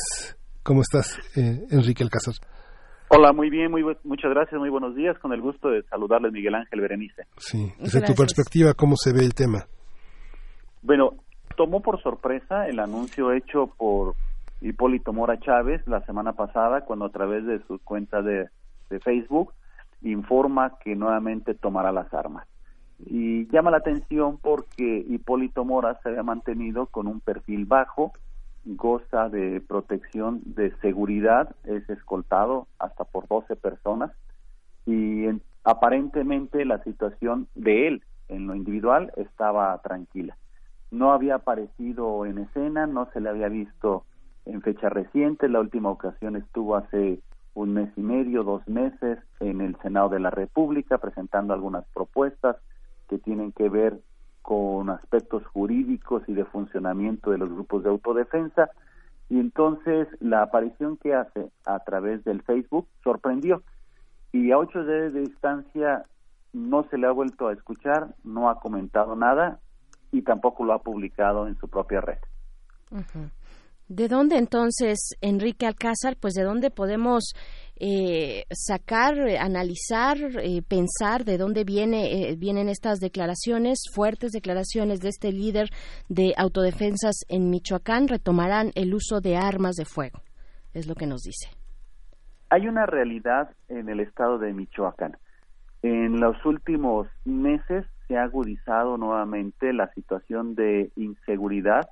¿Cómo 0.62 0.80
estás, 0.80 1.18
eh, 1.36 1.66
Enrique 1.70 2.02
Alcázar? 2.02 2.34
Hola, 3.08 3.32
muy 3.32 3.50
bien, 3.50 3.70
muy 3.70 3.84
muchas 4.02 4.30
gracias, 4.30 4.58
muy 4.58 4.70
buenos 4.70 4.96
días. 4.96 5.16
Con 5.18 5.32
el 5.32 5.40
gusto 5.40 5.68
de 5.68 5.82
saludarles, 5.84 6.32
Miguel 6.32 6.54
Ángel 6.54 6.80
Berenice. 6.80 7.22
Sí. 7.36 7.72
Desde 7.78 8.00
tu 8.00 8.14
perspectiva, 8.14 8.72
¿cómo 8.74 8.96
se 8.96 9.12
ve 9.12 9.20
el 9.20 9.34
tema? 9.34 9.66
Bueno, 10.82 11.10
tomó 11.56 11.80
por 11.80 12.02
sorpresa 12.02 12.66
el 12.66 12.80
anuncio 12.80 13.32
hecho 13.32 13.66
por 13.76 14.14
Hipólito 14.60 15.12
Mora 15.12 15.38
Chávez 15.38 15.86
la 15.86 16.00
semana 16.06 16.32
pasada, 16.32 16.80
cuando 16.80 17.04
a 17.04 17.10
través 17.12 17.44
de 17.44 17.60
su 17.66 17.78
cuenta 17.84 18.22
de, 18.22 18.48
de 18.90 19.00
Facebook 19.00 19.52
informa 20.02 20.78
que 20.82 20.96
nuevamente 20.96 21.54
tomará 21.54 21.92
las 21.92 22.12
armas. 22.12 22.46
Y 23.06 23.46
llama 23.48 23.70
la 23.70 23.78
atención 23.78 24.38
porque 24.38 25.04
Hipólito 25.08 25.64
Mora 25.64 26.00
se 26.02 26.08
había 26.08 26.22
mantenido 26.22 26.86
con 26.86 27.06
un 27.06 27.20
perfil 27.20 27.66
bajo, 27.66 28.12
goza 28.64 29.28
de 29.28 29.60
protección 29.60 30.40
de 30.44 30.74
seguridad, 30.80 31.54
es 31.64 31.88
escoltado 31.90 32.66
hasta 32.78 33.04
por 33.04 33.28
12 33.28 33.56
personas 33.56 34.10
y 34.86 35.26
en- 35.26 35.42
aparentemente 35.64 36.64
la 36.64 36.82
situación 36.82 37.48
de 37.54 37.88
él 37.88 38.02
en 38.28 38.46
lo 38.46 38.54
individual 38.54 39.12
estaba 39.16 39.76
tranquila. 39.82 40.36
No 40.90 41.12
había 41.12 41.36
aparecido 41.36 42.24
en 42.24 42.38
escena, 42.38 42.86
no 42.86 43.08
se 43.12 43.20
le 43.20 43.28
había 43.28 43.48
visto 43.48 44.04
en 44.46 44.62
fecha 44.62 44.88
reciente, 44.88 45.48
la 45.48 45.60
última 45.60 45.90
ocasión 45.90 46.36
estuvo 46.36 46.76
hace 46.76 47.20
un 47.54 47.74
mes 47.74 47.90
y 47.96 48.00
medio, 48.00 48.44
dos 48.44 48.66
meses 48.66 49.18
en 49.40 49.60
el 49.60 49.76
Senado 49.82 50.08
de 50.08 50.20
la 50.20 50.30
República 50.30 50.98
presentando 50.98 51.52
algunas 51.54 51.84
propuestas 51.94 52.56
que 53.08 53.18
tienen 53.18 53.52
que 53.52 53.68
ver 53.68 54.00
con 54.42 54.90
aspectos 54.90 55.44
jurídicos 55.46 56.22
y 56.28 56.34
de 56.34 56.44
funcionamiento 56.44 57.30
de 57.30 57.38
los 57.38 57.50
grupos 57.50 57.82
de 57.82 57.90
autodefensa. 57.90 58.70
Y 59.30 59.40
entonces 59.40 60.06
la 60.20 60.42
aparición 60.42 60.96
que 60.98 61.14
hace 61.14 61.50
a 61.64 61.78
través 61.80 62.22
del 62.24 62.42
Facebook 62.42 62.86
sorprendió. 63.02 63.62
Y 64.32 64.50
a 64.50 64.58
ocho 64.58 64.84
días 64.84 65.14
de 65.14 65.20
distancia 65.20 66.04
no 66.52 66.84
se 66.90 66.98
le 66.98 67.06
ha 67.06 67.12
vuelto 67.12 67.48
a 67.48 67.52
escuchar, 67.52 68.14
no 68.22 68.50
ha 68.50 68.60
comentado 68.60 69.16
nada 69.16 69.60
y 70.12 70.22
tampoco 70.22 70.64
lo 70.64 70.72
ha 70.72 70.82
publicado 70.82 71.48
en 71.48 71.56
su 71.56 71.68
propia 71.68 72.00
red. 72.00 72.18
¿De 73.88 74.08
dónde 74.08 74.36
entonces, 74.36 75.10
Enrique 75.20 75.66
Alcázar, 75.66 76.16
pues 76.18 76.34
de 76.34 76.42
dónde 76.42 76.70
podemos 76.70 77.34
eh, 77.76 78.44
sacar, 78.52 79.18
eh, 79.18 79.38
analizar, 79.38 80.16
eh, 80.42 80.62
pensar 80.66 81.24
de 81.24 81.38
dónde 81.38 81.64
viene, 81.64 82.30
eh, 82.30 82.36
vienen 82.36 82.68
estas 82.68 83.00
declaraciones, 83.00 83.84
fuertes 83.92 84.32
declaraciones 84.32 85.00
de 85.00 85.08
este 85.08 85.32
líder 85.32 85.70
de 86.08 86.34
autodefensas 86.36 87.24
en 87.28 87.50
Michoacán? 87.50 88.08
Retomarán 88.08 88.70
el 88.74 88.94
uso 88.94 89.20
de 89.20 89.36
armas 89.36 89.76
de 89.76 89.84
fuego, 89.84 90.20
es 90.72 90.86
lo 90.86 90.94
que 90.94 91.06
nos 91.06 91.22
dice. 91.22 91.48
Hay 92.50 92.68
una 92.68 92.86
realidad 92.86 93.50
en 93.68 93.88
el 93.88 94.00
estado 94.00 94.38
de 94.38 94.52
Michoacán. 94.52 95.16
En 95.82 96.20
los 96.20 96.44
últimos 96.46 97.08
meses 97.24 97.84
se 98.06 98.16
ha 98.16 98.24
agudizado 98.24 98.96
nuevamente 98.96 99.72
la 99.72 99.92
situación 99.94 100.54
de 100.54 100.90
inseguridad. 100.96 101.88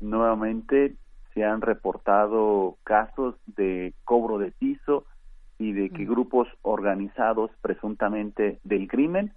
Nuevamente 0.00 0.94
se 1.32 1.44
han 1.44 1.62
reportado 1.62 2.76
casos 2.84 3.34
de 3.56 3.92
cobro 4.04 4.38
de 4.38 4.52
piso 4.52 5.04
y 5.58 5.72
de 5.72 5.90
que 5.90 6.04
grupos 6.04 6.48
organizados 6.62 7.50
presuntamente 7.60 8.58
del 8.64 8.88
crimen 8.88 9.32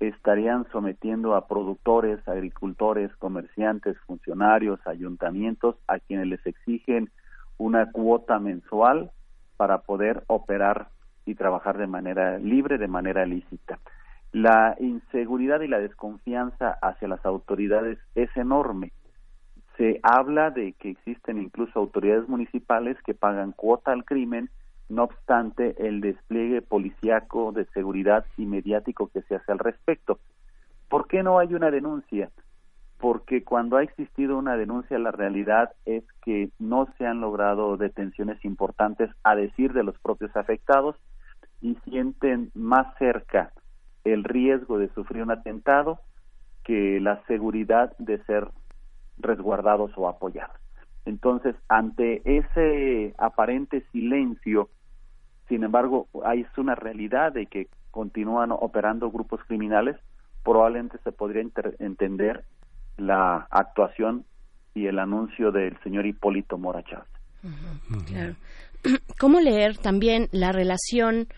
estarían 0.00 0.66
sometiendo 0.72 1.34
a 1.34 1.46
productores, 1.46 2.26
agricultores, 2.28 3.14
comerciantes, 3.16 3.96
funcionarios, 4.06 4.80
ayuntamientos 4.86 5.76
a 5.86 5.98
quienes 5.98 6.26
les 6.26 6.46
exigen 6.46 7.10
una 7.58 7.90
cuota 7.92 8.38
mensual 8.38 9.10
para 9.56 9.78
poder 9.78 10.24
operar 10.26 10.88
y 11.26 11.34
trabajar 11.34 11.78
de 11.78 11.86
manera 11.86 12.38
libre, 12.38 12.78
de 12.78 12.88
manera 12.88 13.24
lícita. 13.24 13.78
La 14.32 14.74
inseguridad 14.80 15.60
y 15.60 15.68
la 15.68 15.78
desconfianza 15.78 16.76
hacia 16.82 17.08
las 17.08 17.24
autoridades 17.24 17.98
es 18.14 18.36
enorme. 18.36 18.92
Se 19.76 20.00
habla 20.02 20.50
de 20.50 20.72
que 20.72 20.90
existen 20.90 21.38
incluso 21.38 21.78
autoridades 21.78 22.28
municipales 22.28 22.96
que 23.06 23.14
pagan 23.14 23.52
cuota 23.52 23.92
al 23.92 24.04
crimen, 24.04 24.50
no 24.94 25.04
obstante 25.04 25.74
el 25.86 26.00
despliegue 26.00 26.62
policiaco 26.62 27.52
de 27.52 27.66
seguridad 27.66 28.24
y 28.36 28.46
mediático 28.46 29.08
que 29.08 29.22
se 29.22 29.36
hace 29.36 29.52
al 29.52 29.58
respecto. 29.58 30.18
¿Por 30.88 31.08
qué 31.08 31.22
no 31.22 31.38
hay 31.38 31.54
una 31.54 31.70
denuncia? 31.70 32.30
Porque 32.98 33.42
cuando 33.42 33.76
ha 33.76 33.82
existido 33.82 34.38
una 34.38 34.56
denuncia, 34.56 34.98
la 34.98 35.10
realidad 35.10 35.72
es 35.84 36.04
que 36.24 36.50
no 36.58 36.88
se 36.96 37.06
han 37.06 37.20
logrado 37.20 37.76
detenciones 37.76 38.42
importantes 38.44 39.10
a 39.24 39.34
decir 39.34 39.72
de 39.72 39.82
los 39.82 39.98
propios 39.98 40.34
afectados 40.36 40.96
y 41.60 41.76
sienten 41.84 42.50
más 42.54 42.96
cerca 42.98 43.52
el 44.04 44.24
riesgo 44.24 44.78
de 44.78 44.88
sufrir 44.90 45.22
un 45.22 45.30
atentado 45.30 46.00
que 46.62 47.00
la 47.00 47.22
seguridad 47.26 47.96
de 47.98 48.22
ser 48.24 48.48
resguardados 49.18 49.92
o 49.96 50.08
apoyados. 50.08 50.56
Entonces, 51.04 51.54
ante 51.68 52.22
ese 52.24 53.14
aparente 53.18 53.84
silencio, 53.92 54.70
sin 55.48 55.64
embargo, 55.64 56.08
hay 56.24 56.46
una 56.56 56.74
realidad 56.74 57.32
de 57.32 57.46
que 57.46 57.68
continúan 57.90 58.50
operando 58.50 59.10
grupos 59.10 59.40
criminales, 59.46 59.96
probablemente 60.42 60.98
se 61.04 61.12
podría 61.12 61.42
entender 61.78 62.44
la 62.96 63.46
actuación 63.50 64.24
y 64.74 64.86
el 64.86 64.98
anuncio 64.98 65.52
del 65.52 65.78
señor 65.82 66.06
Hipólito 66.06 66.58
Mora 66.58 66.82
Chávez. 66.82 67.08
Claro. 68.06 68.34
¿Cómo 69.18 69.40
leer 69.40 69.78
también 69.78 70.28
la 70.32 70.52
relación, 70.52 71.28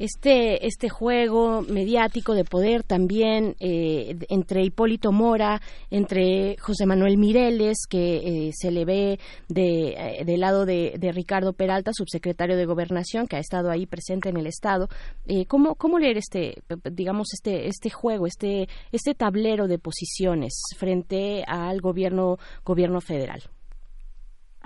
este, 0.00 0.66
este 0.66 0.88
juego 0.88 1.60
mediático 1.60 2.32
de 2.34 2.44
poder 2.44 2.82
también 2.82 3.54
eh, 3.60 4.16
entre 4.30 4.62
Hipólito 4.62 5.12
Mora, 5.12 5.60
entre 5.90 6.56
José 6.58 6.86
Manuel 6.86 7.18
Mireles, 7.18 7.86
que 7.88 8.16
eh, 8.16 8.50
se 8.54 8.70
le 8.70 8.86
ve 8.86 9.18
de, 9.48 9.90
eh, 9.90 10.24
del 10.24 10.40
lado 10.40 10.64
de, 10.64 10.94
de 10.98 11.12
Ricardo 11.12 11.52
Peralta, 11.52 11.92
subsecretario 11.92 12.56
de 12.56 12.64
Gobernación, 12.64 13.26
que 13.26 13.36
ha 13.36 13.40
estado 13.40 13.70
ahí 13.70 13.84
presente 13.84 14.30
en 14.30 14.38
el 14.38 14.46
Estado? 14.46 14.88
Eh, 15.26 15.44
¿cómo, 15.44 15.74
¿Cómo 15.74 15.98
leer 15.98 16.16
este, 16.16 16.54
digamos, 16.90 17.34
este, 17.34 17.66
este 17.66 17.90
juego, 17.90 18.26
este, 18.26 18.68
este 18.92 19.14
tablero 19.14 19.68
de 19.68 19.78
posiciones 19.78 20.62
frente 20.78 21.44
al 21.46 21.82
gobierno, 21.82 22.38
gobierno 22.64 23.02
federal? 23.02 23.42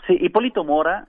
Sí, 0.07 0.17
Hipólito 0.21 0.63
Mora 0.63 1.09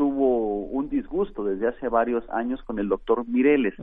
tuvo 0.00 0.64
un 0.64 0.88
disgusto 0.88 1.44
desde 1.44 1.68
hace 1.68 1.90
varios 1.90 2.24
años 2.30 2.62
con 2.62 2.78
el 2.78 2.88
doctor 2.88 3.28
Mireles. 3.28 3.74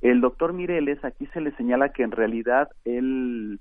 El 0.00 0.20
doctor 0.20 0.52
Mireles 0.52 1.04
aquí 1.04 1.26
se 1.34 1.40
le 1.40 1.50
señala 1.56 1.88
que 1.88 2.04
en 2.04 2.12
realidad 2.12 2.70
él 2.84 3.58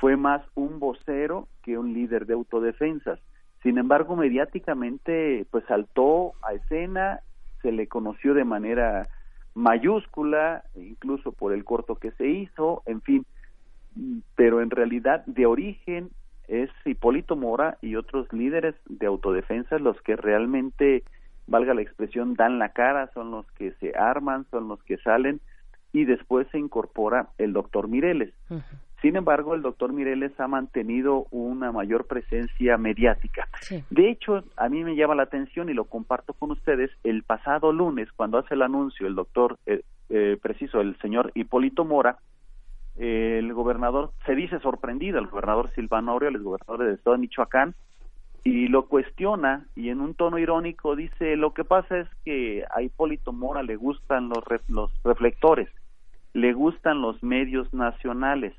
fue 0.00 0.16
más 0.16 0.42
un 0.56 0.80
vocero 0.80 1.46
que 1.62 1.78
un 1.78 1.94
líder 1.94 2.26
de 2.26 2.34
autodefensas. 2.34 3.20
Sin 3.62 3.78
embargo, 3.78 4.16
mediáticamente 4.16 5.46
pues 5.52 5.64
saltó 5.66 6.32
a 6.42 6.54
escena, 6.54 7.20
se 7.62 7.70
le 7.70 7.86
conoció 7.86 8.34
de 8.34 8.42
manera 8.42 9.06
mayúscula, 9.54 10.64
incluso 10.74 11.30
por 11.30 11.52
el 11.52 11.62
corto 11.62 11.94
que 11.94 12.10
se 12.10 12.26
hizo, 12.26 12.82
en 12.84 13.00
fin, 13.00 13.24
pero 14.34 14.60
en 14.60 14.70
realidad 14.70 15.24
de 15.26 15.46
origen 15.46 16.10
es 16.48 16.68
Hipólito 16.84 17.36
Mora 17.36 17.78
y 17.80 17.94
otros 17.94 18.26
líderes 18.32 18.74
de 18.88 19.06
autodefensa 19.06 19.78
los 19.78 20.02
que 20.02 20.16
realmente, 20.16 21.04
valga 21.48 21.74
la 21.74 21.82
expresión, 21.82 22.34
dan 22.34 22.58
la 22.58 22.70
cara, 22.70 23.10
son 23.14 23.30
los 23.30 23.50
que 23.52 23.72
se 23.80 23.96
arman, 23.96 24.46
son 24.50 24.68
los 24.68 24.82
que 24.84 24.98
salen 24.98 25.40
y 25.92 26.04
después 26.04 26.46
se 26.52 26.58
incorpora 26.58 27.30
el 27.38 27.52
doctor 27.52 27.88
Mireles. 27.88 28.32
Sin 29.00 29.16
embargo, 29.16 29.54
el 29.54 29.62
doctor 29.62 29.92
Mireles 29.92 30.38
ha 30.40 30.48
mantenido 30.48 31.26
una 31.30 31.70
mayor 31.70 32.06
presencia 32.06 32.76
mediática. 32.76 33.48
De 33.90 34.10
hecho, 34.10 34.44
a 34.56 34.68
mí 34.68 34.82
me 34.82 34.96
llama 34.96 35.14
la 35.14 35.22
atención 35.22 35.70
y 35.70 35.74
lo 35.74 35.84
comparto 35.84 36.34
con 36.34 36.50
ustedes, 36.50 36.90
el 37.04 37.22
pasado 37.22 37.72
lunes, 37.72 38.08
cuando 38.12 38.38
hace 38.38 38.54
el 38.54 38.62
anuncio 38.62 39.06
el 39.06 39.14
doctor, 39.14 39.56
eh, 39.66 39.82
eh, 40.10 40.36
preciso, 40.42 40.80
el 40.80 40.98
señor 40.98 41.30
Hipólito 41.34 41.84
Mora, 41.84 42.18
eh, 42.96 43.36
el 43.38 43.52
gobernador 43.54 44.10
se 44.26 44.34
dice 44.34 44.58
sorprendido, 44.58 45.20
el 45.20 45.28
gobernador 45.28 45.70
Silvano 45.74 46.12
Aureoles, 46.12 46.42
gobernador 46.42 46.84
del 46.84 46.94
estado 46.94 47.14
de 47.14 47.20
Michoacán, 47.20 47.74
y 48.48 48.68
lo 48.68 48.86
cuestiona 48.86 49.66
y 49.76 49.90
en 49.90 50.00
un 50.00 50.14
tono 50.14 50.38
irónico 50.38 50.96
dice, 50.96 51.36
lo 51.36 51.52
que 51.52 51.64
pasa 51.64 51.98
es 51.98 52.08
que 52.24 52.64
a 52.74 52.80
Hipólito 52.80 53.32
Mora 53.32 53.62
le 53.62 53.76
gustan 53.76 54.28
los, 54.30 54.42
re- 54.44 54.60
los 54.68 54.90
reflectores, 55.04 55.68
le 56.32 56.52
gustan 56.54 57.02
los 57.02 57.22
medios 57.22 57.72
nacionales 57.74 58.54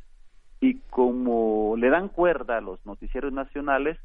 y 0.61 0.75
como 0.89 1.75
le 1.77 1.89
dan 1.89 2.09
cuerda 2.09 2.57
a 2.57 2.61
los 2.61 2.85
noticieros 2.85 3.33
nacionales 3.33 3.97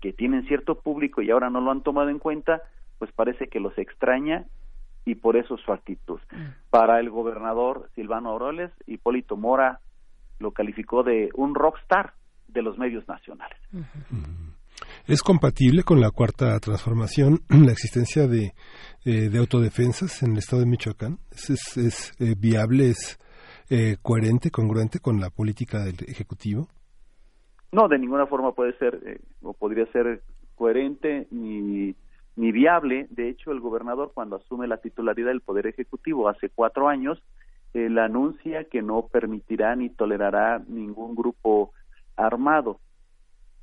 que 0.00 0.12
tienen 0.12 0.46
cierto 0.46 0.76
público 0.76 1.20
y 1.20 1.30
ahora 1.30 1.50
no 1.50 1.60
lo 1.60 1.70
han 1.70 1.82
tomado 1.82 2.08
en 2.08 2.18
cuenta, 2.18 2.62
pues 2.98 3.12
parece 3.12 3.48
que 3.48 3.60
los 3.60 3.76
extraña 3.76 4.44
y 5.04 5.16
por 5.16 5.36
eso 5.36 5.58
su 5.58 5.72
actitud. 5.72 6.20
Para 6.70 7.00
el 7.00 7.10
gobernador 7.10 7.90
Silvano 7.94 8.30
Aureoles, 8.30 8.70
Hipólito 8.86 9.36
Mora 9.36 9.80
lo 10.38 10.52
calificó 10.52 11.02
de 11.02 11.28
un 11.34 11.54
rockstar 11.54 12.14
de 12.48 12.62
los 12.62 12.78
medios 12.78 13.06
nacionales. 13.06 13.58
¿Es 15.06 15.22
compatible 15.22 15.82
con 15.82 16.00
la 16.00 16.10
cuarta 16.10 16.58
transformación 16.60 17.40
la 17.48 17.72
existencia 17.72 18.26
de, 18.26 18.52
eh, 19.04 19.28
de 19.28 19.38
autodefensas 19.38 20.22
en 20.22 20.32
el 20.32 20.38
estado 20.38 20.62
de 20.62 20.68
Michoacán? 20.68 21.18
¿Es, 21.30 21.76
es, 21.76 22.12
eh, 22.20 22.34
viable, 22.38 22.90
es 22.90 23.18
eh, 23.70 23.96
coherente, 24.02 24.50
congruente 24.50 25.00
con 25.00 25.20
la 25.20 25.30
política 25.30 25.84
del 25.84 25.96
Ejecutivo? 26.06 26.68
No, 27.72 27.88
de 27.88 27.98
ninguna 27.98 28.26
forma 28.26 28.52
puede 28.52 28.76
ser 28.78 29.00
eh, 29.06 29.20
o 29.42 29.52
podría 29.52 29.86
ser 29.92 30.22
coherente 30.56 31.28
ni, 31.30 31.94
ni 32.36 32.52
viable. 32.52 33.06
De 33.10 33.28
hecho, 33.28 33.52
el 33.52 33.60
gobernador 33.60 34.10
cuando 34.12 34.36
asume 34.36 34.66
la 34.66 34.78
titularidad 34.78 35.28
del 35.28 35.40
Poder 35.40 35.68
Ejecutivo 35.68 36.28
hace 36.28 36.48
cuatro 36.48 36.88
años, 36.88 37.22
él 37.72 37.98
anuncia 37.98 38.64
que 38.64 38.82
no 38.82 39.06
permitirá 39.06 39.76
ni 39.76 39.88
tolerará 39.88 40.60
ningún 40.66 41.14
grupo 41.14 41.72
armado. 42.16 42.80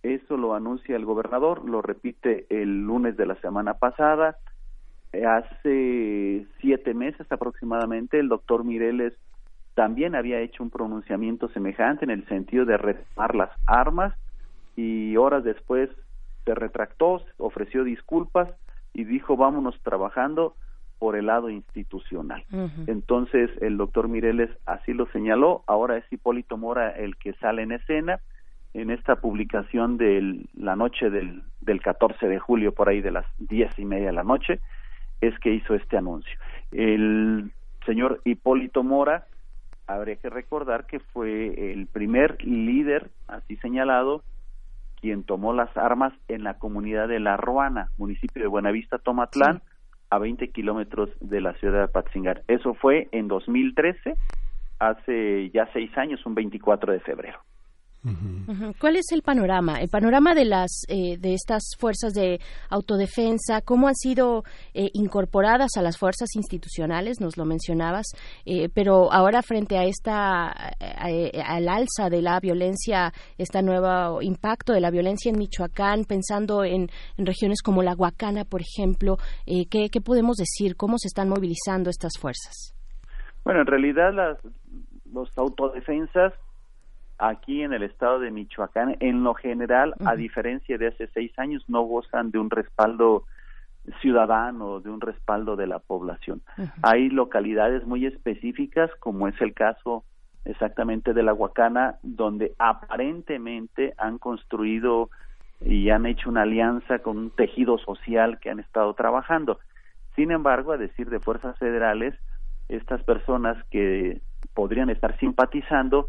Eso 0.07 0.37
lo 0.37 0.55
anuncia 0.55 0.95
el 0.95 1.03
gobernador, 1.03 1.67
lo 1.67 1.81
repite 1.81 2.45
el 2.49 2.85
lunes 2.85 3.17
de 3.17 3.25
la 3.25 3.35
semana 3.41 3.73
pasada. 3.73 4.37
Hace 5.11 6.45
siete 6.61 6.93
meses 6.93 7.29
aproximadamente 7.29 8.17
el 8.17 8.29
doctor 8.29 8.63
Mireles 8.63 9.13
también 9.73 10.15
había 10.15 10.39
hecho 10.39 10.63
un 10.63 10.69
pronunciamiento 10.69 11.49
semejante 11.49 12.05
en 12.05 12.11
el 12.11 12.25
sentido 12.27 12.65
de 12.65 12.77
retomar 12.77 13.35
las 13.35 13.49
armas 13.65 14.13
y 14.77 15.17
horas 15.17 15.43
después 15.43 15.89
se 16.45 16.55
retractó, 16.55 17.21
ofreció 17.37 17.83
disculpas 17.83 18.47
y 18.93 19.03
dijo 19.03 19.35
vámonos 19.35 19.77
trabajando 19.83 20.55
por 20.99 21.17
el 21.17 21.25
lado 21.25 21.49
institucional. 21.49 22.45
Entonces 22.87 23.51
el 23.61 23.75
doctor 23.75 24.07
Mireles 24.07 24.49
así 24.65 24.93
lo 24.93 25.05
señaló, 25.07 25.63
ahora 25.67 25.97
es 25.97 26.05
Hipólito 26.11 26.55
Mora 26.55 26.91
el 26.91 27.17
que 27.17 27.33
sale 27.33 27.63
en 27.63 27.73
escena 27.73 28.21
en 28.77 28.91
esta 28.91 29.15
publicación 29.15 29.97
de 29.97 30.45
la 30.55 30.75
noche 30.75 31.09
del, 31.09 31.41
del 31.61 31.81
14 31.81 32.27
de 32.27 32.37
julio, 32.37 32.73
por 32.73 32.89
ahí 32.89 33.01
de 33.01 33.09
las 33.09 33.25
diez 33.39 33.71
y 33.79 33.85
media 33.85 34.07
de 34.07 34.13
la 34.13 34.23
noche, 34.23 34.59
es 35.19 35.37
que 35.39 35.51
hizo 35.51 35.73
este 35.73 35.97
anuncio. 35.97 36.37
El 36.71 37.51
señor 37.87 38.21
Hipólito 38.23 38.83
Mora, 38.83 39.25
habría 39.87 40.17
que 40.17 40.29
recordar 40.29 40.85
que 40.85 40.99
fue 40.99 41.71
el 41.71 41.87
primer 41.87 42.43
líder, 42.45 43.09
así 43.27 43.55
señalado, 43.57 44.21
quien 45.01 45.23
tomó 45.23 45.53
las 45.53 45.75
armas 45.75 46.13
en 46.27 46.43
la 46.43 46.59
comunidad 46.59 47.07
de 47.07 47.19
La 47.19 47.35
Ruana, 47.35 47.89
municipio 47.97 48.43
de 48.43 48.47
Buenavista, 48.47 48.99
Tomatlán, 48.99 49.61
a 50.09 50.19
20 50.19 50.49
kilómetros 50.49 51.09
de 51.19 51.41
la 51.41 51.53
ciudad 51.53 51.79
de 51.79 51.83
Apatzingar. 51.85 52.43
Eso 52.47 52.75
fue 52.75 53.07
en 53.11 53.27
2013, 53.27 54.15
hace 54.77 55.49
ya 55.49 55.67
seis 55.73 55.97
años, 55.97 56.23
un 56.27 56.35
24 56.35 56.93
de 56.93 56.99
febrero. 56.99 57.39
¿Cuál 58.79 58.95
es 58.95 59.05
el 59.11 59.21
panorama? 59.21 59.79
El 59.79 59.89
panorama 59.89 60.33
de 60.33 60.45
las 60.45 60.85
eh, 60.87 61.17
de 61.17 61.33
estas 61.33 61.63
fuerzas 61.77 62.13
de 62.13 62.39
autodefensa, 62.69 63.61
cómo 63.61 63.87
han 63.87 63.95
sido 63.95 64.43
eh, 64.73 64.89
incorporadas 64.93 65.71
a 65.77 65.81
las 65.81 65.97
fuerzas 65.97 66.29
institucionales, 66.35 67.19
nos 67.19 67.37
lo 67.37 67.45
mencionabas, 67.45 68.05
eh, 68.45 68.69
pero 68.73 69.11
ahora 69.11 69.41
frente 69.41 69.77
a 69.77 69.83
esta 69.83 70.73
eh, 70.79 71.31
al 71.45 71.67
alza 71.69 72.09
de 72.09 72.21
la 72.21 72.39
violencia, 72.39 73.11
este 73.37 73.61
nuevo 73.61 74.21
impacto 74.21 74.73
de 74.73 74.81
la 74.81 74.91
violencia 74.91 75.29
en 75.29 75.37
Michoacán, 75.37 76.05
pensando 76.05 76.63
en, 76.63 76.89
en 77.17 77.25
regiones 77.25 77.61
como 77.61 77.83
la 77.83 77.93
Huacana, 77.95 78.45
por 78.45 78.61
ejemplo, 78.61 79.17
eh, 79.45 79.67
¿qué, 79.69 79.89
¿qué 79.89 80.01
podemos 80.01 80.37
decir? 80.37 80.75
¿Cómo 80.75 80.97
se 80.97 81.07
están 81.07 81.29
movilizando 81.29 81.89
estas 81.89 82.13
fuerzas? 82.19 82.73
Bueno, 83.43 83.61
en 83.61 83.67
realidad 83.67 84.13
las 84.13 84.37
los 85.11 85.29
autodefensas 85.37 86.33
aquí 87.17 87.63
en 87.63 87.73
el 87.73 87.83
estado 87.83 88.19
de 88.19 88.31
Michoacán, 88.31 88.97
en 88.99 89.23
lo 89.23 89.33
general, 89.33 89.93
a 90.05 90.15
diferencia 90.15 90.77
de 90.77 90.87
hace 90.87 91.07
seis 91.13 91.31
años, 91.37 91.63
no 91.67 91.81
gozan 91.81 92.31
de 92.31 92.39
un 92.39 92.49
respaldo 92.49 93.25
ciudadano, 94.01 94.79
de 94.79 94.89
un 94.89 95.01
respaldo 95.01 95.55
de 95.55 95.67
la 95.67 95.79
población. 95.79 96.41
Hay 96.81 97.09
localidades 97.09 97.85
muy 97.85 98.05
específicas, 98.05 98.91
como 98.99 99.27
es 99.27 99.39
el 99.41 99.53
caso 99.53 100.03
exactamente 100.45 101.13
de 101.13 101.23
la 101.23 101.33
Huacana, 101.33 101.95
donde 102.03 102.53
aparentemente 102.57 103.93
han 103.97 104.17
construido 104.17 105.09
y 105.61 105.89
han 105.89 106.05
hecho 106.05 106.29
una 106.29 106.43
alianza 106.43 106.99
con 106.99 107.17
un 107.17 107.31
tejido 107.31 107.77
social 107.77 108.39
que 108.39 108.49
han 108.49 108.59
estado 108.59 108.93
trabajando. 108.93 109.59
Sin 110.15 110.31
embargo, 110.31 110.71
a 110.71 110.77
decir 110.77 111.09
de 111.09 111.19
fuerzas 111.19 111.57
federales, 111.57 112.15
estas 112.69 113.01
personas 113.03 113.57
que 113.71 114.21
podrían 114.53 114.89
estar 114.89 115.17
simpatizando, 115.19 116.07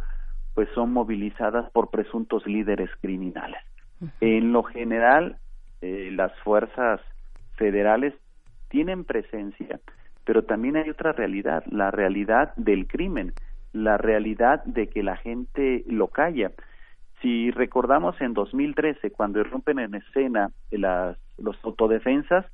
pues 0.59 0.69
son 0.75 0.93
movilizadas 0.93 1.71
por 1.71 1.89
presuntos 1.89 2.45
líderes 2.45 2.91
criminales. 3.01 3.61
En 4.21 4.53
lo 4.53 4.65
general, 4.65 5.37
eh, 5.83 6.11
las 6.13 6.37
fuerzas 6.41 7.01
federales 7.55 8.13
tienen 8.67 9.05
presencia, 9.05 9.79
pero 10.25 10.43
también 10.43 10.77
hay 10.77 10.91
otra 10.91 11.13
realidad, 11.13 11.63
la 11.71 11.93
realidad 11.93 12.57
del 12.57 12.89
crimen, 12.89 13.35
la 13.73 13.99
realidad 13.99 14.65
de 14.65 14.89
que 14.89 15.05
la 15.05 15.17
gente 15.17 15.85
lo 15.87 16.09
calla. 16.09 16.51
Si 17.23 17.53
recordamos 17.53 18.21
en 18.21 18.35
2013, 18.35 19.13
cuando 19.13 19.39
irrumpen 19.39 19.79
en 19.79 19.95
escena 19.95 20.51
las 20.73 21.17
los 21.37 21.57
autodefensas, 21.63 22.45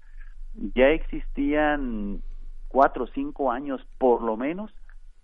ya 0.75 0.89
existían 0.89 2.21
cuatro 2.69 3.05
o 3.05 3.09
cinco 3.15 3.51
años 3.51 3.81
por 3.97 4.21
lo 4.21 4.37
menos 4.37 4.71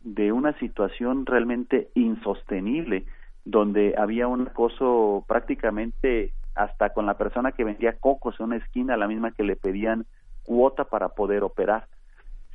de 0.03 0.33
una 0.33 0.59
situación 0.59 1.27
realmente 1.27 1.91
insostenible, 1.95 3.05
donde 3.45 3.95
había 3.97 4.29
un 4.29 4.49
acoso 4.49 5.25
prácticamente 5.27 6.33
hasta 6.55 6.91
con 6.91 7.07
la 7.07 7.17
persona 7.17 7.53
que 7.53 7.65
vendía 7.65 7.99
cocos 7.99 8.39
en 8.39 8.47
una 8.47 8.57
esquina, 8.57 8.97
la 8.97 9.09
misma 9.09 9.33
que 9.33 9.45
le 9.45 9.57
pedían 9.57 10.07
cuota 10.43 10.85
para 10.85 11.11
poder 11.11 11.43
operar. 11.43 11.87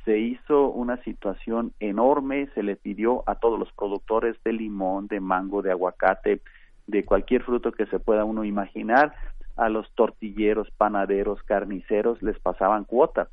Se 0.04 0.18
hizo 0.18 0.68
una 0.68 1.02
situación 1.02 1.72
enorme, 1.80 2.48
se 2.54 2.62
le 2.62 2.76
pidió 2.76 3.24
a 3.26 3.36
todos 3.36 3.58
los 3.58 3.72
productores 3.72 4.36
de 4.44 4.52
limón, 4.52 5.08
de 5.08 5.20
mango, 5.20 5.62
de 5.62 5.72
aguacate, 5.72 6.40
de 6.86 7.04
cualquier 7.04 7.42
fruto 7.42 7.72
que 7.72 7.86
se 7.86 7.98
pueda 7.98 8.24
uno 8.24 8.44
imaginar, 8.44 9.14
a 9.56 9.70
los 9.70 9.90
tortilleros, 9.94 10.70
panaderos, 10.76 11.42
carniceros, 11.44 12.22
les 12.22 12.38
pasaban 12.38 12.84
cuota 12.84 13.28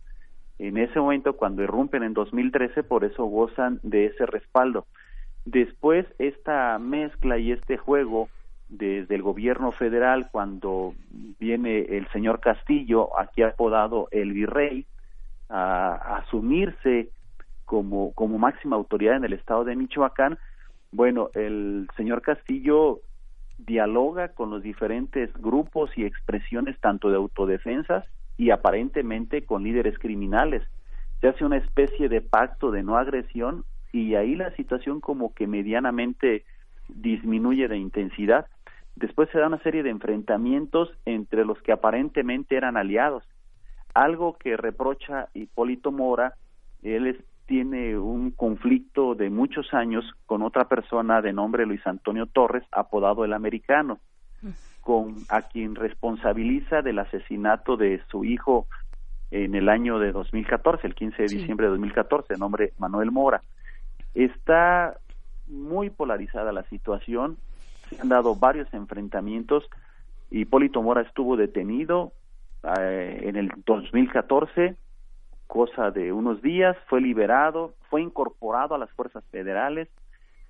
en 0.68 0.78
ese 0.78 0.98
momento 0.98 1.34
cuando 1.34 1.62
irrumpen 1.62 2.04
en 2.04 2.14
2013 2.14 2.84
por 2.84 3.04
eso 3.04 3.26
gozan 3.26 3.80
de 3.84 4.06
ese 4.06 4.26
respaldo. 4.26 4.86
Después 5.44 6.06
esta 6.20 6.80
mezcla 6.80 7.38
y 7.38 7.52
este 7.52 7.76
juego 7.78 8.30
desde 8.70 9.16
el 9.16 9.22
gobierno 9.22 9.74
federal 9.74 10.30
cuando 10.32 10.94
viene 11.38 11.80
el 11.98 12.08
señor 12.14 12.40
Castillo 12.40 13.20
aquí 13.20 13.42
apodado 13.44 14.08
el 14.12 14.32
virrey 14.32 14.86
a, 15.50 15.96
a 15.96 16.18
asumirse 16.20 17.10
como 17.66 18.14
como 18.14 18.38
máxima 18.38 18.78
autoridad 18.78 19.18
en 19.18 19.26
el 19.26 19.34
estado 19.34 19.66
de 19.66 19.76
Michoacán 19.76 20.40
bueno 20.92 21.30
el 21.34 21.90
señor 21.98 22.22
Castillo 22.22 23.02
dialoga 23.58 24.30
con 24.30 24.50
los 24.50 24.64
diferentes 24.64 25.32
grupos 25.34 25.92
y 25.98 26.06
expresiones 26.06 26.80
tanto 26.80 27.10
de 27.10 27.18
autodefensas 27.18 28.06
y 28.38 28.50
aparentemente 28.50 29.46
con 29.46 29.64
líderes 29.64 29.98
criminales. 30.00 30.64
Se 31.22 31.28
hace 31.28 31.46
una 31.46 31.58
especie 31.58 32.10
de 32.10 32.22
pacto 32.22 32.72
de 32.72 32.84
no 32.84 32.98
agresión 32.98 33.64
y 33.92 34.16
ahí 34.16 34.36
la 34.36 34.52
situación 34.56 35.00
como 35.00 35.34
que 35.34 35.48
medianamente 35.48 36.44
disminuye 36.90 37.68
de 37.68 37.78
intensidad. 37.78 38.48
Después 38.96 39.30
se 39.32 39.40
da 39.40 39.48
una 39.48 39.60
serie 39.60 39.84
de 39.84 39.90
enfrentamientos 39.90 40.92
entre 41.06 41.46
los 41.46 41.62
que 41.62 41.72
aparentemente 41.72 42.56
eran 42.56 42.78
aliados. 42.78 43.24
Algo 43.94 44.38
que 44.38 44.58
reprocha 44.58 45.30
Hipólito 45.34 45.92
Mora, 45.92 46.34
él 46.82 47.24
tiene 47.46 47.98
un 47.98 48.32
conflicto 48.32 49.16
de 49.16 49.30
muchos 49.30 49.74
años 49.74 50.06
con 50.26 50.42
otra 50.42 50.68
persona 50.68 51.22
de 51.22 51.34
nombre 51.34 51.66
Luis 51.66 51.86
Antonio 51.86 52.26
Torres, 52.26 52.64
apodado 52.72 53.26
el 53.26 53.34
americano 53.34 54.00
con 54.82 55.16
a 55.30 55.44
quien 55.44 55.76
responsabiliza 55.76 56.82
del 56.82 57.00
asesinato 57.00 57.78
de 57.78 58.02
su 58.10 58.26
hijo 58.26 58.68
en 59.32 59.56
el 59.56 59.70
año 59.70 59.98
de 59.98 60.12
2014, 60.12 60.86
el 60.86 60.94
15 60.94 61.24
de 61.24 61.28
diciembre 61.30 61.66
de 61.66 61.72
2014, 61.72 62.34
de 62.34 62.40
nombre 62.40 62.74
Manuel 62.78 63.12
Mora. 63.12 63.42
Está 64.14 64.98
muy 65.48 65.90
polarizada 65.90 66.52
la 66.52 66.64
situación, 66.64 67.38
se 67.90 68.00
han 68.00 68.10
dado 68.10 68.36
varios 68.36 68.72
enfrentamientos. 68.74 69.68
Hipólito 70.30 70.82
Mora 70.82 71.02
estuvo 71.02 71.36
detenido 71.36 72.12
eh, 72.78 73.22
en 73.24 73.36
el 73.36 73.52
2014, 73.66 74.76
cosa 75.48 75.92
de 75.92 76.12
unos 76.12 76.42
días, 76.42 76.78
fue 76.88 77.02
liberado, 77.02 77.74
fue 77.90 78.02
incorporado 78.02 78.76
a 78.76 78.78
las 78.78 78.92
fuerzas 78.92 79.24
federales. 79.32 79.88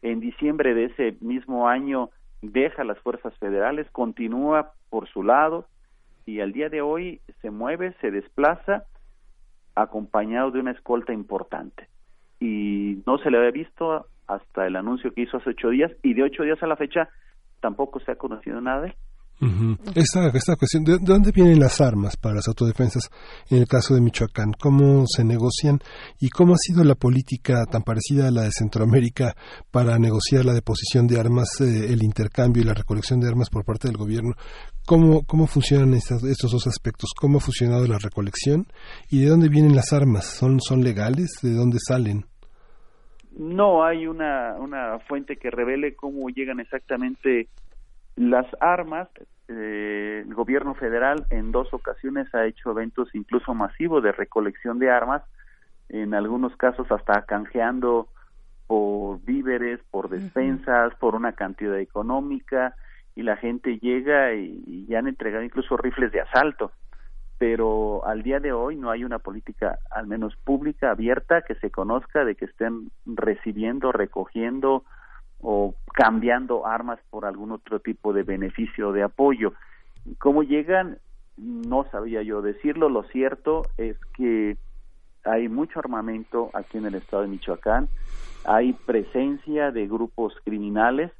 En 0.01 0.19
diciembre 0.19 0.73
de 0.73 0.85
ese 0.85 1.17
mismo 1.21 1.69
año 1.69 2.09
deja 2.51 2.83
las 2.83 2.99
fuerzas 2.99 3.33
federales, 3.37 3.89
continúa 3.91 4.73
por 4.89 5.07
su 5.07 5.23
lado 5.23 5.65
y 6.25 6.41
al 6.41 6.51
día 6.51 6.69
de 6.69 6.81
hoy 6.81 7.21
se 7.41 7.49
mueve, 7.49 7.95
se 8.01 8.11
desplaza 8.11 8.83
acompañado 9.75 10.51
de 10.51 10.59
una 10.59 10.71
escolta 10.71 11.13
importante. 11.13 11.87
Y 12.39 13.01
no 13.05 13.17
se 13.17 13.31
le 13.31 13.37
había 13.37 13.51
visto 13.51 14.07
hasta 14.27 14.67
el 14.67 14.75
anuncio 14.75 15.13
que 15.13 15.21
hizo 15.21 15.37
hace 15.37 15.51
ocho 15.51 15.69
días 15.69 15.91
y 16.03 16.13
de 16.13 16.23
ocho 16.23 16.43
días 16.43 16.61
a 16.61 16.67
la 16.67 16.75
fecha 16.75 17.09
tampoco 17.61 17.99
se 18.01 18.11
ha 18.11 18.15
conocido 18.15 18.59
nada 18.61 18.81
de 18.81 18.87
él. 18.89 18.95
Ujú. 19.41 19.77
esta, 19.95 20.27
esta 20.29 20.55
cuestión, 20.55 20.85
¿de, 20.85 20.93
de 20.99 21.03
dónde 21.05 21.31
vienen 21.31 21.59
las 21.59 21.81
armas 21.81 22.15
para 22.15 22.35
las 22.35 22.47
autodefensas 22.47 23.09
en 23.49 23.57
el 23.57 23.67
caso 23.67 23.93
de 23.93 23.99
Michoacán? 23.99 24.53
¿Cómo 24.57 25.03
se 25.07 25.25
negocian 25.25 25.79
y 26.19 26.29
cómo 26.29 26.53
ha 26.53 26.57
sido 26.57 26.83
la 26.85 26.95
política 26.95 27.65
tan 27.69 27.81
parecida 27.83 28.27
a 28.27 28.31
la 28.31 28.43
de 28.43 28.51
Centroamérica 28.51 29.35
para 29.69 29.99
negociar 29.99 30.45
la 30.45 30.53
deposición 30.53 31.07
de 31.07 31.19
armas, 31.19 31.49
eh, 31.59 31.91
el 31.91 32.03
intercambio 32.03 32.61
y 32.63 32.65
la 32.65 32.73
recolección 32.73 33.19
de 33.19 33.27
armas 33.27 33.49
por 33.49 33.65
parte 33.65 33.89
del 33.89 33.97
gobierno? 33.97 34.33
¿Cómo, 34.85 35.23
cómo 35.25 35.45
funcionan 35.47 35.93
estas- 35.93 36.23
estos 36.23 36.51
dos 36.51 36.67
aspectos? 36.67 37.09
¿Cómo 37.19 37.39
ha 37.39 37.41
funcionado 37.41 37.85
la 37.87 37.97
recolección 37.99 38.67
y 39.09 39.21
de 39.21 39.27
dónde 39.27 39.49
vienen 39.49 39.75
las 39.75 39.91
armas? 39.91 40.25
¿Son, 40.25 40.61
son 40.61 40.83
legales? 40.83 41.31
¿De 41.41 41.53
dónde 41.53 41.79
salen? 41.85 42.25
No 43.37 43.83
hay 43.83 44.05
una, 44.05 44.55
una 44.59 44.99
fuente 45.07 45.37
que 45.37 45.49
revele 45.49 45.95
cómo 45.95 46.29
llegan 46.29 46.59
exactamente 46.59 47.47
las 48.15 48.45
armas. 48.59 49.07
Eh, 49.47 50.23
el 50.25 50.33
gobierno 50.33 50.73
federal 50.73 51.25
en 51.29 51.51
dos 51.51 51.73
ocasiones 51.73 52.33
ha 52.33 52.45
hecho 52.45 52.71
eventos 52.71 53.13
incluso 53.13 53.53
masivos 53.53 54.01
de 54.01 54.11
recolección 54.11 54.79
de 54.79 54.89
armas, 54.89 55.21
en 55.89 56.13
algunos 56.13 56.55
casos 56.55 56.89
hasta 56.91 57.23
canjeando 57.23 58.07
por 58.67 59.21
víveres, 59.23 59.81
por 59.91 60.09
despensas, 60.09 60.95
por 60.95 61.15
una 61.15 61.33
cantidad 61.33 61.77
económica, 61.77 62.75
y 63.15 63.23
la 63.23 63.35
gente 63.35 63.77
llega 63.79 64.33
y, 64.33 64.63
y 64.65 64.85
ya 64.87 64.99
han 64.99 65.07
entregado 65.07 65.43
incluso 65.43 65.77
rifles 65.77 66.11
de 66.11 66.21
asalto 66.21 66.71
pero 67.43 68.05
al 68.05 68.23
día 68.23 68.39
de 68.39 68.53
hoy 68.53 68.77
no 68.77 68.89
hay 68.89 69.03
una 69.03 69.19
política, 69.19 69.77
al 69.91 70.07
menos 70.07 70.33
pública, 70.45 70.91
abierta, 70.91 71.41
que 71.41 71.55
se 71.55 71.71
conozca 71.71 72.23
de 72.23 72.35
que 72.35 72.45
estén 72.45 72.89
recibiendo, 73.05 73.91
recogiendo 73.91 74.85
o 75.43 75.75
cambiando 75.93 76.65
armas 76.65 76.99
por 77.09 77.25
algún 77.25 77.51
otro 77.51 77.79
tipo 77.79 78.13
de 78.13 78.23
beneficio 78.23 78.89
o 78.89 78.93
de 78.93 79.03
apoyo. 79.03 79.53
¿Cómo 80.17 80.41
llegan? 80.41 80.97
No 81.37 81.85
sabía 81.91 82.23
yo 82.23 82.41
decirlo. 82.41 82.89
Lo 82.89 83.03
cierto 83.03 83.63
es 83.77 83.97
que 84.17 84.57
hay 85.25 85.47
mucho 85.49 85.79
armamento 85.79 86.49
aquí 86.53 86.77
en 86.77 86.85
el 86.85 86.95
estado 86.95 87.23
de 87.23 87.29
Michoacán, 87.29 87.87
hay 88.45 88.73
presencia 88.73 89.71
de 89.71 89.87
grupos 89.87 90.33
criminales 90.43 91.11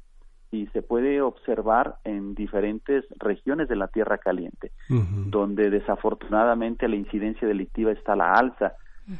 y 0.50 0.66
se 0.68 0.82
puede 0.82 1.20
observar 1.20 1.96
en 2.04 2.34
diferentes 2.34 3.04
regiones 3.18 3.68
de 3.68 3.76
la 3.76 3.88
Tierra 3.88 4.18
Caliente, 4.18 4.72
donde 4.88 5.70
desafortunadamente 5.70 6.86
la 6.86 6.96
incidencia 6.96 7.48
delictiva 7.48 7.92
está 7.92 8.12
a 8.12 8.16
la 8.16 8.34
alza 8.34 8.74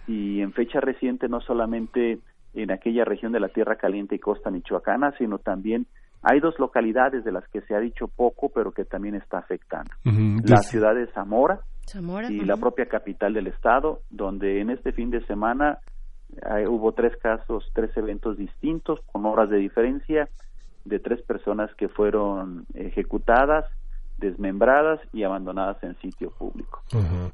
y 0.07 0.41
en 0.41 0.53
fecha 0.53 0.81
reciente 0.81 1.29
no 1.29 1.41
solamente 1.41 2.21
en 2.55 2.71
aquella 2.71 3.05
región 3.05 3.33
de 3.33 3.41
la 3.41 3.49
Tierra 3.49 3.77
Caliente 3.77 4.15
y 4.15 4.19
costa 4.19 4.51
michoacana, 4.51 5.13
sino 5.19 5.39
también 5.39 5.87
hay 6.23 6.41
dos 6.41 6.59
localidades 6.59 7.25
de 7.25 7.33
las 7.33 7.47
que 7.49 7.61
se 7.63 7.75
ha 7.75 7.81
dicho 7.81 8.09
poco, 8.09 8.49
pero 8.49 8.73
que 8.73 8.85
también 8.85 9.15
está 9.15 9.39
afectando. 9.39 9.91
La 10.05 10.63
ciudad 10.63 10.95
de 10.95 11.07
Zamora, 11.09 11.61
y 12.31 12.45
la 12.45 12.57
propia 12.57 12.87
capital 12.87 13.35
del 13.35 13.49
estado, 13.49 14.01
donde 14.11 14.61
en 14.61 14.71
este 14.71 14.93
fin 14.93 15.11
de 15.11 15.25
semana 15.27 15.79
eh, 16.31 16.67
hubo 16.67 16.93
tres 16.93 17.17
casos, 17.19 17.71
tres 17.75 17.95
eventos 17.97 18.39
distintos 18.39 19.01
con 19.13 19.27
horas 19.27 19.51
de 19.51 19.59
diferencia 19.59 20.29
de 20.85 20.99
tres 20.99 21.23
personas 21.23 21.75
que 21.75 21.89
fueron 21.89 22.67
ejecutadas, 22.75 23.67
desmembradas 24.19 25.01
y 25.13 25.25
abandonadas 25.25 25.83
en 25.83 25.97
sitio 26.01 26.31
público. 26.31 26.83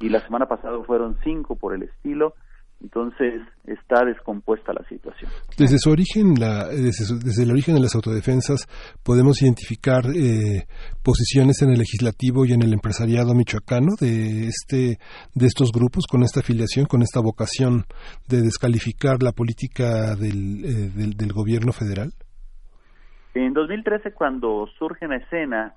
Y 0.01 0.09
la 0.09 0.21
semana 0.21 0.47
pasada 0.47 0.83
fueron 0.85 1.17
cinco 1.23 1.57
por 1.57 1.75
el 1.75 1.85
estilo. 1.85 2.35
Entonces 2.83 3.43
está 3.67 4.05
descompuesta 4.05 4.73
la 4.73 4.83
situación. 4.89 5.31
Desde 5.59 5.79
su 5.79 5.91
origen, 5.91 6.35
la, 6.39 6.67
desde, 6.69 7.19
desde, 7.23 7.43
el 7.43 7.51
origen 7.51 7.75
de 7.75 7.81
las 7.83 7.95
autodefensas, 7.95 8.67
podemos 9.05 9.43
identificar 9.43 10.05
eh, 10.07 10.67
posiciones 11.03 11.61
en 11.63 11.71
el 11.71 11.79
legislativo 11.79 12.47
y 12.47 12.53
en 12.53 12.63
el 12.63 12.73
empresariado 12.73 13.35
michoacano 13.35 13.93
de 14.01 14.47
este, 14.49 14.99
de 15.35 15.47
estos 15.47 15.73
grupos 15.73 16.07
con 16.11 16.23
esta 16.23 16.41
afiliación, 16.41 16.87
con 16.87 17.03
esta 17.03 17.21
vocación 17.21 17.85
de 18.29 18.41
descalificar 18.41 19.23
la 19.23 19.33
política 19.33 20.17
del, 20.17 20.65
eh, 20.65 20.91
del, 20.95 21.13
del 21.13 21.33
gobierno 21.33 21.73
federal. 21.73 22.13
En 23.35 23.53
2013, 23.53 24.13
cuando 24.13 24.67
surge 24.79 25.05
en 25.05 25.13
escena, 25.13 25.75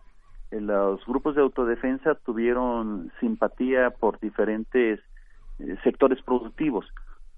eh, 0.52 0.62
los 0.62 1.06
grupos 1.06 1.36
de 1.36 1.42
autodefensa 1.42 2.16
tuvieron 2.26 3.12
simpatía 3.20 3.90
por 3.92 4.20
diferentes 4.20 5.00
sectores 5.84 6.22
productivos, 6.22 6.86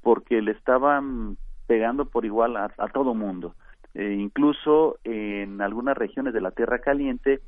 porque 0.02 0.42
le 0.42 0.52
estaban 0.52 1.38
pegando 1.68 2.06
por 2.06 2.26
igual 2.26 2.58
a, 2.58 2.72
a 2.78 2.88
todo 2.90 3.14
mundo. 3.14 3.56
Eh, 3.94 4.18
incluso 4.20 4.98
en 5.04 5.62
algunas 5.62 5.98
regiones 5.98 6.34
de 6.34 6.42
la 6.42 6.52
Tierra 6.52 6.80
Caliente 6.80 7.40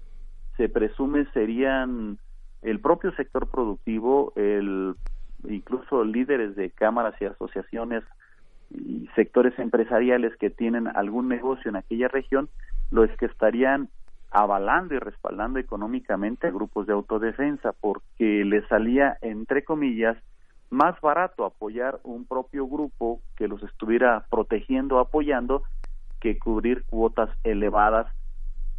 se 0.56 0.70
presume 0.70 1.26
serían 1.34 2.18
el 2.62 2.80
propio 2.80 3.12
sector 3.12 3.48
productivo, 3.48 4.34
el 4.36 4.96
incluso 5.48 6.04
líderes 6.04 6.56
de 6.56 6.72
cámaras 6.72 7.16
y 7.22 7.26
asociaciones 7.26 8.04
y 8.72 9.08
sectores 9.16 9.58
empresariales 9.60 10.36
que 10.38 10.50
tienen 10.50 10.88
algún 10.88 11.28
negocio 11.28 11.70
en 11.70 11.76
aquella 11.76 12.08
región, 12.08 12.50
los 12.92 13.10
que 13.18 13.28
estarían 13.28 13.90
avalando 14.32 14.96
y 14.96 15.00
respaldando 15.00 15.60
económicamente 15.60 16.48
a 16.48 16.52
grupos 16.52 16.88
de 16.88 16.94
autodefensa 16.94 17.74
porque 17.74 18.44
les 18.46 18.68
salía, 18.68 19.18
entre 19.22 19.64
comillas, 19.64 20.18
más 20.70 21.00
barato 21.02 21.46
apoyar 21.46 22.00
un 22.04 22.26
propio 22.26 22.68
grupo 22.68 23.22
que 23.36 23.48
los 23.48 23.64
estuviera 23.64 24.26
protegiendo, 24.30 25.00
apoyando, 25.00 25.64
que 26.20 26.38
cubrir 26.38 26.84
cuotas 26.86 27.30
elevadas 27.44 28.08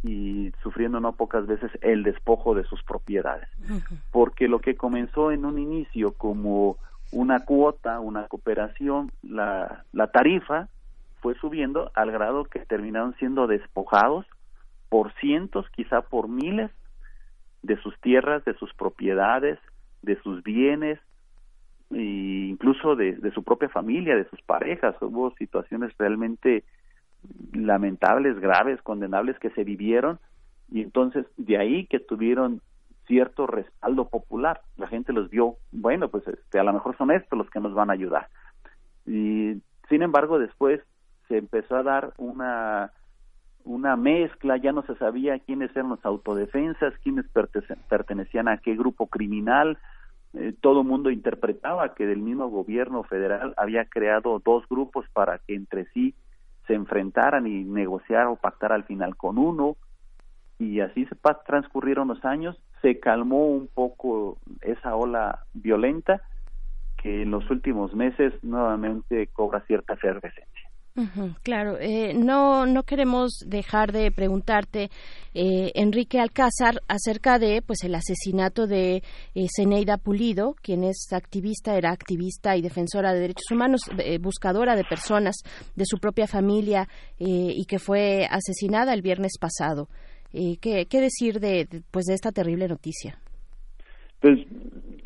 y 0.03 0.51
sufriendo 0.63 0.99
no 0.99 1.13
pocas 1.13 1.45
veces 1.47 1.71
el 1.81 2.03
despojo 2.03 2.55
de 2.55 2.63
sus 2.63 2.83
propiedades. 2.83 3.49
Porque 4.11 4.47
lo 4.47 4.59
que 4.59 4.75
comenzó 4.75 5.31
en 5.31 5.45
un 5.45 5.59
inicio 5.59 6.13
como 6.13 6.77
una 7.11 7.43
cuota, 7.43 7.99
una 7.99 8.27
cooperación, 8.27 9.11
la, 9.23 9.83
la 9.91 10.07
tarifa 10.07 10.69
fue 11.21 11.35
subiendo 11.35 11.91
al 11.95 12.11
grado 12.11 12.45
que 12.45 12.59
terminaron 12.59 13.15
siendo 13.15 13.47
despojados 13.47 14.25
por 14.89 15.13
cientos, 15.15 15.65
quizá 15.71 16.01
por 16.01 16.29
miles, 16.29 16.71
de 17.61 17.77
sus 17.81 17.99
tierras, 17.99 18.45
de 18.45 18.53
sus 18.55 18.73
propiedades, 18.73 19.59
de 20.01 20.19
sus 20.21 20.43
bienes, 20.43 20.99
e 21.91 22.47
incluso 22.49 22.95
de, 22.95 23.31
su 23.33 23.43
propia 23.43 23.69
familia, 23.69 24.15
de 24.15 24.29
sus 24.29 24.41
parejas. 24.41 24.95
Hubo 25.01 25.33
situaciones 25.35 25.91
realmente 25.97 26.63
lamentables, 27.53 28.39
graves, 28.39 28.81
condenables 28.81 29.37
que 29.39 29.49
se 29.51 29.63
vivieron 29.63 30.19
y 30.71 30.81
entonces 30.81 31.25
de 31.37 31.57
ahí 31.57 31.85
que 31.87 31.99
tuvieron 31.99 32.61
cierto 33.07 33.47
respaldo 33.47 34.07
popular. 34.07 34.61
La 34.77 34.87
gente 34.87 35.13
los 35.13 35.29
vio, 35.29 35.55
bueno, 35.71 36.09
pues 36.09 36.27
este, 36.27 36.59
a 36.59 36.63
lo 36.63 36.73
mejor 36.73 36.95
son 36.97 37.11
estos 37.11 37.37
los 37.37 37.49
que 37.49 37.59
nos 37.59 37.73
van 37.73 37.89
a 37.89 37.93
ayudar. 37.93 38.27
Y 39.05 39.61
sin 39.89 40.03
embargo, 40.03 40.37
después 40.37 40.81
se 41.27 41.37
empezó 41.37 41.75
a 41.75 41.83
dar 41.83 42.13
una 42.17 42.91
una 43.65 43.95
mezcla, 43.95 44.57
ya 44.57 44.71
no 44.71 44.81
se 44.83 44.95
sabía 44.95 45.37
quiénes 45.39 45.69
eran 45.71 45.89
los 45.89 46.03
autodefensas, 46.03 46.93
quiénes 47.03 47.25
pertenecían 47.89 48.47
a 48.47 48.57
qué 48.57 48.75
grupo 48.75 49.07
criminal, 49.07 49.77
eh, 50.33 50.53
todo 50.59 50.83
mundo 50.83 51.09
interpretaba 51.09 51.95
que 51.95 52.05
del 52.05 52.19
mismo 52.19 52.49
gobierno 52.49 53.03
federal 53.03 53.53
había 53.57 53.85
creado 53.85 54.39
dos 54.43 54.67
grupos 54.69 55.05
para 55.13 55.39
que 55.39 55.55
entre 55.55 55.85
sí 55.93 56.13
se 56.67 56.75
enfrentaran 56.75 57.47
y 57.47 57.63
negociar 57.63 58.27
o 58.27 58.35
pactar 58.35 58.71
al 58.71 58.83
final 58.83 59.17
con 59.17 59.39
uno, 59.39 59.75
y 60.59 60.81
así 60.81 61.05
se 61.05 61.15
transcurrieron 61.45 62.09
los 62.09 62.23
años, 62.25 62.61
se 62.81 62.99
calmó 62.99 63.47
un 63.47 63.67
poco 63.67 64.37
esa 64.61 64.95
ola 64.95 65.39
violenta 65.53 66.21
que 67.01 67.23
en 67.23 67.31
los 67.31 67.49
últimos 67.49 67.95
meses 67.95 68.33
nuevamente 68.43 69.27
cobra 69.27 69.61
cierta 69.61 69.93
efervescencia. 69.93 70.68
Claro, 71.43 71.77
eh, 71.79 72.13
no, 72.13 72.65
no 72.65 72.83
queremos 72.83 73.43
dejar 73.45 73.91
de 73.91 74.11
preguntarte, 74.11 74.89
eh, 75.33 75.71
Enrique 75.75 76.19
Alcázar, 76.19 76.81
acerca 76.87 77.39
de 77.39 77.61
pues 77.61 77.83
el 77.83 77.95
asesinato 77.95 78.67
de 78.67 79.03
eh, 79.35 79.47
Zeneida 79.55 79.97
Pulido, 79.97 80.55
quien 80.61 80.83
es 80.83 81.13
activista, 81.13 81.77
era 81.77 81.91
activista 81.91 82.57
y 82.57 82.61
defensora 82.61 83.13
de 83.13 83.19
derechos 83.19 83.51
humanos, 83.51 83.81
eh, 83.99 84.17
buscadora 84.17 84.75
de 84.75 84.83
personas 84.83 85.37
de 85.75 85.85
su 85.85 85.97
propia 85.97 86.27
familia 86.27 86.87
y 87.17 87.65
que 87.65 87.79
fue 87.79 88.25
asesinada 88.29 88.93
el 88.93 89.01
viernes 89.01 89.33
pasado. 89.39 89.87
¿qué, 90.31 90.85
¿Qué 90.89 91.01
decir 91.01 91.39
de, 91.39 91.65
de, 91.65 91.81
pues, 91.91 92.05
de 92.05 92.13
esta 92.13 92.31
terrible 92.31 92.67
noticia? 92.67 93.19
Pues 94.21 94.39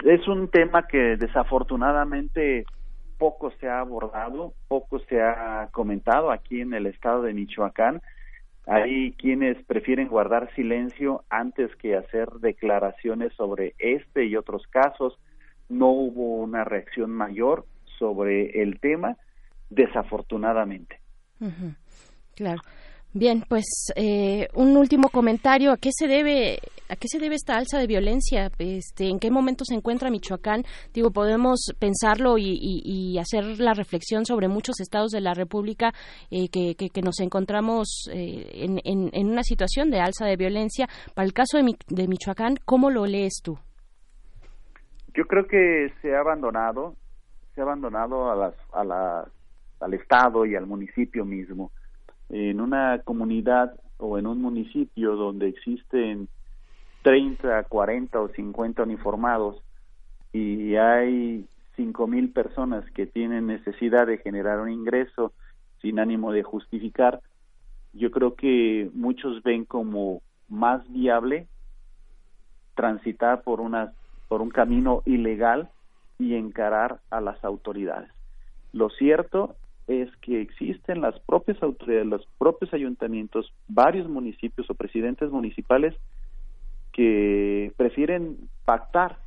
es 0.05 0.27
un 0.27 0.49
tema 0.49 0.85
que 0.87 1.15
desafortunadamente 1.17 2.65
poco 3.17 3.51
se 3.59 3.67
ha 3.67 3.79
abordado, 3.79 4.53
poco 4.67 4.99
se 4.99 5.21
ha 5.21 5.69
comentado 5.71 6.31
aquí 6.31 6.61
en 6.61 6.73
el 6.73 6.85
estado 6.85 7.23
de 7.23 7.33
Michoacán. 7.33 8.01
Hay 8.65 9.13
quienes 9.13 9.61
prefieren 9.65 10.07
guardar 10.07 10.53
silencio 10.55 11.23
antes 11.29 11.75
que 11.75 11.97
hacer 11.97 12.29
declaraciones 12.39 13.33
sobre 13.33 13.75
este 13.77 14.25
y 14.25 14.35
otros 14.35 14.65
casos. 14.67 15.19
No 15.69 15.89
hubo 15.89 16.37
una 16.37 16.63
reacción 16.63 17.11
mayor 17.11 17.65
sobre 17.99 18.61
el 18.61 18.79
tema, 18.79 19.17
desafortunadamente. 19.69 20.99
Claro. 22.35 22.61
Bien, 23.15 23.43
pues 23.47 23.93
eh, 23.95 24.47
un 24.55 24.75
último 24.75 25.09
comentario. 25.09 25.71
¿A 25.71 25.77
qué 25.77 25.91
se 25.91 26.07
debe 26.07 26.57
a 26.89 26.95
qué 26.95 27.07
se 27.07 27.19
debe 27.19 27.35
esta 27.35 27.55
alza 27.55 27.77
de 27.77 27.85
violencia? 27.85 28.49
Este, 28.57 29.07
¿En 29.07 29.19
qué 29.19 29.29
momento 29.29 29.65
se 29.65 29.75
encuentra 29.75 30.09
Michoacán? 30.09 30.63
Digo, 30.93 31.11
podemos 31.11 31.73
pensarlo 31.79 32.37
y, 32.39 33.19
hacer 33.19 33.59
la 33.59 33.73
reflexión 33.73 34.25
sobre 34.25 34.47
muchos 34.47 34.79
estados 34.79 35.11
de 35.11 35.21
la 35.21 35.35
República 35.35 35.93
eh, 36.31 36.49
que, 36.49 37.01
nos 37.03 37.19
encontramos 37.19 38.09
eh, 38.11 38.65
en, 38.83 39.27
una 39.27 39.43
situación 39.43 39.91
de 39.91 39.99
alza 39.99 40.25
de 40.25 40.35
violencia. 40.35 40.87
Para 41.13 41.25
el 41.25 41.33
caso 41.33 41.57
de, 41.57 41.63
mi, 41.63 41.75
de 41.89 42.07
Michoacán, 42.07 42.57
¿cómo 42.65 42.89
lo 42.89 43.05
lees 43.05 43.41
tú? 43.43 43.59
Yo 45.13 45.25
creo 45.25 45.45
que 45.45 45.93
se 46.01 46.15
ha 46.15 46.19
abandonado, 46.19 46.95
se 47.53 47.61
ha 47.61 47.63
abandonado 47.63 48.31
a 48.31 48.35
las 48.35 48.55
a 48.73 48.83
las 48.83 49.27
al 49.79 49.93
estado 49.93 50.45
y 50.47 50.55
al 50.55 50.65
municipio 50.65 51.25
mismo. 51.25 51.71
En 52.35 52.61
una 52.61 52.99
comunidad 53.03 53.75
o 53.97 54.17
en 54.17 54.25
un 54.25 54.41
municipio 54.41 55.15
donde 55.15 55.49
existen 55.49 56.27
30, 57.03 57.63
40 57.65 58.19
o 58.19 58.27
50 58.29 58.81
uniformados 58.81 59.61
y 60.31 60.75
hay 60.75 61.45
cinco 61.75 62.07
mil 62.07 62.31
personas 62.31 62.89
que 62.95 63.05
tienen 63.05 63.45
necesidad 63.45 64.07
de 64.07 64.17
generar 64.17 64.59
un 64.59 64.71
ingreso 64.71 65.31
sin 65.79 65.99
ánimo 65.99 66.31
de 66.31 66.41
justificar, 66.41 67.21
yo 67.93 68.09
creo 68.09 68.33
que 68.33 68.89
muchos 68.95 69.43
ven 69.43 69.63
como 69.63 70.23
más 70.49 70.81
viable 70.91 71.45
transitar 72.73 73.43
por 73.43 73.61
una 73.61 73.93
por 74.27 74.41
un 74.41 74.49
camino 74.49 75.03
ilegal 75.05 75.69
y 76.17 76.33
encarar 76.33 76.99
a 77.11 77.21
las 77.21 77.43
autoridades. 77.43 78.09
Lo 78.71 78.89
cierto 78.89 79.55
es 79.87 80.09
que 80.17 80.41
existen 80.41 81.01
las 81.01 81.19
propias 81.21 81.61
autoridades, 81.61 82.07
los 82.07 82.27
propios 82.37 82.73
ayuntamientos, 82.73 83.53
varios 83.67 84.07
municipios 84.07 84.69
o 84.69 84.75
presidentes 84.75 85.29
municipales 85.29 85.93
que 86.91 87.73
prefieren 87.75 88.49
pactar, 88.65 89.17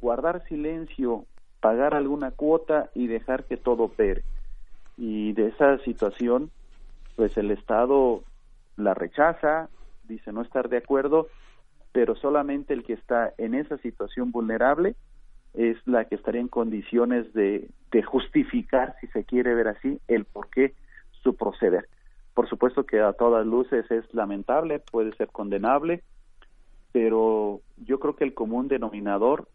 guardar 0.00 0.44
silencio, 0.48 1.24
pagar 1.60 1.94
alguna 1.94 2.30
cuota 2.30 2.90
y 2.94 3.06
dejar 3.06 3.44
que 3.44 3.56
todo 3.56 3.84
opere. 3.84 4.22
Y 4.96 5.32
de 5.34 5.48
esa 5.48 5.78
situación, 5.78 6.50
pues 7.16 7.36
el 7.36 7.50
Estado 7.50 8.22
la 8.76 8.94
rechaza, 8.94 9.68
dice 10.08 10.32
no 10.32 10.42
estar 10.42 10.68
de 10.68 10.78
acuerdo, 10.78 11.28
pero 11.92 12.16
solamente 12.16 12.74
el 12.74 12.82
que 12.82 12.94
está 12.94 13.32
en 13.38 13.54
esa 13.54 13.78
situación 13.78 14.32
vulnerable 14.32 14.96
es 15.54 15.76
la 15.86 16.04
que 16.06 16.16
estaría 16.16 16.40
en 16.40 16.48
condiciones 16.48 17.32
de, 17.32 17.70
justificar, 18.06 18.96
si 19.00 19.06
se 19.08 19.24
quiere 19.24 19.54
ver 19.54 19.68
así, 19.68 20.00
el 20.08 20.24
por 20.24 20.50
qué 20.50 20.74
su 21.22 21.36
proceder. 21.36 21.86
Por 22.34 22.48
supuesto 22.48 22.84
que 22.84 23.00
a 23.00 23.12
todas 23.12 23.46
luces 23.46 23.88
es 23.88 24.04
lamentable, 24.12 24.80
puede 24.80 25.14
ser 25.14 25.28
condenable, 25.28 26.02
pero 26.90 27.60
yo 27.76 28.00
creo 28.00 28.16
que 28.16 28.24
el 28.24 28.34
común 28.34 28.66
denominador 28.66 29.46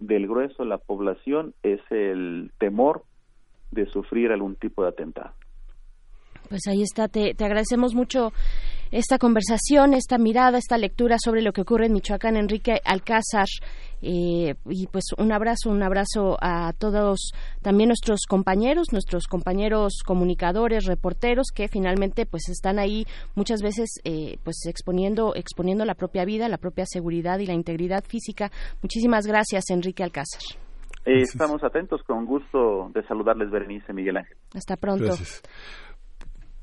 del 0.00 0.26
grueso 0.26 0.62
de 0.62 0.70
la 0.70 0.78
población 0.78 1.52
es 1.62 1.80
el 1.90 2.50
temor 2.58 3.02
de 3.72 3.84
sufrir 3.86 4.32
algún 4.32 4.56
tipo 4.56 4.82
de 4.82 4.88
atentado. 4.88 5.34
Pues 6.48 6.66
ahí 6.68 6.82
está, 6.82 7.08
te, 7.08 7.34
te 7.34 7.44
agradecemos 7.44 7.94
mucho 7.94 8.32
esta 8.90 9.18
conversación, 9.18 9.94
esta 9.94 10.18
mirada, 10.18 10.58
esta 10.58 10.76
lectura 10.76 11.16
sobre 11.22 11.42
lo 11.42 11.52
que 11.52 11.62
ocurre 11.62 11.86
en 11.86 11.92
Michoacán, 11.92 12.36
Enrique 12.36 12.80
Alcázar. 12.84 13.46
Eh, 14.02 14.54
y 14.68 14.88
pues 14.88 15.04
un 15.16 15.32
abrazo, 15.32 15.70
un 15.70 15.82
abrazo 15.82 16.36
a 16.40 16.72
todos 16.72 17.32
también 17.62 17.88
nuestros 17.88 18.26
compañeros, 18.28 18.88
nuestros 18.92 19.26
compañeros 19.26 20.02
comunicadores, 20.04 20.86
reporteros 20.86 21.48
que 21.54 21.68
finalmente 21.68 22.26
pues 22.26 22.48
están 22.48 22.78
ahí 22.78 23.06
muchas 23.36 23.62
veces 23.62 24.00
eh, 24.04 24.38
pues 24.42 24.66
exponiendo, 24.66 25.34
exponiendo 25.36 25.84
la 25.84 25.94
propia 25.94 26.24
vida, 26.24 26.48
la 26.48 26.58
propia 26.58 26.84
seguridad 26.86 27.38
y 27.38 27.46
la 27.46 27.54
integridad 27.54 28.04
física. 28.04 28.50
Muchísimas 28.82 29.26
gracias, 29.26 29.70
Enrique 29.70 30.02
Alcázar. 30.02 30.42
Eh, 31.04 31.22
estamos 31.22 31.64
atentos, 31.64 32.00
con 32.04 32.26
gusto 32.26 32.90
de 32.94 33.04
saludarles, 33.06 33.50
Berenice 33.50 33.92
Miguel 33.92 34.18
Ángel. 34.18 34.36
Hasta 34.54 34.76
pronto. 34.76 35.14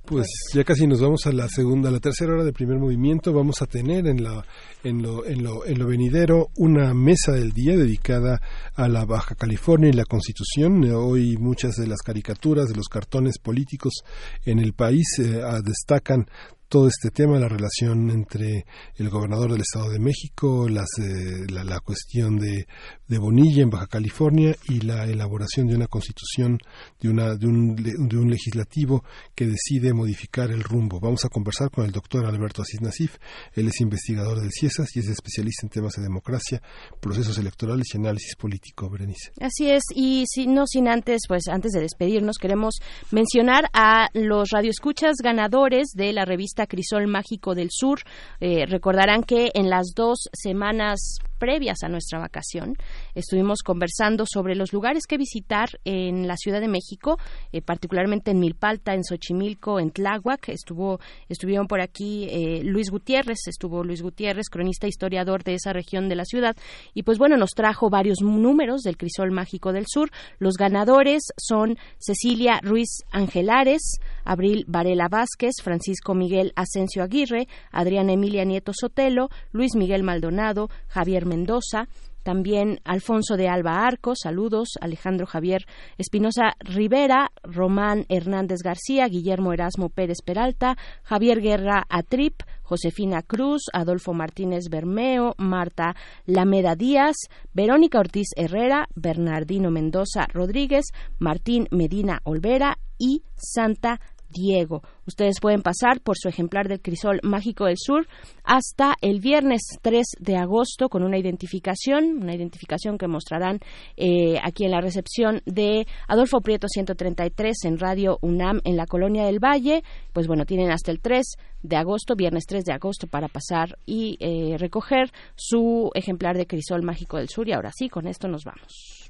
Pues 0.10 0.26
ya 0.56 0.64
casi 0.64 0.88
nos 0.88 1.02
vamos 1.02 1.28
a 1.28 1.32
la 1.32 1.48
segunda, 1.48 1.90
a 1.90 1.92
la 1.92 2.00
tercera 2.00 2.34
hora 2.34 2.44
del 2.44 2.54
primer 2.54 2.80
movimiento. 2.80 3.32
Vamos 3.32 3.62
a 3.62 3.68
tener 3.68 4.08
en, 4.08 4.24
la, 4.24 4.44
en, 4.84 5.04
lo, 5.04 5.24
en, 5.24 5.44
lo, 5.44 5.64
en 5.68 5.78
lo 5.78 5.86
venidero 5.86 6.48
una 6.56 6.96
mesa 6.96 7.32
del 7.32 7.52
día 7.52 7.78
dedicada 7.78 8.42
a 8.74 8.88
la 8.88 9.06
Baja 9.06 9.36
California 9.36 9.88
y 9.88 9.94
la 9.94 10.06
Constitución. 10.06 10.84
Hoy 10.92 11.38
muchas 11.38 11.76
de 11.76 11.86
las 11.86 12.02
caricaturas, 12.02 12.70
de 12.70 12.76
los 12.76 12.88
cartones 12.88 13.38
políticos 13.38 14.02
en 14.46 14.58
el 14.58 14.74
país 14.74 15.06
eh, 15.20 15.44
destacan 15.64 16.26
todo 16.70 16.88
este 16.88 17.10
tema, 17.10 17.40
la 17.40 17.50
relación 17.50 18.12
entre 18.12 18.66
el 18.96 19.10
gobernador 19.10 19.52
del 19.52 19.62
Estado 19.62 19.90
de 19.90 20.00
México, 20.00 20.70
las, 20.70 20.88
eh, 21.00 21.48
la, 21.50 21.64
la, 21.64 21.80
cuestión 21.80 22.38
de, 22.38 22.68
de, 23.08 23.18
Bonilla 23.18 23.64
en 23.64 23.72
Baja 23.72 23.88
California 23.88 24.56
y 24.70 24.82
la 24.82 25.06
elaboración 25.06 25.66
de 25.68 25.76
una 25.76 25.88
constitución, 25.88 26.60
de, 27.02 27.10
una, 27.10 27.36
de, 27.36 27.48
un, 27.48 27.76
de 27.76 28.18
un 28.18 28.30
legislativo 28.30 29.04
que 29.34 29.48
decide 29.48 29.94
modificar 29.94 30.52
el 30.52 30.64
rumbo. 30.64 31.00
Vamos 31.00 31.26
a 31.26 31.30
conversar 31.30 31.72
con 31.72 31.86
el 31.86 31.92
doctor 31.92 32.28
Alberto 32.28 32.62
Asís 32.62 32.82
Nasif. 32.82 33.18
Él 33.54 33.68
es 33.68 33.82
investigador 33.82 34.40
del 34.40 34.52
CIESAS 34.52 34.96
y 34.96 35.00
es 35.00 35.08
especialista 35.08 35.66
en 35.66 35.70
temas 35.72 35.94
de 35.94 36.04
democracia, 36.04 36.62
procesos 37.00 37.40
electorales 37.40 37.88
y 37.94 37.98
análisis 37.98 38.36
político, 38.36 38.92
Berenice. 38.92 39.32
Así 39.42 39.72
es, 39.72 39.84
y 39.96 40.26
si, 40.28 40.46
no 40.46 40.68
sin 40.68 40.88
antes, 40.88 41.22
pues 41.28 41.48
antes 41.48 41.72
de 41.72 41.82
despedirnos, 41.82 42.38
queremos 42.38 42.76
mencionar 43.10 43.66
a 43.74 44.10
los 44.14 44.50
radioescuchas 44.52 45.16
ganadores 45.24 45.88
de 45.96 46.14
la 46.14 46.26
revista 46.26 46.59
Crisol 46.68 47.08
Mágico 47.08 47.56
del 47.56 47.70
Sur. 47.72 48.02
Eh, 48.40 48.66
recordarán 48.66 49.24
que 49.24 49.52
en 49.54 49.70
las 49.70 49.94
dos 49.96 50.30
semanas 50.34 51.20
previas 51.40 51.84
a 51.84 51.90
nuestra 51.90 52.20
vacación 52.20 52.76
estuvimos 53.16 53.60
conversando 53.64 54.26
sobre 54.26 54.56
los 54.56 54.74
lugares 54.74 55.06
que 55.08 55.18
visitar 55.18 55.70
en 55.86 56.28
la 56.28 56.36
Ciudad 56.38 56.60
de 56.62 56.68
México, 56.68 57.18
eh, 57.52 57.62
particularmente 57.62 58.32
en 58.32 58.40
Milpalta, 58.40 58.94
en 58.94 59.04
Xochimilco, 59.04 59.80
en 59.80 59.92
Tláhuac. 59.92 60.50
Estuvo, 60.50 61.00
estuvieron 61.28 61.68
por 61.68 61.82
aquí 61.82 62.28
eh, 62.30 62.62
Luis 62.64 62.90
Gutiérrez, 62.90 63.48
estuvo 63.48 63.84
Luis 63.84 64.02
Gutiérrez, 64.02 64.50
cronista 64.50 64.88
historiador 64.88 65.44
de 65.44 65.56
esa 65.56 65.74
región 65.74 66.10
de 66.10 66.16
la 66.16 66.26
ciudad, 66.26 66.56
y 66.94 67.04
pues 67.04 67.18
bueno, 67.18 67.38
nos 67.38 67.52
trajo 67.52 67.90
varios 67.90 68.22
números 68.22 68.82
del 68.82 68.98
Crisol 68.98 69.32
Mágico 69.32 69.72
del 69.72 69.86
Sur. 69.88 70.12
Los 70.40 70.56
ganadores 70.56 71.24
son 71.38 71.78
Cecilia 71.98 72.60
Ruiz 72.62 73.04
Angelares, 73.12 74.00
Abril 74.24 74.66
Varela 74.68 75.08
Vázquez, 75.08 75.56
Francisco 75.64 76.14
Miguel 76.14 76.54
Asensio 76.56 77.04
Aguirre, 77.04 77.48
Adriana 77.72 78.14
Emilia 78.14 78.46
Nieto 78.46 78.72
Sotelo, 78.74 79.30
Luis 79.52 79.76
Miguel 79.76 80.04
Maldonado, 80.04 80.70
Javier 80.88 81.26
Mendoza, 81.30 81.88
también 82.24 82.82
Alfonso 82.84 83.38
de 83.38 83.48
Alba 83.48 83.88
Arco, 83.88 84.14
saludos, 84.16 84.70
Alejandro 84.82 85.26
Javier 85.26 85.66
Espinosa 85.98 86.54
Rivera, 86.60 87.32
Román 87.44 88.06
Hernández 88.10 88.60
García, 88.62 89.08
Guillermo 89.08 89.54
Erasmo 89.54 89.90
Pérez 89.90 90.18
Peralta, 90.24 90.78
Javier 91.04 91.42
Guerra 91.42 91.86
Atrip, 91.90 92.44
Josefina 92.62 93.22
Cruz, 93.22 93.64
Adolfo 93.74 94.14
Martínez 94.14 94.66
Bermeo, 94.70 95.34
Marta 95.38 95.96
Lameda 96.26 96.76
Díaz, 96.76 97.16
Verónica 97.54 98.00
Ortiz 98.00 98.28
Herrera, 98.36 98.90
Bernardino 98.96 99.72
Mendoza 99.72 100.28
Rodríguez, 100.32 100.86
Martín 101.18 101.68
Medina 101.72 102.20
Olvera 102.26 102.78
y 102.98 103.24
Santa 103.36 104.02
Diego. 104.30 104.82
Ustedes 105.06 105.40
pueden 105.42 105.62
pasar 105.62 106.02
por 106.02 106.18
su 106.18 106.30
ejemplar 106.30 106.68
del 106.68 106.82
crisol 106.82 107.20
mágico 107.24 107.66
del 107.66 107.78
sur 107.78 108.08
hasta 108.44 108.96
el 109.02 109.20
viernes 109.20 109.62
3 109.82 110.06
de 110.20 110.38
agosto 110.38 110.90
con 110.90 111.04
una 111.04 111.18
identificación, 111.18 112.22
una 112.22 112.36
identificación 112.36 112.98
que 112.98 113.08
mostrarán 113.08 113.60
eh, 113.98 114.40
aquí 114.44 114.66
en 114.66 114.72
la 114.72 114.82
recepción 114.82 115.42
de 115.46 115.88
Adolfo 116.08 116.42
Prieto 116.42 116.68
133 116.68 117.66
en 117.66 117.80
Radio 117.80 118.20
UNAM 118.22 118.62
en 118.64 118.78
la 118.78 118.86
Colonia 118.86 119.26
del 119.26 119.40
Valle. 119.40 119.84
Pues 120.14 120.28
bueno, 120.28 120.46
tienen 120.46 120.72
hasta 120.72 120.92
el 120.92 121.00
3 121.00 121.26
de 121.64 121.76
agosto, 121.76 122.16
viernes 122.16 122.46
3 122.48 122.64
de 122.64 122.74
agosto, 122.74 123.08
para 123.08 123.28
pasar 123.28 123.78
y 123.86 124.18
eh, 124.20 124.58
recoger 124.58 125.12
su 125.36 125.90
ejemplar 125.94 126.38
de 126.38 126.48
crisol 126.48 126.84
mágico 126.84 127.18
del 127.18 127.30
sur. 127.30 127.48
Y 127.48 127.54
ahora 127.54 127.72
sí, 127.74 127.90
con 127.90 128.08
esto 128.08 128.28
nos 128.28 128.44
vamos. 128.44 129.09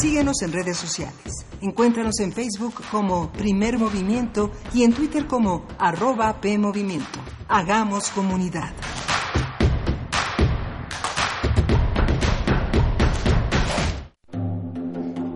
Síguenos 0.00 0.40
en 0.40 0.52
redes 0.52 0.78
sociales. 0.78 1.44
Encuéntranos 1.60 2.20
en 2.20 2.32
Facebook 2.32 2.74
como 2.90 3.30
Primer 3.32 3.78
Movimiento 3.78 4.50
y 4.72 4.84
en 4.84 4.94
Twitter 4.94 5.26
como 5.26 5.66
arroba 5.78 6.40
PMovimiento. 6.40 7.18
Hagamos 7.48 8.08
comunidad. 8.08 8.72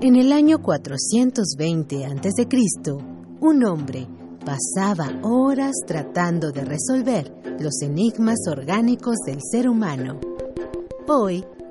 En 0.00 0.16
el 0.16 0.32
año 0.32 0.62
420 0.62 2.06
a.C., 2.06 2.46
un 3.40 3.64
hombre 3.66 4.06
pasaba 4.46 5.12
horas 5.22 5.74
tratando 5.86 6.52
de 6.52 6.64
resolver 6.64 7.30
los 7.60 7.82
enigmas 7.82 8.38
orgánicos 8.50 9.16
del 9.26 9.40
ser 9.42 9.68
humano. 9.68 10.20
Hoy, 11.06 11.44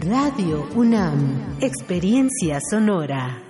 Radio 0.00 0.68
UNAM, 0.76 1.58
Experiencia 1.60 2.60
Sonora. 2.70 3.42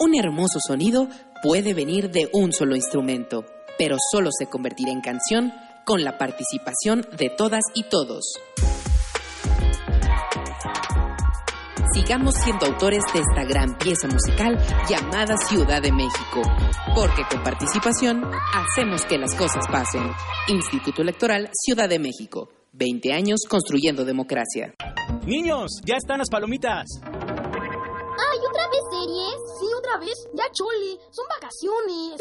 Un 0.00 0.14
hermoso 0.18 0.58
sonido 0.66 1.08
puede 1.42 1.74
venir 1.74 2.10
de 2.10 2.30
un 2.32 2.52
solo 2.52 2.76
instrumento, 2.76 3.44
pero 3.76 3.96
solo 4.10 4.30
se 4.32 4.46
convertirá 4.46 4.90
en 4.90 5.02
canción 5.02 5.52
con 5.84 6.02
la 6.02 6.16
participación 6.16 7.06
de 7.18 7.28
todas 7.28 7.62
y 7.74 7.88
todos. 7.90 8.38
Sigamos 11.92 12.34
siendo 12.34 12.66
autores 12.66 13.02
de 13.12 13.20
esta 13.20 13.44
gran 13.44 13.76
pieza 13.78 14.08
musical 14.08 14.58
llamada 14.88 15.36
Ciudad 15.36 15.80
de 15.80 15.92
México, 15.92 16.42
porque 16.94 17.22
con 17.30 17.42
participación 17.42 18.24
hacemos 18.54 19.04
que 19.06 19.18
las 19.18 19.34
cosas 19.34 19.66
pasen. 19.70 20.02
Instituto 20.48 21.02
Electoral 21.02 21.50
Ciudad 21.52 21.88
de 21.88 21.98
México, 21.98 22.48
20 22.72 23.12
años 23.12 23.40
construyendo 23.48 24.04
democracia. 24.04 24.74
Niños, 25.26 25.80
ya 25.84 25.96
están 25.96 26.18
las 26.18 26.30
palomitas. 26.30 26.86
¡Ay, 27.02 28.38
otra 28.48 28.68
vez! 28.68 28.87
Sí, 29.58 29.66
otra 29.78 29.98
vez. 29.98 30.28
Ya 30.34 30.44
chole, 30.52 30.98
son 31.10 31.24
vacaciones. 31.28 32.20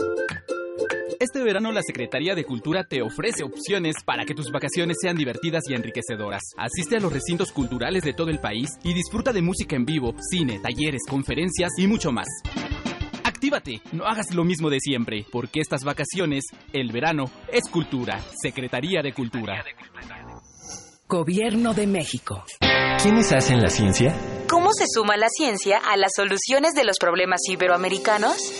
Este 1.20 1.44
verano 1.44 1.72
la 1.72 1.82
Secretaría 1.82 2.36
de 2.36 2.46
Cultura 2.46 2.84
te 2.84 3.02
ofrece 3.02 3.44
opciones 3.44 3.96
para 4.06 4.24
que 4.26 4.36
tus 4.36 4.52
vacaciones 4.52 4.98
sean 5.02 5.16
divertidas 5.16 5.64
y 5.68 5.74
enriquecedoras. 5.74 6.44
Asiste 6.58 6.98
a 6.98 7.00
los 7.00 7.12
recintos 7.12 7.52
culturales 7.52 8.04
de 8.04 8.14
todo 8.14 8.30
el 8.30 8.40
país 8.40 8.70
y 8.84 8.94
disfruta 8.94 9.34
de 9.34 9.42
música 9.42 9.76
en 9.76 9.86
vivo, 9.86 10.14
cine, 10.30 10.60
talleres, 10.60 11.02
conferencias 11.10 11.72
y 11.78 11.88
mucho 11.88 12.12
más. 12.12 12.28
Actívate, 13.24 13.82
no 13.92 14.06
hagas 14.06 14.34
lo 14.34 14.44
mismo 14.44 14.70
de 14.70 14.80
siempre, 14.80 15.26
porque 15.32 15.60
estas 15.60 15.84
vacaciones, 15.84 16.46
el 16.74 16.92
verano, 16.92 17.30
es 17.52 17.70
cultura. 17.70 18.20
Secretaría 18.42 19.02
de 19.02 19.14
Cultura. 19.14 19.64
Gobierno 21.10 21.74
de 21.74 21.88
México. 21.88 22.44
¿Quiénes 23.02 23.32
hacen 23.32 23.62
la 23.62 23.70
ciencia? 23.70 24.14
¿Cómo 24.50 24.74
se 24.74 24.84
suma 24.94 25.16
la 25.16 25.30
ciencia 25.30 25.78
a 25.78 25.96
las 25.96 26.12
soluciones 26.14 26.74
de 26.74 26.84
los 26.84 26.98
problemas 27.00 27.40
iberoamericanos? 27.48 28.60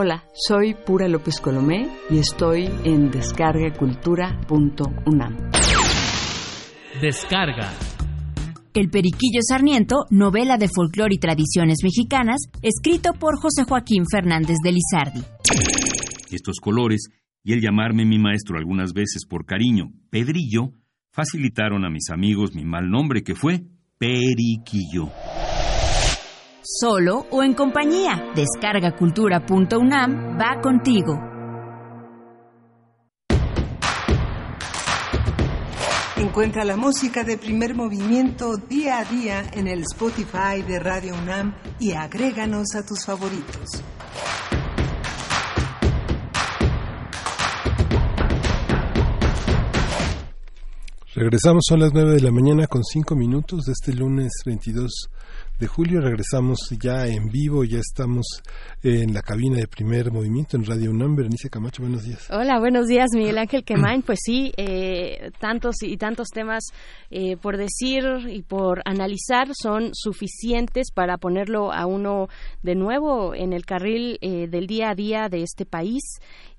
Hola, 0.00 0.22
soy 0.32 0.74
Pura 0.74 1.08
López 1.08 1.40
Colomé 1.40 1.88
y 2.08 2.18
estoy 2.18 2.70
en 2.84 3.10
descargacultura.unam. 3.10 5.50
Descarga. 7.02 7.72
El 8.74 8.90
Periquillo 8.90 9.40
Sarniento, 9.42 10.06
novela 10.10 10.56
de 10.56 10.68
folclore 10.68 11.16
y 11.16 11.18
tradiciones 11.18 11.78
mexicanas, 11.82 12.42
escrito 12.62 13.14
por 13.14 13.40
José 13.40 13.64
Joaquín 13.68 14.04
Fernández 14.08 14.58
de 14.62 14.70
Lizardi. 14.70 15.24
Estos 16.30 16.60
colores 16.60 17.08
y 17.42 17.54
el 17.54 17.60
llamarme 17.60 18.04
mi 18.04 18.20
maestro 18.20 18.56
algunas 18.56 18.92
veces 18.92 19.26
por 19.26 19.46
cariño, 19.46 19.90
Pedrillo, 20.10 20.74
facilitaron 21.10 21.84
a 21.84 21.90
mis 21.90 22.08
amigos 22.10 22.54
mi 22.54 22.64
mal 22.64 22.88
nombre 22.88 23.24
que 23.24 23.34
fue 23.34 23.64
Periquillo. 23.98 25.10
Solo 26.70 27.24
o 27.30 27.42
en 27.42 27.54
compañía. 27.54 28.22
Descargacultura.unam 28.36 30.38
va 30.38 30.60
contigo. 30.60 31.18
Encuentra 36.18 36.66
la 36.66 36.76
música 36.76 37.24
de 37.24 37.38
primer 37.38 37.74
movimiento 37.74 38.58
día 38.58 38.98
a 38.98 39.04
día 39.06 39.44
en 39.54 39.66
el 39.66 39.80
Spotify 39.80 40.60
de 40.60 40.78
Radio 40.78 41.14
UNAM 41.14 41.54
y 41.80 41.92
agréganos 41.92 42.74
a 42.74 42.84
tus 42.84 43.06
favoritos. 43.06 43.82
Regresamos, 51.14 51.64
son 51.66 51.80
las 51.80 51.94
9 51.94 52.12
de 52.12 52.20
la 52.20 52.30
mañana 52.30 52.66
con 52.66 52.84
5 52.84 53.16
minutos 53.16 53.64
de 53.64 53.72
este 53.72 53.94
lunes 53.94 54.42
22 54.44 55.08
de 55.58 55.66
julio. 55.66 56.00
Regresamos 56.00 56.58
ya 56.80 57.06
en 57.06 57.28
vivo, 57.28 57.64
ya 57.64 57.78
estamos 57.78 58.42
en 58.82 59.12
la 59.12 59.22
cabina 59.22 59.56
de 59.56 59.66
primer 59.66 60.12
movimiento 60.12 60.56
en 60.56 60.64
Radio 60.64 60.90
UNAM. 60.90 61.16
Berenice 61.16 61.50
Camacho, 61.50 61.82
buenos 61.82 62.04
días. 62.04 62.28
Hola, 62.30 62.58
buenos 62.58 62.86
días, 62.86 63.08
Miguel 63.14 63.38
Ángel 63.38 63.64
Quemain. 63.64 64.02
Pues 64.02 64.20
sí, 64.24 64.52
eh, 64.56 65.30
tantos 65.40 65.76
y 65.82 65.96
tantos 65.96 66.28
temas 66.28 66.64
eh, 67.10 67.36
por 67.36 67.56
decir 67.56 68.04
y 68.28 68.42
por 68.42 68.82
analizar 68.84 69.48
son 69.60 69.90
suficientes 69.94 70.90
para 70.92 71.18
ponerlo 71.18 71.72
a 71.72 71.86
uno 71.86 72.28
de 72.62 72.74
nuevo 72.74 73.34
en 73.34 73.52
el 73.52 73.64
carril 73.64 74.18
eh, 74.20 74.46
del 74.48 74.66
día 74.66 74.90
a 74.90 74.94
día 74.94 75.28
de 75.28 75.42
este 75.42 75.66
país. 75.66 76.02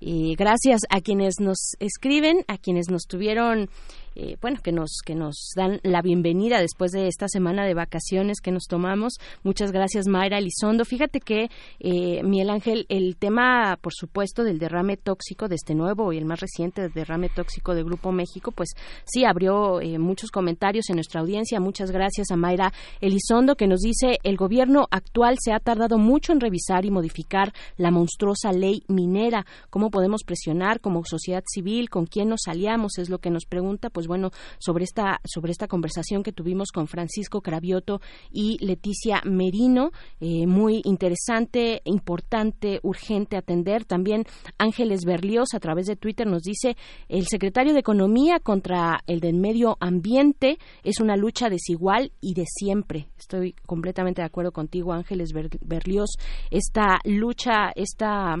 gracias 0.00 0.80
a 0.90 1.00
quienes 1.00 1.34
nos 1.40 1.72
escriben, 1.78 2.44
a 2.48 2.56
quienes 2.58 2.88
nos 2.90 3.02
tuvieron 3.02 3.68
eh, 4.14 4.36
bueno, 4.40 4.58
que 4.62 4.72
nos, 4.72 4.98
que 5.04 5.14
nos 5.14 5.52
dan 5.56 5.80
la 5.82 6.02
bienvenida 6.02 6.60
después 6.60 6.92
de 6.92 7.08
esta 7.08 7.28
semana 7.28 7.64
de 7.64 7.74
vacaciones 7.74 8.40
que 8.40 8.52
nos 8.52 8.64
tomamos. 8.64 9.14
Muchas 9.42 9.72
gracias, 9.72 10.06
Mayra 10.06 10.38
Elizondo. 10.38 10.84
Fíjate 10.84 11.20
que, 11.20 11.50
eh, 11.78 12.22
Miguel 12.22 12.50
Ángel, 12.50 12.86
el 12.88 13.16
tema, 13.16 13.78
por 13.80 13.92
supuesto, 13.94 14.44
del 14.44 14.58
derrame 14.58 14.96
tóxico, 14.96 15.48
de 15.48 15.54
este 15.54 15.74
nuevo 15.74 16.12
y 16.12 16.18
el 16.18 16.24
más 16.24 16.40
reciente 16.40 16.88
derrame 16.88 17.28
tóxico 17.28 17.74
de 17.74 17.82
Grupo 17.82 18.12
México, 18.12 18.52
pues 18.52 18.70
sí 19.04 19.24
abrió 19.24 19.80
eh, 19.80 19.98
muchos 19.98 20.30
comentarios 20.30 20.88
en 20.90 20.96
nuestra 20.96 21.20
audiencia. 21.20 21.60
Muchas 21.60 21.90
gracias 21.90 22.30
a 22.30 22.36
Mayra 22.36 22.72
Elizondo, 23.00 23.56
que 23.56 23.66
nos 23.66 23.80
dice, 23.80 24.18
el 24.22 24.36
gobierno 24.36 24.86
actual 24.90 25.36
se 25.40 25.52
ha 25.52 25.60
tardado 25.60 25.98
mucho 25.98 26.32
en 26.32 26.40
revisar 26.40 26.84
y 26.84 26.90
modificar 26.90 27.52
la 27.76 27.90
monstruosa 27.90 28.52
ley 28.52 28.82
minera. 28.88 29.46
¿Cómo 29.70 29.90
podemos 29.90 30.22
presionar 30.24 30.80
como 30.80 31.04
sociedad 31.04 31.42
civil? 31.46 31.90
¿Con 31.90 32.06
quién 32.06 32.28
nos 32.28 32.46
aliamos? 32.46 32.98
Es 32.98 33.08
lo 33.08 33.18
que 33.18 33.30
nos 33.30 33.44
pregunta. 33.44 33.90
Pues 33.90 33.99
bueno, 34.06 34.30
sobre 34.58 34.84
esta, 34.84 35.20
sobre 35.24 35.52
esta 35.52 35.68
conversación 35.68 36.22
que 36.22 36.32
tuvimos 36.32 36.70
con 36.72 36.86
Francisco 36.86 37.40
Cravioto 37.40 38.00
y 38.30 38.58
Leticia 38.64 39.22
Merino, 39.24 39.90
eh, 40.20 40.46
muy 40.46 40.82
interesante, 40.84 41.82
importante, 41.84 42.80
urgente 42.82 43.36
atender. 43.36 43.84
También 43.84 44.24
Ángeles 44.58 45.04
Berlioz 45.04 45.54
a 45.54 45.60
través 45.60 45.86
de 45.86 45.96
Twitter 45.96 46.26
nos 46.26 46.42
dice 46.42 46.76
el 47.08 47.26
secretario 47.26 47.72
de 47.72 47.80
Economía 47.80 48.40
contra 48.40 49.02
el 49.06 49.20
del 49.20 49.36
medio 49.36 49.76
ambiente 49.80 50.58
es 50.82 51.00
una 51.00 51.16
lucha 51.16 51.48
desigual 51.48 52.12
y 52.20 52.34
de 52.34 52.44
siempre. 52.46 53.08
Estoy 53.18 53.54
completamente 53.66 54.22
de 54.22 54.26
acuerdo 54.26 54.52
contigo, 54.52 54.92
Ángeles 54.92 55.32
Berlioz. 55.60 56.10
Esta 56.50 57.00
lucha, 57.04 57.70
esta 57.74 58.36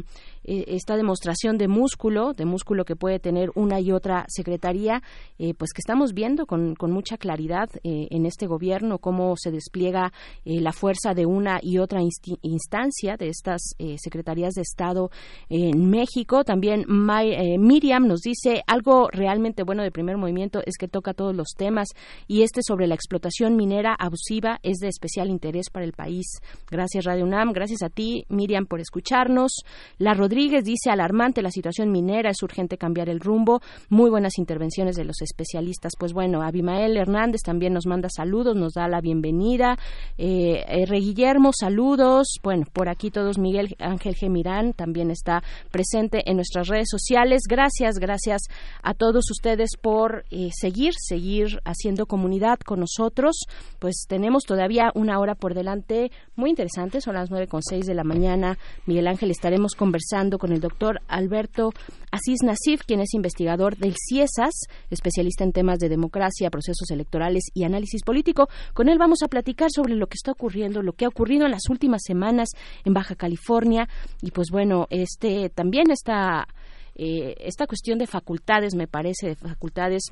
eh, 0.50 0.64
esta 0.66 0.96
demostración 0.96 1.58
de 1.58 1.68
músculo, 1.68 2.32
de 2.32 2.44
músculo 2.44 2.84
que 2.84 2.96
puede 2.96 3.20
tener 3.20 3.52
una 3.54 3.78
y 3.78 3.92
otra 3.92 4.24
secretaría, 4.26 5.00
eh, 5.38 5.54
pues 5.54 5.70
que 5.72 5.78
estamos 5.78 6.12
viendo 6.12 6.44
con, 6.44 6.74
con 6.74 6.90
mucha 6.90 7.18
claridad 7.18 7.68
eh, 7.84 8.08
en 8.10 8.26
este 8.26 8.48
gobierno 8.48 8.98
cómo 8.98 9.34
se 9.36 9.52
despliega 9.52 10.12
la 10.44 10.72
fuerza 10.72 11.14
de 11.14 11.26
una 11.26 11.60
y 11.62 11.78
otra 11.78 12.00
instancia 12.42 13.16
de 13.16 13.28
estas 13.28 13.60
secretarías 13.96 14.54
de 14.54 14.62
Estado 14.62 15.10
en 15.48 15.88
México. 15.88 16.42
También 16.42 16.84
Miriam 16.88 18.06
nos 18.08 18.20
dice 18.20 18.62
algo 18.66 19.08
realmente 19.12 19.62
bueno 19.62 19.82
de 19.82 19.90
primer 19.92 20.16
movimiento 20.16 20.60
es 20.64 20.76
que 20.78 20.88
toca 20.88 21.14
todos 21.14 21.36
los 21.36 21.48
temas 21.56 21.88
y 22.26 22.42
este 22.42 22.62
sobre 22.62 22.86
la 22.86 22.94
explotación 22.94 23.56
minera 23.56 23.94
abusiva 23.94 24.58
es 24.62 24.78
de 24.78 24.88
especial 24.88 25.28
interés 25.28 25.70
para 25.70 25.84
el 25.84 25.92
país. 25.92 26.26
Gracias 26.70 27.04
Radio 27.04 27.24
UNAM, 27.24 27.52
gracias 27.52 27.82
a 27.82 27.90
ti 27.90 28.24
Miriam 28.28 28.66
por 28.66 28.80
escucharnos. 28.80 29.52
La 29.98 30.14
Rodríguez 30.14 30.39
dice 30.48 30.90
alarmante 30.90 31.42
la 31.42 31.50
situación 31.50 31.90
minera, 31.90 32.30
es 32.30 32.42
urgente 32.42 32.78
cambiar 32.78 33.08
el 33.08 33.20
rumbo. 33.20 33.60
Muy 33.88 34.10
buenas 34.10 34.38
intervenciones 34.38 34.96
de 34.96 35.04
los 35.04 35.20
especialistas. 35.20 35.92
Pues 35.98 36.12
bueno, 36.12 36.42
Abimael 36.42 36.96
Hernández 36.96 37.42
también 37.42 37.72
nos 37.72 37.86
manda 37.86 38.08
saludos, 38.08 38.56
nos 38.56 38.72
da 38.74 38.88
la 38.88 39.00
bienvenida. 39.00 39.76
Eh, 40.16 40.64
R. 40.66 40.98
Guillermo, 40.98 41.50
saludos. 41.52 42.38
Bueno, 42.42 42.66
por 42.72 42.88
aquí 42.88 43.10
todos, 43.10 43.38
Miguel 43.38 43.76
Ángel 43.78 44.14
Gemirán 44.14 44.72
también 44.72 45.10
está 45.10 45.42
presente 45.70 46.22
en 46.30 46.36
nuestras 46.36 46.68
redes 46.68 46.88
sociales. 46.90 47.42
Gracias, 47.48 47.96
gracias 47.96 48.42
a 48.82 48.94
todos 48.94 49.30
ustedes 49.30 49.70
por 49.80 50.24
eh, 50.30 50.50
seguir, 50.52 50.92
seguir 50.96 51.60
haciendo 51.64 52.06
comunidad 52.06 52.58
con 52.60 52.80
nosotros. 52.80 53.44
Pues 53.78 54.04
tenemos 54.08 54.44
todavía 54.44 54.90
una 54.94 55.18
hora 55.18 55.34
por 55.34 55.54
delante 55.54 56.10
muy 56.36 56.50
interesante, 56.50 57.00
son 57.00 57.14
las 57.14 57.30
nueve 57.30 57.46
con 57.46 57.62
seis 57.62 57.86
de 57.86 57.94
la 57.94 58.04
mañana. 58.04 58.58
Miguel 58.86 59.08
Ángel, 59.08 59.30
estaremos 59.30 59.74
conversando 59.74 60.19
con 60.38 60.52
el 60.52 60.60
doctor 60.60 61.00
Alberto 61.08 61.72
Asís 62.10 62.42
Nasif, 62.42 62.82
quien 62.86 63.00
es 63.00 63.14
investigador 63.14 63.76
del 63.76 63.94
CIESAS, 63.96 64.52
especialista 64.90 65.44
en 65.44 65.52
temas 65.52 65.78
de 65.78 65.88
democracia, 65.88 66.50
procesos 66.50 66.90
electorales 66.90 67.44
y 67.54 67.64
análisis 67.64 68.02
político. 68.02 68.48
Con 68.74 68.88
él 68.88 68.98
vamos 68.98 69.22
a 69.24 69.28
platicar 69.28 69.70
sobre 69.74 69.94
lo 69.94 70.08
que 70.08 70.16
está 70.16 70.32
ocurriendo, 70.32 70.82
lo 70.82 70.92
que 70.92 71.06
ha 71.06 71.08
ocurrido 71.08 71.46
en 71.46 71.52
las 71.52 71.70
últimas 71.70 72.02
semanas 72.04 72.50
en 72.84 72.92
Baja 72.92 73.14
California 73.14 73.88
y 74.20 74.30
pues 74.30 74.48
bueno, 74.50 74.86
este 74.90 75.48
también 75.48 75.90
está 75.90 76.46
eh, 76.94 77.34
esta 77.40 77.66
cuestión 77.66 77.98
de 77.98 78.06
facultades, 78.06 78.74
me 78.74 78.86
parece, 78.86 79.28
de 79.28 79.36
facultades 79.36 80.02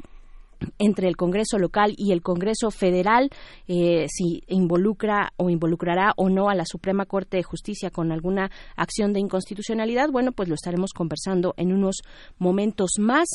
entre 0.79 1.09
el 1.09 1.17
Congreso 1.17 1.59
local 1.59 1.95
y 1.97 2.13
el 2.13 2.23
Congreso 2.23 2.71
federal, 2.71 3.31
eh, 3.67 4.07
si 4.09 4.43
involucra 4.49 5.33
o 5.37 5.51
involucrará 5.51 6.13
o 6.17 6.29
no 6.29 6.49
a 6.49 6.55
la 6.55 6.65
Suprema 6.67 7.07
Corte 7.07 7.37
de 7.37 7.43
Justicia 7.43 7.91
con 7.91 8.13
alguna 8.13 8.51
acción 8.77 9.13
de 9.13 9.21
inconstitucionalidad, 9.21 10.11
bueno, 10.11 10.33
pues 10.33 10.49
lo 10.49 10.55
estaremos 10.55 10.93
conversando 10.93 11.55
en 11.57 11.73
unos 11.73 12.01
momentos 12.39 12.93
más. 12.99 13.29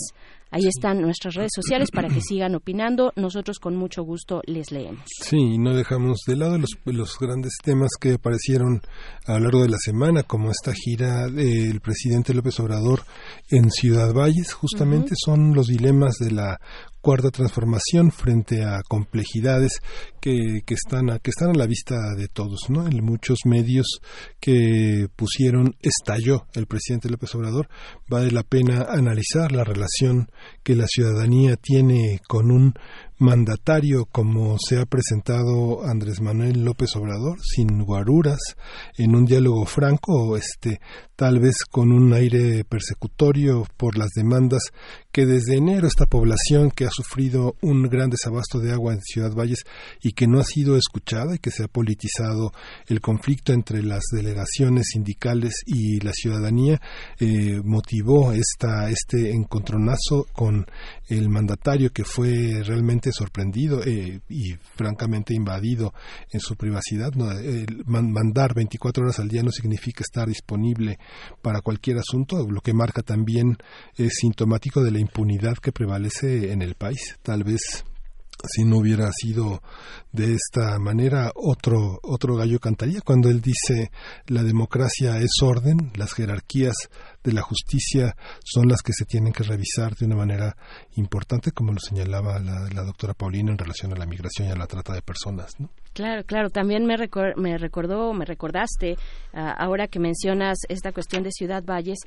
Ahí 0.53 0.67
están 0.67 1.01
nuestras 1.01 1.33
redes 1.33 1.49
sociales 1.55 1.89
para 1.91 2.09
que 2.09 2.21
sigan 2.21 2.53
opinando. 2.53 3.11
Nosotros 3.15 3.57
con 3.57 3.75
mucho 3.75 4.03
gusto 4.03 4.43
les 4.45 4.71
leemos. 4.71 5.03
Sí, 5.19 5.57
no 5.57 5.73
dejamos 5.73 6.19
de 6.27 6.35
lado 6.35 6.59
los, 6.59 6.77
los 6.85 7.17
grandes 7.17 7.53
temas 7.63 7.89
que 7.99 8.13
aparecieron 8.13 8.83
a 9.25 9.33
lo 9.33 9.45
largo 9.45 9.63
de 9.63 9.69
la 9.69 9.79
semana, 9.79 10.21
como 10.21 10.51
esta 10.51 10.71
gira 10.75 11.27
del 11.27 11.81
presidente 11.81 12.35
López 12.35 12.59
Obrador 12.59 13.01
en 13.49 13.71
Ciudad 13.71 14.13
Valles. 14.13 14.53
Justamente 14.53 15.15
son 15.15 15.55
los 15.55 15.65
dilemas 15.65 16.17
de 16.19 16.29
la 16.29 16.61
cuarta 17.03 17.31
transformación 17.31 18.11
frente 18.11 18.63
a 18.63 18.81
complejidades 18.87 19.81
que, 20.21 20.61
que 20.65 20.73
están 20.73 21.09
a, 21.09 21.19
que 21.19 21.31
están 21.31 21.49
a 21.49 21.53
la 21.53 21.67
vista 21.67 21.95
de 22.15 22.29
todos, 22.29 22.69
¿no? 22.69 22.87
En 22.87 23.03
muchos 23.03 23.39
medios 23.43 23.99
que 24.39 25.07
pusieron 25.13 25.75
estalló 25.81 26.45
el 26.53 26.65
presidente 26.65 27.09
López 27.09 27.35
Obrador, 27.35 27.67
vale 28.07 28.31
la 28.31 28.43
pena 28.43 28.85
analizar 28.87 29.51
la 29.51 29.65
relación 29.65 30.31
que 30.63 30.77
la 30.77 30.87
ciudadanía 30.87 31.57
tiene 31.57 32.21
con 32.25 32.49
un 32.49 32.73
mandatario 33.23 34.05
como 34.05 34.57
se 34.59 34.77
ha 34.77 34.85
presentado 34.85 35.83
Andrés 35.85 36.19
Manuel 36.19 36.65
López 36.65 36.93
Obrador, 36.97 37.39
sin 37.41 37.83
guaruras, 37.83 38.39
en 38.97 39.15
un 39.15 39.25
diálogo 39.25 39.65
franco, 39.65 40.35
este, 40.35 40.81
tal 41.15 41.39
vez 41.39 41.63
con 41.71 41.93
un 41.93 42.13
aire 42.13 42.65
persecutorio 42.65 43.65
por 43.77 43.97
las 43.97 44.09
demandas 44.09 44.61
que 45.13 45.25
desde 45.25 45.55
enero 45.55 45.87
esta 45.87 46.05
población 46.05 46.69
que 46.69 46.85
ha 46.85 46.89
sufrido 46.89 47.55
un 47.61 47.83
gran 47.83 48.09
desabasto 48.09 48.59
de 48.59 48.73
agua 48.73 48.93
en 48.93 49.01
Ciudad 49.01 49.31
Valles 49.31 49.63
y 50.01 50.11
que 50.11 50.27
no 50.27 50.39
ha 50.39 50.43
sido 50.43 50.75
escuchada 50.75 51.35
y 51.35 51.39
que 51.39 51.51
se 51.51 51.63
ha 51.63 51.67
politizado 51.67 52.51
el 52.87 52.99
conflicto 52.99 53.53
entre 53.53 53.83
las 53.83 54.03
delegaciones 54.11 54.87
sindicales 54.91 55.61
y 55.65 56.01
la 56.01 56.11
ciudadanía 56.11 56.81
eh, 57.19 57.61
motivó 57.63 58.33
esta 58.33 58.89
este 58.89 59.31
encontronazo 59.31 60.25
con 60.33 60.65
el 61.07 61.29
mandatario 61.29 61.91
que 61.91 62.03
fue 62.03 62.63
realmente 62.65 63.12
sorprendido 63.13 63.83
eh, 63.83 64.19
y 64.29 64.53
francamente 64.75 65.33
invadido 65.33 65.93
en 66.31 66.39
su 66.39 66.55
privacidad. 66.55 67.11
man- 67.85 68.11
mandar 68.11 68.53
24 68.53 69.03
horas 69.03 69.19
al 69.19 69.29
día 69.29 69.43
no 69.43 69.51
significa 69.51 70.03
estar 70.03 70.27
disponible 70.27 70.97
para 71.41 71.61
cualquier 71.61 71.97
asunto, 71.99 72.45
lo 72.49 72.61
que 72.61 72.73
marca 72.73 73.01
también 73.01 73.57
es 73.95 74.13
sintomático 74.19 74.83
de 74.83 74.91
la 74.91 74.99
impunidad 74.99 75.55
que 75.57 75.71
prevalece 75.71 76.51
en 76.51 76.61
el 76.61 76.75
país. 76.75 77.17
Tal 77.23 77.43
vez 77.43 77.85
si 78.45 78.65
no 78.65 78.77
hubiera 78.79 79.09
sido 79.13 79.61
de 80.11 80.33
esta 80.33 80.77
manera 80.77 81.31
otro 81.33 81.99
otro 82.01 82.35
gallo 82.35 82.59
cantaría 82.59 82.99
cuando 82.99 83.29
él 83.29 83.39
dice 83.41 83.89
la 84.27 84.43
democracia 84.43 85.17
es 85.19 85.31
orden 85.41 85.91
las 85.95 86.11
jerarquías 86.13 86.75
de 87.23 87.31
la 87.33 87.41
justicia 87.41 88.15
son 88.43 88.67
las 88.67 88.81
que 88.81 88.93
se 88.93 89.05
tienen 89.05 89.31
que 89.33 89.43
revisar 89.43 89.95
de 89.95 90.05
una 90.05 90.15
manera 90.15 90.55
importante 90.95 91.51
como 91.51 91.71
lo 91.73 91.79
señalaba 91.79 92.39
la, 92.39 92.83
doctora 92.83 93.13
Paulina 93.13 93.51
en 93.51 93.57
relación 93.57 93.93
a 93.93 93.95
la 93.97 94.05
migración 94.05 94.47
y 94.47 94.51
a 94.51 94.55
la 94.55 94.67
trata 94.67 94.93
de 94.93 95.01
personas 95.01 95.59
¿no? 95.59 95.69
Claro, 95.93 96.23
claro. 96.25 96.49
También 96.49 96.85
me, 96.85 96.95
recor- 96.97 97.35
me 97.37 97.55
recordó, 97.57 98.13
me 98.13 98.25
recordaste, 98.25 98.97
ah, 99.33 99.51
ahora 99.51 99.87
que 99.87 99.99
mencionas 99.99 100.57
esta 100.67 100.91
cuestión 100.91 101.21
de 101.21 101.31
Ciudad 101.31 101.63
Valles, 101.63 101.99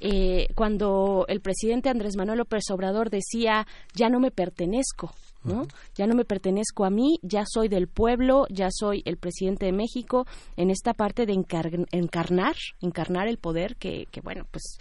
eh, 0.00 0.46
cuando 0.54 1.24
el 1.26 1.40
presidente 1.40 1.88
Andrés 1.88 2.16
Manuel 2.18 2.38
López 2.38 2.64
Obrador 2.70 3.08
decía, 3.08 3.66
ya 3.94 4.10
no 4.10 4.20
me 4.20 4.30
pertenezco, 4.30 5.14
¿no? 5.44 5.66
Ya 5.94 6.06
no 6.06 6.14
me 6.14 6.24
pertenezco 6.24 6.84
a 6.84 6.90
mí, 6.90 7.18
ya 7.22 7.44
soy 7.46 7.68
del 7.68 7.88
pueblo, 7.88 8.46
ya 8.50 8.68
soy 8.70 9.02
el 9.04 9.16
presidente 9.16 9.66
de 9.66 9.72
México, 9.72 10.26
en 10.56 10.70
esta 10.70 10.94
parte 10.94 11.26
de 11.26 11.34
encar- 11.34 11.86
encarnar, 11.92 12.56
encarnar 12.80 13.28
el 13.28 13.38
poder 13.38 13.76
que, 13.76 14.06
que 14.10 14.20
bueno, 14.20 14.46
pues 14.50 14.78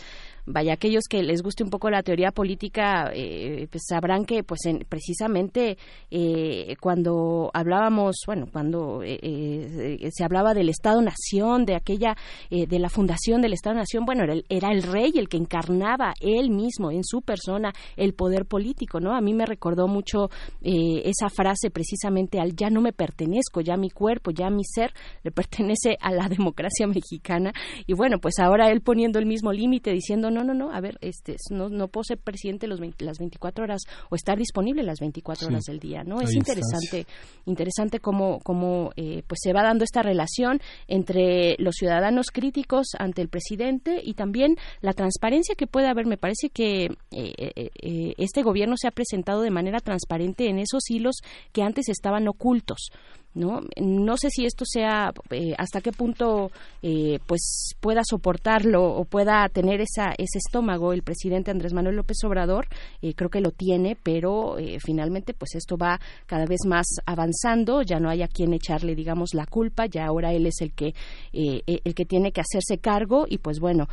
vaya 0.52 0.74
aquellos 0.74 1.04
que 1.10 1.22
les 1.22 1.42
guste 1.44 1.64
un 1.64 1.70
poco 1.70 1.90
la 1.90 2.02
teoría 2.02 2.32
política 2.32 3.12
eh, 3.14 3.68
pues 3.72 3.84
sabrán 3.88 4.26
que 4.26 4.44
pues 4.44 4.66
en- 4.66 4.86
precisamente 4.90 5.78
eh, 6.10 6.76
cuando 6.82 7.52
hablábamos 7.54 8.16
bueno 8.26 8.48
cuando 8.52 9.04
eh, 9.04 9.20
eh, 9.22 10.10
se 10.12 10.24
hablaba 10.24 10.54
del 10.54 10.70
Estado 10.70 11.02
Nación 11.02 11.66
de 11.66 11.76
aquella 11.76 12.16
eh, 12.50 12.66
de 12.66 12.80
la 12.80 12.90
fundación 12.90 13.42
del 13.42 13.54
Estado 13.54 13.76
Nación 13.76 14.06
bueno 14.06 14.24
era 14.24 14.34
el, 14.34 14.46
era 14.50 14.70
el 14.72 14.82
rey 14.84 15.12
el 15.16 15.30
que 15.30 15.38
encarnaba 15.38 16.14
él 16.20 16.50
mismo 16.50 16.90
en 16.92 17.04
su 17.04 17.22
persona 17.22 17.72
el 17.96 18.14
poder 18.14 18.46
político 18.46 19.00
no 19.00 19.16
a 19.16 19.22
mí 19.22 19.34
me 19.34 19.46
recordó 19.46 19.88
mucho 19.88 20.30
eh, 20.62 21.04
esa 21.06 21.30
frase 21.30 21.70
precisamente 21.70 22.40
al 22.40 22.56
ya 22.56 22.70
no 22.72 22.82
me 22.82 22.92
pertenezco 22.94 23.62
ya 23.62 23.78
mi 23.78 23.92
cuerpo 23.92 24.32
ya 24.32 24.50
mi 24.50 24.64
ser 24.64 24.94
le 25.24 25.32
pertenece 25.32 25.96
a 26.02 26.12
la 26.12 26.28
democracia 26.30 26.88
mexicana 26.88 27.54
y 27.86 27.94
bueno 27.94 28.18
pues 28.20 28.40
ahora 28.40 28.72
él 28.72 28.82
poniendo 28.82 29.20
el 29.20 29.26
mismo 29.28 29.52
límite 29.54 29.92
diciendo 29.92 30.32
no 30.32 30.39
no 30.44 30.54
no 30.54 30.72
a 30.72 30.80
ver 30.82 30.98
este 31.02 31.36
no, 31.52 31.70
no 31.70 31.88
puedo 31.88 32.04
ser 32.04 32.18
presidente 32.18 32.68
los 32.68 32.80
20 32.80 33.04
las 33.06 33.18
24 33.20 33.64
horas 33.64 33.82
o 34.10 34.16
estar 34.16 34.38
disponible 34.38 34.84
las 34.84 35.00
24 35.00 35.48
Sí. 35.48 35.54
horas 35.54 35.64
del 35.66 35.80
día 35.80 36.04
no 36.04 36.22
es 36.22 36.34
interesante 36.34 37.06
interesante 37.46 38.00
cómo 38.00 38.40
cómo 38.44 38.92
eh, 38.96 39.24
pues 39.28 39.40
se 39.44 39.54
va 39.54 39.64
dando 39.64 39.84
esta 39.84 40.02
relación 40.02 40.60
entre 40.88 41.56
los 41.60 41.76
ciudadanos 41.76 42.28
críticos 42.32 42.88
ante 42.98 43.22
el 43.22 43.30
presidente 43.30 44.02
y 44.04 44.14
también 44.14 44.56
la 44.82 44.94
transparencia 44.94 45.56
que 45.56 45.68
puede 45.68 45.88
haber. 45.88 46.06
Me 46.06 46.18
parece 46.18 46.50
que 46.50 46.86
eh, 46.86 46.90
eh, 47.12 47.70
eh, 47.82 48.14
este 48.18 48.42
gobierno 48.44 48.76
se 48.78 48.88
ha 48.88 48.92
presentado 48.92 49.42
de 49.42 49.52
manera 49.52 49.80
transparente 49.80 50.50
en 50.50 50.60
esos 50.60 50.90
hilos 50.90 51.18
que 51.52 51.62
antes 51.64 51.90
estaban 51.90 52.28
ocultos 52.28 52.90
no 53.36 53.62
no 53.80 54.18
sé 54.18 54.30
si 54.32 54.46
esto 54.46 54.66
sea 54.66 55.12
eh, 55.30 55.54
hasta 55.58 55.82
qué 55.82 55.92
punto 55.92 56.52
eh, 56.82 57.20
pues 57.28 57.76
pueda 57.80 58.02
soportarlo 58.04 58.84
o 58.84 59.06
pueda 59.06 59.48
tener 59.50 59.82
esa 59.82 60.14
ese 60.18 60.40
estómago 60.40 60.94
el 60.94 61.04
presidente 61.04 61.52
Andrés 61.52 61.74
Manuel 61.74 61.96
López 61.96 62.18
Obrador 62.24 62.68
eh, 63.02 63.14
creo 63.14 63.30
que 63.30 63.42
lo 63.42 63.52
tiene 63.52 63.96
pero 64.02 64.58
eh, 64.58 64.80
finalmente 64.84 65.34
pues 65.34 65.56
esto 65.56 65.78
va 65.78 66.00
cada 66.26 66.46
vez 66.46 66.62
más 66.66 66.88
avanzando 67.06 67.84
ya 67.84 68.00
no 68.00 68.10
hay 68.10 68.24
a 68.24 68.28
quien 68.28 68.54
echarle 68.54 68.96
digamos 68.96 69.34
la 69.34 69.46
culpa 69.46 69.86
ya 69.86 70.08
ahora 70.08 70.34
él 70.34 70.48
es 70.48 70.62
el 70.62 70.74
que 70.74 70.94
el 71.32 71.94
que 71.94 72.06
tiene 72.06 72.32
que 72.32 72.42
hacerse 72.42 72.80
cargo 72.80 73.26
y 73.28 73.38
pues 73.38 73.60
bueno 73.60 73.88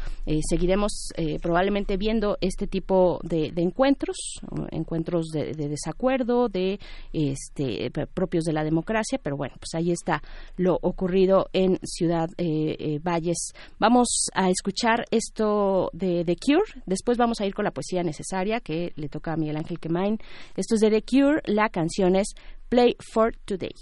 seguiremos 0.49 1.11
probablemente 1.43 1.97
viendo 1.97 2.39
este 2.41 2.67
tipo 2.67 3.21
de, 3.23 3.51
de 3.53 3.63
encuentros 3.63 4.17
encuentros 4.71 5.29
de, 5.29 5.53
de 5.53 5.69
desacuerdo 5.69 6.49
de 6.49 6.79
este 7.13 7.91
propios 8.15 8.45
de 8.45 8.53
la 8.53 8.65
democracia 8.65 9.19
pero 9.27 9.37
bueno 9.37 9.57
pues 9.59 9.75
ahí 9.75 9.91
está 9.91 10.23
lo 10.57 10.79
ocurrido 10.83 11.49
en 11.53 11.81
Ciudad 11.83 12.29
eh, 12.39 12.77
eh, 12.79 13.01
Valles. 13.03 13.55
Vamos 13.81 14.29
a 14.33 14.51
escuchar 14.51 15.05
esto 15.11 15.91
de 15.93 16.25
The 16.25 16.37
Cure. 16.37 16.85
Después 16.87 17.19
vamos 17.19 17.41
a 17.41 17.45
ir 17.45 17.53
con 17.53 17.65
la 17.65 17.73
poesía 17.73 18.05
necesaria 18.05 18.61
que 18.61 18.93
le 18.95 19.09
toca 19.09 19.33
a 19.33 19.37
Miguel 19.37 19.57
Ángel 19.57 19.81
Quemain 19.81 20.21
esto 20.55 20.77
es 20.77 20.81
de 20.81 20.91
The 20.91 21.03
Cure. 21.03 21.43
La 21.47 21.71
canción 21.71 22.15
es 22.15 22.35
Play 22.69 22.95
for 23.13 23.37
Today 23.45 23.75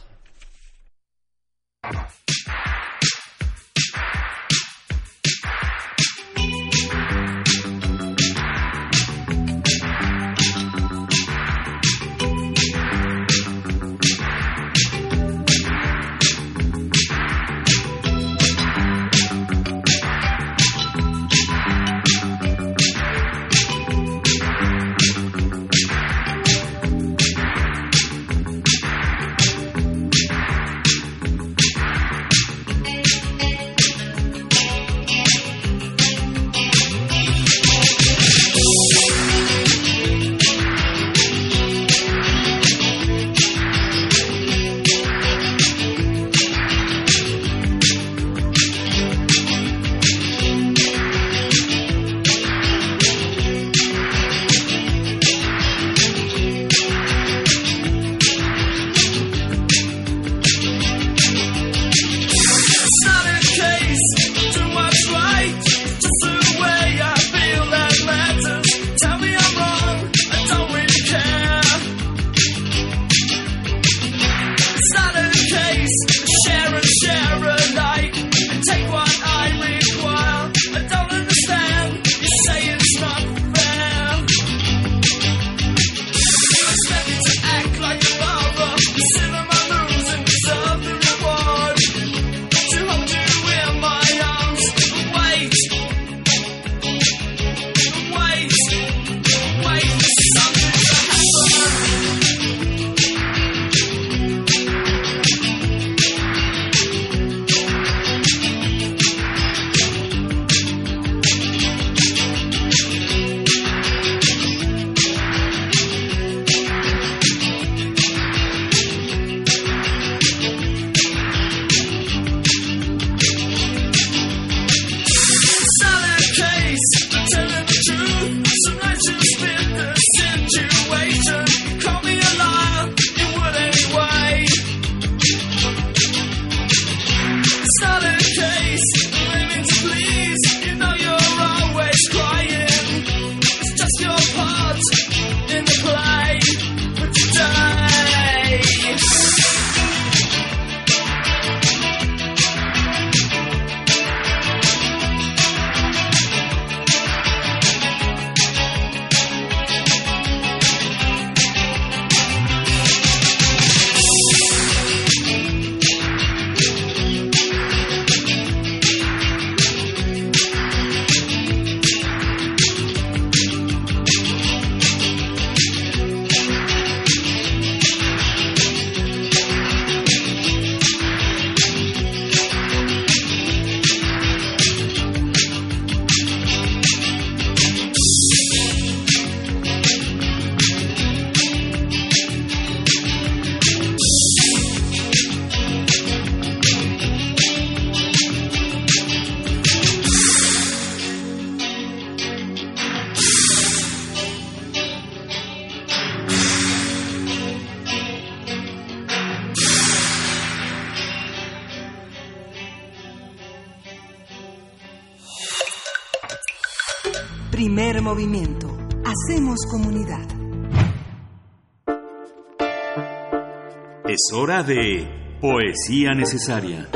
Poesía 225.87 226.15
Necesaria. 226.15 226.89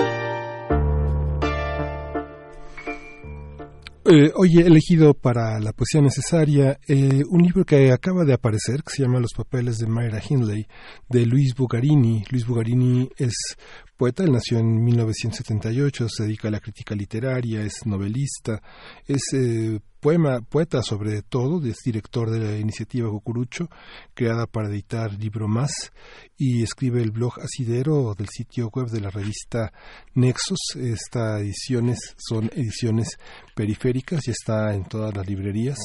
Eh, 4.11 4.33
hoy 4.35 4.57
he 4.57 4.67
elegido 4.67 5.13
para 5.13 5.61
la 5.61 5.75
poesía 5.75 6.01
necesaria 6.01 6.79
eh, 6.89 7.23
un 7.29 7.43
libro 7.43 7.67
que 7.67 7.93
acaba 7.93 8.25
de 8.25 8.33
aparecer, 8.33 8.83
que 8.83 8.95
se 8.97 9.03
llama 9.03 9.21
Los 9.21 9.35
papeles 9.37 9.77
de 9.77 9.87
Mayra 9.87 10.23
Hindley, 10.27 10.67
de 11.07 11.27
Luis 11.27 11.55
Bugarini. 11.55 12.25
Luis 12.31 12.47
Bugarini 12.47 13.11
es 13.19 13.35
poeta, 13.99 14.23
él 14.23 14.31
nació 14.31 14.61
en 14.61 14.85
1978, 14.85 16.09
se 16.09 16.23
dedica 16.23 16.49
a 16.49 16.53
la 16.53 16.61
crítica 16.61 16.95
literaria, 16.95 17.63
es 17.63 17.85
novelista, 17.85 18.63
es 19.07 19.23
eh, 19.35 19.81
poema, 19.99 20.41
poeta 20.41 20.83
sobre 20.83 21.21
todo, 21.23 21.61
es 21.67 21.79
director 21.85 22.31
de 22.31 22.39
la 22.39 22.57
iniciativa 22.57 23.11
Cucurucho, 23.11 23.69
creada 24.15 24.47
para 24.47 24.69
editar 24.69 25.13
Libro 25.13 25.49
Más, 25.49 25.73
y 26.37 26.63
escribe 26.63 27.03
el 27.03 27.11
blog 27.11 27.41
Asidero 27.41 28.15
del 28.17 28.29
sitio 28.29 28.71
web 28.73 28.87
de 28.87 29.01
la 29.01 29.11
revista 29.11 29.73
Nexus. 30.15 30.77
Estas 30.77 31.41
ediciones 31.41 31.99
son 32.17 32.51
ediciones 32.55 33.19
periféricas 33.57 34.29
y 34.29 34.31
está 34.31 34.75
en 34.75 34.85
todas 34.85 35.15
las 35.15 35.27
librerías 35.27 35.77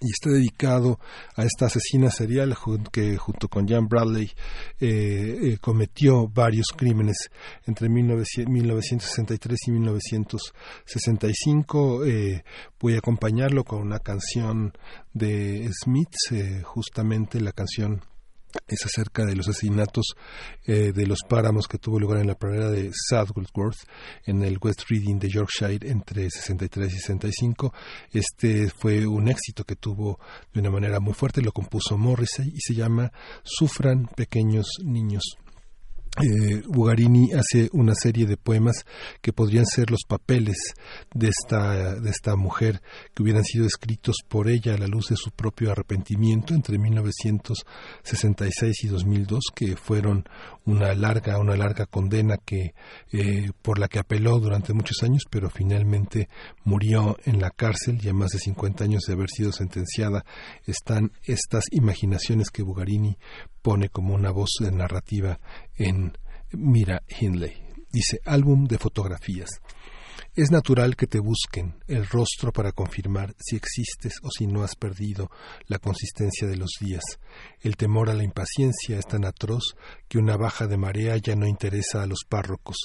y 0.00 0.10
está 0.10 0.30
dedicado 0.30 0.98
a 1.36 1.44
esta 1.44 1.66
asesina 1.66 2.10
serial 2.10 2.56
que 2.90 3.18
junto 3.18 3.48
con 3.48 3.68
Jan 3.68 3.86
Bradley 3.88 4.32
eh, 4.80 5.38
eh, 5.42 5.58
cometió 5.60 6.26
varios 6.26 6.68
crímenes 6.74 7.28
entre 7.66 7.90
1963 7.90 9.58
y 9.66 9.70
1965. 9.72 12.06
Eh, 12.06 12.42
voy 12.80 12.94
a 12.94 12.98
acompañarlo 12.98 13.64
con 13.64 13.82
una 13.82 13.98
canción 13.98 14.72
de 15.12 15.68
Smith, 15.82 16.14
justamente 16.64 17.38
la 17.40 17.52
canción 17.52 18.00
es 18.66 18.84
acerca 18.84 19.24
de 19.24 19.34
los 19.34 19.48
asesinatos 19.48 20.14
eh, 20.64 20.92
de 20.92 21.06
los 21.06 21.18
páramos 21.28 21.66
que 21.66 21.78
tuvo 21.78 21.98
lugar 21.98 22.20
en 22.20 22.26
la 22.26 22.34
pradera 22.34 22.70
de 22.70 22.90
Southwoldworth 23.08 23.78
en 24.24 24.42
el 24.42 24.58
West 24.60 24.82
Reading 24.88 25.18
de 25.18 25.28
Yorkshire 25.28 25.88
entre 25.88 26.30
63 26.30 26.92
y 26.92 26.96
65. 26.96 27.72
Este 28.12 28.70
fue 28.70 29.06
un 29.06 29.28
éxito 29.28 29.64
que 29.64 29.76
tuvo 29.76 30.18
de 30.52 30.60
una 30.60 30.70
manera 30.70 31.00
muy 31.00 31.14
fuerte, 31.14 31.42
lo 31.42 31.52
compuso 31.52 31.96
Morrissey 31.96 32.48
y 32.54 32.60
se 32.60 32.74
llama 32.74 33.12
Sufran 33.42 34.06
pequeños 34.16 34.66
niños 34.84 35.22
eh, 36.18 36.62
Bugarini 36.66 37.30
hace 37.32 37.70
una 37.72 37.94
serie 37.94 38.26
de 38.26 38.36
poemas 38.36 38.84
que 39.20 39.32
podrían 39.32 39.64
ser 39.64 39.90
los 39.90 40.00
papeles 40.06 40.56
de 41.14 41.28
esta, 41.28 41.94
de 41.94 42.10
esta 42.10 42.34
mujer 42.34 42.82
que 43.14 43.22
hubieran 43.22 43.44
sido 43.44 43.64
escritos 43.64 44.16
por 44.28 44.48
ella 44.48 44.74
a 44.74 44.78
la 44.78 44.88
luz 44.88 45.06
de 45.08 45.16
su 45.16 45.30
propio 45.30 45.70
arrepentimiento 45.70 46.52
entre 46.52 46.78
1966 46.78 48.84
y 48.84 48.88
2002 48.88 49.40
que 49.54 49.76
fueron 49.76 50.24
una 50.70 50.94
larga 50.94 51.38
una 51.38 51.56
larga 51.56 51.86
condena 51.86 52.36
que 52.36 52.74
eh, 53.12 53.50
por 53.62 53.78
la 53.78 53.88
que 53.88 53.98
apeló 53.98 54.38
durante 54.38 54.72
muchos 54.72 55.02
años 55.02 55.24
pero 55.28 55.50
finalmente 55.50 56.28
murió 56.64 57.16
en 57.24 57.40
la 57.40 57.50
cárcel 57.50 57.98
y 58.02 58.08
a 58.08 58.14
más 58.14 58.30
de 58.30 58.38
50 58.38 58.84
años 58.84 59.02
de 59.06 59.12
haber 59.14 59.30
sido 59.30 59.52
sentenciada 59.52 60.24
están 60.66 61.12
estas 61.24 61.64
imaginaciones 61.70 62.50
que 62.50 62.62
Bugarini 62.62 63.18
pone 63.62 63.88
como 63.88 64.14
una 64.14 64.30
voz 64.30 64.50
narrativa 64.60 65.38
en 65.76 66.12
Mira 66.52 67.02
Hindley. 67.08 67.52
Dice, 67.92 68.20
álbum 68.24 68.66
de 68.66 68.78
fotografías. 68.78 69.50
Es 70.36 70.52
natural 70.52 70.94
que 70.94 71.08
te 71.08 71.18
busquen 71.18 71.82
el 71.88 72.06
rostro 72.06 72.52
para 72.52 72.70
confirmar 72.70 73.34
si 73.36 73.56
existes 73.56 74.14
o 74.22 74.28
si 74.30 74.46
no 74.46 74.62
has 74.62 74.76
perdido 74.76 75.28
la 75.66 75.80
consistencia 75.80 76.46
de 76.46 76.56
los 76.56 76.70
días. 76.80 77.02
El 77.60 77.76
temor 77.76 78.08
a 78.08 78.14
la 78.14 78.22
impaciencia 78.22 78.96
es 78.96 79.06
tan 79.06 79.24
atroz 79.24 79.74
que 80.08 80.18
una 80.18 80.36
baja 80.36 80.68
de 80.68 80.76
marea 80.76 81.16
ya 81.16 81.34
no 81.34 81.48
interesa 81.48 82.04
a 82.04 82.06
los 82.06 82.20
párrocos. 82.28 82.76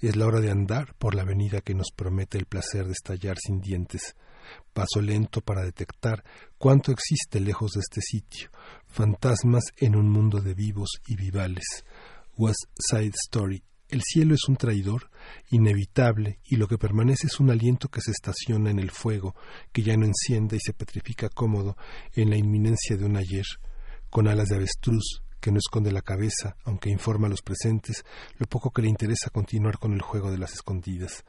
Es 0.00 0.16
la 0.16 0.26
hora 0.26 0.40
de 0.40 0.50
andar 0.50 0.96
por 0.98 1.14
la 1.14 1.22
avenida 1.22 1.60
que 1.60 1.74
nos 1.74 1.92
promete 1.94 2.36
el 2.36 2.46
placer 2.46 2.86
de 2.86 2.94
estallar 2.94 3.36
sin 3.38 3.60
dientes. 3.60 4.16
Paso 4.72 5.00
lento 5.00 5.40
para 5.40 5.62
detectar 5.62 6.24
cuánto 6.58 6.90
existe 6.90 7.38
lejos 7.38 7.72
de 7.72 7.80
este 7.80 8.00
sitio, 8.00 8.50
fantasmas 8.88 9.64
en 9.76 9.94
un 9.94 10.10
mundo 10.10 10.40
de 10.40 10.54
vivos 10.54 10.88
y 11.06 11.14
vivales. 11.14 11.84
West 12.36 12.64
Side 12.90 13.14
Story. 13.24 13.62
El 13.88 14.02
cielo 14.02 14.34
es 14.34 14.46
un 14.48 14.56
traidor 14.56 15.10
inevitable 15.48 16.40
y 16.44 16.56
lo 16.56 16.68
que 16.68 16.76
permanece 16.76 17.26
es 17.26 17.40
un 17.40 17.50
aliento 17.50 17.88
que 17.88 18.02
se 18.02 18.10
estaciona 18.10 18.70
en 18.70 18.78
el 18.78 18.90
fuego, 18.90 19.34
que 19.72 19.82
ya 19.82 19.96
no 19.96 20.04
enciende 20.04 20.56
y 20.56 20.60
se 20.60 20.74
petrifica 20.74 21.30
cómodo 21.30 21.74
en 22.12 22.28
la 22.28 22.36
inminencia 22.36 22.98
de 22.98 23.06
un 23.06 23.16
ayer, 23.16 23.46
con 24.10 24.28
alas 24.28 24.48
de 24.48 24.56
avestruz, 24.56 25.22
que 25.40 25.50
no 25.50 25.56
esconde 25.56 25.90
la 25.90 26.02
cabeza, 26.02 26.56
aunque 26.64 26.90
informa 26.90 27.28
a 27.28 27.30
los 27.30 27.40
presentes 27.40 28.04
lo 28.36 28.46
poco 28.46 28.72
que 28.72 28.82
le 28.82 28.88
interesa 28.88 29.30
continuar 29.30 29.78
con 29.78 29.94
el 29.94 30.02
juego 30.02 30.30
de 30.30 30.36
las 30.36 30.52
escondidas. 30.52 31.24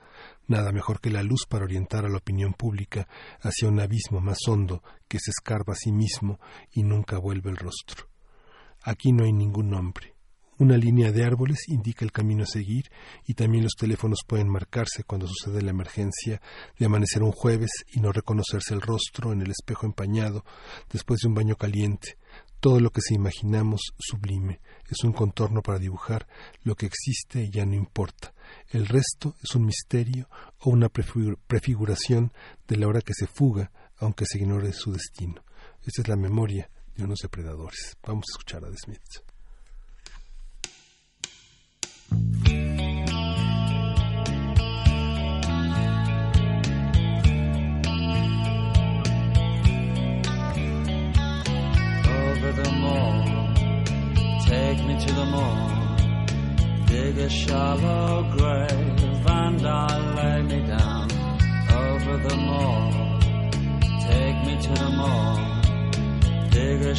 Nada 0.47 0.73
mejor 0.73 0.99
que 0.99 1.11
la 1.11 1.23
luz 1.23 1.45
para 1.47 1.63
orientar 1.63 2.05
a 2.05 2.09
la 2.09 2.17
opinión 2.17 2.53
pública 2.53 3.07
hacia 3.39 3.69
un 3.69 3.79
abismo 3.79 4.19
más 4.19 4.39
hondo 4.49 4.83
que 5.07 5.19
se 5.19 5.31
escarba 5.31 5.73
a 5.73 5.77
sí 5.77 5.93
mismo 5.93 6.41
y 6.73 6.83
nunca 6.83 7.19
vuelve 7.19 7.51
el 7.51 7.57
rostro. 7.57 8.09
Aquí 8.83 9.13
no 9.13 9.23
hay 9.23 9.31
ningún 9.31 9.69
nombre. 9.69 10.18
Una 10.59 10.75
línea 10.75 11.13
de 11.13 11.23
árboles 11.23 11.69
indica 11.69 12.03
el 12.03 12.11
camino 12.11 12.43
a 12.43 12.45
seguir 12.45 12.91
y 13.25 13.33
también 13.33 13.63
los 13.63 13.75
teléfonos 13.79 14.19
pueden 14.27 14.49
marcarse 14.49 15.05
cuando 15.05 15.25
sucede 15.25 15.61
la 15.61 15.69
emergencia 15.69 16.41
de 16.77 16.85
amanecer 16.85 17.23
un 17.23 17.31
jueves 17.31 17.71
y 17.93 18.01
no 18.01 18.11
reconocerse 18.11 18.73
el 18.73 18.81
rostro 18.81 19.31
en 19.31 19.41
el 19.41 19.51
espejo 19.51 19.85
empañado 19.85 20.43
después 20.91 21.21
de 21.21 21.29
un 21.29 21.35
baño 21.35 21.55
caliente. 21.55 22.17
Todo 22.59 22.81
lo 22.81 22.89
que 22.89 22.99
se 22.99 23.13
imaginamos 23.13 23.79
sublime 23.97 24.59
es 24.89 25.01
un 25.05 25.13
contorno 25.13 25.61
para 25.61 25.79
dibujar 25.79 26.27
lo 26.63 26.75
que 26.75 26.87
existe 26.87 27.41
y 27.43 27.51
ya 27.51 27.65
no 27.65 27.75
importa. 27.75 28.33
El 28.67 28.85
resto 28.85 29.37
es 29.41 29.55
un 29.55 29.65
misterio 29.65 30.27
o 30.59 30.71
una 30.71 30.89
prefiguración 30.89 32.33
de 32.67 32.75
la 32.75 32.87
hora 32.89 32.99
que 32.99 33.13
se 33.13 33.27
fuga, 33.27 33.71
aunque 33.95 34.25
se 34.25 34.39
ignore 34.39 34.73
su 34.73 34.91
destino. 34.91 35.41
Esta 35.85 36.01
es 36.01 36.07
la 36.09 36.17
memoria 36.17 36.69
de 36.97 37.05
unos 37.05 37.19
depredadores. 37.21 37.97
Vamos 38.05 38.25
a 38.27 38.33
escuchar 38.33 38.65
a 38.65 38.69
The 38.69 38.77
Smiths. 38.77 39.28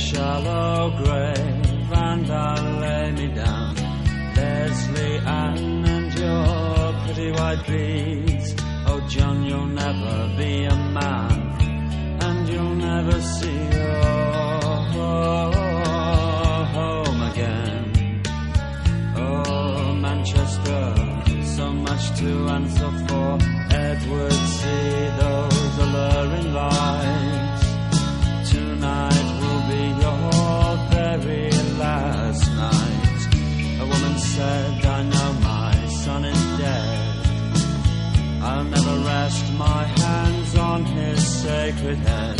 Shallow 0.00 0.90
grave 1.02 1.92
and 1.92 2.30
I'll 2.30 2.80
lay 2.80 3.12
me 3.12 3.34
down. 3.34 3.79
Leslie 4.60 5.18
Ann 5.20 5.84
and 5.86 6.12
your 6.18 6.92
pretty 7.02 7.30
white 7.32 7.66
beads. 7.66 8.54
Oh, 8.86 9.00
John, 9.08 9.42
you'll 9.44 9.72
never 9.84 10.34
be 10.36 10.64
a 10.64 10.76
man, 10.98 11.32
and 12.20 12.46
you'll 12.46 12.74
never 12.74 13.18
see 13.22 13.60
your 13.78 14.60
home 16.76 17.22
again. 17.30 18.22
Oh, 19.16 19.94
Manchester, 19.94 20.82
so 21.56 21.72
much 21.72 22.18
to 22.18 22.28
answer 22.58 22.79
my 39.60 39.84
hands 39.84 40.56
on 40.56 40.82
his 40.86 41.42
sacred 41.42 41.98
head. 41.98 42.39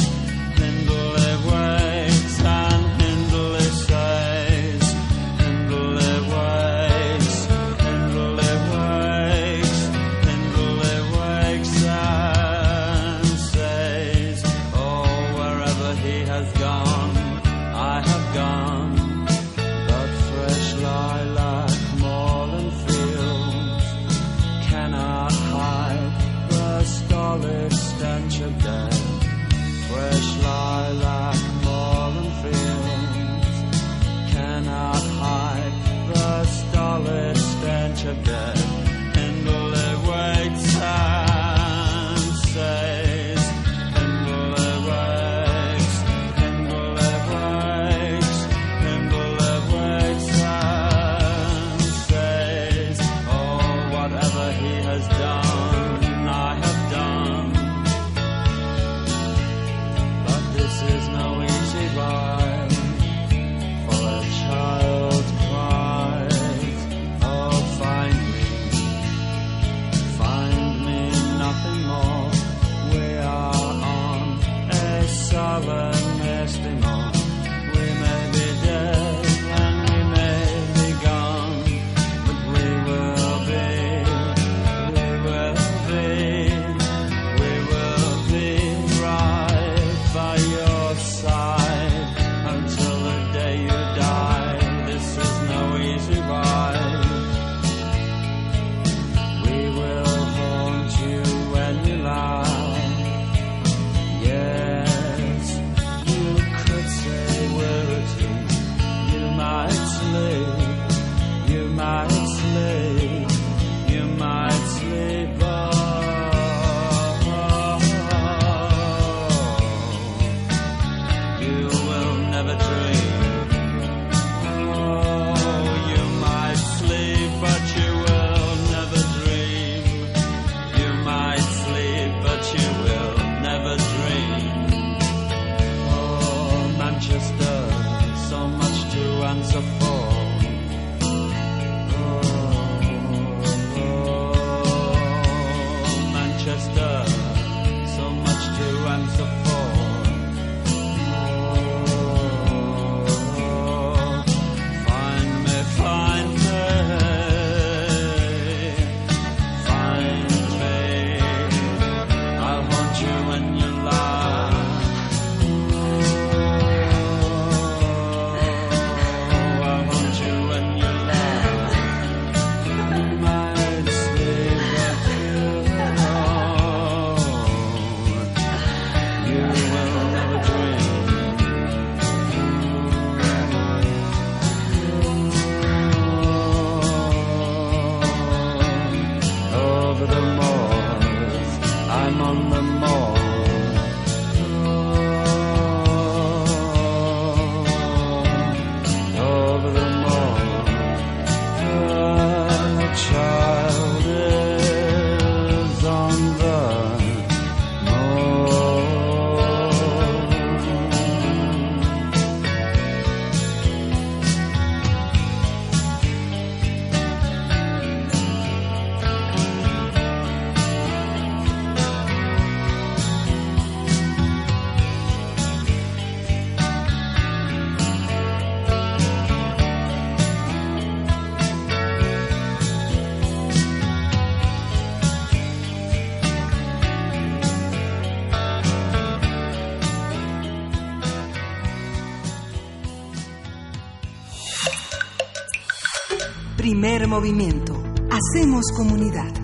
Movimiento. 247.10 247.74
Hacemos 248.08 248.62
comunidad. 248.76 249.34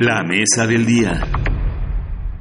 La 0.00 0.24
mesa 0.24 0.66
del 0.66 0.86
día. 0.86 1.20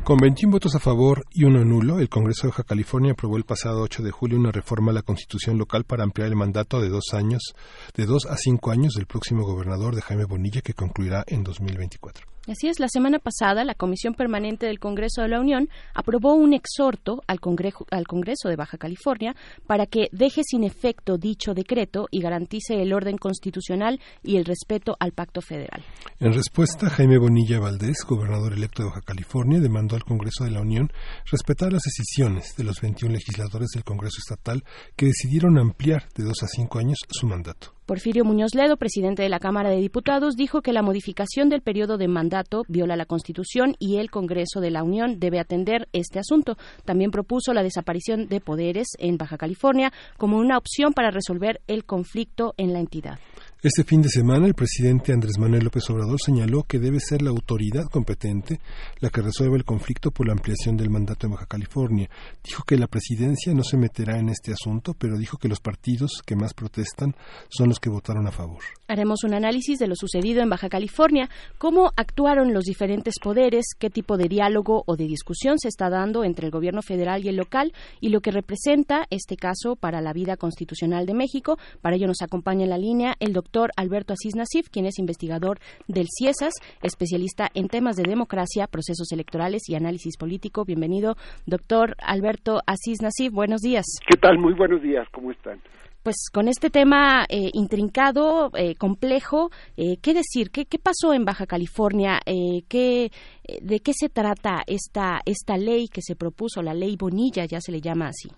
Con 0.06 0.18
21 0.18 0.50
votos 0.50 0.74
a 0.76 0.80
favor 0.80 1.26
y 1.34 1.46
uno 1.46 1.64
nulo, 1.64 2.00
el 2.00 2.10
Congreso 2.10 2.44
de 2.44 2.50
Baja 2.50 2.64
California 2.64 3.14
aprobó 3.14 3.38
el 3.38 3.46
pasado 3.46 3.82
8 3.82 4.04
de 4.04 4.12
julio 4.12 4.38
una 4.38 4.52
reforma 4.52 4.92
a 4.92 4.96
la 4.96 5.02
Constitución 5.02 5.58
local 5.58 5.86
para 5.86 6.04
ampliar 6.04 6.28
el 6.28 6.36
mandato 6.36 6.82
de 6.82 6.90
dos 6.90 7.14
años, 7.14 7.54
de 7.96 8.06
dos 8.06 8.26
a 8.26 8.38
cinco 8.38 8.72
años 8.72 8.94
del 8.94 9.06
próximo 9.06 9.46
gobernador 9.46 9.96
de 9.96 10.02
Jaime 10.02 10.26
Bonilla, 10.26 10.62
que 10.62 10.74
concluirá 10.74 11.24
en 11.28 11.44
2024. 11.44 12.32
Así 12.48 12.68
es, 12.68 12.80
la 12.80 12.88
semana 12.90 13.20
pasada 13.20 13.64
la 13.64 13.76
Comisión 13.76 14.16
Permanente 14.16 14.66
del 14.66 14.80
Congreso 14.80 15.22
de 15.22 15.28
la 15.28 15.40
Unión 15.40 15.70
aprobó 15.94 16.34
un 16.34 16.56
exhorto 16.56 17.22
al 17.28 17.40
Congreso, 17.40 17.86
al 17.92 18.08
Congreso 18.08 18.50
de 18.50 18.56
Baja 18.56 18.80
California 18.80 19.36
para 19.68 19.86
que 19.86 20.10
deje 20.12 20.42
sin 20.44 20.64
efecto 20.64 21.20
dicho 21.20 21.54
decreto 21.54 22.08
y 22.10 22.20
garantice 22.20 22.82
el 22.82 22.94
orden 22.94 23.20
constitucional 23.20 24.00
y 24.24 24.38
el 24.38 24.46
respeto 24.46 24.98
al 25.00 25.12
pacto 25.12 25.42
federal. 25.42 25.84
En 26.20 26.34
respuesta, 26.34 26.90
Jaime 26.90 27.20
Bonilla 27.20 27.60
Valdés, 27.60 28.04
gobernador 28.08 28.54
electo 28.54 28.82
de 28.82 28.90
Baja 28.90 29.02
California, 29.02 29.60
demandó 29.60 29.96
al 29.96 30.04
Congreso 30.04 30.44
de 30.44 30.52
la 30.52 30.62
Unión 30.62 30.92
respetar 31.30 31.72
las 31.72 31.84
decisiones 31.84 32.56
de 32.56 32.64
los 32.64 32.82
21 32.82 33.14
legisladores 33.14 33.70
del 33.74 33.84
Congreso 33.84 34.18
Estatal 34.20 34.64
que 34.96 35.08
decidieron 35.08 35.58
ampliar 35.58 36.08
de 36.16 36.24
dos 36.24 36.44
a 36.44 36.48
cinco 36.48 36.80
años 36.80 37.00
su 37.10 37.28
mandato. 37.28 37.74
Porfirio 37.86 38.24
Muñoz 38.24 38.56
Ledo, 38.56 38.78
presidente 38.78 39.22
de 39.22 39.28
la 39.28 39.40
Cámara 39.40 39.70
de 39.70 39.76
Diputados, 39.76 40.36
dijo 40.36 40.62
que 40.62 40.72
la 40.72 40.82
modificación 40.82 41.50
del 41.50 41.62
periodo 41.62 41.98
de 41.98 42.08
mandato 42.08 42.64
viola 42.70 42.96
la 42.96 43.06
Constitución 43.06 43.76
y 43.80 43.98
el 43.98 44.10
Congreso 44.10 44.62
de 44.62 44.72
la 44.72 44.84
Unión 44.84 45.20
debe 45.20 45.40
atender 45.40 45.90
este 45.92 46.20
asunto. 46.20 46.58
También 46.86 47.12
propuso 47.12 47.54
la 47.54 47.64
desaparición 47.64 48.28
de 48.28 48.40
poderes 48.40 48.88
en 48.98 49.18
Baja 49.18 49.38
California 49.38 49.92
como 50.18 50.38
una 50.38 50.58
opción 50.58 50.94
para 50.94 51.12
resolver 51.12 51.60
el 51.68 51.84
conflicto 51.84 52.54
en 52.56 52.72
la 52.72 52.80
entidad. 52.80 53.20
Este 53.64 53.84
fin 53.84 54.02
de 54.02 54.10
semana, 54.10 54.48
el 54.48 54.56
presidente 54.56 55.14
Andrés 55.14 55.38
Manuel 55.38 55.66
López 55.66 55.88
Obrador 55.92 56.20
señaló 56.20 56.64
que 56.64 56.80
debe 56.80 57.00
ser 57.00 57.22
la 57.22 57.30
autoridad 57.30 57.84
competente 57.92 58.60
la 59.00 59.12
que 59.12 59.22
resuelva 59.22 59.56
el 59.56 59.66
conflicto 59.66 60.10
por 60.10 60.26
la 60.26 60.34
ampliación 60.34 60.78
del 60.78 60.90
mandato 60.90 61.28
en 61.28 61.34
Baja 61.34 61.46
California. 61.46 62.10
Dijo 62.44 62.64
que 62.64 62.76
la 62.76 62.88
presidencia 62.88 63.54
no 63.54 63.64
se 63.64 63.78
meterá 63.78 64.18
en 64.18 64.30
este 64.30 64.52
asunto, 64.52 64.96
pero 64.96 65.16
dijo 65.16 65.38
que 65.38 65.48
los 65.48 65.60
partidos 65.60 66.24
que 66.26 66.36
más 66.36 66.56
protestan 66.56 67.16
son 67.50 67.70
los 67.70 67.80
que 67.80 67.92
votaron 67.92 68.26
a 68.26 68.32
favor. 68.32 68.64
Haremos 68.92 69.24
un 69.24 69.34
análisis 69.34 69.80
de 69.80 69.88
lo 69.88 69.96
sucedido 69.96 70.42
en 70.42 70.50
Baja 70.50 70.68
California, 70.68 71.30
cómo 71.58 71.92
actuaron 71.96 72.54
los 72.54 72.66
diferentes 72.66 73.20
poderes, 73.24 73.68
qué 73.80 73.90
tipo 73.90 74.18
de 74.18 74.28
diálogo 74.28 74.84
o 74.86 74.98
de 74.98 75.06
discusión 75.06 75.58
se 75.60 75.70
está 75.70 75.90
dando 75.90 76.26
entre 76.26 76.48
el 76.48 76.52
gobierno 76.52 76.82
federal 76.82 77.24
y 77.24 77.30
el 77.30 77.38
local 77.38 77.72
y 78.02 78.10
lo 78.10 78.20
que 78.20 78.32
representa 78.32 79.06
este 79.10 79.38
caso 79.38 79.78
para 79.78 80.02
la 80.02 80.12
vida 80.12 80.36
constitucional 80.36 81.06
de 81.06 81.14
México. 81.14 81.58
Para 81.82 81.96
ello 81.96 82.08
nos 82.08 82.22
acompaña 82.22 82.66
en 82.66 82.70
la 82.70 82.78
línea 82.78 83.16
el 83.22 83.32
doctor 83.32 83.72
Alberto 83.78 84.12
Asís 84.12 84.36
Nasif, 84.36 84.68
quien 84.70 84.86
es 84.86 85.00
investigador 85.00 85.60
del 85.88 86.08
CIESAS, 86.10 86.56
especialista 86.84 87.48
en 87.54 87.70
temas 87.70 87.96
de 87.96 88.04
democracia, 88.04 88.68
procesos 88.68 89.14
electorales 89.14 89.70
y 89.70 89.76
análisis 89.76 90.18
político. 90.18 90.66
Bienvenido, 90.66 91.16
doctor 91.46 91.96
Alberto 92.02 92.60
Asís 92.68 93.02
Nasif. 93.02 93.32
Buenos 93.32 93.62
días. 93.62 93.86
¿Qué 94.06 94.18
tal? 94.18 94.38
Muy 94.38 94.54
buenos 94.54 94.82
días. 94.82 95.08
¿Cómo 95.14 95.32
están? 95.32 95.62
Pues 96.04 96.32
con 96.34 96.48
este 96.48 96.72
tema 96.72 97.26
eh, 97.30 97.52
intrincado, 97.54 98.50
eh, 98.58 98.74
complejo, 98.76 99.52
eh, 99.78 99.98
¿qué 100.02 100.16
decir? 100.16 100.50
¿Qué, 100.50 100.66
¿Qué, 100.66 100.80
pasó 100.80 101.14
en 101.14 101.26
Baja 101.26 101.46
California? 101.46 102.20
Eh, 102.26 102.64
¿qué, 102.68 103.06
eh, 103.06 103.60
¿De 103.62 103.82
qué 103.82 103.94
se 103.94 104.10
trata 104.10 104.64
esta, 104.66 105.20
esta 105.28 105.58
ley 105.58 105.88
que 105.90 106.02
se 106.02 106.16
propuso, 106.16 106.64
la 106.64 106.74
ley 106.74 106.96
Bonilla, 106.98 107.46
ya 107.46 107.62
se 107.62 107.72
le 107.72 107.82
llama 107.82 108.08
así? 108.08 108.30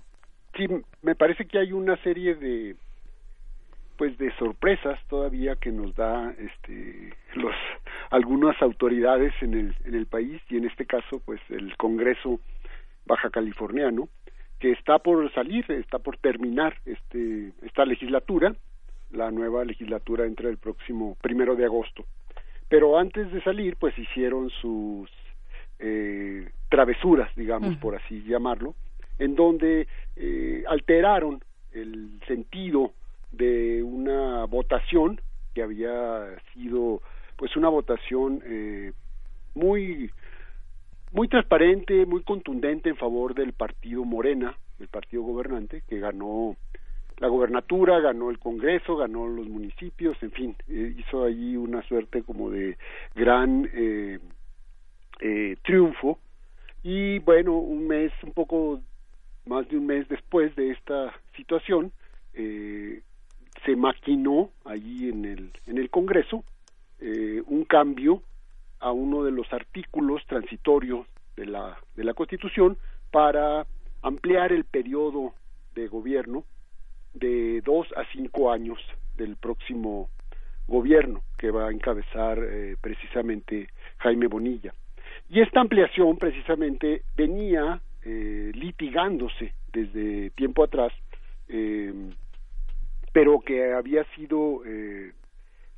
Sí, 0.57 0.65
me 1.01 1.15
parece 1.15 1.45
que 1.45 1.57
hay 1.57 1.71
una 1.71 1.95
serie 2.03 2.35
de 2.35 2.75
pues 3.97 4.17
de 4.17 4.35
sorpresas 4.37 4.99
todavía 5.07 5.55
que 5.55 5.71
nos 5.71 5.95
da 5.95 6.31
este 6.31 7.13
los 7.35 7.53
algunas 8.09 8.59
autoridades 8.61 9.31
en 9.41 9.53
el 9.53 9.75
en 9.85 9.95
el 9.95 10.07
país 10.07 10.41
y 10.49 10.57
en 10.57 10.65
este 10.65 10.85
caso 10.85 11.21
pues 11.23 11.39
el 11.49 11.77
Congreso 11.77 12.39
baja 13.05 13.29
californiano 13.29 14.09
que 14.63 14.71
está 14.71 14.97
por 14.99 15.29
salir, 15.33 15.69
está 15.69 15.99
por 15.99 16.15
terminar 16.15 16.73
este 16.85 17.51
esta 17.63 17.83
legislatura, 17.83 18.55
la 19.11 19.29
nueva 19.29 19.65
legislatura 19.65 20.25
entra 20.25 20.49
el 20.49 20.57
próximo 20.57 21.17
primero 21.21 21.57
de 21.57 21.65
agosto. 21.65 22.05
Pero 22.69 22.97
antes 22.97 23.29
de 23.33 23.43
salir, 23.43 23.75
pues 23.75 23.93
hicieron 23.99 24.49
sus 24.61 25.09
eh, 25.79 26.49
travesuras, 26.69 27.29
digamos, 27.35 27.75
por 27.75 27.95
así 27.95 28.23
llamarlo, 28.23 28.73
en 29.19 29.35
donde 29.35 29.85
eh, 30.15 30.63
alteraron 30.69 31.43
el 31.73 32.21
sentido 32.25 32.93
de 33.33 33.83
una 33.83 34.45
votación 34.45 35.19
que 35.53 35.61
había 35.61 36.39
sido 36.53 37.01
pues 37.35 37.57
una 37.57 37.67
votación 37.67 38.41
eh, 38.45 38.93
muy 39.55 40.09
muy 41.13 41.27
transparente, 41.27 42.05
muy 42.05 42.23
contundente 42.23 42.89
en 42.89 42.97
favor 42.97 43.33
del 43.35 43.53
partido 43.53 44.03
Morena, 44.03 44.57
el 44.79 44.87
partido 44.87 45.23
gobernante, 45.23 45.83
que 45.87 45.99
ganó 45.99 46.57
la 47.19 47.27
gobernatura, 47.27 47.99
ganó 47.99 48.31
el 48.31 48.39
Congreso, 48.39 48.97
ganó 48.97 49.27
los 49.27 49.47
municipios, 49.47 50.21
en 50.23 50.31
fin, 50.31 50.55
eh, 50.67 50.95
hizo 50.97 51.23
allí 51.23 51.55
una 51.55 51.83
suerte 51.83 52.23
como 52.23 52.49
de 52.49 52.77
gran 53.15 53.69
eh, 53.73 54.19
eh, 55.21 55.55
triunfo. 55.63 56.19
Y 56.81 57.19
bueno, 57.19 57.57
un 57.57 57.87
mes, 57.87 58.11
un 58.23 58.33
poco 58.33 58.81
más 59.45 59.69
de 59.69 59.77
un 59.77 59.85
mes 59.85 60.07
después 60.09 60.55
de 60.55 60.71
esta 60.71 61.13
situación, 61.35 61.91
eh, 62.33 63.01
se 63.65 63.75
maquinó 63.75 64.49
allí 64.65 65.09
en 65.09 65.25
el, 65.25 65.51
en 65.67 65.77
el 65.77 65.89
Congreso 65.89 66.43
eh, 66.99 67.41
un 67.47 67.63
cambio 67.65 68.21
a 68.83 68.91
uno 68.91 69.23
de 69.23 69.31
los 69.31 69.51
artículos 69.53 70.21
transitorios 70.27 71.07
de 71.35 71.45
la, 71.45 71.77
de 71.95 72.03
la 72.03 72.13
Constitución 72.13 72.77
para 73.11 73.65
ampliar 74.01 74.51
el 74.51 74.65
periodo 74.65 75.33
de 75.73 75.87
gobierno 75.87 76.43
de 77.13 77.61
dos 77.61 77.87
a 77.95 78.03
cinco 78.11 78.51
años 78.51 78.79
del 79.15 79.37
próximo 79.37 80.09
gobierno 80.67 81.21
que 81.37 81.51
va 81.51 81.67
a 81.67 81.71
encabezar 81.71 82.39
eh, 82.39 82.75
precisamente 82.81 83.69
Jaime 83.97 84.27
Bonilla. 84.27 84.73
Y 85.29 85.41
esta 85.41 85.61
ampliación 85.61 86.17
precisamente 86.17 87.03
venía 87.15 87.81
eh, 88.03 88.51
litigándose 88.53 89.53
desde 89.71 90.29
tiempo 90.31 90.63
atrás, 90.63 90.91
eh, 91.47 91.93
pero 93.13 93.39
que 93.39 93.73
había 93.73 94.03
sido 94.15 94.61
eh, 94.65 95.13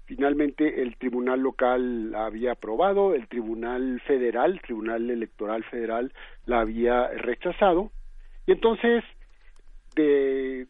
finalmente 0.06 0.82
el 0.82 0.98
tribunal 0.98 1.42
local 1.42 2.12
la 2.12 2.26
había 2.26 2.54
aprobado, 2.54 3.14
el 3.14 3.28
tribunal 3.28 4.02
federal, 4.02 4.54
el 4.54 4.62
tribunal 4.62 5.10
electoral 5.10 5.64
federal 5.66 6.14
la 6.46 6.62
había 6.62 7.08
rechazado, 7.10 7.92
y 8.46 8.52
entonces 8.52 9.04
de 9.96 10.68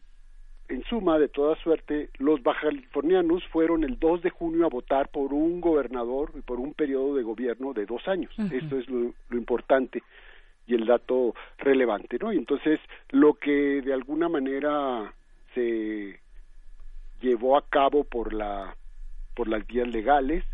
en 0.68 0.82
suma, 0.84 1.18
de 1.18 1.28
toda 1.28 1.54
suerte, 1.62 2.10
los 2.18 2.42
bajacalifornianos 2.42 3.44
fueron 3.52 3.84
el 3.84 3.98
2 4.00 4.22
de 4.22 4.30
junio 4.30 4.66
a 4.66 4.68
votar 4.68 5.08
por 5.10 5.32
un 5.32 5.60
gobernador 5.60 6.32
y 6.34 6.40
por 6.40 6.58
un 6.58 6.74
periodo 6.74 7.14
de 7.14 7.22
gobierno 7.22 7.72
de 7.72 7.86
dos 7.86 8.06
años. 8.08 8.36
Ujú. 8.36 8.54
Esto 8.54 8.76
es 8.78 8.88
lo, 8.88 9.12
lo 9.28 9.38
importante 9.38 10.02
y 10.66 10.74
el 10.74 10.86
dato 10.86 11.34
relevante, 11.58 12.18
¿no? 12.20 12.32
Y 12.32 12.38
entonces, 12.38 12.80
lo 13.10 13.34
que 13.34 13.80
de 13.82 13.92
alguna 13.92 14.28
manera 14.28 15.12
se 15.54 16.18
llevó 17.20 17.56
a 17.56 17.64
cabo 17.68 18.04
por 18.04 18.32
la 18.32 18.76
por 19.36 19.46
las 19.48 19.64
vías 19.66 19.86
legales, 19.86 20.44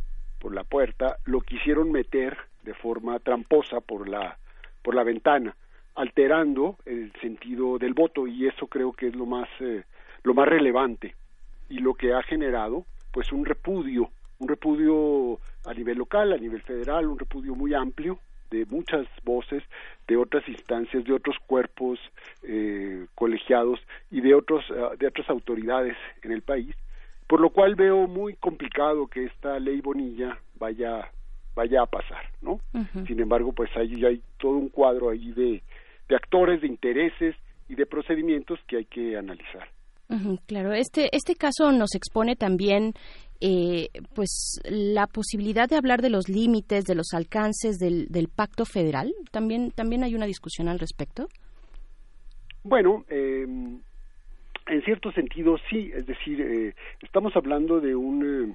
por 0.40 0.52
la 0.52 0.64
puerta, 0.64 1.16
lo 1.24 1.40
quisieron 1.40 1.92
meter 1.92 2.36
de 2.64 2.74
forma 2.74 3.18
tramposa 3.20 3.80
por 3.80 4.08
la 4.08 4.36
por 4.82 4.96
la 4.96 5.04
ventana, 5.04 5.54
alterando 5.94 6.76
el 6.84 7.12
sentido 7.20 7.78
del 7.78 7.94
voto 7.94 8.26
y 8.26 8.48
eso 8.48 8.66
creo 8.66 8.92
que 8.92 9.06
es 9.06 9.14
lo 9.14 9.24
más 9.24 9.48
eh, 9.60 9.84
lo 10.24 10.34
más 10.34 10.48
relevante 10.48 11.14
y 11.68 11.78
lo 11.78 11.94
que 11.94 12.12
ha 12.12 12.22
generado 12.22 12.84
pues 13.12 13.30
un 13.30 13.44
repudio, 13.44 14.10
un 14.38 14.48
repudio 14.48 15.38
a 15.64 15.74
nivel 15.74 15.98
local, 15.98 16.32
a 16.32 16.38
nivel 16.38 16.62
federal, 16.62 17.06
un 17.06 17.18
repudio 17.18 17.54
muy 17.54 17.74
amplio 17.74 18.18
de 18.50 18.66
muchas 18.66 19.06
voces, 19.24 19.62
de 20.06 20.16
otras 20.16 20.46
instancias, 20.48 21.04
de 21.04 21.12
otros 21.12 21.36
cuerpos 21.46 21.98
eh, 22.42 23.06
colegiados 23.14 23.80
y 24.10 24.20
de 24.20 24.34
otros 24.34 24.64
eh, 24.70 24.96
de 24.98 25.06
otras 25.06 25.28
autoridades 25.30 25.96
en 26.22 26.32
el 26.32 26.42
país, 26.42 26.74
por 27.32 27.40
lo 27.40 27.48
cual 27.48 27.76
veo 27.76 28.06
muy 28.06 28.34
complicado 28.34 29.06
que 29.06 29.24
esta 29.24 29.58
ley 29.58 29.80
Bonilla 29.80 30.38
vaya 30.56 31.10
vaya 31.54 31.80
a 31.80 31.86
pasar, 31.86 32.26
¿no? 32.42 32.60
Sin 33.06 33.20
embargo, 33.20 33.54
pues 33.54 33.70
hay, 33.74 34.04
hay 34.04 34.20
todo 34.38 34.58
un 34.58 34.68
cuadro 34.68 35.08
ahí 35.08 35.32
de, 35.32 35.62
de 36.10 36.14
actores, 36.14 36.60
de 36.60 36.66
intereses 36.66 37.34
y 37.70 37.74
de 37.74 37.86
procedimientos 37.86 38.60
que 38.68 38.76
hay 38.76 38.84
que 38.84 39.16
analizar. 39.16 39.66
Claro, 40.46 40.74
este, 40.74 41.08
este 41.16 41.34
caso 41.34 41.72
nos 41.72 41.94
expone 41.94 42.36
también 42.36 42.92
eh, 43.40 43.88
pues 44.14 44.60
la 44.68 45.06
posibilidad 45.06 45.70
de 45.70 45.76
hablar 45.76 46.02
de 46.02 46.10
los 46.10 46.28
límites, 46.28 46.84
de 46.84 46.94
los 46.94 47.14
alcances 47.14 47.78
del, 47.78 48.08
del 48.08 48.28
pacto 48.28 48.66
federal. 48.66 49.10
También, 49.30 49.70
también 49.70 50.04
hay 50.04 50.14
una 50.14 50.26
discusión 50.26 50.68
al 50.68 50.78
respecto. 50.78 51.28
Bueno, 52.62 53.06
eh, 53.08 53.46
en 54.66 54.82
cierto 54.82 55.12
sentido 55.12 55.58
sí, 55.68 55.90
es 55.94 56.06
decir, 56.06 56.40
eh, 56.40 56.74
estamos 57.00 57.34
hablando 57.36 57.80
de 57.80 57.94
un 57.94 58.22
eh, 58.24 58.54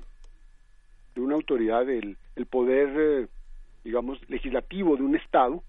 de 1.16 1.22
una 1.22 1.36
autoridad 1.36 1.86
del 1.86 2.18
el 2.36 2.46
poder, 2.46 2.90
eh, 2.96 3.28
digamos, 3.84 4.20
legislativo 4.30 4.96
de 4.96 5.04
un 5.04 5.16
estado 5.16 5.64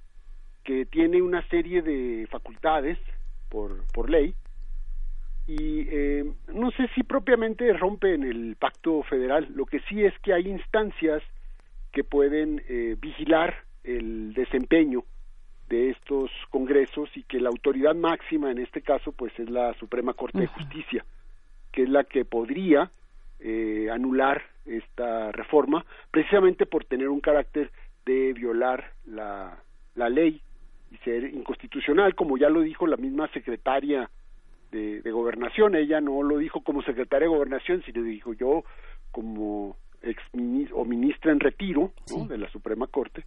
que 0.65 0.85
tiene 0.87 1.23
una 1.23 1.47
serie 1.49 1.83
de 1.83 2.27
facultades 2.31 2.99
por 3.49 3.87
por 3.93 4.11
ley 4.11 4.35
y 5.47 5.87
eh, 5.89 6.31
no 6.53 6.71
sé 6.73 6.89
si 6.95 7.03
propiamente 7.03 7.73
rompe 7.73 8.15
en 8.15 8.23
el 8.25 8.57
pacto 8.57 9.03
federal. 9.05 9.49
Lo 9.55 9.65
que 9.65 9.81
sí 9.89 10.05
es 10.05 10.13
que 10.19 10.35
hay 10.35 10.47
instancias 10.47 11.23
que 11.91 12.05
pueden 12.05 12.63
vigilar 13.01 13.57
el 13.83 14.35
desempeño 14.35 15.05
de 15.69 15.91
estos 15.91 16.31
congresos 16.51 17.11
y 17.15 17.23
que 17.25 17.41
la 17.41 17.51
autoridad 17.51 17.95
máxima 17.95 18.51
en 18.51 18.59
este 18.59 18.81
caso 18.81 19.13
pues 19.13 19.33
es 19.39 19.51
la 19.51 19.75
Suprema 19.75 20.15
Corte 20.15 20.41
de 20.41 20.47
Justicia 20.47 21.05
que 21.73 21.83
es 21.83 21.89
la 21.89 22.05
que 22.05 22.25
podría 22.25 22.91
eh, 23.41 23.89
anular 23.93 24.43
esta 24.65 25.31
reforma 25.33 25.85
precisamente 26.11 26.67
por 26.67 26.85
tener 26.85 27.09
un 27.09 27.21
carácter 27.21 27.71
de 28.07 28.33
violar 28.33 28.93
la, 29.07 29.59
la 29.95 30.09
ley 30.09 30.41
y 30.91 30.97
ser 30.99 31.25
inconstitucional 31.25 32.15
como 32.15 32.39
ya 32.39 32.49
lo 32.49 32.63
dijo 32.63 32.87
la 32.87 32.97
misma 32.97 33.29
secretaria 33.29 34.11
de, 34.71 35.03
de 35.03 35.11
gobernación. 35.11 35.75
Ella 35.75 36.01
no 36.01 36.23
lo 36.23 36.39
dijo 36.39 36.63
como 36.63 36.83
secretaria 36.83 37.29
de 37.29 37.35
gobernación 37.35 37.83
sino 37.85 38.03
dijo 38.03 38.33
yo 38.33 38.65
como 39.11 39.77
ex 40.03 40.23
o 40.73 40.85
ministra 40.85 41.33
en 41.33 41.41
retiro 41.41 41.93
¿no? 42.11 42.27
de 42.27 42.39
la 42.39 42.51
Suprema 42.51 42.87
Corte 42.87 43.25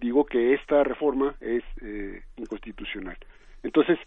digo 0.00 0.24
que 0.24 0.54
esta 0.54 0.82
reforma 0.84 1.34
es 1.40 1.62
eh, 1.82 2.22
inconstitucional. 2.36 3.16
Entonces, 3.62 3.98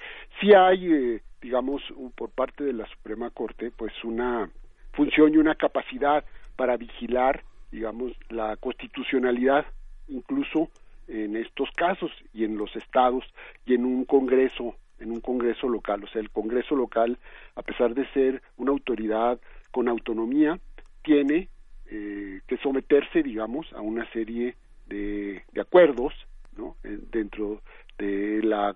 sí 0.41 0.53
hay, 0.53 0.91
eh, 0.91 1.22
digamos, 1.41 1.81
un- 1.91 2.11
por 2.11 2.30
parte 2.31 2.63
de 2.63 2.73
la 2.73 2.85
Suprema 2.88 3.30
Corte, 3.30 3.72
pues 3.75 3.93
una 4.03 4.49
función 4.93 5.33
y 5.33 5.38
una 5.38 5.55
capacidad 5.55 6.23
para 6.55 6.77
vigilar, 6.77 7.43
digamos, 7.72 8.13
la 8.30 8.55
constitucionalidad, 8.57 9.65
incluso 10.07 10.69
en 11.07 11.35
estos 11.35 11.69
casos 11.72 12.11
y 12.33 12.43
en 12.45 12.57
los 12.57 12.75
estados 12.75 13.23
y 13.65 13.73
en 13.75 13.85
un 13.85 14.05
Congreso, 14.05 14.75
en 14.99 15.11
un 15.11 15.19
Congreso 15.22 15.67
local. 15.67 16.03
O 16.03 16.07
sea, 16.07 16.22
el 16.22 16.30
Congreso 16.31 16.75
local, 16.75 17.17
a 17.55 17.61
pesar 17.61 17.93
de 17.93 18.05
ser 18.13 18.41
una 18.57 18.72
autoridad 18.72 19.39
con 19.72 19.88
autonomía, 19.88 20.59
tiene 21.03 21.49
eh, 21.91 22.39
que 22.47 22.57
someterse, 22.57 23.22
digamos, 23.22 23.72
a 23.73 23.81
una 23.81 24.09
serie 24.11 24.55
de, 24.87 25.43
de 25.51 25.61
acuerdos 25.61 26.13
¿no? 26.55 26.77
Dentro 26.83 27.61
de 27.97 28.41
la 28.43 28.75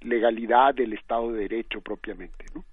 legalidad 0.00 0.74
del 0.74 0.92
Estado 0.92 1.32
de 1.32 1.40
Derecho 1.42 1.80
propiamente. 1.80 2.44
¿no? 2.54 2.64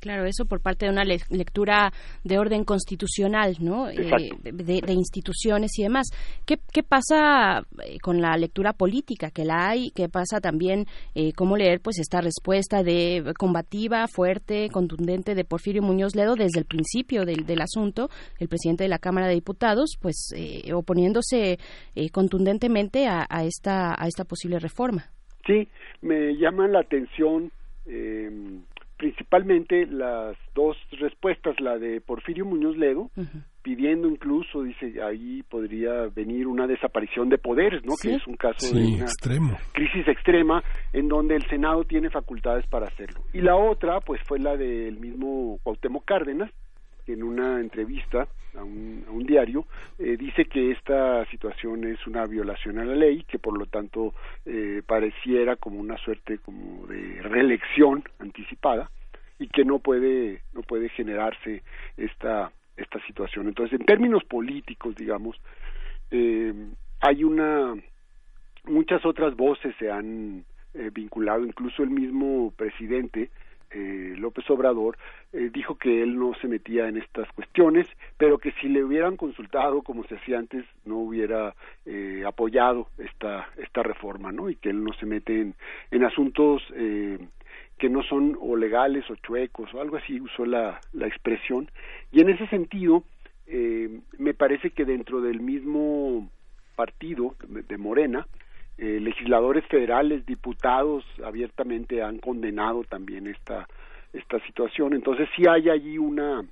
Claro, 0.00 0.26
eso 0.26 0.44
por 0.44 0.60
parte 0.60 0.86
de 0.86 0.92
una 0.92 1.04
le- 1.04 1.20
lectura 1.30 1.92
de 2.24 2.38
orden 2.38 2.64
constitucional, 2.64 3.56
¿no? 3.60 3.88
Eh, 3.88 4.30
de 4.42 4.92
instituciones 4.92 5.78
y 5.78 5.82
demás. 5.82 6.08
¿Qué, 6.44 6.58
qué 6.72 6.82
pasa 6.82 7.60
eh, 7.84 7.98
con 8.00 8.20
la 8.20 8.36
lectura 8.36 8.72
política 8.74 9.30
que 9.30 9.44
la 9.44 9.68
hay? 9.70 9.90
¿Qué 9.94 10.08
pasa 10.08 10.40
también 10.40 10.86
eh, 11.14 11.32
cómo 11.32 11.56
leer 11.56 11.80
pues 11.80 11.98
esta 11.98 12.20
respuesta 12.20 12.82
de 12.82 13.32
combativa, 13.38 14.06
fuerte, 14.08 14.68
contundente 14.70 15.34
de 15.34 15.44
Porfirio 15.44 15.82
Muñoz 15.82 16.14
Ledo 16.14 16.34
desde 16.34 16.58
el 16.60 16.66
principio 16.66 17.24
del, 17.24 17.46
del 17.46 17.62
asunto, 17.62 18.08
el 18.38 18.48
presidente 18.48 18.84
de 18.84 18.88
la 18.90 18.98
Cámara 18.98 19.28
de 19.28 19.34
Diputados, 19.34 19.96
pues 20.00 20.30
eh, 20.36 20.72
oponiéndose 20.72 21.58
eh, 21.94 22.10
contundentemente 22.10 23.06
a, 23.06 23.26
a 23.28 23.44
esta 23.44 23.94
a 23.98 24.06
esta 24.06 24.24
posible 24.24 24.58
reforma? 24.58 25.06
Sí, 25.46 25.68
me 26.02 26.36
llaman 26.36 26.72
la 26.72 26.80
atención 26.80 27.50
eh, 27.86 28.30
principalmente 28.96 29.86
las 29.86 30.36
dos 30.54 30.76
respuestas, 30.92 31.60
la 31.60 31.78
de 31.78 32.00
Porfirio 32.00 32.44
Muñoz 32.46 32.76
Ledo, 32.76 33.10
pidiendo 33.62 34.08
incluso, 34.08 34.62
dice, 34.62 35.02
ahí 35.02 35.42
podría 35.50 36.06
venir 36.14 36.46
una 36.46 36.66
desaparición 36.66 37.28
de 37.28 37.36
poderes, 37.38 37.84
¿no? 37.84 37.92
Sí. 37.96 38.08
Que 38.08 38.14
es 38.14 38.26
un 38.26 38.36
caso 38.36 38.58
Sí, 38.58 38.74
de 38.78 38.94
una 38.96 39.04
extremo. 39.04 39.56
crisis 39.72 40.08
extrema 40.08 40.62
en 40.92 41.08
donde 41.08 41.36
el 41.36 41.46
Senado 41.48 41.84
tiene 41.84 42.08
facultades 42.10 42.66
para 42.68 42.86
hacerlo. 42.86 43.20
Y 43.34 43.40
la 43.42 43.56
otra, 43.56 44.00
pues 44.00 44.20
fue 44.26 44.38
la 44.38 44.56
del 44.56 44.98
mismo 44.98 45.58
Cuauhtémoc 45.62 46.04
Cárdenas, 46.06 46.50
en 47.06 47.22
una 47.22 47.60
entrevista 47.60 48.28
a 48.56 48.64
un, 48.64 49.04
a 49.06 49.10
un 49.10 49.24
diario, 49.24 49.66
eh, 49.98 50.16
dice 50.16 50.46
que 50.46 50.70
esta 50.70 51.24
situación 51.26 51.84
es 51.84 52.06
una 52.06 52.26
violación 52.26 52.78
a 52.78 52.84
la 52.84 52.94
ley, 52.94 53.24
que 53.24 53.38
por 53.38 53.58
lo 53.58 53.66
tanto 53.66 54.14
eh, 54.44 54.82
pareciera 54.86 55.56
como 55.56 55.78
una 55.78 55.96
suerte 55.98 56.38
como 56.38 56.86
de 56.86 57.22
reelección 57.22 58.02
anticipada 58.18 58.90
y 59.38 59.48
que 59.48 59.64
no 59.64 59.78
puede 59.78 60.40
no 60.54 60.62
puede 60.62 60.88
generarse 60.88 61.62
esta 61.96 62.50
esta 62.76 63.00
situación. 63.06 63.48
Entonces, 63.48 63.78
en 63.78 63.86
términos 63.86 64.24
políticos, 64.24 64.94
digamos, 64.96 65.36
eh, 66.10 66.52
hay 67.00 67.24
una 67.24 67.74
muchas 68.64 69.04
otras 69.04 69.36
voces 69.36 69.74
se 69.78 69.90
han 69.90 70.44
eh, 70.74 70.90
vinculado, 70.92 71.44
incluso 71.44 71.82
el 71.82 71.90
mismo 71.90 72.52
presidente 72.56 73.30
eh, 73.76 74.14
López 74.16 74.48
Obrador 74.50 74.96
eh, 75.32 75.50
dijo 75.52 75.76
que 75.76 76.02
él 76.02 76.18
no 76.18 76.32
se 76.40 76.48
metía 76.48 76.88
en 76.88 76.96
estas 76.96 77.30
cuestiones, 77.32 77.86
pero 78.16 78.38
que 78.38 78.52
si 78.52 78.68
le 78.68 78.82
hubieran 78.82 79.16
consultado 79.16 79.82
como 79.82 80.04
se 80.04 80.16
hacía 80.16 80.38
antes 80.38 80.64
no 80.86 80.96
hubiera 80.96 81.54
eh, 81.84 82.24
apoyado 82.26 82.88
esta 82.98 83.48
esta 83.58 83.82
reforma, 83.82 84.32
¿no? 84.32 84.48
Y 84.48 84.56
que 84.56 84.70
él 84.70 84.82
no 84.82 84.92
se 84.94 85.04
mete 85.04 85.52
en, 85.90 86.04
asuntos 86.04 86.62
eh, 86.74 87.18
que 87.78 87.90
no 87.90 88.02
son 88.02 88.38
o 88.40 88.56
legales 88.56 89.04
o 89.10 89.16
chuecos 89.16 89.72
o 89.74 89.80
algo 89.80 89.96
así 89.96 90.20
usó 90.20 90.46
la, 90.46 90.80
la 90.92 91.06
expresión 91.06 91.70
y 92.12 92.20
en 92.20 92.30
ese 92.30 92.46
sentido 92.46 93.04
eh, 93.46 94.00
me 94.18 94.34
parece 94.34 94.70
que 94.70 94.84
dentro 94.84 95.20
del 95.20 95.40
mismo 95.40 96.30
partido 96.74 97.34
de 97.48 97.78
Morena 97.78 98.26
eh, 98.78 99.00
legisladores 99.00 99.64
federales, 99.66 100.26
diputados 100.26 101.04
abiertamente 101.24 102.02
han 102.02 102.18
condenado 102.18 102.84
también 102.84 103.26
esta 103.26 103.66
esta 104.12 104.38
situación. 104.46 104.94
Entonces 104.94 105.28
sí 105.34 105.44
hay 105.48 105.70
allí 105.70 105.98
una 105.98 106.44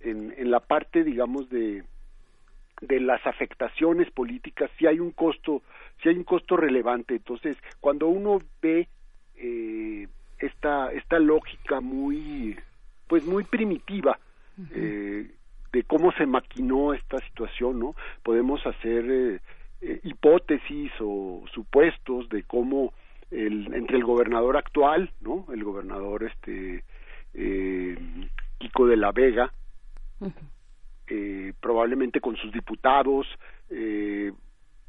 en, 0.00 0.34
en 0.36 0.50
la 0.50 0.60
parte 0.60 1.04
digamos 1.04 1.48
de 1.50 1.84
de 2.80 3.00
las 3.00 3.24
afectaciones 3.26 4.10
políticas 4.10 4.70
sí 4.78 4.86
hay 4.86 4.98
un 4.98 5.12
costo 5.12 5.62
sí 6.02 6.08
hay 6.08 6.16
un 6.16 6.24
costo 6.24 6.56
relevante. 6.56 7.16
Entonces 7.16 7.56
cuando 7.80 8.08
uno 8.08 8.38
ve 8.62 8.88
eh, 9.36 10.08
esta 10.38 10.90
esta 10.92 11.18
lógica 11.18 11.80
muy 11.80 12.56
pues 13.08 13.26
muy 13.26 13.44
primitiva 13.44 14.18
eh, 14.74 15.30
de 15.72 15.82
cómo 15.84 16.12
se 16.12 16.26
maquinó 16.26 16.94
esta 16.94 17.18
situación, 17.18 17.78
¿no? 17.78 17.94
Podemos 18.22 18.66
hacer 18.66 19.40
eh, 19.82 20.00
hipótesis 20.04 20.92
o 21.00 21.44
supuestos 21.52 22.28
de 22.28 22.44
cómo 22.44 22.92
el, 23.32 23.74
entre 23.74 23.96
el 23.96 24.04
gobernador 24.04 24.56
actual, 24.56 25.10
¿no? 25.20 25.46
El 25.52 25.64
gobernador 25.64 26.22
este 26.22 26.84
eh, 27.34 27.96
Kiko 28.58 28.86
de 28.86 28.96
la 28.96 29.10
Vega, 29.12 29.52
eh, 31.08 31.52
probablemente 31.60 32.20
con 32.20 32.36
sus 32.36 32.52
diputados, 32.52 33.26
eh, 33.70 34.32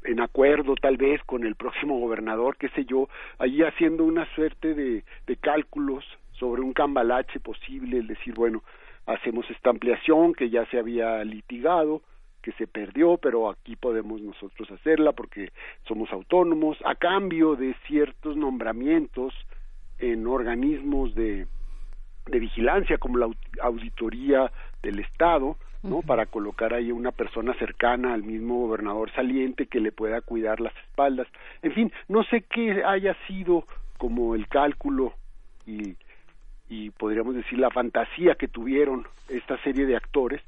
en 0.04 0.20
acuerdo 0.20 0.74
tal 0.76 0.96
vez 0.96 1.22
con 1.24 1.44
el 1.44 1.56
próximo 1.56 1.98
gobernador, 1.98 2.56
qué 2.56 2.68
sé 2.70 2.84
yo, 2.84 3.08
allí 3.38 3.62
haciendo 3.62 4.04
una 4.04 4.26
suerte 4.34 4.74
de, 4.74 5.04
de 5.26 5.36
cálculos 5.36 6.04
sobre 6.32 6.62
un 6.62 6.72
cambalache 6.72 7.40
posible, 7.40 7.98
es 7.98 8.08
decir, 8.08 8.34
bueno, 8.34 8.62
hacemos 9.06 9.50
esta 9.50 9.70
ampliación 9.70 10.34
que 10.34 10.50
ya 10.50 10.66
se 10.66 10.78
había 10.78 11.24
litigado, 11.24 12.02
que 12.44 12.52
se 12.52 12.66
perdió, 12.66 13.16
pero 13.16 13.48
aquí 13.48 13.74
podemos 13.74 14.20
nosotros 14.20 14.70
hacerla 14.70 15.12
porque 15.12 15.50
somos 15.88 16.12
autónomos, 16.12 16.76
a 16.84 16.94
cambio 16.94 17.56
de 17.56 17.74
ciertos 17.86 18.36
nombramientos 18.36 19.32
en 19.98 20.26
organismos 20.26 21.14
de, 21.14 21.46
de 22.26 22.38
vigilancia 22.38 22.98
como 22.98 23.16
la 23.16 23.30
auditoría 23.62 24.52
del 24.82 25.00
Estado, 25.00 25.56
¿no? 25.82 26.02
Para 26.02 26.26
colocar 26.26 26.74
ahí 26.74 26.92
una 26.92 27.12
persona 27.12 27.54
cercana 27.54 28.12
al 28.12 28.22
mismo 28.22 28.66
gobernador 28.66 29.10
saliente 29.12 29.66
que 29.66 29.80
le 29.80 29.90
pueda 29.90 30.20
cuidar 30.20 30.60
las 30.60 30.76
espaldas. 30.88 31.26
En 31.62 31.72
fin, 31.72 31.92
no 32.08 32.24
sé 32.24 32.42
qué 32.42 32.84
haya 32.84 33.16
sido 33.26 33.64
como 33.96 34.34
el 34.34 34.48
cálculo 34.48 35.14
y, 35.66 35.96
y 36.68 36.90
podríamos 36.90 37.34
decir 37.34 37.58
la 37.58 37.70
fantasía 37.70 38.34
que 38.34 38.48
tuvieron 38.48 39.06
esta 39.30 39.56
serie 39.62 39.86
de 39.86 39.96
actores, 39.96 40.42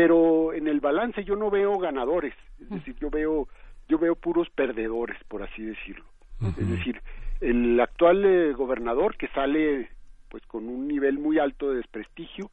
pero 0.00 0.54
en 0.54 0.66
el 0.66 0.80
balance 0.80 1.24
yo 1.24 1.36
no 1.36 1.50
veo 1.50 1.76
ganadores, 1.78 2.32
es 2.58 2.70
decir, 2.70 2.96
yo 2.98 3.10
veo 3.10 3.48
yo 3.86 3.98
veo 3.98 4.14
puros 4.14 4.48
perdedores, 4.48 5.22
por 5.28 5.42
así 5.42 5.62
decirlo. 5.62 6.06
Es 6.40 6.70
decir, 6.70 7.02
el 7.42 7.78
actual 7.78 8.24
eh, 8.24 8.52
gobernador 8.54 9.18
que 9.18 9.28
sale 9.28 9.90
pues 10.30 10.42
con 10.46 10.70
un 10.70 10.88
nivel 10.88 11.18
muy 11.18 11.38
alto 11.38 11.68
de 11.68 11.76
desprestigio 11.76 12.50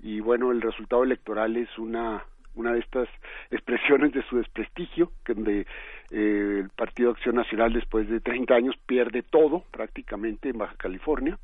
y 0.00 0.20
bueno, 0.20 0.50
el 0.50 0.62
resultado 0.62 1.04
electoral 1.04 1.58
es 1.58 1.68
una 1.76 2.24
una 2.54 2.72
de 2.72 2.80
estas 2.80 3.06
expresiones 3.50 4.14
de 4.14 4.22
su 4.22 4.38
desprestigio, 4.38 5.12
que 5.26 5.34
donde 5.34 5.66
eh, 6.10 6.60
el 6.62 6.70
Partido 6.70 7.10
Acción 7.10 7.34
Nacional 7.34 7.74
después 7.74 8.08
de 8.08 8.20
30 8.20 8.54
años 8.54 8.76
pierde 8.86 9.22
todo 9.22 9.64
prácticamente 9.70 10.48
en 10.48 10.56
Baja 10.56 10.76
California. 10.78 11.38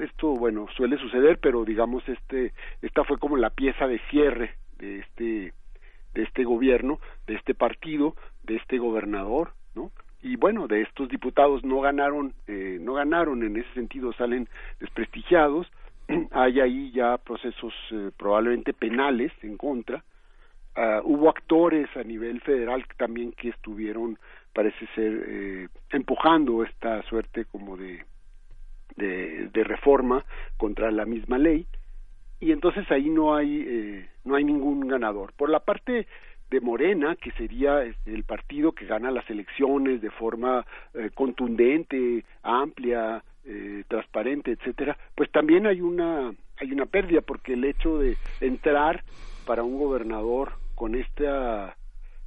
Esto, 0.00 0.28
bueno, 0.34 0.66
suele 0.76 0.98
suceder, 0.98 1.38
pero 1.38 1.64
digamos 1.64 2.06
este 2.08 2.52
esta 2.82 3.04
fue 3.04 3.18
como 3.18 3.36
la 3.36 3.50
pieza 3.50 3.86
de 3.86 4.00
cierre 4.10 4.54
de 4.78 5.00
este 5.00 5.52
de 6.14 6.22
este 6.22 6.44
gobierno, 6.44 7.00
de 7.26 7.34
este 7.34 7.54
partido, 7.54 8.16
de 8.44 8.56
este 8.56 8.78
gobernador, 8.78 9.52
¿no? 9.74 9.90
y 10.22 10.36
bueno 10.36 10.66
de 10.66 10.82
estos 10.82 11.08
diputados 11.08 11.62
no 11.64 11.80
ganaron 11.80 12.32
eh, 12.46 12.78
no 12.80 12.94
ganaron 12.94 13.42
en 13.42 13.58
ese 13.58 13.72
sentido 13.74 14.12
salen 14.14 14.48
desprestigiados 14.80 15.70
hay 16.32 16.60
ahí 16.60 16.90
ya 16.92 17.18
procesos 17.18 17.74
eh, 17.90 18.10
probablemente 18.16 18.72
penales 18.72 19.30
en 19.42 19.58
contra 19.58 20.02
Ah, 20.78 21.00
hubo 21.02 21.30
actores 21.30 21.88
a 21.96 22.02
nivel 22.02 22.42
federal 22.42 22.84
también 22.98 23.32
que 23.32 23.48
estuvieron 23.48 24.18
parece 24.52 24.86
ser 24.94 25.24
eh, 25.26 25.68
empujando 25.88 26.62
esta 26.64 27.02
suerte 27.04 27.46
como 27.46 27.78
de, 27.78 28.04
de 28.96 29.64
reforma 29.64 30.24
contra 30.56 30.90
la 30.90 31.04
misma 31.04 31.38
ley. 31.38 31.66
Y 32.40 32.52
entonces 32.52 32.90
ahí 32.90 33.08
no 33.08 33.34
hay 33.34 33.64
eh, 33.66 34.08
no 34.24 34.36
hay 34.36 34.44
ningún 34.44 34.86
ganador. 34.86 35.32
Por 35.32 35.48
la 35.48 35.60
parte 35.60 36.06
de 36.50 36.60
Morena, 36.60 37.16
que 37.16 37.32
sería 37.32 37.82
este, 37.82 38.14
el 38.14 38.24
partido 38.24 38.72
que 38.72 38.86
gana 38.86 39.10
las 39.10 39.28
elecciones 39.30 40.00
de 40.00 40.10
forma 40.10 40.64
eh, 40.94 41.10
contundente, 41.14 42.24
amplia, 42.42 43.22
eh, 43.44 43.84
transparente, 43.88 44.52
etcétera, 44.52 44.96
pues 45.14 45.30
también 45.30 45.66
hay 45.66 45.80
una 45.80 46.32
hay 46.58 46.72
una 46.72 46.86
pérdida 46.86 47.20
porque 47.20 47.52
el 47.52 47.64
hecho 47.64 47.98
de 47.98 48.16
entrar 48.40 49.02
para 49.44 49.62
un 49.62 49.78
gobernador 49.78 50.52
con 50.74 50.94
esta 50.94 51.76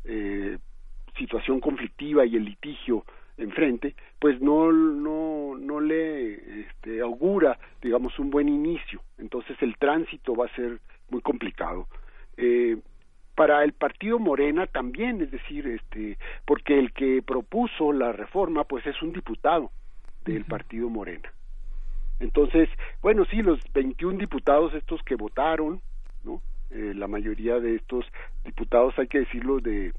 eh, 0.03 0.57
situación 1.17 1.59
conflictiva 1.59 2.25
y 2.25 2.35
el 2.35 2.45
litigio 2.45 3.03
enfrente, 3.39 3.95
pues 4.19 4.39
no 4.41 4.71
no 4.71 5.55
no 5.57 5.79
le 5.79 6.61
este, 6.61 7.01
augura, 7.01 7.57
digamos, 7.81 8.17
un 8.19 8.29
buen 8.29 8.49
inicio. 8.49 9.01
Entonces 9.17 9.57
el 9.61 9.77
tránsito 9.77 10.35
va 10.35 10.45
a 10.45 10.55
ser 10.55 10.79
muy 11.09 11.21
complicado. 11.21 11.87
Eh, 12.37 12.77
para 13.35 13.63
el 13.63 13.71
partido 13.71 14.19
Morena 14.19 14.67
también, 14.67 15.21
es 15.21 15.31
decir, 15.31 15.65
este, 15.65 16.17
porque 16.45 16.77
el 16.77 16.91
que 16.91 17.21
propuso 17.21 17.93
la 17.93 18.11
reforma, 18.11 18.65
pues 18.65 18.85
es 18.85 19.01
un 19.01 19.13
diputado 19.13 19.71
del 20.25 20.43
partido 20.43 20.89
Morena. 20.89 21.31
Entonces, 22.19 22.67
bueno, 23.01 23.23
sí, 23.31 23.41
los 23.41 23.59
21 23.73 24.17
diputados 24.17 24.73
estos 24.73 25.01
que 25.03 25.15
votaron, 25.15 25.81
¿no? 26.25 26.41
Eh, 26.69 26.93
la 26.93 27.07
mayoría 27.07 27.59
de 27.61 27.75
estos 27.75 28.05
diputados, 28.43 28.99
hay 28.99 29.07
que 29.07 29.19
decirlo, 29.19 29.59
de 29.59 29.93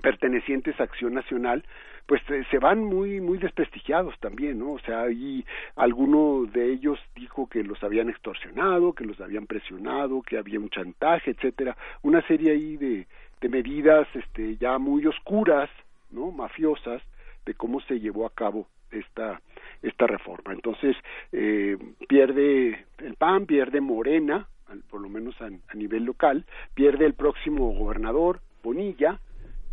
pertenecientes 0.00 0.78
a 0.78 0.84
Acción 0.84 1.14
Nacional, 1.14 1.64
pues 2.06 2.20
eh, 2.30 2.44
se 2.50 2.58
van 2.58 2.84
muy 2.84 3.20
muy 3.20 3.38
desprestigiados 3.38 4.18
también, 4.20 4.58
¿no? 4.58 4.72
O 4.72 4.78
sea, 4.80 5.02
ahí 5.02 5.44
alguno 5.76 6.46
de 6.52 6.72
ellos 6.72 6.98
dijo 7.14 7.48
que 7.48 7.62
los 7.62 7.82
habían 7.82 8.10
extorsionado, 8.10 8.92
que 8.92 9.04
los 9.04 9.20
habían 9.20 9.46
presionado, 9.46 10.22
que 10.22 10.38
había 10.38 10.58
un 10.58 10.70
chantaje, 10.70 11.30
etcétera, 11.30 11.76
una 12.02 12.26
serie 12.26 12.52
ahí 12.52 12.76
de 12.76 13.06
de 13.42 13.48
medidas 13.48 14.06
este 14.14 14.56
ya 14.56 14.78
muy 14.78 15.04
oscuras, 15.06 15.68
¿no? 16.10 16.30
mafiosas 16.30 17.02
de 17.44 17.54
cómo 17.54 17.80
se 17.80 17.98
llevó 17.98 18.24
a 18.24 18.30
cabo 18.30 18.68
esta 18.90 19.40
esta 19.82 20.06
reforma. 20.06 20.52
Entonces, 20.52 20.96
eh, 21.32 21.76
pierde 22.08 22.86
el 22.98 23.14
PAN, 23.18 23.46
pierde 23.46 23.80
Morena, 23.80 24.46
por 24.90 25.00
lo 25.00 25.08
menos 25.08 25.34
a, 25.42 25.50
nivel 25.74 26.04
local, 26.04 26.46
pierde 26.74 27.04
el 27.04 27.14
próximo 27.14 27.72
gobernador, 27.74 28.40
Bonilla, 28.62 29.18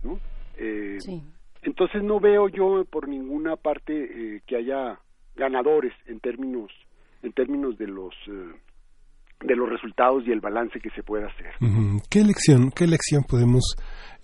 ¿no? 0.04 0.20
Eh, 0.58 0.98
Entonces 1.62 2.02
no 2.04 2.20
veo 2.20 2.48
yo 2.50 2.86
por 2.86 3.08
ninguna 3.08 3.56
parte 3.56 3.94
eh, 4.38 4.42
que 4.48 4.58
haya 4.58 5.00
ganadores 5.36 5.94
en 6.08 6.20
términos 6.20 6.72
en 7.22 7.34
términos 7.34 7.78
de 7.78 7.88
los 7.88 8.14
eh, 8.28 8.54
de 9.42 9.56
los 9.56 9.70
resultados 9.70 10.24
y 10.28 10.32
el 10.32 10.42
balance 10.42 10.80
que 10.82 10.90
se 10.90 11.02
pueda 11.04 11.28
hacer. 11.28 11.48
¿Qué 12.10 12.20
elección, 12.20 12.72
qué 12.72 12.84
elección 12.84 13.24
podemos 13.24 13.64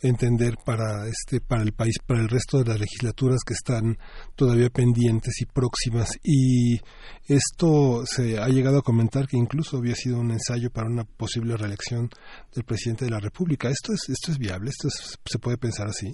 entender 0.02 0.56
para 0.66 1.08
este, 1.08 1.40
para 1.40 1.64
el 1.64 1.72
país, 1.72 1.96
para 2.06 2.20
el 2.20 2.28
resto 2.28 2.58
de 2.60 2.66
las 2.70 2.80
legislaturas 2.82 3.40
que 3.48 3.54
están 3.54 3.98
todavía 4.36 4.70
pendientes 4.70 5.40
y 5.42 5.46
próximas? 5.46 6.10
Y 6.22 6.80
esto 7.28 8.06
se 8.06 8.40
ha 8.40 8.48
llegado 8.50 8.80
a 8.80 8.82
comentar 8.82 9.26
que 9.28 9.38
incluso 9.38 9.78
había 9.78 9.96
sido 9.96 10.20
un 10.20 10.32
ensayo 10.32 10.70
para 10.70 10.88
una 10.90 11.06
posible 11.06 11.56
reelección 11.56 12.10
del 12.54 12.66
presidente 12.66 13.06
de 13.06 13.12
la 13.12 13.20
República. 13.22 13.70
¿Esto 13.70 13.94
es, 13.94 14.10
esto 14.10 14.32
es 14.34 14.38
viable? 14.38 14.70
¿Esto 14.70 14.90
es- 14.90 15.18
se 15.26 15.40
puede 15.40 15.58
pensar 15.58 15.88
así? 15.88 16.14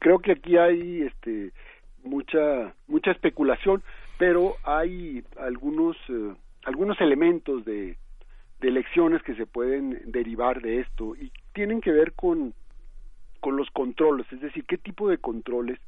Creo 0.00 0.18
que 0.18 0.32
aquí 0.32 0.56
hay 0.56 1.02
este 1.02 1.52
mucha 2.02 2.74
mucha 2.88 3.10
especulación 3.12 3.82
pero 4.18 4.56
hay 4.64 5.22
algunos 5.38 5.96
eh, 6.08 6.34
algunos 6.64 7.00
elementos 7.00 7.64
de, 7.64 7.96
de 8.60 8.68
elecciones 8.68 9.22
que 9.22 9.34
se 9.34 9.46
pueden 9.46 10.00
derivar 10.06 10.62
de 10.62 10.80
esto 10.80 11.14
y 11.14 11.30
tienen 11.52 11.80
que 11.80 11.92
ver 11.92 12.12
con 12.12 12.54
con 13.40 13.56
los 13.56 13.70
controles 13.70 14.26
es 14.32 14.40
decir 14.40 14.64
qué 14.64 14.78
tipo 14.78 15.08
de 15.08 15.18
controles 15.18 15.78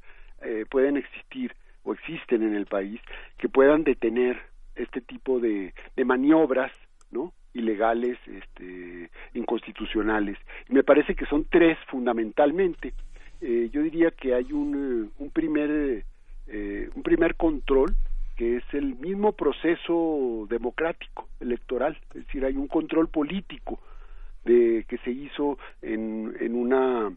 eh, 0.42 0.66
pueden 0.70 0.99
existir 0.99 1.55
o 1.84 1.94
existen 1.94 2.42
en 2.42 2.55
el 2.55 2.66
país 2.66 3.00
que 3.39 3.49
puedan 3.49 3.84
detener 3.84 4.39
este 4.74 5.00
tipo 5.00 5.41
de, 5.41 5.74
de 5.97 6.05
maniobras 6.05 6.73
no 7.10 7.32
ilegales 7.55 8.18
este 8.26 9.10
inconstitucionales. 9.34 10.39
Y 10.68 10.74
me 10.74 10.82
parece 10.82 11.15
que 11.15 11.26
son 11.26 11.44
tres 11.44 11.78
fundamentalmente 11.89 12.94
eh, 13.43 13.69
yo 13.73 13.83
diría 13.83 14.11
que 14.12 14.35
hay 14.35 14.53
un, 14.53 15.11
un 15.19 15.31
primer 15.31 16.05
eh, 16.47 16.91
un 16.95 17.03
primer 17.03 17.35
control 17.37 17.95
que 18.37 18.57
es 18.57 18.65
el 18.73 18.95
mismo 18.97 19.33
proceso 19.33 20.47
democrático 20.49 21.29
electoral. 21.41 21.99
Es 22.15 22.27
decir 22.27 22.45
hay 22.45 22.57
un 22.57 22.69
control 22.69 23.09
político 23.09 23.79
de 24.45 24.85
que 24.89 24.99
se 24.99 25.11
hizo 25.11 25.59
en, 25.83 26.35
en 26.41 26.55
una 26.55 27.12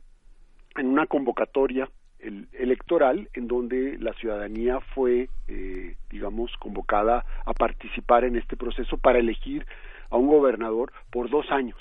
en 0.78 0.88
una 0.88 1.06
convocatoria 1.06 1.90
el- 2.20 2.48
electoral 2.54 3.30
en 3.34 3.48
donde 3.48 3.98
la 4.00 4.14
ciudadanía 4.14 4.80
fue 4.94 5.30
eh, 5.48 5.96
digamos 6.10 6.52
convocada 6.58 7.24
a 7.46 7.54
participar 7.54 8.24
en 8.26 8.36
este 8.36 8.58
proceso 8.58 8.98
para 8.98 9.20
elegir 9.20 9.66
a 10.10 10.18
un 10.18 10.28
gobernador 10.28 10.92
por 11.12 11.30
dos 11.30 11.50
años 11.52 11.78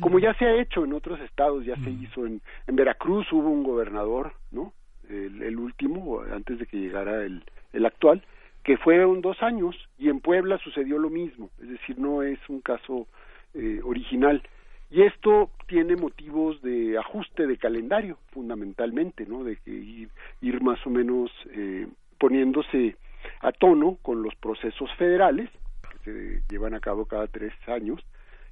como 0.00 0.18
ya 0.18 0.34
se 0.34 0.46
ha 0.46 0.60
hecho 0.60 0.84
en 0.84 0.92
otros 0.92 1.20
estados 1.20 1.64
ya 1.64 1.76
se 1.76 1.90
hizo 1.90 2.26
en, 2.26 2.40
en 2.66 2.76
Veracruz 2.76 3.30
hubo 3.32 3.50
un 3.50 3.62
gobernador 3.62 4.32
no 4.50 4.72
el, 5.08 5.42
el 5.42 5.58
último 5.58 6.22
antes 6.32 6.58
de 6.58 6.66
que 6.66 6.78
llegara 6.78 7.24
el, 7.24 7.44
el 7.72 7.86
actual 7.86 8.22
que 8.62 8.76
fueron 8.76 9.20
dos 9.20 9.42
años 9.42 9.76
y 9.98 10.08
en 10.08 10.20
Puebla 10.20 10.58
sucedió 10.58 10.98
lo 10.98 11.10
mismo 11.10 11.50
es 11.62 11.68
decir 11.68 11.98
no 11.98 12.22
es 12.22 12.38
un 12.48 12.60
caso 12.60 13.06
eh, 13.54 13.80
original. 13.84 14.42
Y 14.90 15.02
esto 15.02 15.50
tiene 15.66 15.94
motivos 15.94 16.62
de 16.62 16.96
ajuste 16.98 17.46
de 17.46 17.58
calendario 17.58 18.16
fundamentalmente 18.30 19.26
no 19.26 19.44
de 19.44 19.56
que 19.56 19.70
ir, 19.70 20.08
ir 20.40 20.62
más 20.62 20.78
o 20.86 20.90
menos 20.90 21.30
eh, 21.50 21.86
poniéndose 22.18 22.96
a 23.40 23.52
tono 23.52 23.98
con 24.00 24.22
los 24.22 24.34
procesos 24.36 24.90
federales 24.96 25.50
que 26.02 26.12
se 26.12 26.42
llevan 26.48 26.72
a 26.72 26.80
cabo 26.80 27.04
cada 27.04 27.26
tres 27.26 27.52
años 27.66 28.02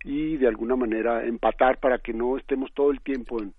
y 0.04 0.36
de 0.36 0.48
alguna 0.48 0.76
manera 0.76 1.24
empatar 1.24 1.78
para 1.78 1.98
que 1.98 2.12
no 2.12 2.38
estemos 2.38 2.72
todo 2.72 2.90
el 2.90 3.00
tiempo 3.00 3.42
en, 3.42 3.52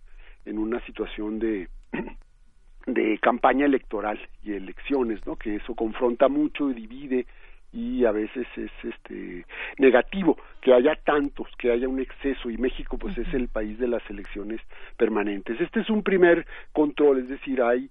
en 0.45 0.57
una 0.57 0.83
situación 0.85 1.39
de 1.39 1.69
de 2.87 3.19
campaña 3.19 3.65
electoral 3.65 4.19
y 4.43 4.53
elecciones, 4.53 5.25
¿no? 5.25 5.35
Que 5.35 5.55
eso 5.55 5.75
confronta 5.75 6.27
mucho 6.27 6.69
y 6.71 6.73
divide 6.73 7.27
y 7.73 8.03
a 8.05 8.11
veces 8.11 8.45
es 8.57 8.71
este 8.83 9.45
negativo 9.77 10.37
que 10.61 10.73
haya 10.73 10.95
tantos, 10.95 11.47
que 11.57 11.71
haya 11.71 11.87
un 11.87 12.01
exceso 12.01 12.49
y 12.49 12.57
México 12.57 12.97
pues 12.97 13.17
es 13.17 13.33
el 13.33 13.47
país 13.47 13.77
de 13.79 13.87
las 13.87 14.07
elecciones 14.09 14.59
permanentes. 14.97 15.59
Este 15.61 15.79
es 15.79 15.89
un 15.89 16.03
primer 16.03 16.45
control, 16.73 17.19
es 17.19 17.29
decir, 17.29 17.61
hay 17.61 17.89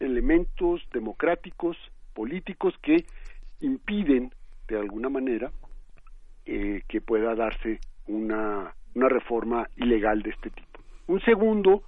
elementos 0.00 0.82
democráticos, 0.92 1.76
políticos 2.14 2.74
que 2.82 3.04
impiden 3.60 4.32
de 4.68 4.78
alguna 4.78 5.08
manera 5.10 5.50
eh, 6.46 6.82
que 6.88 7.00
pueda 7.00 7.34
darse 7.34 7.80
una, 8.06 8.74
una 8.94 9.08
reforma 9.08 9.68
ilegal 9.76 10.22
de 10.22 10.30
este 10.30 10.50
tipo. 10.50 10.80
Un 11.06 11.20
segundo 11.20 11.82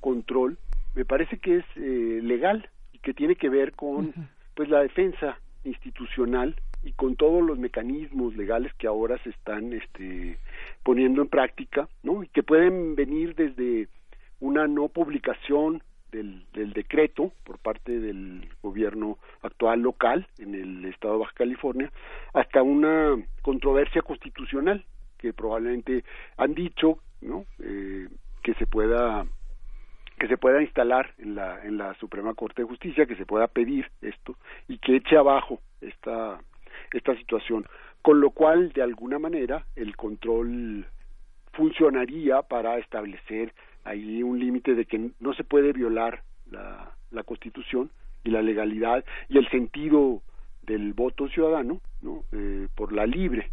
control 0.00 0.58
me 0.94 1.04
parece 1.04 1.38
que 1.38 1.56
es 1.56 1.64
eh, 1.76 2.20
legal 2.22 2.68
y 2.92 2.98
que 2.98 3.14
tiene 3.14 3.36
que 3.36 3.48
ver 3.48 3.72
con 3.72 4.14
pues 4.54 4.68
la 4.68 4.80
defensa 4.80 5.38
institucional 5.64 6.54
y 6.82 6.92
con 6.92 7.16
todos 7.16 7.42
los 7.42 7.58
mecanismos 7.58 8.36
legales 8.36 8.72
que 8.74 8.86
ahora 8.86 9.18
se 9.24 9.30
están 9.30 9.72
este 9.72 10.38
poniendo 10.82 11.22
en 11.22 11.28
práctica, 11.28 11.88
¿no? 12.02 12.22
Y 12.22 12.28
que 12.28 12.42
pueden 12.42 12.94
venir 12.94 13.34
desde 13.34 13.88
una 14.40 14.68
no 14.68 14.88
publicación 14.88 15.82
del, 16.14 16.44
del 16.52 16.72
decreto 16.72 17.32
por 17.44 17.58
parte 17.58 17.98
del 17.98 18.48
gobierno 18.62 19.18
actual 19.42 19.80
local 19.80 20.26
en 20.38 20.54
el 20.54 20.84
estado 20.86 21.14
de 21.14 21.20
Baja 21.20 21.32
California 21.34 21.90
hasta 22.32 22.62
una 22.62 23.16
controversia 23.42 24.02
constitucional 24.02 24.84
que 25.18 25.32
probablemente 25.32 26.04
han 26.36 26.54
dicho, 26.54 26.98
¿no? 27.20 27.46
Eh, 27.58 28.08
que 28.42 28.54
se 28.54 28.66
pueda 28.66 29.26
que 30.18 30.28
se 30.28 30.36
pueda 30.36 30.62
instalar 30.62 31.12
en 31.18 31.34
la 31.34 31.64
en 31.64 31.78
la 31.78 31.94
Suprema 31.94 32.34
Corte 32.34 32.62
de 32.62 32.68
Justicia, 32.68 33.06
que 33.06 33.16
se 33.16 33.26
pueda 33.26 33.48
pedir 33.48 33.90
esto 34.00 34.36
y 34.68 34.78
que 34.78 34.96
eche 34.96 35.16
abajo 35.16 35.60
esta 35.80 36.40
esta 36.92 37.16
situación, 37.16 37.66
con 38.02 38.20
lo 38.20 38.30
cual 38.30 38.72
de 38.72 38.82
alguna 38.82 39.18
manera 39.18 39.66
el 39.74 39.96
control 39.96 40.86
funcionaría 41.52 42.42
para 42.42 42.78
establecer 42.78 43.52
ahí 43.84 44.22
un 44.22 44.38
límite 44.38 44.74
de 44.74 44.86
que 44.86 45.10
no 45.20 45.34
se 45.34 45.44
puede 45.44 45.72
violar 45.72 46.22
la, 46.50 46.92
la 47.10 47.22
Constitución 47.22 47.90
y 48.24 48.30
la 48.30 48.42
legalidad 48.42 49.04
y 49.28 49.38
el 49.38 49.48
sentido 49.50 50.22
del 50.66 50.94
voto 50.94 51.28
ciudadano, 51.28 51.80
¿no? 52.02 52.24
Eh, 52.32 52.68
por 52.74 52.92
la 52.92 53.06
libre. 53.06 53.50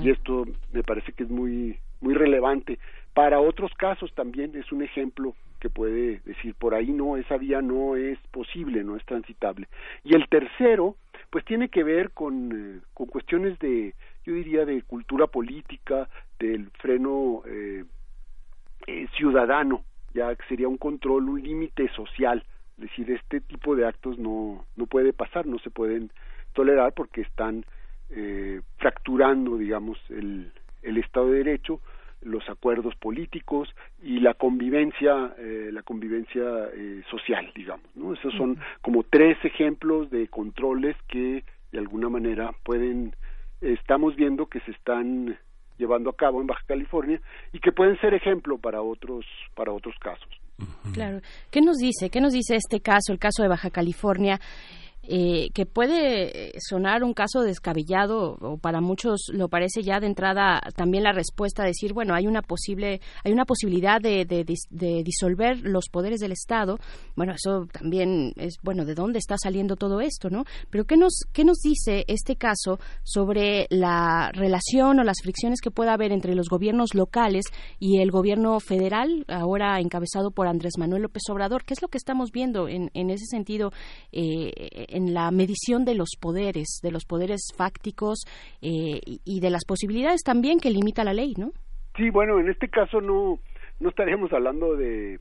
Y 0.00 0.10
esto 0.10 0.46
me 0.72 0.84
parece 0.84 1.12
que 1.12 1.24
es 1.24 1.30
muy 1.30 1.78
muy 2.00 2.14
relevante. 2.14 2.78
Para 3.12 3.40
otros 3.40 3.72
casos 3.74 4.12
también 4.14 4.54
es 4.54 4.70
un 4.70 4.82
ejemplo 4.82 5.34
que 5.58 5.68
puede 5.68 6.20
decir 6.24 6.54
por 6.54 6.74
ahí 6.74 6.92
no 6.92 7.16
esa 7.16 7.38
vía 7.38 7.60
no 7.60 7.96
es 7.96 8.18
posible 8.30 8.84
no 8.84 8.96
es 8.96 9.04
transitable. 9.04 9.66
Y 10.04 10.14
el 10.14 10.28
tercero 10.28 10.96
pues 11.30 11.44
tiene 11.44 11.70
que 11.70 11.82
ver 11.82 12.12
con 12.12 12.52
eh, 12.52 12.80
con 12.92 13.06
cuestiones 13.06 13.58
de 13.58 13.94
yo 14.24 14.34
diría 14.34 14.64
de 14.64 14.82
cultura 14.82 15.26
política 15.26 16.08
del 16.38 16.70
freno 16.78 17.42
eh, 17.46 17.84
eh, 18.86 19.06
ciudadano 19.16 19.84
ya 20.14 20.34
que 20.34 20.46
sería 20.46 20.68
un 20.68 20.78
control 20.78 21.28
un 21.28 21.42
límite 21.42 21.88
social. 21.90 22.44
Es 22.76 22.84
decir 22.84 23.10
este 23.10 23.40
tipo 23.40 23.76
de 23.76 23.86
actos 23.86 24.18
no 24.18 24.64
no 24.76 24.86
puede 24.86 25.12
pasar 25.12 25.46
no 25.46 25.58
se 25.58 25.70
pueden 25.70 26.10
tolerar 26.54 26.92
porque 26.94 27.20
están 27.20 27.64
eh, 28.10 28.60
fracturando 28.78 29.56
digamos 29.56 29.98
el 30.08 30.52
el 30.82 30.98
estado 30.98 31.30
de 31.30 31.38
derecho 31.38 31.80
los 32.22 32.48
acuerdos 32.48 32.94
políticos 32.96 33.68
y 34.02 34.20
la 34.20 34.34
convivencia 34.34 35.34
eh, 35.38 35.70
la 35.72 35.82
convivencia 35.82 36.42
eh, 36.74 37.02
social 37.10 37.50
digamos 37.54 37.84
no 37.94 38.14
esos 38.14 38.34
son 38.34 38.58
como 38.80 39.02
tres 39.02 39.36
ejemplos 39.44 40.10
de 40.10 40.28
controles 40.28 40.96
que 41.08 41.44
de 41.70 41.78
alguna 41.78 42.08
manera 42.08 42.52
pueden 42.64 43.14
estamos 43.60 44.16
viendo 44.16 44.46
que 44.46 44.60
se 44.60 44.70
están 44.72 45.38
llevando 45.78 46.10
a 46.10 46.16
cabo 46.16 46.40
en 46.40 46.46
Baja 46.46 46.62
California 46.66 47.20
y 47.52 47.60
que 47.60 47.72
pueden 47.72 47.98
ser 48.00 48.14
ejemplo 48.14 48.58
para 48.58 48.82
otros 48.82 49.24
para 49.54 49.72
otros 49.72 49.94
casos 50.00 50.28
Claro. 50.92 51.20
¿Qué 51.50 51.60
nos 51.60 51.76
dice? 51.76 52.10
¿Qué 52.10 52.20
nos 52.20 52.32
dice 52.32 52.56
este 52.56 52.80
caso, 52.80 53.12
el 53.12 53.18
caso 53.18 53.42
de 53.42 53.48
Baja 53.48 53.70
California? 53.70 54.38
Eh, 55.06 55.50
que 55.52 55.66
puede 55.66 56.52
sonar 56.58 57.04
un 57.04 57.12
caso 57.12 57.42
descabellado 57.42 58.38
o 58.40 58.56
para 58.56 58.80
muchos 58.80 59.28
lo 59.34 59.48
parece 59.48 59.82
ya 59.82 60.00
de 60.00 60.06
entrada 60.06 60.62
también 60.76 61.04
la 61.04 61.12
respuesta 61.12 61.62
a 61.62 61.66
decir 61.66 61.92
bueno 61.92 62.14
hay 62.14 62.26
una 62.26 62.40
posible 62.40 63.02
hay 63.22 63.32
una 63.32 63.44
posibilidad 63.44 64.00
de, 64.00 64.24
de 64.24 65.02
disolver 65.02 65.60
los 65.60 65.90
poderes 65.90 66.20
del 66.20 66.32
Estado. 66.32 66.78
Bueno 67.16 67.34
eso 67.34 67.66
también 67.70 68.32
es 68.36 68.56
bueno 68.62 68.86
de 68.86 68.94
dónde 68.94 69.18
está 69.18 69.36
saliendo 69.36 69.76
todo 69.76 70.00
esto 70.00 70.30
no 70.30 70.44
pero 70.70 70.86
qué 70.86 70.96
nos 70.96 71.24
qué 71.34 71.44
nos 71.44 71.58
dice 71.58 72.04
este 72.08 72.36
caso 72.36 72.78
sobre 73.02 73.66
la 73.68 74.30
relación 74.32 75.00
o 75.00 75.04
las 75.04 75.18
fricciones 75.22 75.60
que 75.60 75.70
pueda 75.70 75.92
haber 75.92 76.12
entre 76.12 76.34
los 76.34 76.48
gobiernos 76.48 76.94
locales 76.94 77.44
y 77.78 78.00
el 78.00 78.10
gobierno 78.10 78.58
federal 78.58 79.26
ahora 79.28 79.80
encabezado 79.80 80.30
por 80.30 80.46
Andrés 80.46 80.78
Manuel 80.78 81.02
López 81.02 81.24
Obrador 81.28 81.64
qué 81.64 81.74
es 81.74 81.82
lo 81.82 81.88
que 81.88 81.98
estamos 81.98 82.30
viendo 82.32 82.68
en, 82.68 82.90
en 82.94 83.10
ese 83.10 83.26
sentido 83.26 83.70
eh, 84.12 84.93
en 84.94 85.12
la 85.12 85.30
medición 85.30 85.84
de 85.84 85.94
los 85.94 86.10
poderes, 86.20 86.80
de 86.82 86.90
los 86.90 87.04
poderes 87.04 87.52
fácticos 87.56 88.24
eh, 88.62 89.00
y, 89.04 89.40
de 89.40 89.50
las 89.50 89.64
posibilidades 89.64 90.22
también 90.22 90.60
que 90.60 90.70
limita 90.70 91.04
la 91.04 91.12
ley, 91.12 91.34
¿no? 91.36 91.52
Sí, 91.96 92.10
bueno, 92.10 92.40
en 92.40 92.48
este 92.48 92.68
caso 92.68 93.00
no 93.00 93.38
no 93.80 93.88
estaríamos 93.88 94.32
hablando 94.32 94.76
de, 94.76 95.18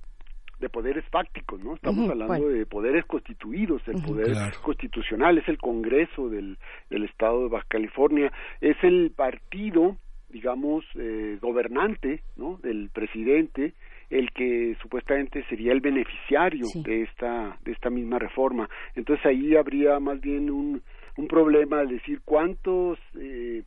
de 0.59 0.69
poderes 0.69 1.03
fácticos, 1.09 1.61
¿no? 1.61 1.75
Estamos 1.75 2.09
hablando 2.09 2.33
bueno. 2.35 2.47
de 2.47 2.65
poderes 2.65 3.05
constituidos, 3.05 3.81
el 3.87 4.01
poder 4.01 4.31
Claro. 4.31 4.57
constitucional 4.61 5.37
es 5.37 5.47
el 5.49 5.57
Congreso 5.57 6.29
del, 6.29 6.57
del 6.89 7.03
Estado 7.03 7.43
de 7.43 7.49
Baja 7.49 7.65
California, 7.67 8.31
es 8.61 8.77
el 8.83 9.11
partido, 9.11 9.97
digamos, 10.29 10.85
eh, 10.95 11.37
gobernante, 11.41 12.21
¿no? 12.37 12.57
Del 12.63 12.89
presidente, 12.93 13.73
el 14.13 14.31
que 14.31 14.75
supuestamente 14.81 15.43
sería 15.49 15.71
el 15.71 15.81
beneficiario 15.81 16.67
de 16.75 17.03
esta 17.03 17.57
de 17.63 17.71
esta 17.71 17.89
misma 17.89 18.19
reforma. 18.19 18.69
Entonces 18.95 19.25
ahí 19.25 19.55
habría 19.55 19.99
más 19.99 20.21
bien 20.21 20.49
un 20.49 20.81
un 21.15 21.27
problema 21.27 21.79
al 21.79 21.89
decir 21.89 22.21
cuántos 22.25 22.97
eh, 23.19 23.61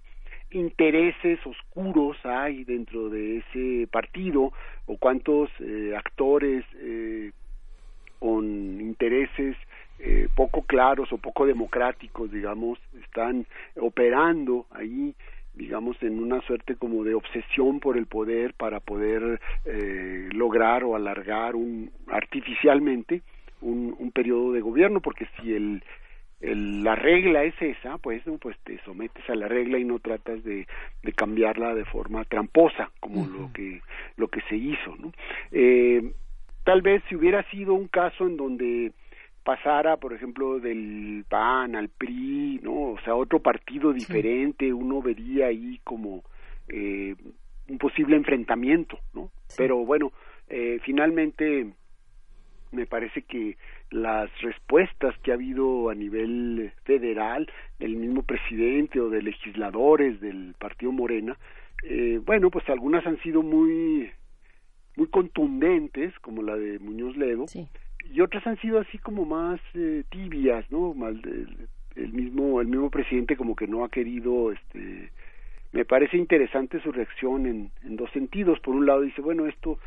intereses 0.51 1.39
oscuros 1.47 2.17
hay 2.25 2.65
dentro 2.65 3.09
de 3.09 3.39
ese 3.39 3.87
partido 3.89 4.53
o 4.87 4.97
cuántos 4.99 5.51
eh, 5.61 5.95
actores 5.97 6.65
eh, 6.77 7.33
con 8.19 8.45
intereses 8.81 9.57
eh, 9.99 10.29
poco 10.35 10.63
claros 10.63 11.11
o 11.13 11.19
poco 11.19 11.47
democráticos, 11.47 12.31
digamos, 12.31 12.79
están 13.03 13.47
operando 13.81 14.67
ahí, 14.71 15.15
digamos, 15.57 16.01
en 16.03 16.23
una 16.23 16.41
suerte 16.43 16.77
como 16.77 17.03
de 17.03 17.15
obsesión 17.15 17.81
por 17.81 17.97
el 17.97 18.07
poder 18.07 18.55
para 18.55 18.79
poder 18.81 19.41
eh, 19.65 20.29
lograr 20.33 20.85
o 20.85 20.95
alargar 20.95 21.57
un, 21.57 21.91
artificialmente 22.09 23.23
un, 23.63 23.95
un 23.99 24.13
periodo 24.13 24.53
de 24.53 24.61
gobierno, 24.61 25.01
porque 25.01 25.27
si 25.41 25.55
el, 25.55 25.83
el- 26.41 26.85
la 26.85 26.95
regla 26.95 27.43
es 27.45 27.55
esa, 27.61 27.97
pues, 27.99 28.25
¿no? 28.27 28.37
pues 28.39 28.57
te 28.65 28.79
sometes 28.85 29.29
a 29.31 29.35
la 29.35 29.49
regla 29.49 29.79
y 29.79 29.85
no 29.85 29.99
tratas 29.99 30.45
de, 30.45 30.67
de 31.03 31.13
cambiarla 31.15 31.75
de 31.75 31.87
forma 31.87 32.25
tramposa, 32.27 32.91
como 33.01 33.27
lo 33.27 33.51
que 33.55 33.81
lo 34.17 34.29
que 34.29 34.43
se 34.43 34.57
hizo, 34.57 34.95
¿no? 34.99 35.13
Eh, 35.53 36.13
tal 36.65 36.83
vez 36.83 37.03
si 37.09 37.17
hubiera 37.17 37.43
sido 37.51 37.73
un 37.75 37.89
caso 37.89 38.27
en 38.27 38.37
donde 38.37 38.93
pasara, 39.47 39.97
por 39.97 40.13
ejemplo, 40.13 40.59
del 40.59 41.25
PAN 41.29 41.77
al 41.77 41.89
PRI, 41.89 42.59
¿no? 42.65 42.91
O 42.91 43.01
sea, 43.05 43.15
otro 43.15 43.39
partido 43.39 43.93
diferente, 43.93 44.73
uno 44.73 45.01
vería 45.01 45.47
ahí 45.47 45.81
como 45.85 46.25
eh, 46.69 47.15
un 47.69 47.79
posible 47.79 48.17
enfrentamiento, 48.17 48.99
¿no? 49.15 49.31
Pero 49.57 49.77
bueno, 49.87 50.13
eh, 50.49 50.81
finalmente 50.83 51.65
me 52.73 52.87
parece 52.87 53.23
que 53.23 53.57
las 53.91 54.29
respuestas 54.41 55.17
que 55.23 55.31
ha 55.31 55.35
habido 55.35 55.91
a 55.91 55.95
nivel 55.95 56.73
federal 56.83 57.49
del 57.79 57.95
mismo 57.95 58.25
presidente 58.25 59.01
o 59.01 59.11
de 59.11 59.23
legisladores 59.23 60.21
del 60.21 60.57
partido 60.59 60.91
Morena, 60.91 61.39
eh, 61.85 62.21
bueno, 62.27 62.51
pues 62.51 62.69
algunas 62.69 63.07
han 63.07 63.23
sido 63.23 63.43
muy 63.43 64.11
muy 64.97 65.07
contundentes, 65.09 66.19
como 66.21 66.43
la 66.43 66.57
de 66.57 66.79
Muñoz 66.81 67.17
Ledo, 67.17 67.45
y 68.13 68.21
otras 68.21 68.47
han 68.47 68.59
sido 68.61 68.79
así 68.81 68.99
como 68.99 69.25
más 69.25 69.61
eh, 69.75 70.05
tibias, 70.11 70.71
¿no? 70.71 70.95
Mal 70.95 71.21
del- 71.23 71.69
el 71.97 72.13
mismo 72.13 72.61
el 72.61 72.67
mismo 72.69 72.91
presidente 72.91 73.37
como 73.37 73.57
que 73.57 73.67
no 73.67 73.85
ha 73.85 73.89
querido 73.89 74.53
este 74.53 75.11
me 75.73 75.85
parece 75.85 76.17
interesante 76.17 76.81
su 76.81 76.93
reacción 76.93 77.47
en, 77.47 77.71
en 77.85 77.97
dos 77.97 78.11
sentidos. 78.13 78.59
Por 78.61 78.75
un 78.75 78.87
lado 78.87 79.03
dice, 79.03 79.21
bueno, 79.21 79.47
esto 79.47 79.79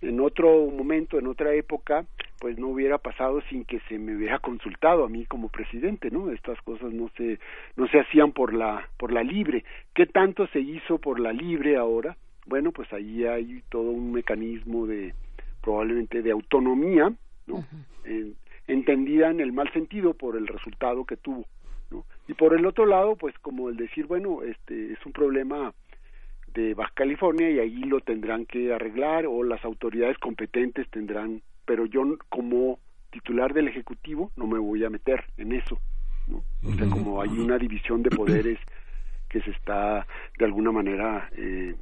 en 0.00 0.20
otro 0.20 0.66
momento, 0.70 1.18
en 1.18 1.26
otra 1.26 1.54
época, 1.54 2.04
pues 2.40 2.58
no 2.58 2.68
hubiera 2.68 2.98
pasado 2.98 3.40
sin 3.48 3.64
que 3.64 3.80
se 3.88 3.98
me 3.98 4.16
hubiera 4.16 4.38
consultado 4.40 5.04
a 5.04 5.08
mí 5.08 5.24
como 5.26 5.48
presidente, 5.48 6.10
¿no? 6.10 6.30
Estas 6.32 6.60
cosas 6.62 6.92
no 6.92 7.08
se 7.16 7.38
no 7.76 7.86
se 7.88 8.00
hacían 8.00 8.32
por 8.32 8.52
la 8.52 8.88
por 8.98 9.12
la 9.12 9.22
libre. 9.22 9.64
¿Qué 9.94 10.06
tanto 10.06 10.46
se 10.48 10.60
hizo 10.60 10.98
por 10.98 11.18
la 11.20 11.32
libre 11.32 11.76
ahora? 11.76 12.16
Bueno, 12.46 12.72
pues 12.72 12.92
ahí 12.92 13.24
hay 13.24 13.62
todo 13.68 13.90
un 13.90 14.12
mecanismo 14.12 14.86
de 14.86 15.14
probablemente 15.62 16.22
de 16.22 16.32
autonomía, 16.32 17.12
¿no? 17.52 17.64
En- 18.04 18.34
entendida 18.68 19.30
en 19.30 19.40
el 19.40 19.52
mal 19.52 19.70
sentido 19.72 20.14
por 20.14 20.36
el 20.36 20.46
resultado 20.46 21.04
que 21.04 21.16
tuvo, 21.16 21.44
¿no? 21.90 22.04
Y 22.28 22.34
por 22.34 22.54
el 22.54 22.64
otro 22.66 22.86
lado, 22.86 23.16
pues 23.16 23.36
como 23.40 23.68
el 23.68 23.76
decir, 23.76 24.06
bueno, 24.06 24.42
este 24.42 24.92
es 24.92 25.04
un 25.04 25.12
problema 25.12 25.74
de 26.54 26.74
Baja 26.74 26.92
California 26.94 27.50
y 27.50 27.58
ahí 27.58 27.82
lo 27.84 28.00
tendrán 28.00 28.46
que 28.46 28.72
arreglar 28.72 29.26
o 29.26 29.42
las 29.42 29.64
autoridades 29.64 30.18
competentes 30.18 30.88
tendrán, 30.90 31.42
pero 31.64 31.86
yo 31.86 32.02
como 32.28 32.78
titular 33.10 33.52
del 33.52 33.68
ejecutivo 33.68 34.30
no 34.36 34.46
me 34.46 34.58
voy 34.58 34.84
a 34.84 34.90
meter 34.90 35.24
en 35.38 35.52
eso, 35.52 35.78
¿no? 36.28 36.44
O 36.66 36.74
sea, 36.74 36.88
como 36.88 37.20
hay 37.20 37.30
una 37.30 37.58
división 37.58 38.02
de 38.02 38.10
poderes 38.10 38.58
que 39.28 39.40
se 39.40 39.50
está 39.50 40.06
de 40.38 40.44
alguna 40.44 40.70
manera 40.72 41.28
eh, 41.36 41.74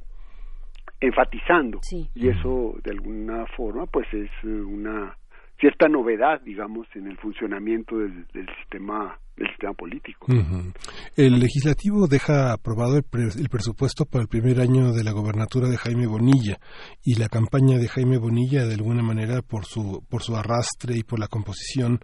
enfatizando 0.99 1.79
y 2.15 2.29
eso 2.29 2.75
de 2.83 2.91
alguna 2.91 3.45
forma 3.57 3.85
pues 3.87 4.07
es 4.13 4.29
una 4.43 5.17
cierta 5.61 5.87
novedad 5.87 6.41
digamos 6.41 6.87
en 6.95 7.07
el 7.07 7.17
funcionamiento 7.17 7.97
del, 7.99 8.25
del 8.33 8.47
sistema 8.57 9.17
del 9.37 9.47
sistema 9.47 9.73
político. 9.73 10.27
El 11.15 11.39
legislativo 11.39 12.07
deja 12.07 12.53
aprobado 12.53 12.97
el, 12.97 13.03
pre- 13.03 13.29
el 13.37 13.49
presupuesto 13.49 14.05
para 14.05 14.21
el 14.23 14.27
primer 14.27 14.59
año 14.61 14.91
de 14.93 15.03
la 15.03 15.11
gobernatura 15.11 15.69
de 15.69 15.77
Jaime 15.77 16.05
Bonilla 16.07 16.59
y 17.03 17.15
la 17.15 17.29
campaña 17.29 17.77
de 17.77 17.87
Jaime 17.87 18.17
Bonilla 18.17 18.65
de 18.65 18.73
alguna 18.75 19.01
manera 19.03 19.41
por 19.41 19.65
su 19.65 20.03
por 20.09 20.21
su 20.23 20.35
arrastre 20.35 20.97
y 20.97 21.03
por 21.03 21.19
la 21.19 21.27
composición 21.27 21.99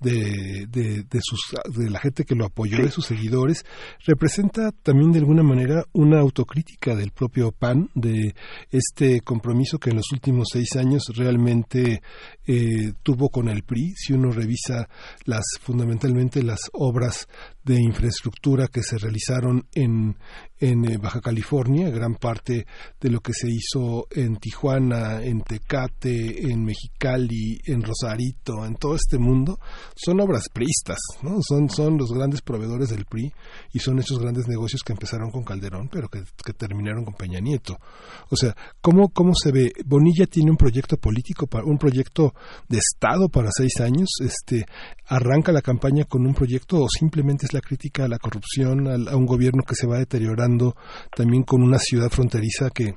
de, 0.00 0.66
de, 0.68 1.02
de 1.04 1.20
sus 1.22 1.40
de 1.76 1.90
la 1.90 2.00
gente 2.00 2.24
que 2.24 2.34
lo 2.34 2.46
apoyó 2.46 2.78
de 2.78 2.90
sus 2.90 3.06
seguidores 3.06 3.64
representa 4.06 4.72
también 4.82 5.12
de 5.12 5.18
alguna 5.18 5.42
manera 5.42 5.84
una 5.92 6.20
autocrítica 6.20 6.94
del 6.96 7.10
propio 7.12 7.52
PAN 7.52 7.90
de 7.94 8.34
este 8.70 9.20
compromiso 9.20 9.78
que 9.78 9.90
en 9.90 9.96
los 9.96 10.10
últimos 10.12 10.48
seis 10.52 10.74
años 10.76 11.04
realmente 11.14 12.02
eh, 12.46 12.92
tuvo 13.02 13.28
con 13.28 13.48
el 13.48 13.62
PRI 13.62 13.92
si 13.96 14.12
uno 14.14 14.30
revisa 14.32 14.88
las 15.26 15.44
fundamentalmente 15.60 16.42
las 16.42 16.60
obras 16.80 17.28
de 17.64 17.80
infraestructura 17.80 18.68
que 18.68 18.82
se 18.82 18.96
realizaron 18.96 19.66
en, 19.74 20.16
en 20.58 20.84
eh, 20.84 20.96
Baja 20.98 21.20
California, 21.20 21.90
gran 21.90 22.14
parte 22.14 22.66
de 23.00 23.10
lo 23.10 23.20
que 23.20 23.32
se 23.34 23.48
hizo 23.50 24.06
en 24.10 24.36
Tijuana, 24.36 25.22
en 25.22 25.42
Tecate, 25.42 26.50
en 26.50 26.64
Mexicali, 26.64 27.60
en 27.66 27.82
Rosarito, 27.82 28.64
en 28.64 28.76
todo 28.76 28.94
este 28.94 29.18
mundo, 29.18 29.58
son 29.94 30.20
obras 30.20 30.48
priistas, 30.52 30.98
¿no? 31.22 31.38
Son, 31.42 31.68
son 31.68 31.98
los 31.98 32.10
grandes 32.12 32.40
proveedores 32.40 32.90
del 32.90 33.04
PRI 33.04 33.32
y 33.72 33.78
son 33.78 33.98
esos 33.98 34.18
grandes 34.18 34.48
negocios 34.48 34.82
que 34.82 34.92
empezaron 34.92 35.30
con 35.30 35.44
Calderón, 35.44 35.88
pero 35.90 36.08
que, 36.08 36.22
que 36.44 36.52
terminaron 36.54 37.04
con 37.04 37.14
Peña 37.14 37.40
Nieto. 37.40 37.78
O 38.30 38.36
sea, 38.36 38.56
¿cómo, 38.80 39.10
¿cómo 39.10 39.34
se 39.34 39.52
ve? 39.52 39.72
Bonilla 39.84 40.26
tiene 40.26 40.50
un 40.50 40.56
proyecto 40.56 40.96
político, 40.96 41.46
para, 41.46 41.64
un 41.64 41.78
proyecto 41.78 42.34
de 42.68 42.78
Estado 42.78 43.28
para 43.28 43.50
seis 43.52 43.80
años, 43.80 44.08
este, 44.20 44.64
arranca 45.06 45.52
la 45.52 45.62
campaña 45.62 46.04
con 46.04 46.26
un 46.26 46.34
proyecto 46.34 46.78
o 46.78 46.88
simplemente 46.88 47.46
la 47.52 47.60
crítica 47.60 48.04
a 48.04 48.08
la 48.08 48.18
corrupción, 48.18 48.86
al- 48.88 49.08
a, 49.08 49.16
un 49.16 49.26
gobierno 49.26 49.62
que 49.62 49.74
se 49.74 49.86
va 49.86 49.98
deteriorando, 49.98 50.74
también 51.14 51.42
con 51.44 51.62
una 51.62 51.78
ciudad 51.78 52.08
fronteriza 52.10 52.70
que 52.74 52.94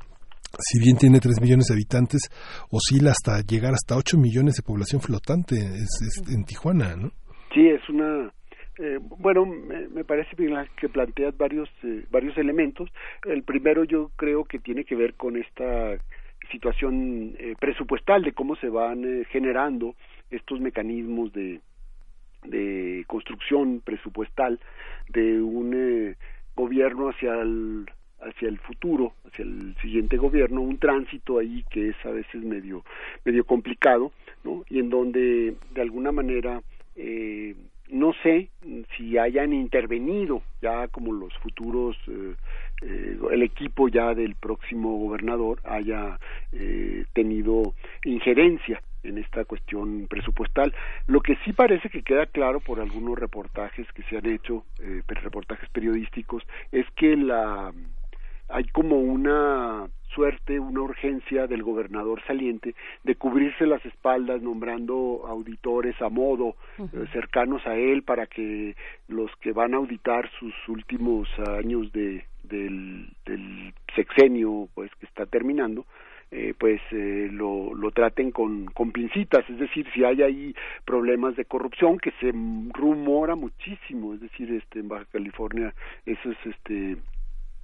si 0.60 0.80
bien 0.80 0.98
tiene 0.98 1.20
3 1.20 1.42
millones 1.42 1.66
de 1.68 1.74
habitantes, 1.74 2.30
oscila 2.70 3.12
hasta 3.12 3.42
llegar 3.42 3.74
hasta 3.74 3.96
8 3.98 4.18
millones 4.18 4.56
de 4.56 4.62
población 4.64 5.02
flotante 5.02 5.56
es- 5.56 6.02
es 6.02 6.24
en 6.34 6.44
Tijuana, 6.46 6.96
¿no? 6.96 7.12
Sí, 7.54 7.68
es 7.68 7.88
una 7.90 8.32
eh, 8.80 8.98
bueno, 9.20 9.46
me, 9.46 9.88
me 9.90 10.04
parece 10.04 10.36
que 10.36 10.90
planteas 10.90 11.38
varios 11.38 11.70
eh, 11.84 12.06
varios 12.10 12.36
elementos. 12.40 12.90
El 13.24 13.44
primero 13.44 13.84
yo 13.84 14.10
creo 14.16 14.46
que 14.46 14.58
tiene 14.60 14.84
que 14.84 14.96
ver 14.96 15.14
con 15.14 15.38
esta 15.38 15.92
situación 16.52 17.36
eh, 17.40 17.54
presupuestal 17.60 18.24
de 18.24 18.34
cómo 18.34 18.56
se 18.56 18.70
van 18.70 19.04
eh, 19.06 19.26
generando 19.32 19.96
estos 20.32 20.60
mecanismos 20.60 21.32
de 21.34 21.62
de 22.46 23.03
construcción 23.24 23.82
presupuestal 23.84 24.60
de 25.10 25.42
un 25.42 25.74
eh, 25.74 26.16
gobierno 26.56 27.10
hacia 27.10 27.42
el 27.42 27.86
hacia 28.22 28.48
el 28.48 28.58
futuro, 28.60 29.14
hacia 29.26 29.44
el 29.44 29.76
siguiente 29.82 30.16
gobierno, 30.16 30.62
un 30.62 30.78
tránsito 30.78 31.40
ahí 31.40 31.66
que 31.70 31.90
es 31.90 31.96
a 32.06 32.12
veces 32.12 32.42
medio 32.42 32.84
medio 33.26 33.46
complicado, 33.46 34.12
¿no? 34.44 34.64
Y 34.70 34.80
en 34.80 34.90
donde 34.90 35.56
de 35.72 35.82
alguna 35.82 36.12
manera 36.12 36.62
eh, 36.96 37.56
no 37.90 38.14
sé 38.24 38.50
si 38.96 39.18
hayan 39.18 39.54
intervenido 39.54 40.42
ya 40.62 40.88
como 40.88 41.12
los 41.12 41.34
futuros 41.40 41.98
eh, 42.08 42.34
eh, 42.82 43.18
el 43.32 43.44
equipo 43.44 43.88
ya 43.90 44.14
del 44.14 44.36
próximo 44.36 44.98
gobernador 44.98 45.60
haya 45.64 46.20
eh, 46.54 47.06
tenido 47.14 47.74
injerencia 48.06 48.82
en 49.04 49.18
esta 49.18 49.46
cuestión 49.46 50.08
presupuestal. 50.08 50.74
Lo 51.08 51.22
que 51.22 51.36
sí 51.46 51.54
parece 51.54 51.90
que 51.90 52.04
queda 52.04 52.26
claro 52.26 52.60
por 52.60 52.80
algunos 52.80 53.18
reportajes 53.18 53.88
que 53.94 54.04
se 54.04 54.18
han 54.18 54.26
hecho, 54.26 54.66
eh, 54.80 55.02
reportajes 55.08 55.70
periodísticos, 55.70 56.44
es 56.72 56.86
que 56.96 57.16
la 57.16 57.72
hay 58.50 58.66
como 58.66 59.00
una 59.00 59.88
suerte, 60.14 60.60
una 60.60 60.82
urgencia 60.82 61.48
del 61.48 61.64
gobernador 61.64 62.22
saliente 62.28 62.76
de 63.04 63.16
cubrirse 63.16 63.66
las 63.66 63.84
espaldas 63.86 64.42
nombrando 64.42 65.24
auditores 65.28 66.00
a 66.02 66.10
modo 66.10 66.56
eh, 66.78 67.06
cercanos 67.12 67.66
a 67.66 67.76
él 67.76 68.04
para 68.04 68.28
que 68.28 68.76
los 69.08 69.32
que 69.38 69.54
van 69.54 69.74
a 69.74 69.78
auditar 69.78 70.30
sus 70.40 70.54
últimos 70.68 71.28
años 71.40 71.92
de 71.94 72.26
del, 72.44 73.08
del 73.26 73.74
sexenio 73.96 74.68
pues 74.76 74.92
que 75.00 75.06
está 75.06 75.26
terminando 75.26 75.86
eh, 76.32 76.54
pues 76.58 76.82
eh, 76.92 77.30
lo, 77.32 77.74
lo 77.74 77.92
traten 77.92 78.32
con, 78.32 78.66
con 78.66 78.92
pincitas, 78.92 79.48
es 79.50 79.60
decir, 79.60 79.86
si 79.94 80.04
hay 80.04 80.22
ahí 80.22 80.56
problemas 80.86 81.36
de 81.36 81.46
corrupción 81.46 81.98
que 81.98 82.12
se 82.20 82.32
rumora 82.74 83.36
muchísimo, 83.36 84.14
es 84.14 84.22
decir, 84.22 84.52
este 84.52 84.80
en 84.80 84.88
Baja 84.88 85.06
California 85.12 85.74
eso 86.06 86.32
es 86.32 86.38
este 86.46 86.98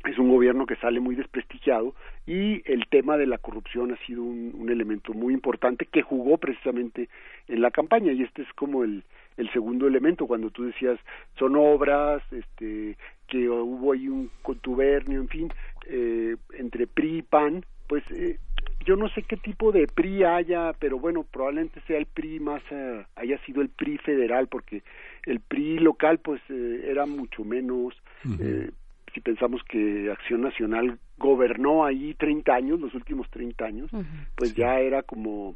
es 0.05 0.17
un 0.17 0.29
gobierno 0.29 0.65
que 0.65 0.77
sale 0.77 0.99
muy 0.99 1.15
desprestigiado 1.15 1.93
y 2.25 2.61
el 2.71 2.87
tema 2.87 3.17
de 3.17 3.27
la 3.27 3.37
corrupción 3.37 3.91
ha 3.91 4.05
sido 4.05 4.23
un, 4.23 4.69
elemento 4.69 5.13
muy 5.13 5.33
importante 5.33 5.87
que 5.87 6.03
jugó 6.03 6.37
precisamente 6.37 7.09
en 7.47 7.61
la 7.61 7.71
campaña. 7.71 8.11
Y 8.11 8.21
este 8.21 8.43
es 8.43 8.53
como 8.53 8.83
el, 8.83 9.03
el 9.35 9.51
segundo 9.51 9.87
elemento. 9.87 10.27
Cuando 10.27 10.51
tú 10.51 10.63
decías 10.63 10.99
son 11.37 11.55
obras 11.55 12.21
este 12.31 12.95
que 13.27 13.49
hubo 13.49 13.93
ahí 13.93 14.07
un 14.07 14.31
contubernio 14.41 15.19
en 15.19 15.27
fin 15.27 15.53
eh, 15.87 16.35
entre 16.57 16.87
PRI 16.87 17.17
y 17.17 17.21
PAN 17.21 17.65
pues 17.87 18.03
eh, 18.11 18.37
yo 18.89 18.95
no 18.95 19.07
sé 19.09 19.21
qué 19.21 19.37
tipo 19.37 19.71
de 19.71 19.85
PRI 19.85 20.23
haya 20.23 20.73
pero 20.79 20.97
bueno 20.97 21.23
probablemente 21.23 21.79
sea 21.85 21.99
el 21.99 22.07
PRI 22.07 22.39
más 22.39 22.63
eh, 22.71 23.05
haya 23.15 23.37
sido 23.45 23.61
el 23.61 23.69
PRI 23.69 23.99
federal 23.99 24.47
porque 24.47 24.81
el 25.27 25.41
PRI 25.41 25.77
local 25.77 26.17
pues 26.17 26.41
eh, 26.49 26.87
era 26.87 27.05
mucho 27.05 27.43
menos 27.43 27.93
eh, 28.39 28.71
si 29.13 29.21
pensamos 29.21 29.61
que 29.69 30.09
Acción 30.11 30.41
Nacional 30.41 30.97
gobernó 31.19 31.85
ahí 31.85 32.15
30 32.15 32.51
años, 32.51 32.79
los 32.79 32.93
últimos 32.95 33.29
30 33.29 33.65
años, 33.65 33.91
pues 34.35 34.53
ya 34.55 34.79
era 34.79 35.03
como 35.03 35.55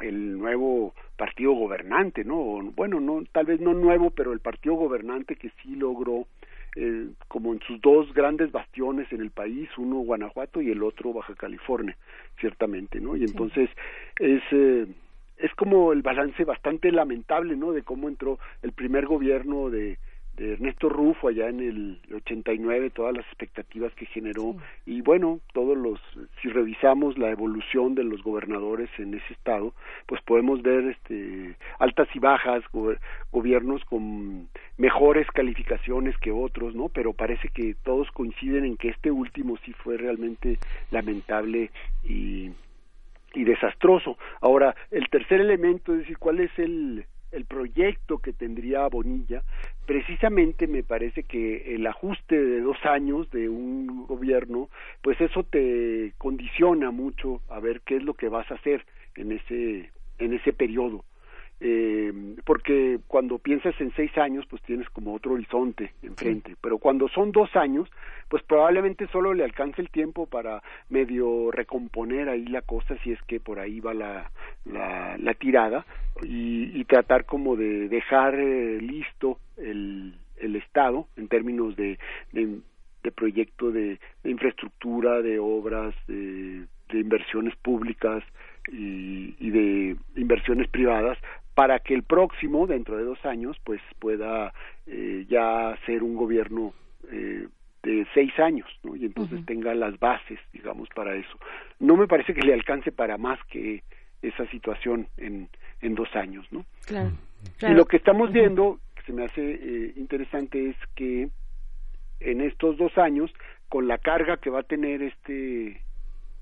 el 0.00 0.38
nuevo 0.38 0.94
partido 1.16 1.52
gobernante, 1.52 2.24
¿no? 2.24 2.38
O, 2.40 2.62
bueno, 2.62 2.98
no, 2.98 3.22
tal 3.30 3.46
vez 3.46 3.60
no 3.60 3.74
nuevo, 3.74 4.10
pero 4.10 4.32
el 4.32 4.40
partido 4.40 4.74
gobernante 4.74 5.36
que 5.36 5.50
sí 5.62 5.76
logró, 5.76 6.26
eh, 6.76 7.08
como 7.28 7.52
en 7.52 7.60
sus 7.60 7.80
dos 7.80 8.12
grandes 8.14 8.50
bastiones 8.50 9.12
en 9.12 9.20
el 9.20 9.30
país, 9.30 9.68
uno 9.76 9.96
Guanajuato 9.96 10.60
y 10.60 10.70
el 10.70 10.82
otro 10.82 11.12
Baja 11.12 11.34
California, 11.34 11.96
ciertamente, 12.40 13.00
¿no? 13.00 13.16
Y 13.16 13.24
entonces 13.24 13.68
es 14.18 14.42
eh, 14.52 14.86
es 15.38 15.52
como 15.54 15.92
el 15.92 16.02
balance 16.02 16.44
bastante 16.44 16.92
lamentable, 16.92 17.56
¿no? 17.56 17.72
De 17.72 17.82
cómo 17.82 18.08
entró 18.08 18.38
el 18.62 18.72
primer 18.72 19.06
gobierno 19.06 19.70
de 19.70 19.98
de 20.36 20.54
Ernesto 20.54 20.88
Rufo 20.88 21.28
allá 21.28 21.48
en 21.48 21.60
el 21.60 21.98
89, 22.14 22.90
todas 22.90 23.14
las 23.14 23.26
expectativas 23.26 23.92
que 23.94 24.06
generó 24.06 24.56
y 24.86 25.02
bueno, 25.02 25.40
todos 25.52 25.76
los 25.76 26.00
si 26.40 26.48
revisamos 26.48 27.18
la 27.18 27.30
evolución 27.30 27.94
de 27.94 28.04
los 28.04 28.22
gobernadores 28.22 28.88
en 28.98 29.14
ese 29.14 29.32
estado, 29.34 29.74
pues 30.06 30.22
podemos 30.22 30.62
ver 30.62 30.84
este 30.86 31.54
altas 31.78 32.08
y 32.14 32.18
bajas, 32.18 32.62
go- 32.72 32.94
gobiernos 33.30 33.84
con 33.84 34.48
mejores 34.78 35.26
calificaciones 35.32 36.16
que 36.18 36.32
otros, 36.32 36.74
¿no? 36.74 36.88
Pero 36.88 37.12
parece 37.12 37.48
que 37.48 37.74
todos 37.84 38.10
coinciden 38.12 38.64
en 38.64 38.76
que 38.76 38.88
este 38.88 39.10
último 39.10 39.58
sí 39.64 39.72
fue 39.74 39.96
realmente 39.98 40.58
lamentable 40.90 41.70
y 42.04 42.50
y 43.34 43.44
desastroso. 43.44 44.18
Ahora, 44.42 44.74
el 44.90 45.08
tercer 45.08 45.40
elemento, 45.40 45.92
es 45.94 46.00
decir, 46.00 46.18
cuál 46.18 46.40
es 46.40 46.50
el, 46.58 47.06
el 47.32 47.44
proyecto 47.46 48.18
que 48.18 48.32
tendría 48.32 48.86
Bonilla, 48.88 49.42
precisamente 49.86 50.66
me 50.66 50.82
parece 50.82 51.24
que 51.24 51.74
el 51.74 51.86
ajuste 51.86 52.40
de 52.40 52.60
dos 52.60 52.76
años 52.84 53.30
de 53.30 53.48
un 53.48 54.06
gobierno, 54.06 54.68
pues 55.02 55.20
eso 55.20 55.42
te 55.42 56.12
condiciona 56.18 56.90
mucho 56.90 57.40
a 57.48 57.58
ver 57.60 57.80
qué 57.80 57.96
es 57.96 58.02
lo 58.02 58.14
que 58.14 58.28
vas 58.28 58.50
a 58.50 58.54
hacer 58.54 58.84
en 59.16 59.32
ese, 59.32 59.90
en 60.18 60.32
ese 60.34 60.52
periodo. 60.52 61.04
Eh, 61.64 62.12
porque 62.44 62.98
cuando 63.06 63.38
piensas 63.38 63.80
en 63.80 63.94
seis 63.94 64.10
años, 64.18 64.44
pues 64.50 64.60
tienes 64.62 64.90
como 64.90 65.14
otro 65.14 65.34
horizonte 65.34 65.92
enfrente, 66.02 66.56
pero 66.60 66.78
cuando 66.78 67.06
son 67.06 67.30
dos 67.30 67.54
años, 67.54 67.88
pues 68.28 68.42
probablemente 68.42 69.06
solo 69.12 69.32
le 69.32 69.44
alcance 69.44 69.80
el 69.80 69.88
tiempo 69.88 70.26
para 70.26 70.60
medio 70.88 71.52
recomponer 71.52 72.28
ahí 72.28 72.46
la 72.46 72.62
cosa, 72.62 72.96
si 73.04 73.12
es 73.12 73.22
que 73.28 73.38
por 73.38 73.60
ahí 73.60 73.78
va 73.78 73.94
la, 73.94 74.32
la, 74.64 75.16
la 75.18 75.34
tirada, 75.34 75.86
y, 76.24 76.76
y 76.76 76.84
tratar 76.84 77.26
como 77.26 77.54
de 77.54 77.88
dejar 77.88 78.34
eh, 78.34 78.80
listo 78.80 79.38
el, 79.56 80.16
el 80.38 80.56
Estado 80.56 81.06
en 81.16 81.28
términos 81.28 81.76
de, 81.76 81.96
de, 82.32 82.58
de 83.04 83.12
proyecto 83.12 83.70
de, 83.70 84.00
de 84.24 84.30
infraestructura, 84.32 85.22
de 85.22 85.38
obras, 85.38 85.94
de, 86.08 86.66
de 86.88 86.98
inversiones 86.98 87.54
públicas 87.54 88.24
y, 88.68 89.34
y 89.38 89.50
de 89.50 89.96
inversiones 90.16 90.68
privadas 90.68 91.18
para 91.54 91.80
que 91.80 91.94
el 91.94 92.02
próximo, 92.02 92.66
dentro 92.66 92.96
de 92.96 93.04
dos 93.04 93.24
años, 93.24 93.56
pues 93.64 93.80
pueda 93.98 94.52
eh, 94.86 95.26
ya 95.28 95.76
ser 95.86 96.02
un 96.02 96.16
gobierno 96.16 96.72
eh, 97.10 97.46
de 97.82 98.06
seis 98.14 98.38
años, 98.38 98.68
¿no? 98.82 98.96
Y 98.96 99.04
entonces 99.04 99.44
tenga 99.44 99.74
las 99.74 99.98
bases, 99.98 100.38
digamos, 100.52 100.88
para 100.94 101.14
eso. 101.14 101.36
No 101.78 101.96
me 101.96 102.06
parece 102.06 102.32
que 102.32 102.42
le 102.42 102.54
alcance 102.54 102.92
para 102.92 103.18
más 103.18 103.38
que 103.50 103.82
esa 104.22 104.46
situación 104.46 105.08
en, 105.16 105.48
en 105.80 105.94
dos 105.94 106.14
años, 106.14 106.46
¿no? 106.52 106.64
Claro. 106.86 107.10
Y 107.60 107.74
lo 107.74 107.84
que 107.86 107.96
estamos 107.96 108.32
viendo, 108.32 108.78
que 108.94 109.02
se 109.02 109.12
me 109.12 109.24
hace 109.24 109.42
eh, 109.42 109.92
interesante, 109.96 110.70
es 110.70 110.76
que 110.94 111.28
en 112.20 112.40
estos 112.40 112.76
dos 112.78 112.96
años, 112.98 113.32
con 113.68 113.88
la 113.88 113.98
carga 113.98 114.36
que 114.36 114.48
va 114.48 114.60
a 114.60 114.64
tener 114.64 115.02
este 115.02 115.80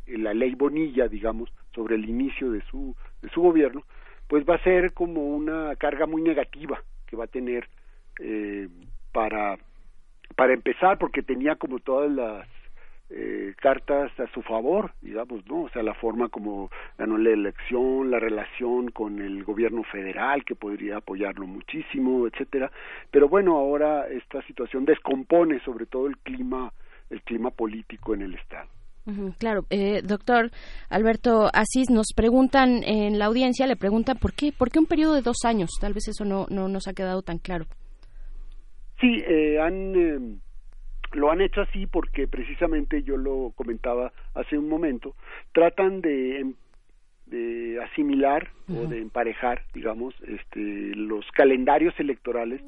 la 0.06 0.34
ley 0.34 0.54
Bonilla, 0.56 1.08
digamos, 1.08 1.50
sobre 1.74 1.96
el 1.96 2.08
inicio 2.08 2.50
de 2.50 2.62
su 2.62 2.94
de 3.22 3.28
su 3.30 3.42
gobierno, 3.42 3.84
pues 4.28 4.44
va 4.48 4.54
a 4.54 4.62
ser 4.62 4.92
como 4.92 5.26
una 5.26 5.74
carga 5.76 6.06
muy 6.06 6.22
negativa 6.22 6.82
que 7.06 7.16
va 7.16 7.24
a 7.24 7.28
tener 7.28 7.68
eh, 8.20 8.68
para 9.12 9.58
para 10.36 10.52
empezar, 10.54 10.98
porque 10.98 11.22
tenía 11.22 11.56
como 11.56 11.80
todas 11.80 12.10
las 12.10 12.46
eh, 13.10 13.54
cartas 13.60 14.12
a 14.20 14.26
su 14.28 14.40
favor, 14.42 14.92
digamos, 15.00 15.44
¿no? 15.46 15.62
O 15.62 15.68
sea, 15.70 15.82
la 15.82 15.94
forma 15.94 16.28
como 16.28 16.70
ganó 16.96 17.18
la 17.18 17.30
elección, 17.30 18.10
la 18.10 18.20
relación 18.20 18.92
con 18.92 19.20
el 19.20 19.42
gobierno 19.42 19.82
federal, 19.82 20.44
que 20.44 20.54
podría 20.54 20.98
apoyarlo 20.98 21.46
muchísimo, 21.46 22.28
etcétera. 22.28 22.70
Pero 23.10 23.28
bueno, 23.28 23.56
ahora 23.56 24.08
esta 24.08 24.42
situación 24.42 24.84
descompone 24.84 25.58
sobre 25.64 25.86
todo 25.86 26.06
el 26.06 26.18
clima, 26.18 26.72
el 27.10 27.20
clima 27.22 27.50
político 27.50 28.14
en 28.14 28.22
el 28.22 28.34
Estado. 28.34 28.68
Claro, 29.38 29.64
eh, 29.70 30.02
doctor 30.04 30.50
Alberto 30.88 31.48
Asís, 31.52 31.90
nos 31.90 32.08
preguntan 32.14 32.84
en 32.84 33.18
la 33.18 33.24
audiencia, 33.26 33.66
le 33.66 33.76
preguntan 33.76 34.18
por 34.18 34.32
qué, 34.34 34.52
por 34.52 34.70
qué 34.70 34.78
un 34.78 34.86
periodo 34.86 35.14
de 35.14 35.22
dos 35.22 35.38
años. 35.44 35.70
Tal 35.80 35.94
vez 35.94 36.06
eso 36.08 36.24
no, 36.24 36.46
no 36.50 36.68
nos 36.68 36.86
ha 36.86 36.92
quedado 36.92 37.22
tan 37.22 37.38
claro. 37.38 37.66
Sí, 39.00 39.22
eh, 39.26 39.58
han, 39.58 39.94
eh, 39.96 40.36
lo 41.12 41.30
han 41.32 41.40
hecho 41.40 41.62
así 41.62 41.86
porque 41.86 42.28
precisamente 42.28 43.02
yo 43.02 43.16
lo 43.16 43.52
comentaba 43.56 44.12
hace 44.34 44.56
un 44.58 44.68
momento, 44.68 45.16
tratan 45.52 46.02
de, 46.02 46.40
em- 46.40 46.54
de 47.26 47.82
asimilar 47.82 48.50
o 48.68 48.86
de 48.86 48.98
emparejar, 49.00 49.62
digamos, 49.74 50.14
este, 50.28 50.60
los 50.94 51.24
calendarios 51.32 51.94
electorales 51.98 52.60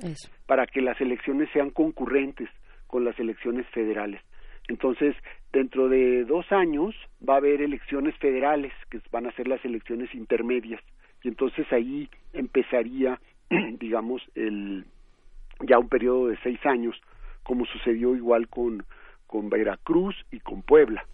para 0.47 0.67
que 0.67 0.81
las 0.81 1.01
elecciones 1.01 1.49
sean 1.53 1.71
concurrentes 1.71 2.49
con 2.87 3.05
las 3.05 3.19
elecciones 3.21 3.67
federales. 3.69 4.21
Entonces, 4.69 5.15
dentro 5.53 5.89
de 5.89 6.25
dos 6.25 6.51
años 6.51 6.95
va 7.27 7.35
a 7.35 7.39
haber 7.39 7.61
elecciones 7.61 8.17
federales, 8.17 8.73
que 8.91 9.01
van 9.11 9.27
a 9.27 9.33
ser 9.33 9.49
las 9.49 9.65
elecciones 9.65 10.15
intermedias, 10.15 10.81
y 11.23 11.29
entonces 11.29 11.71
ahí 11.73 12.09
empezaría, 12.33 13.21
digamos, 13.79 14.23
el 14.35 14.85
ya 15.61 15.79
un 15.79 15.89
periodo 15.89 16.29
de 16.29 16.39
seis 16.43 16.59
años, 16.67 17.01
como 17.43 17.67
sucedió 17.67 18.17
igual 18.17 18.49
con, 18.49 18.85
con 19.27 19.49
Veracruz 19.49 20.17
y 20.33 20.41
con 20.41 20.63
Puebla. 20.63 21.05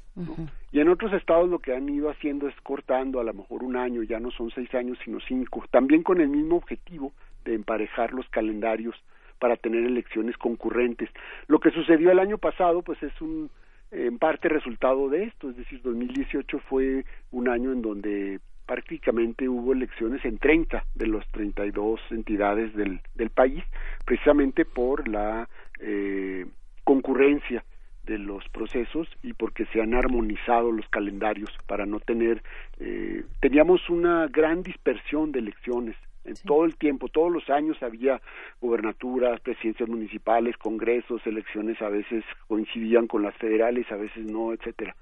Y 0.73 0.81
en 0.81 0.89
otros 0.89 1.13
estados 1.13 1.49
lo 1.49 1.61
que 1.61 1.75
han 1.77 1.89
ido 1.89 2.11
haciendo 2.11 2.49
es 2.49 2.55
cortando 2.63 3.21
a 3.21 3.25
lo 3.25 3.33
mejor 3.33 3.63
un 3.63 3.77
año, 3.77 4.03
ya 4.03 4.19
no 4.19 4.33
son 4.33 4.51
seis 4.51 4.75
años, 4.75 4.99
sino 5.05 5.21
cinco, 5.21 5.65
también 5.71 6.03
con 6.03 6.21
el 6.21 6.29
mismo 6.29 6.57
objetivo 6.57 7.13
de 7.45 7.55
emparejar 7.55 8.13
los 8.13 8.29
calendarios 8.29 8.97
para 9.39 9.57
tener 9.57 9.85
elecciones 9.85 10.37
concurrentes. 10.37 11.09
Lo 11.47 11.61
que 11.61 11.71
sucedió 11.71 12.11
el 12.11 12.19
año 12.19 12.37
pasado, 12.37 12.83
pues 12.83 13.01
es 13.03 13.21
un 13.21 13.49
en 13.91 14.19
parte 14.19 14.49
resultado 14.49 15.09
de 15.09 15.25
esto, 15.25 15.51
es 15.51 15.57
decir, 15.57 15.81
2018 15.83 16.59
fue 16.69 17.05
un 17.31 17.49
año 17.49 17.73
en 17.73 17.83
donde 17.83 18.41
prácticamente 18.67 19.49
hubo 19.49 19.73
elecciones 19.73 20.23
en 20.25 20.39
30 20.39 20.85
de 20.95 21.07
las 21.07 21.27
32 21.29 22.01
entidades 22.11 22.75
del, 22.75 23.01
del 23.15 23.31
país, 23.31 23.65
precisamente 24.05 24.67
por 24.67 25.09
la 25.09 25.49
eh, 25.81 26.45
concurrencia 26.85 27.65
de 28.05 28.19
los 28.19 28.47
procesos 28.49 29.09
y 29.23 29.35
porque 29.35 29.67
se 29.67 29.81
han 29.81 29.95
armonizado 29.95 30.73
los 30.73 30.89
calendarios 30.89 31.51
para 31.67 31.85
no 31.85 32.01
tener 32.01 32.43
eh, 32.81 33.25
teníamos 33.41 33.89
una 33.91 34.27
gran 34.29 34.63
dispersión 34.63 35.31
de 35.31 35.41
elecciones 35.41 35.95
en 36.29 36.37
todo 36.45 36.65
el 36.65 36.77
tiempo, 36.77 37.09
todos 37.09 37.33
los 37.33 37.49
años 37.51 37.83
había 37.83 38.21
gobernaturas, 38.61 39.41
presidencias 39.41 39.89
municipales, 39.89 40.57
congresos, 40.57 41.27
elecciones 41.27 41.81
a 41.83 41.89
veces 41.89 42.25
coincidían 42.47 43.07
con 43.07 43.23
las 43.23 43.35
federales, 43.37 43.91
a 43.91 43.97
veces 43.97 44.25
no, 44.25 44.53
etcétera. 44.53 44.95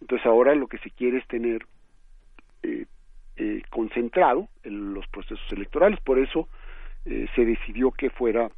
Entonces 0.00 0.26
ahora 0.26 0.54
lo 0.54 0.66
que 0.66 0.78
se 0.78 0.90
quiere 0.90 1.18
es 1.18 1.26
tener 1.28 1.66
eh, 2.62 2.86
eh, 3.36 3.62
concentrado 3.70 4.48
en 4.62 4.94
los 4.94 5.06
procesos 5.08 5.52
electorales, 5.52 6.00
por 6.00 6.18
eso 6.18 6.48
eh, 7.04 7.26
se 7.34 7.44
decidió 7.44 7.90
que 7.90 8.10
fuera 8.10 8.50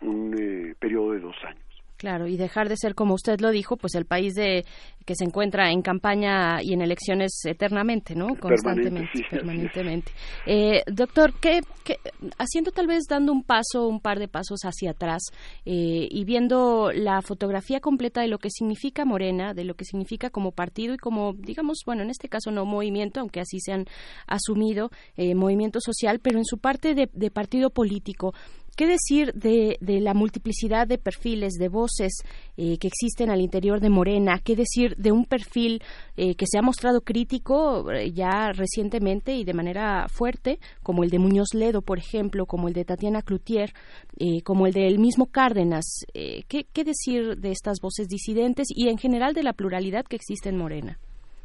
un 0.00 0.34
eh, 0.38 0.74
periodo 0.78 1.12
de 1.12 1.20
dos 1.20 1.36
años. 1.44 1.65
Claro, 1.96 2.26
y 2.26 2.36
dejar 2.36 2.68
de 2.68 2.76
ser, 2.76 2.94
como 2.94 3.14
usted 3.14 3.40
lo 3.40 3.50
dijo, 3.50 3.76
pues 3.78 3.94
el 3.94 4.04
país 4.04 4.34
de 4.34 4.64
que 5.06 5.14
se 5.14 5.24
encuentra 5.24 5.70
en 5.70 5.82
campaña 5.82 6.60
y 6.62 6.72
en 6.74 6.82
elecciones 6.82 7.32
eternamente, 7.44 8.14
¿no? 8.14 8.34
Constantemente, 8.34 9.08
sí, 9.14 9.22
permanentemente. 9.30 10.12
Eh, 10.46 10.82
doctor, 10.86 11.32
¿qué, 11.40 11.60
qué- 11.84 11.98
haciendo 12.38 12.70
tal 12.72 12.86
vez 12.86 13.04
dando 13.08 13.32
un 13.32 13.44
paso, 13.44 13.86
un 13.88 14.00
par 14.00 14.18
de 14.18 14.28
pasos 14.28 14.60
hacia 14.64 14.90
atrás 14.90 15.22
eh, 15.64 16.08
y 16.10 16.24
viendo 16.24 16.90
la 16.92 17.22
fotografía 17.22 17.80
completa 17.80 18.20
de 18.20 18.28
lo 18.28 18.38
que 18.38 18.50
significa 18.50 19.04
Morena, 19.04 19.54
de 19.54 19.64
lo 19.64 19.74
que 19.74 19.84
significa 19.84 20.28
como 20.28 20.50
partido 20.50 20.92
y 20.92 20.98
como, 20.98 21.32
digamos, 21.34 21.78
bueno, 21.86 22.02
en 22.02 22.10
este 22.10 22.28
caso 22.28 22.50
no 22.50 22.64
movimiento, 22.66 23.20
aunque 23.20 23.40
así 23.40 23.58
se 23.60 23.72
han 23.72 23.86
asumido, 24.26 24.90
eh, 25.16 25.34
movimiento 25.34 25.78
social, 25.80 26.18
pero 26.18 26.38
en 26.38 26.44
su 26.44 26.58
parte 26.58 26.94
de, 26.94 27.08
de 27.12 27.30
partido 27.30 27.70
político. 27.70 28.34
¿Qué 28.76 28.86
decir 28.86 29.32
de, 29.32 29.78
de 29.80 30.00
la 30.00 30.12
multiplicidad 30.12 30.86
de 30.86 30.98
perfiles, 30.98 31.54
de 31.54 31.68
voces 31.68 32.12
eh, 32.58 32.76
que 32.78 32.88
existen 32.88 33.30
al 33.30 33.40
interior 33.40 33.80
de 33.80 33.88
Morena? 33.88 34.38
¿Qué 34.44 34.54
decir 34.54 34.94
de 34.96 35.12
un 35.12 35.24
perfil 35.24 35.82
eh, 36.16 36.34
que 36.36 36.44
se 36.46 36.58
ha 36.58 36.62
mostrado 36.62 37.00
crítico 37.00 37.90
eh, 37.90 38.12
ya 38.12 38.52
recientemente 38.52 39.32
y 39.32 39.44
de 39.44 39.54
manera 39.54 40.06
fuerte, 40.08 40.58
como 40.82 41.04
el 41.04 41.10
de 41.10 41.18
Muñoz 41.18 41.54
Ledo, 41.54 41.80
por 41.80 41.98
ejemplo, 41.98 42.44
como 42.44 42.68
el 42.68 42.74
de 42.74 42.84
Tatiana 42.84 43.22
Cloutier, 43.22 43.70
eh, 44.18 44.42
como 44.44 44.66
el 44.66 44.74
del 44.74 44.98
mismo 44.98 45.26
Cárdenas? 45.26 46.04
Eh, 46.12 46.42
¿qué, 46.46 46.66
¿Qué 46.72 46.84
decir 46.84 47.38
de 47.38 47.52
estas 47.52 47.78
voces 47.80 48.08
disidentes 48.08 48.68
y 48.68 48.88
en 48.88 48.98
general 48.98 49.32
de 49.32 49.42
la 49.42 49.54
pluralidad 49.54 50.04
que 50.04 50.16
existe 50.16 50.50
en 50.50 50.58
Morena? 50.58 50.98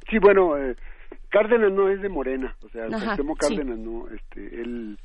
Sí, 0.10 0.18
bueno, 0.20 0.58
eh, 0.58 0.76
Cárdenas 1.30 1.72
no 1.72 1.88
es 1.88 2.02
de 2.02 2.10
Morena, 2.10 2.54
o 2.62 2.70
sea, 2.70 2.88
Ajá, 2.92 3.16
sí. 3.16 3.24
Cárdenas 3.40 3.80
no, 3.80 4.10
este, 4.10 4.62
él, 4.62 4.98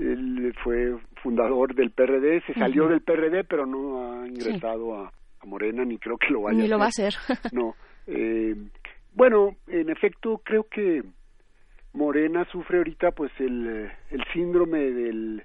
él 0.00 0.54
fue 0.62 0.96
fundador 1.22 1.74
del 1.74 1.90
PRD, 1.90 2.42
se 2.46 2.54
salió 2.54 2.88
del 2.88 3.02
PRD, 3.02 3.44
pero 3.44 3.66
no 3.66 4.22
ha 4.22 4.26
ingresado 4.26 4.96
a, 4.96 5.12
a 5.40 5.46
Morena, 5.46 5.84
ni 5.84 5.98
creo 5.98 6.16
que 6.16 6.30
lo 6.30 6.42
vaya 6.42 6.58
Ni 6.58 6.64
a 6.64 6.68
lo 6.68 6.78
va 6.78 6.86
a 6.86 6.88
hacer. 6.88 7.12
hacer. 7.28 7.38
No. 7.52 7.74
Eh, 8.06 8.56
bueno, 9.14 9.56
en 9.66 9.90
efecto, 9.90 10.40
creo 10.44 10.64
que 10.64 11.02
Morena 11.92 12.44
sufre 12.50 12.78
ahorita 12.78 13.10
pues 13.12 13.30
el, 13.38 13.90
el 14.10 14.24
síndrome 14.32 14.78
del 14.90 15.42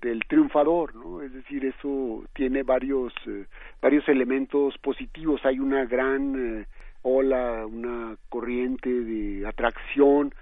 del 0.00 0.22
triunfador, 0.26 0.94
¿no? 0.94 1.20
Es 1.20 1.32
decir, 1.32 1.64
eso 1.66 2.24
tiene 2.34 2.62
varios 2.62 3.12
eh, 3.26 3.44
varios 3.82 4.08
elementos 4.08 4.78
positivos. 4.78 5.44
Hay 5.44 5.58
una 5.58 5.84
gran 5.84 6.60
eh, 6.60 6.66
ola, 7.02 7.66
una 7.66 8.16
corriente 8.30 8.88
de 8.88 9.46
atracción 9.46 10.32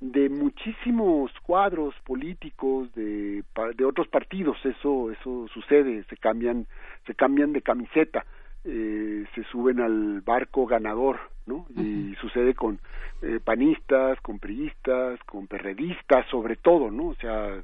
de 0.00 0.28
muchísimos 0.28 1.32
cuadros 1.42 1.94
políticos 2.04 2.92
de 2.94 3.42
de 3.76 3.84
otros 3.84 4.08
partidos. 4.08 4.56
Eso 4.64 5.10
eso 5.10 5.46
sucede. 5.52 6.04
Se 6.10 6.16
cambian 6.16 6.66
se 7.06 7.14
cambian 7.14 7.52
de 7.52 7.62
camiseta. 7.62 8.24
eh, 8.64 9.24
se 9.34 9.44
suben 9.44 9.80
al 9.80 10.20
barco 10.22 10.66
ganador, 10.66 11.18
¿no? 11.46 11.66
Y 11.76 12.14
sucede 12.20 12.54
con 12.54 12.80
eh, 13.22 13.40
panistas, 13.42 14.20
con 14.20 14.38
priistas, 14.38 15.18
con 15.24 15.46
perredistas, 15.46 16.26
sobre 16.28 16.56
todo, 16.56 16.90
¿no? 16.90 17.08
O 17.08 17.14
sea, 17.14 17.62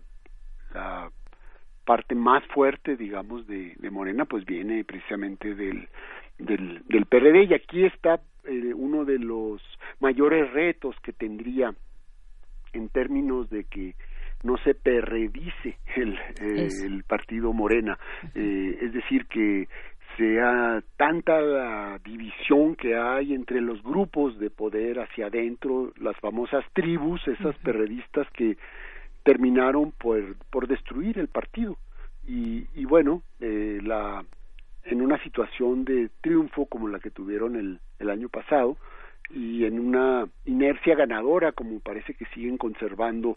la 0.73 1.11
parte 1.85 2.15
más 2.15 2.43
fuerte, 2.47 2.97
digamos, 2.97 3.47
de, 3.47 3.75
de 3.79 3.91
Morena, 3.91 4.25
pues 4.25 4.45
viene 4.47 4.85
precisamente 4.85 5.55
del, 5.55 5.89
del, 6.39 6.83
del 6.89 7.07
PRD 7.07 7.45
y 7.45 7.55
aquí 7.55 7.85
está 7.85 8.21
eh, 8.45 8.73
uno 8.75 9.05
de 9.05 9.19
los 9.19 9.61
mayores 10.01 10.51
retos 10.53 10.97
que 11.03 11.13
tendría 11.13 11.75
en 12.75 12.89
términos 12.89 13.49
de 13.51 13.65
que 13.65 13.95
no 14.43 14.59
se 14.59 14.75
perredice 14.75 15.79
el, 15.97 16.19
eh, 16.41 16.69
partido 17.07 17.53
Morena, 17.53 17.99
eh, 18.35 18.79
es 18.83 18.93
decir, 18.93 19.27
que 19.27 19.67
sea 20.17 20.83
tanta 20.97 21.41
la 21.41 21.99
división 22.05 22.77
que 22.77 22.97
hay 22.97 23.35
entre 23.35 23.61
los 23.61 23.83
grupos 23.83 24.39
de 24.39 24.51
poder 24.51 25.01
hacia 25.01 25.27
adentro, 25.27 25.93
las 25.99 26.17
famosas 26.19 26.65
tribus, 26.73 27.27
esas 27.27 27.57
perredistas 27.59 28.29
que 28.33 28.57
terminaron 29.25 29.93
por, 29.93 30.37
por 30.51 30.69
destruir 30.69 31.19
el 31.19 31.29
partido. 31.29 31.77
Y, 32.29 32.67
y 32.75 32.85
bueno, 32.85 33.23
eh, 33.41 33.81
la, 33.83 34.25
en 34.85 35.03
una 35.03 35.21
situación 35.23 35.85
de 35.85 36.11
triunfo 36.21 36.67
como 36.67 36.89
la 36.89 37.01
que 37.01 37.11
tuvieron 37.11 37.57
el, 37.57 37.81
el 37.99 38.11
año 38.11 38.29
pasado 38.29 38.77
y 39.31 39.65
en 39.65 39.79
una 39.79 40.27
inercia 40.45 40.95
ganadora 40.95 41.53
como 41.53 41.81
parece 41.81 42.15
que 42.15 42.27
siguen 42.27 42.57
conservando 42.59 43.37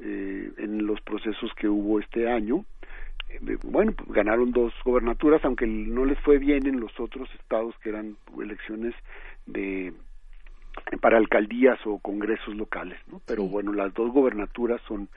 eh, 0.00 0.50
en 0.58 0.86
los 0.86 1.00
procesos 1.00 1.52
que 1.54 1.68
hubo 1.68 2.00
este 2.00 2.30
año, 2.30 2.64
eh, 3.28 3.58
bueno, 3.62 3.92
pues 3.92 4.10
ganaron 4.10 4.52
dos 4.52 4.72
gobernaturas, 4.84 5.44
aunque 5.44 5.66
no 5.66 6.04
les 6.04 6.18
fue 6.20 6.38
bien 6.38 6.66
en 6.66 6.80
los 6.80 6.98
otros 6.98 7.28
estados 7.40 7.74
que 7.78 7.90
eran 7.90 8.16
elecciones 8.40 8.94
de 9.46 9.92
para 11.00 11.18
alcaldías 11.18 11.78
o 11.86 11.98
congresos 11.98 12.54
locales, 12.54 12.98
¿no? 13.08 13.20
Pero 13.26 13.44
bueno, 13.44 13.72
las 13.72 13.92
dos 13.94 14.12
gobernaturas 14.12 14.80
son 14.86 15.08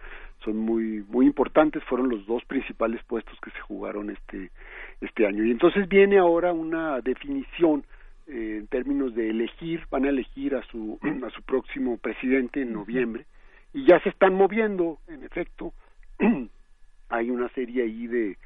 son 0.44 0.58
muy 0.58 1.04
muy 1.08 1.28
importantes, 1.28 1.84
fueron 1.84 2.10
los 2.10 2.26
dos 2.26 2.44
principales 2.46 3.02
puestos 3.04 3.40
que 3.42 3.52
se 3.52 3.60
jugaron 3.60 4.10
este 4.10 4.50
este 5.02 5.26
año. 5.26 5.46
Y 5.46 5.52
entonces 5.52 5.88
viene 5.88 6.18
ahora 6.18 6.52
una 6.52 7.00
definición 7.02 7.86
eh, 8.32 8.58
en 8.60 8.68
términos 8.68 9.14
de 9.14 9.30
elegir, 9.30 9.86
van 9.92 10.06
a 10.06 10.10
elegir 10.10 10.56
a 10.56 10.64
su 10.64 11.00
a 11.26 11.30
su 11.30 11.42
próximo 11.44 11.98
presidente 11.98 12.62
en 12.62 12.74
noviembre. 12.74 13.26
Y 13.74 13.86
ya 13.86 14.00
se 14.02 14.10
están 14.10 14.34
moviendo, 14.34 15.00
en 15.08 15.24
efecto, 15.24 15.74
hay 17.10 17.30
una 17.30 17.50
serie 17.50 17.84
ahí 17.84 18.08
de 18.08 18.38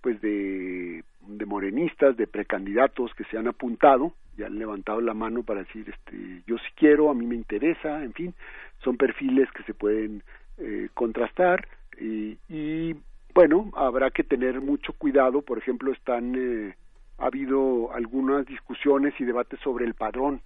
pues 0.00 0.20
de, 0.20 1.04
de 1.26 1.46
morenistas, 1.46 2.16
de 2.16 2.26
precandidatos 2.26 3.12
que 3.14 3.24
se 3.24 3.36
han 3.36 3.48
apuntado, 3.48 4.14
ya 4.36 4.46
han 4.46 4.58
levantado 4.58 5.00
la 5.00 5.14
mano 5.14 5.42
para 5.42 5.60
decir, 5.60 5.88
este, 5.88 6.42
yo 6.46 6.56
sí 6.58 6.68
quiero, 6.74 7.10
a 7.10 7.14
mí 7.14 7.26
me 7.26 7.34
interesa, 7.34 8.02
en 8.02 8.14
fin, 8.14 8.34
son 8.82 8.96
perfiles 8.96 9.50
que 9.52 9.62
se 9.64 9.74
pueden 9.74 10.22
eh, 10.58 10.88
contrastar. 10.94 11.68
Y, 12.00 12.38
y, 12.48 12.96
bueno, 13.34 13.70
habrá 13.74 14.10
que 14.10 14.24
tener 14.24 14.60
mucho 14.60 14.92
cuidado, 14.94 15.42
por 15.42 15.58
ejemplo, 15.58 15.92
están, 15.92 16.34
eh, 16.34 16.74
ha 17.20 17.26
habido 17.26 17.92
algunas 17.92 18.46
discusiones 18.46 19.14
y 19.18 19.24
debates 19.24 19.60
sobre 19.60 19.84
el 19.84 19.94
padrón, 19.94 20.40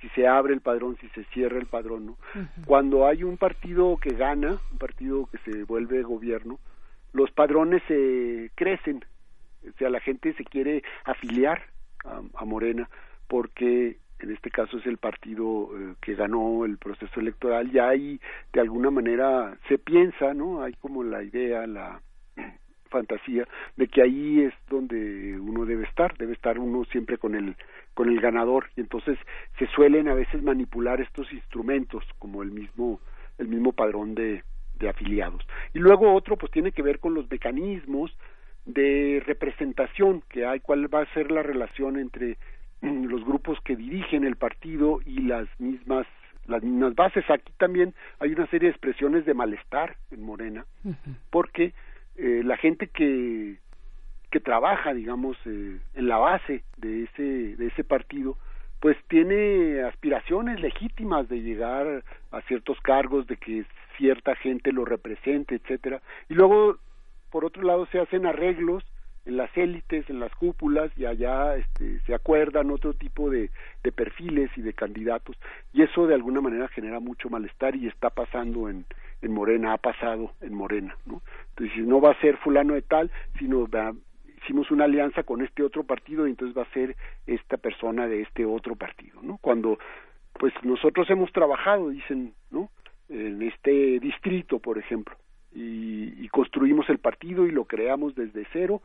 si 0.00 0.08
se 0.10 0.26
abre 0.26 0.54
el 0.54 0.60
padrón, 0.60 0.96
si 1.00 1.08
se 1.08 1.24
cierra 1.32 1.58
el 1.58 1.66
padrón, 1.66 2.06
¿no? 2.06 2.16
Cuando 2.66 3.06
hay 3.06 3.24
un 3.24 3.36
partido 3.36 3.96
que 3.96 4.10
gana, 4.10 4.58
un 4.70 4.78
partido 4.78 5.26
que 5.26 5.38
se 5.38 5.64
vuelve 5.64 6.02
gobierno, 6.02 6.58
los 7.12 7.30
padrones 7.32 7.82
se 7.88 8.50
crecen, 8.54 9.04
o 9.68 9.72
sea, 9.78 9.90
la 9.90 10.00
gente 10.00 10.32
se 10.34 10.44
quiere 10.44 10.82
afiliar 11.04 11.62
a, 12.04 12.22
a 12.34 12.44
Morena 12.44 12.88
porque 13.26 13.98
en 14.20 14.30
este 14.30 14.50
caso 14.50 14.78
es 14.78 14.86
el 14.86 14.98
partido 14.98 15.70
eh, 15.74 15.94
que 16.00 16.14
ganó 16.14 16.64
el 16.64 16.78
proceso 16.78 17.20
electoral, 17.20 17.70
ya 17.70 17.88
ahí 17.88 18.20
de 18.52 18.60
alguna 18.60 18.90
manera 18.90 19.56
se 19.68 19.78
piensa, 19.78 20.34
¿no? 20.34 20.62
Hay 20.62 20.74
como 20.74 21.02
la 21.02 21.22
idea, 21.22 21.66
la 21.66 22.00
fantasía 22.90 23.46
de 23.76 23.88
que 23.88 24.02
ahí 24.02 24.40
es 24.40 24.54
donde 24.68 25.38
uno 25.38 25.64
debe 25.64 25.84
estar, 25.84 26.16
debe 26.18 26.34
estar 26.34 26.58
uno 26.58 26.84
siempre 26.86 27.18
con 27.18 27.34
el 27.34 27.56
con 27.94 28.08
el 28.08 28.20
ganador 28.20 28.70
y 28.76 28.80
entonces 28.80 29.18
se 29.58 29.66
suelen 29.68 30.08
a 30.08 30.14
veces 30.14 30.42
manipular 30.42 31.00
estos 31.00 31.32
instrumentos 31.32 32.04
como 32.18 32.42
el 32.42 32.50
mismo 32.50 33.00
el 33.38 33.48
mismo 33.48 33.72
padrón 33.72 34.14
de 34.14 34.42
de 34.78 34.88
afiliados. 34.88 35.46
Y 35.74 35.78
luego 35.78 36.14
otro 36.14 36.36
pues 36.36 36.50
tiene 36.52 36.72
que 36.72 36.82
ver 36.82 36.98
con 36.98 37.14
los 37.14 37.30
mecanismos 37.30 38.10
de 38.64 39.22
representación 39.26 40.22
que 40.28 40.46
hay, 40.46 40.60
cuál 40.60 40.92
va 40.92 41.02
a 41.02 41.14
ser 41.14 41.30
la 41.30 41.42
relación 41.42 41.98
entre 41.98 42.36
los 42.82 43.24
grupos 43.24 43.58
que 43.62 43.76
dirigen 43.76 44.24
el 44.24 44.36
partido 44.36 45.00
y 45.04 45.20
las 45.20 45.48
mismas 45.58 46.06
las 46.46 46.62
mismas 46.62 46.94
bases. 46.94 47.24
Aquí 47.30 47.52
también 47.58 47.94
hay 48.18 48.32
una 48.32 48.46
serie 48.48 48.68
de 48.68 48.72
expresiones 48.72 49.24
de 49.24 49.34
malestar 49.34 49.96
en 50.10 50.22
Morena, 50.22 50.66
porque 51.30 51.72
eh, 52.16 52.42
la 52.44 52.56
gente 52.56 52.88
que 52.88 53.58
que 54.30 54.38
trabaja, 54.40 54.94
digamos, 54.94 55.36
eh, 55.44 55.80
en 55.94 56.08
la 56.08 56.18
base 56.18 56.62
de 56.76 57.04
ese 57.04 57.56
de 57.56 57.66
ese 57.66 57.82
partido, 57.82 58.36
pues 58.80 58.96
tiene 59.08 59.82
aspiraciones 59.82 60.60
legítimas 60.60 61.28
de 61.28 61.42
llegar 61.42 62.04
a 62.30 62.40
ciertos 62.42 62.80
cargos, 62.80 63.26
de 63.26 63.36
que 63.36 63.64
cierta 63.98 64.34
gente 64.36 64.72
lo 64.72 64.84
represente, 64.84 65.56
etcétera. 65.56 66.00
Y 66.28 66.34
luego, 66.34 66.78
por 67.30 67.44
otro 67.44 67.62
lado, 67.62 67.86
se 67.86 67.98
hacen 67.98 68.24
arreglos 68.24 68.84
en 69.26 69.36
las 69.36 69.54
élites, 69.56 70.08
en 70.08 70.20
las 70.20 70.34
cúpulas, 70.34 70.90
y 70.96 71.04
allá 71.04 71.56
este, 71.56 72.00
se 72.00 72.14
acuerdan 72.14 72.70
otro 72.70 72.94
tipo 72.94 73.30
de, 73.30 73.50
perfiles 73.94 74.50
y 74.56 74.62
de 74.62 74.72
candidatos, 74.72 75.36
y 75.72 75.82
eso 75.82 76.06
de 76.06 76.14
alguna 76.14 76.40
manera 76.40 76.68
genera 76.68 77.00
mucho 77.00 77.28
malestar 77.28 77.76
y 77.76 77.86
está 77.86 78.10
pasando 78.10 78.68
en, 78.68 78.84
en 79.20 79.32
Morena, 79.32 79.74
ha 79.74 79.78
pasado 79.78 80.32
en 80.40 80.54
Morena, 80.54 80.96
¿no? 81.06 81.20
Entonces, 81.50 81.86
no 81.86 82.00
va 82.00 82.12
a 82.12 82.20
ser 82.20 82.36
fulano 82.38 82.74
de 82.74 82.82
tal, 82.82 83.10
sino 83.38 83.68
hicimos 84.42 84.70
una 84.70 84.84
alianza 84.84 85.22
con 85.22 85.42
este 85.42 85.62
otro 85.62 85.84
partido 85.84 86.26
y 86.26 86.30
entonces 86.30 86.56
va 86.56 86.62
a 86.62 86.72
ser 86.72 86.96
esta 87.26 87.56
persona 87.56 88.06
de 88.06 88.22
este 88.22 88.44
otro 88.46 88.74
partido, 88.76 89.20
¿no? 89.22 89.38
Cuando 89.38 89.78
pues 90.38 90.54
nosotros 90.62 91.10
hemos 91.10 91.30
trabajado, 91.32 91.90
dicen, 91.90 92.32
¿no? 92.50 92.70
En 93.10 93.42
este 93.42 93.98
distrito, 94.00 94.60
por 94.60 94.78
ejemplo, 94.78 95.14
y, 95.52 96.24
y 96.24 96.28
construimos 96.28 96.88
el 96.88 96.98
partido 96.98 97.44
y 97.46 97.50
lo 97.50 97.64
creamos 97.64 98.14
desde 98.14 98.46
cero 98.52 98.80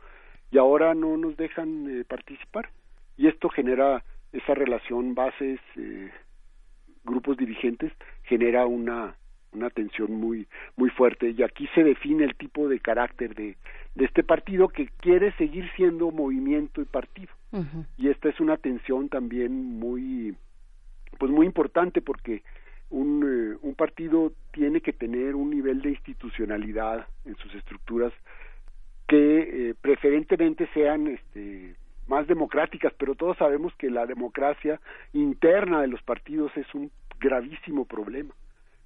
y 0.50 0.58
ahora 0.58 0.94
no 0.94 1.16
nos 1.16 1.36
dejan 1.36 1.86
eh, 1.88 2.04
participar. 2.04 2.70
Y 3.16 3.28
esto 3.28 3.48
genera 3.48 4.04
esa 4.32 4.54
relación 4.54 5.14
bases 5.14 5.60
eh, 5.76 6.10
grupos 7.04 7.36
dirigentes 7.36 7.92
genera 8.24 8.66
una 8.66 9.16
una 9.52 9.70
tensión 9.70 10.12
muy 10.12 10.46
muy 10.76 10.90
fuerte. 10.90 11.30
Y 11.30 11.42
aquí 11.42 11.68
se 11.74 11.82
define 11.82 12.24
el 12.24 12.34
tipo 12.36 12.68
de 12.68 12.80
carácter 12.80 13.34
de, 13.34 13.56
de 13.94 14.04
este 14.04 14.22
partido 14.22 14.68
que 14.68 14.88
quiere 15.00 15.32
seguir 15.32 15.70
siendo 15.76 16.10
movimiento 16.10 16.82
y 16.82 16.84
partido. 16.84 17.32
Y 17.96 18.08
esta 18.08 18.28
es 18.28 18.38
una 18.38 18.58
tensión 18.58 19.08
también 19.08 19.78
muy 19.78 20.36
pues 21.18 21.32
muy 21.32 21.46
importante 21.46 22.02
porque 22.02 22.42
un, 22.90 23.22
eh, 23.24 23.58
un 23.62 23.74
partido 23.74 24.32
tiene 24.52 24.82
que 24.82 24.92
tener 24.92 25.34
un 25.34 25.50
nivel 25.50 25.80
de 25.80 25.90
institucionalidad 25.90 27.06
en 27.24 27.34
sus 27.36 27.54
estructuras 27.54 28.12
que 29.06 29.70
eh, 29.70 29.74
preferentemente 29.80 30.68
sean 30.74 31.06
este 31.06 31.76
más 32.06 32.26
democráticas, 32.28 32.92
pero 32.96 33.16
todos 33.16 33.36
sabemos 33.36 33.74
que 33.76 33.90
la 33.90 34.06
democracia 34.06 34.80
interna 35.12 35.80
de 35.80 35.88
los 35.88 36.00
partidos 36.02 36.56
es 36.56 36.72
un 36.72 36.90
gravísimo 37.18 37.84
problema. 37.84 38.32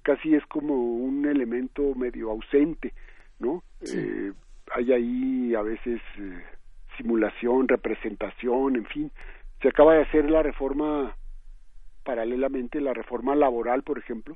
Casi 0.01 0.33
es 0.33 0.43
como 0.47 0.73
un 0.73 1.27
elemento 1.27 1.93
medio 1.93 2.31
ausente, 2.31 2.93
¿no? 3.39 3.63
Eh, 3.81 4.33
hay 4.71 4.91
ahí 4.91 5.53
a 5.53 5.61
veces 5.61 6.01
eh, 6.17 6.43
simulación, 6.97 7.67
representación, 7.67 8.75
en 8.75 8.85
fin. 8.85 9.11
Se 9.61 9.67
acaba 9.67 9.93
de 9.93 10.01
hacer 10.01 10.31
la 10.31 10.41
reforma 10.41 11.15
paralelamente 12.03 12.81
la 12.81 12.93
reforma 12.93 13.35
laboral, 13.35 13.83
por 13.83 13.99
ejemplo, 13.99 14.35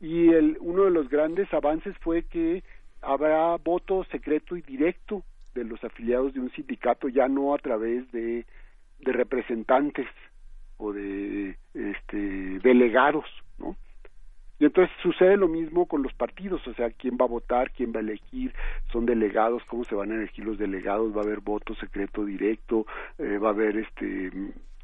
y 0.00 0.28
el, 0.30 0.56
uno 0.60 0.84
de 0.84 0.90
los 0.90 1.08
grandes 1.08 1.52
avances 1.52 1.96
fue 1.98 2.24
que 2.24 2.62
habrá 3.02 3.56
voto 3.56 4.04
secreto 4.04 4.56
y 4.56 4.62
directo 4.62 5.22
de 5.54 5.64
los 5.64 5.82
afiliados 5.82 6.34
de 6.34 6.40
un 6.40 6.50
sindicato, 6.52 7.08
ya 7.08 7.28
no 7.28 7.54
a 7.54 7.58
través 7.58 8.10
de, 8.12 8.44
de 9.00 9.12
representantes 9.12 10.06
o 10.76 10.92
de 10.92 11.56
este, 11.74 12.16
delegados, 12.60 13.26
¿no? 13.58 13.76
Y 14.60 14.64
entonces 14.64 14.94
sucede 15.02 15.36
lo 15.36 15.46
mismo 15.46 15.86
con 15.86 16.02
los 16.02 16.12
partidos, 16.14 16.66
o 16.66 16.74
sea, 16.74 16.90
quién 16.90 17.16
va 17.20 17.26
a 17.26 17.28
votar, 17.28 17.70
quién 17.70 17.92
va 17.92 17.98
a 17.98 18.02
elegir, 18.02 18.52
son 18.90 19.06
delegados, 19.06 19.62
cómo 19.66 19.84
se 19.84 19.94
van 19.94 20.10
a 20.10 20.16
elegir 20.16 20.44
los 20.44 20.58
delegados, 20.58 21.16
va 21.16 21.20
a 21.20 21.24
haber 21.24 21.40
voto 21.40 21.76
secreto 21.76 22.24
directo, 22.24 22.84
eh, 23.18 23.38
va 23.38 23.48
a 23.48 23.52
haber 23.52 23.76
este 23.76 24.32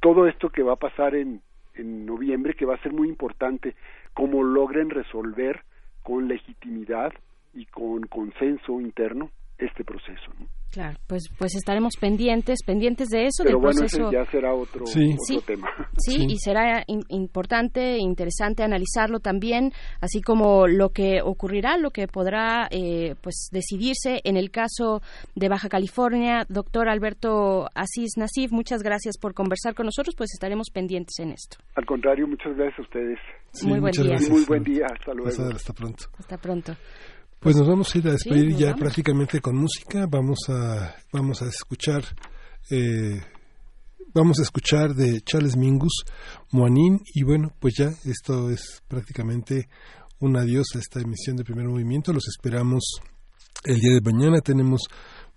todo 0.01 0.29
esto 0.29 0.51
que 0.51 0.63
va 0.63 0.75
a 0.75 0.77
pasar 0.77 1.15
en, 1.17 1.41
en 1.75 2.07
noviembre 2.07 2.55
que 2.55 2.67
va 2.67 2.75
a 2.75 2.83
ser 2.83 2.93
muy 2.93 3.09
importante 3.09 3.75
cómo 4.13 4.45
logren 4.45 4.91
resolver 4.91 5.63
con 6.03 6.29
legitimidad 6.29 7.13
y 7.55 7.67
con 7.67 8.03
consenso 8.09 8.81
interno 8.81 9.31
este 9.57 9.85
proceso. 9.85 10.33
¿no? 10.39 10.47
Claro, 10.73 10.99
pues 11.07 11.29
pues 11.39 11.55
estaremos 11.55 11.95
pendientes, 12.01 12.59
pendientes 12.67 13.09
de 13.09 13.27
eso, 13.27 13.45
Pero 13.45 13.51
del 13.59 13.63
bueno, 13.63 13.79
proceso. 13.79 14.09
ese 14.09 14.17
ya 14.17 14.29
será 14.33 14.53
otro, 14.53 14.85
Sí. 14.87 15.13
otro 15.13 15.19
Sí. 15.29 15.39
tema. 15.47 15.69
Sí, 15.97 16.27
y 16.29 16.37
será 16.39 16.83
in- 16.89 17.05
importante, 17.09 17.99
interesante 17.99 18.65
analizarlo 18.65 19.21
también, 19.21 19.71
así 20.01 20.21
como 20.21 20.67
lo 20.67 20.89
que 20.89 21.21
ocurrirá, 21.23 21.77
lo 21.79 21.91
que 21.93 22.09
podrá 22.09 22.67
eh, 22.73 23.15
pues 23.23 23.49
decidirse 23.53 24.21
en 24.25 24.37
el 24.37 24.51
caso 24.51 25.01
de 25.37 25.49
Baja 25.49 25.69
California. 25.69 26.45
Doctor 26.49 26.89
Alberto 26.89 27.69
Asís 27.77 28.15
Nasif, 28.17 28.51
muchas 28.51 28.83
gracias 28.83 29.17
por 29.19 29.35
conversar 29.35 29.75
con 29.77 29.87
nosotros, 29.87 30.17
pues 30.19 30.31
estaremos 30.35 30.71
pendientes 30.75 31.21
en 31.21 31.31
esto. 31.31 31.59
Al 31.77 31.87
contrario, 31.87 32.27
muchas 32.27 32.57
gracias 32.57 32.81
a 32.81 32.83
ustedes. 32.83 33.19
Sí, 33.53 33.69
Muy 33.69 33.79
buen 33.79 33.93
día. 33.93 34.05
gracias. 34.05 34.31
Muy 34.31 34.45
buen 34.47 34.65
día, 34.65 34.87
hasta 34.93 35.13
luego. 35.15 35.29
Hasta- 35.29 35.55
hasta 35.55 35.73
pronto. 35.73 36.05
Hasta 36.19 36.37
pronto. 36.39 36.73
Pues 37.45 37.57
nos 37.57 37.69
vamos 37.69 37.95
a 37.95 37.99
ir 37.99 38.09
a 38.09 38.13
despedir 38.13 38.57
ya 38.57 38.69
vamos. 38.69 38.81
prácticamente 38.81 39.39
con 39.39 39.55
música. 39.57 40.07
Vamos 40.07 40.39
a 40.49 40.97
vamos 41.13 41.43
a 41.43 41.47
escuchar 41.47 42.03
eh, 42.71 43.21
vamos 44.15 44.39
a 44.39 44.43
escuchar 44.43 44.95
de 44.95 45.21
Charles 45.21 45.55
Mingus, 45.55 46.05
Moanín 46.53 47.01
y 47.15 47.23
bueno, 47.23 47.53
pues 47.61 47.75
ya 47.77 47.91
esto 48.07 48.49
es 48.49 48.83
prácticamente 48.89 49.69
un 50.21 50.39
adiós 50.39 50.69
a 50.75 50.79
esta 50.79 51.01
emisión 51.01 51.37
de 51.37 51.45
Primer 51.45 51.69
Movimiento. 51.69 52.15
Los 52.15 52.29
esperamos 52.29 52.83
el 53.65 53.79
día 53.79 53.93
de 53.93 54.01
mañana. 54.01 54.41
Tenemos 54.41 54.89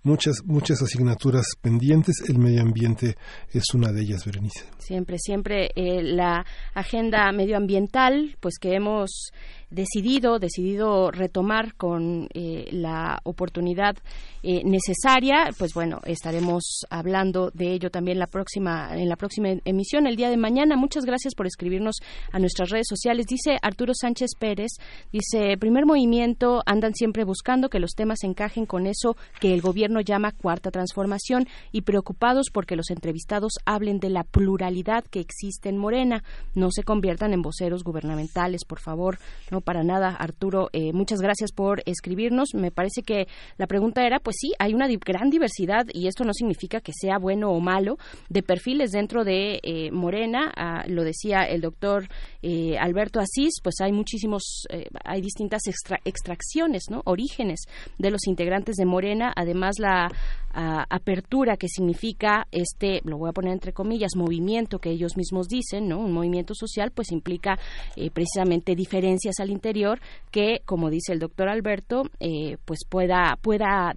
muchas 0.02 0.42
muchas 0.46 0.80
asignaturas 0.80 1.44
pendientes. 1.60 2.22
El 2.26 2.38
medio 2.38 2.62
ambiente 2.62 3.16
es 3.52 3.64
una 3.74 3.92
de 3.92 4.00
ellas, 4.00 4.24
Berenice. 4.24 4.64
Siempre, 4.78 5.18
siempre 5.18 5.70
eh, 5.76 6.02
la 6.02 6.46
agenda 6.72 7.30
medioambiental, 7.32 8.36
pues 8.40 8.58
que 8.58 8.74
hemos 8.74 9.30
decidido, 9.70 10.38
decidido 10.38 11.10
retomar 11.10 11.74
con 11.74 12.28
eh, 12.34 12.68
la 12.72 13.20
oportunidad 13.24 13.96
eh, 14.42 14.62
necesaria, 14.64 15.50
pues 15.58 15.74
bueno, 15.74 16.00
estaremos 16.04 16.86
hablando 16.90 17.50
de 17.52 17.72
ello 17.72 17.90
también 17.90 18.18
la 18.18 18.26
próxima, 18.26 18.96
en 18.96 19.08
la 19.08 19.16
próxima 19.16 19.48
emisión, 19.64 20.06
el 20.06 20.16
día 20.16 20.30
de 20.30 20.36
mañana. 20.36 20.76
Muchas 20.76 21.04
gracias 21.04 21.34
por 21.34 21.46
escribirnos 21.46 21.96
a 22.32 22.38
nuestras 22.38 22.70
redes 22.70 22.86
sociales. 22.88 23.26
Dice 23.26 23.58
Arturo 23.60 23.92
Sánchez 23.94 24.30
Pérez, 24.38 24.72
dice, 25.12 25.56
primer 25.58 25.86
movimiento, 25.86 26.62
andan 26.66 26.94
siempre 26.94 27.24
buscando 27.24 27.68
que 27.68 27.80
los 27.80 27.92
temas 27.92 28.22
encajen 28.22 28.64
con 28.64 28.86
eso 28.86 29.16
que 29.40 29.52
el 29.52 29.60
gobierno 29.60 30.00
llama 30.00 30.32
cuarta 30.32 30.70
transformación 30.70 31.46
y 31.72 31.82
preocupados 31.82 32.46
porque 32.52 32.76
los 32.76 32.90
entrevistados 32.90 33.54
hablen 33.64 33.98
de 33.98 34.10
la 34.10 34.24
pluralidad 34.24 35.04
que 35.04 35.20
existe 35.20 35.68
en 35.68 35.78
Morena. 35.78 36.22
No 36.54 36.70
se 36.70 36.84
conviertan 36.84 37.32
en 37.32 37.42
voceros 37.42 37.82
gubernamentales, 37.82 38.64
por 38.64 38.80
favor. 38.80 39.18
No 39.50 39.57
para 39.60 39.82
nada, 39.84 40.08
Arturo. 40.10 40.68
eh, 40.72 40.92
muchas 40.92 41.20
gracias 41.20 41.52
por 41.52 41.82
escribirnos. 41.86 42.54
Me 42.54 42.70
parece 42.70 43.02
que 43.02 43.26
la 43.56 43.66
pregunta 43.66 44.06
era, 44.06 44.18
pues 44.20 44.36
sí, 44.40 44.52
hay 44.58 44.74
una 44.74 44.88
gran 44.88 45.30
diversidad 45.30 45.86
y 45.92 46.06
esto 46.06 46.24
no 46.24 46.32
significa 46.32 46.80
que 46.80 46.92
sea 46.92 47.18
bueno 47.18 47.50
o 47.50 47.60
malo 47.60 47.96
de 48.28 48.42
perfiles 48.42 48.90
dentro 48.92 49.24
de 49.24 49.60
eh, 49.62 49.90
Morena. 49.90 50.52
Ah, 50.56 50.84
lo 50.88 51.04
decía 51.04 51.42
el 51.44 51.60
doctor 51.60 52.08
eh, 52.42 52.76
Alberto 52.78 53.20
Asís, 53.20 53.54
pues 53.62 53.76
hay 53.80 53.92
muchísimos, 53.92 54.64
eh, 54.70 54.86
hay 55.04 55.20
distintas 55.20 55.62
extra- 55.66 56.00
extracciones, 56.04 56.84
¿no? 56.90 57.02
Orígenes 57.04 57.60
de 57.98 58.10
los 58.10 58.26
integrantes 58.26 58.76
de 58.76 58.86
Morena. 58.86 59.32
Además, 59.36 59.76
la 59.78 60.10
apertura 60.58 61.56
que 61.56 61.68
significa 61.68 62.46
este, 62.50 63.00
lo 63.04 63.18
voy 63.18 63.30
a 63.30 63.32
poner 63.32 63.52
entre 63.52 63.72
comillas, 63.72 64.16
movimiento 64.16 64.78
que 64.78 64.90
ellos 64.90 65.16
mismos 65.16 65.48
dicen, 65.48 65.88
¿no? 65.88 66.00
Un 66.00 66.12
movimiento 66.12 66.54
social, 66.54 66.90
pues 66.90 67.12
implica 67.12 67.58
eh, 67.96 68.10
precisamente 68.10 68.74
diferencias 68.74 69.38
al 69.40 69.50
interior 69.50 70.00
que, 70.30 70.60
como 70.64 70.90
dice 70.90 71.12
el 71.12 71.20
doctor 71.20 71.48
Alberto, 71.48 72.02
eh, 72.20 72.56
pues 72.64 72.80
pueda, 72.88 73.38
pueda 73.40 73.94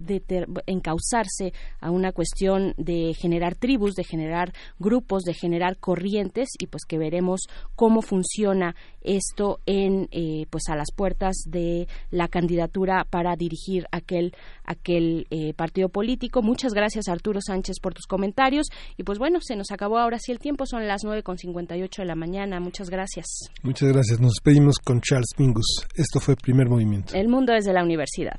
encauzarse 0.66 1.52
a 1.80 1.90
una 1.90 2.12
cuestión 2.12 2.74
de 2.76 3.14
generar 3.14 3.56
tribus, 3.56 3.94
de 3.94 4.04
generar 4.04 4.52
grupos, 4.78 5.24
de 5.24 5.34
generar 5.34 5.78
corrientes 5.78 6.50
y 6.58 6.66
pues 6.66 6.84
que 6.84 6.98
veremos 6.98 7.42
cómo 7.74 8.02
funciona 8.02 8.76
esto 9.00 9.58
en 9.66 10.08
eh, 10.12 10.46
pues 10.50 10.64
a 10.68 10.76
las 10.76 10.92
puertas 10.94 11.34
de 11.46 11.88
la 12.10 12.28
candidatura 12.28 13.04
para 13.08 13.36
dirigir 13.36 13.86
aquel 13.90 14.34
aquel 14.72 15.26
eh, 15.30 15.54
partido 15.54 15.88
político. 15.88 16.42
Muchas 16.42 16.74
gracias 16.74 17.08
Arturo 17.08 17.40
Sánchez 17.40 17.76
por 17.80 17.94
tus 17.94 18.06
comentarios 18.06 18.66
y 18.96 19.04
pues 19.04 19.18
bueno, 19.18 19.40
se 19.40 19.56
nos 19.56 19.70
acabó 19.70 19.98
ahora 19.98 20.18
sí 20.18 20.32
el 20.32 20.38
tiempo, 20.38 20.66
son 20.66 20.86
las 20.86 21.02
9.58 21.04 21.96
de 21.98 22.04
la 22.04 22.14
mañana. 22.14 22.60
Muchas 22.60 22.90
gracias. 22.90 23.26
Muchas 23.62 23.88
gracias. 23.92 24.20
Nos 24.20 24.32
despedimos 24.32 24.78
con 24.78 25.00
Charles 25.00 25.30
Mingus. 25.38 25.86
Esto 25.94 26.20
fue 26.20 26.36
Primer 26.36 26.68
Movimiento. 26.68 27.14
El 27.14 27.28
mundo 27.28 27.52
desde 27.52 27.72
la 27.72 27.82
universidad. 27.82 28.38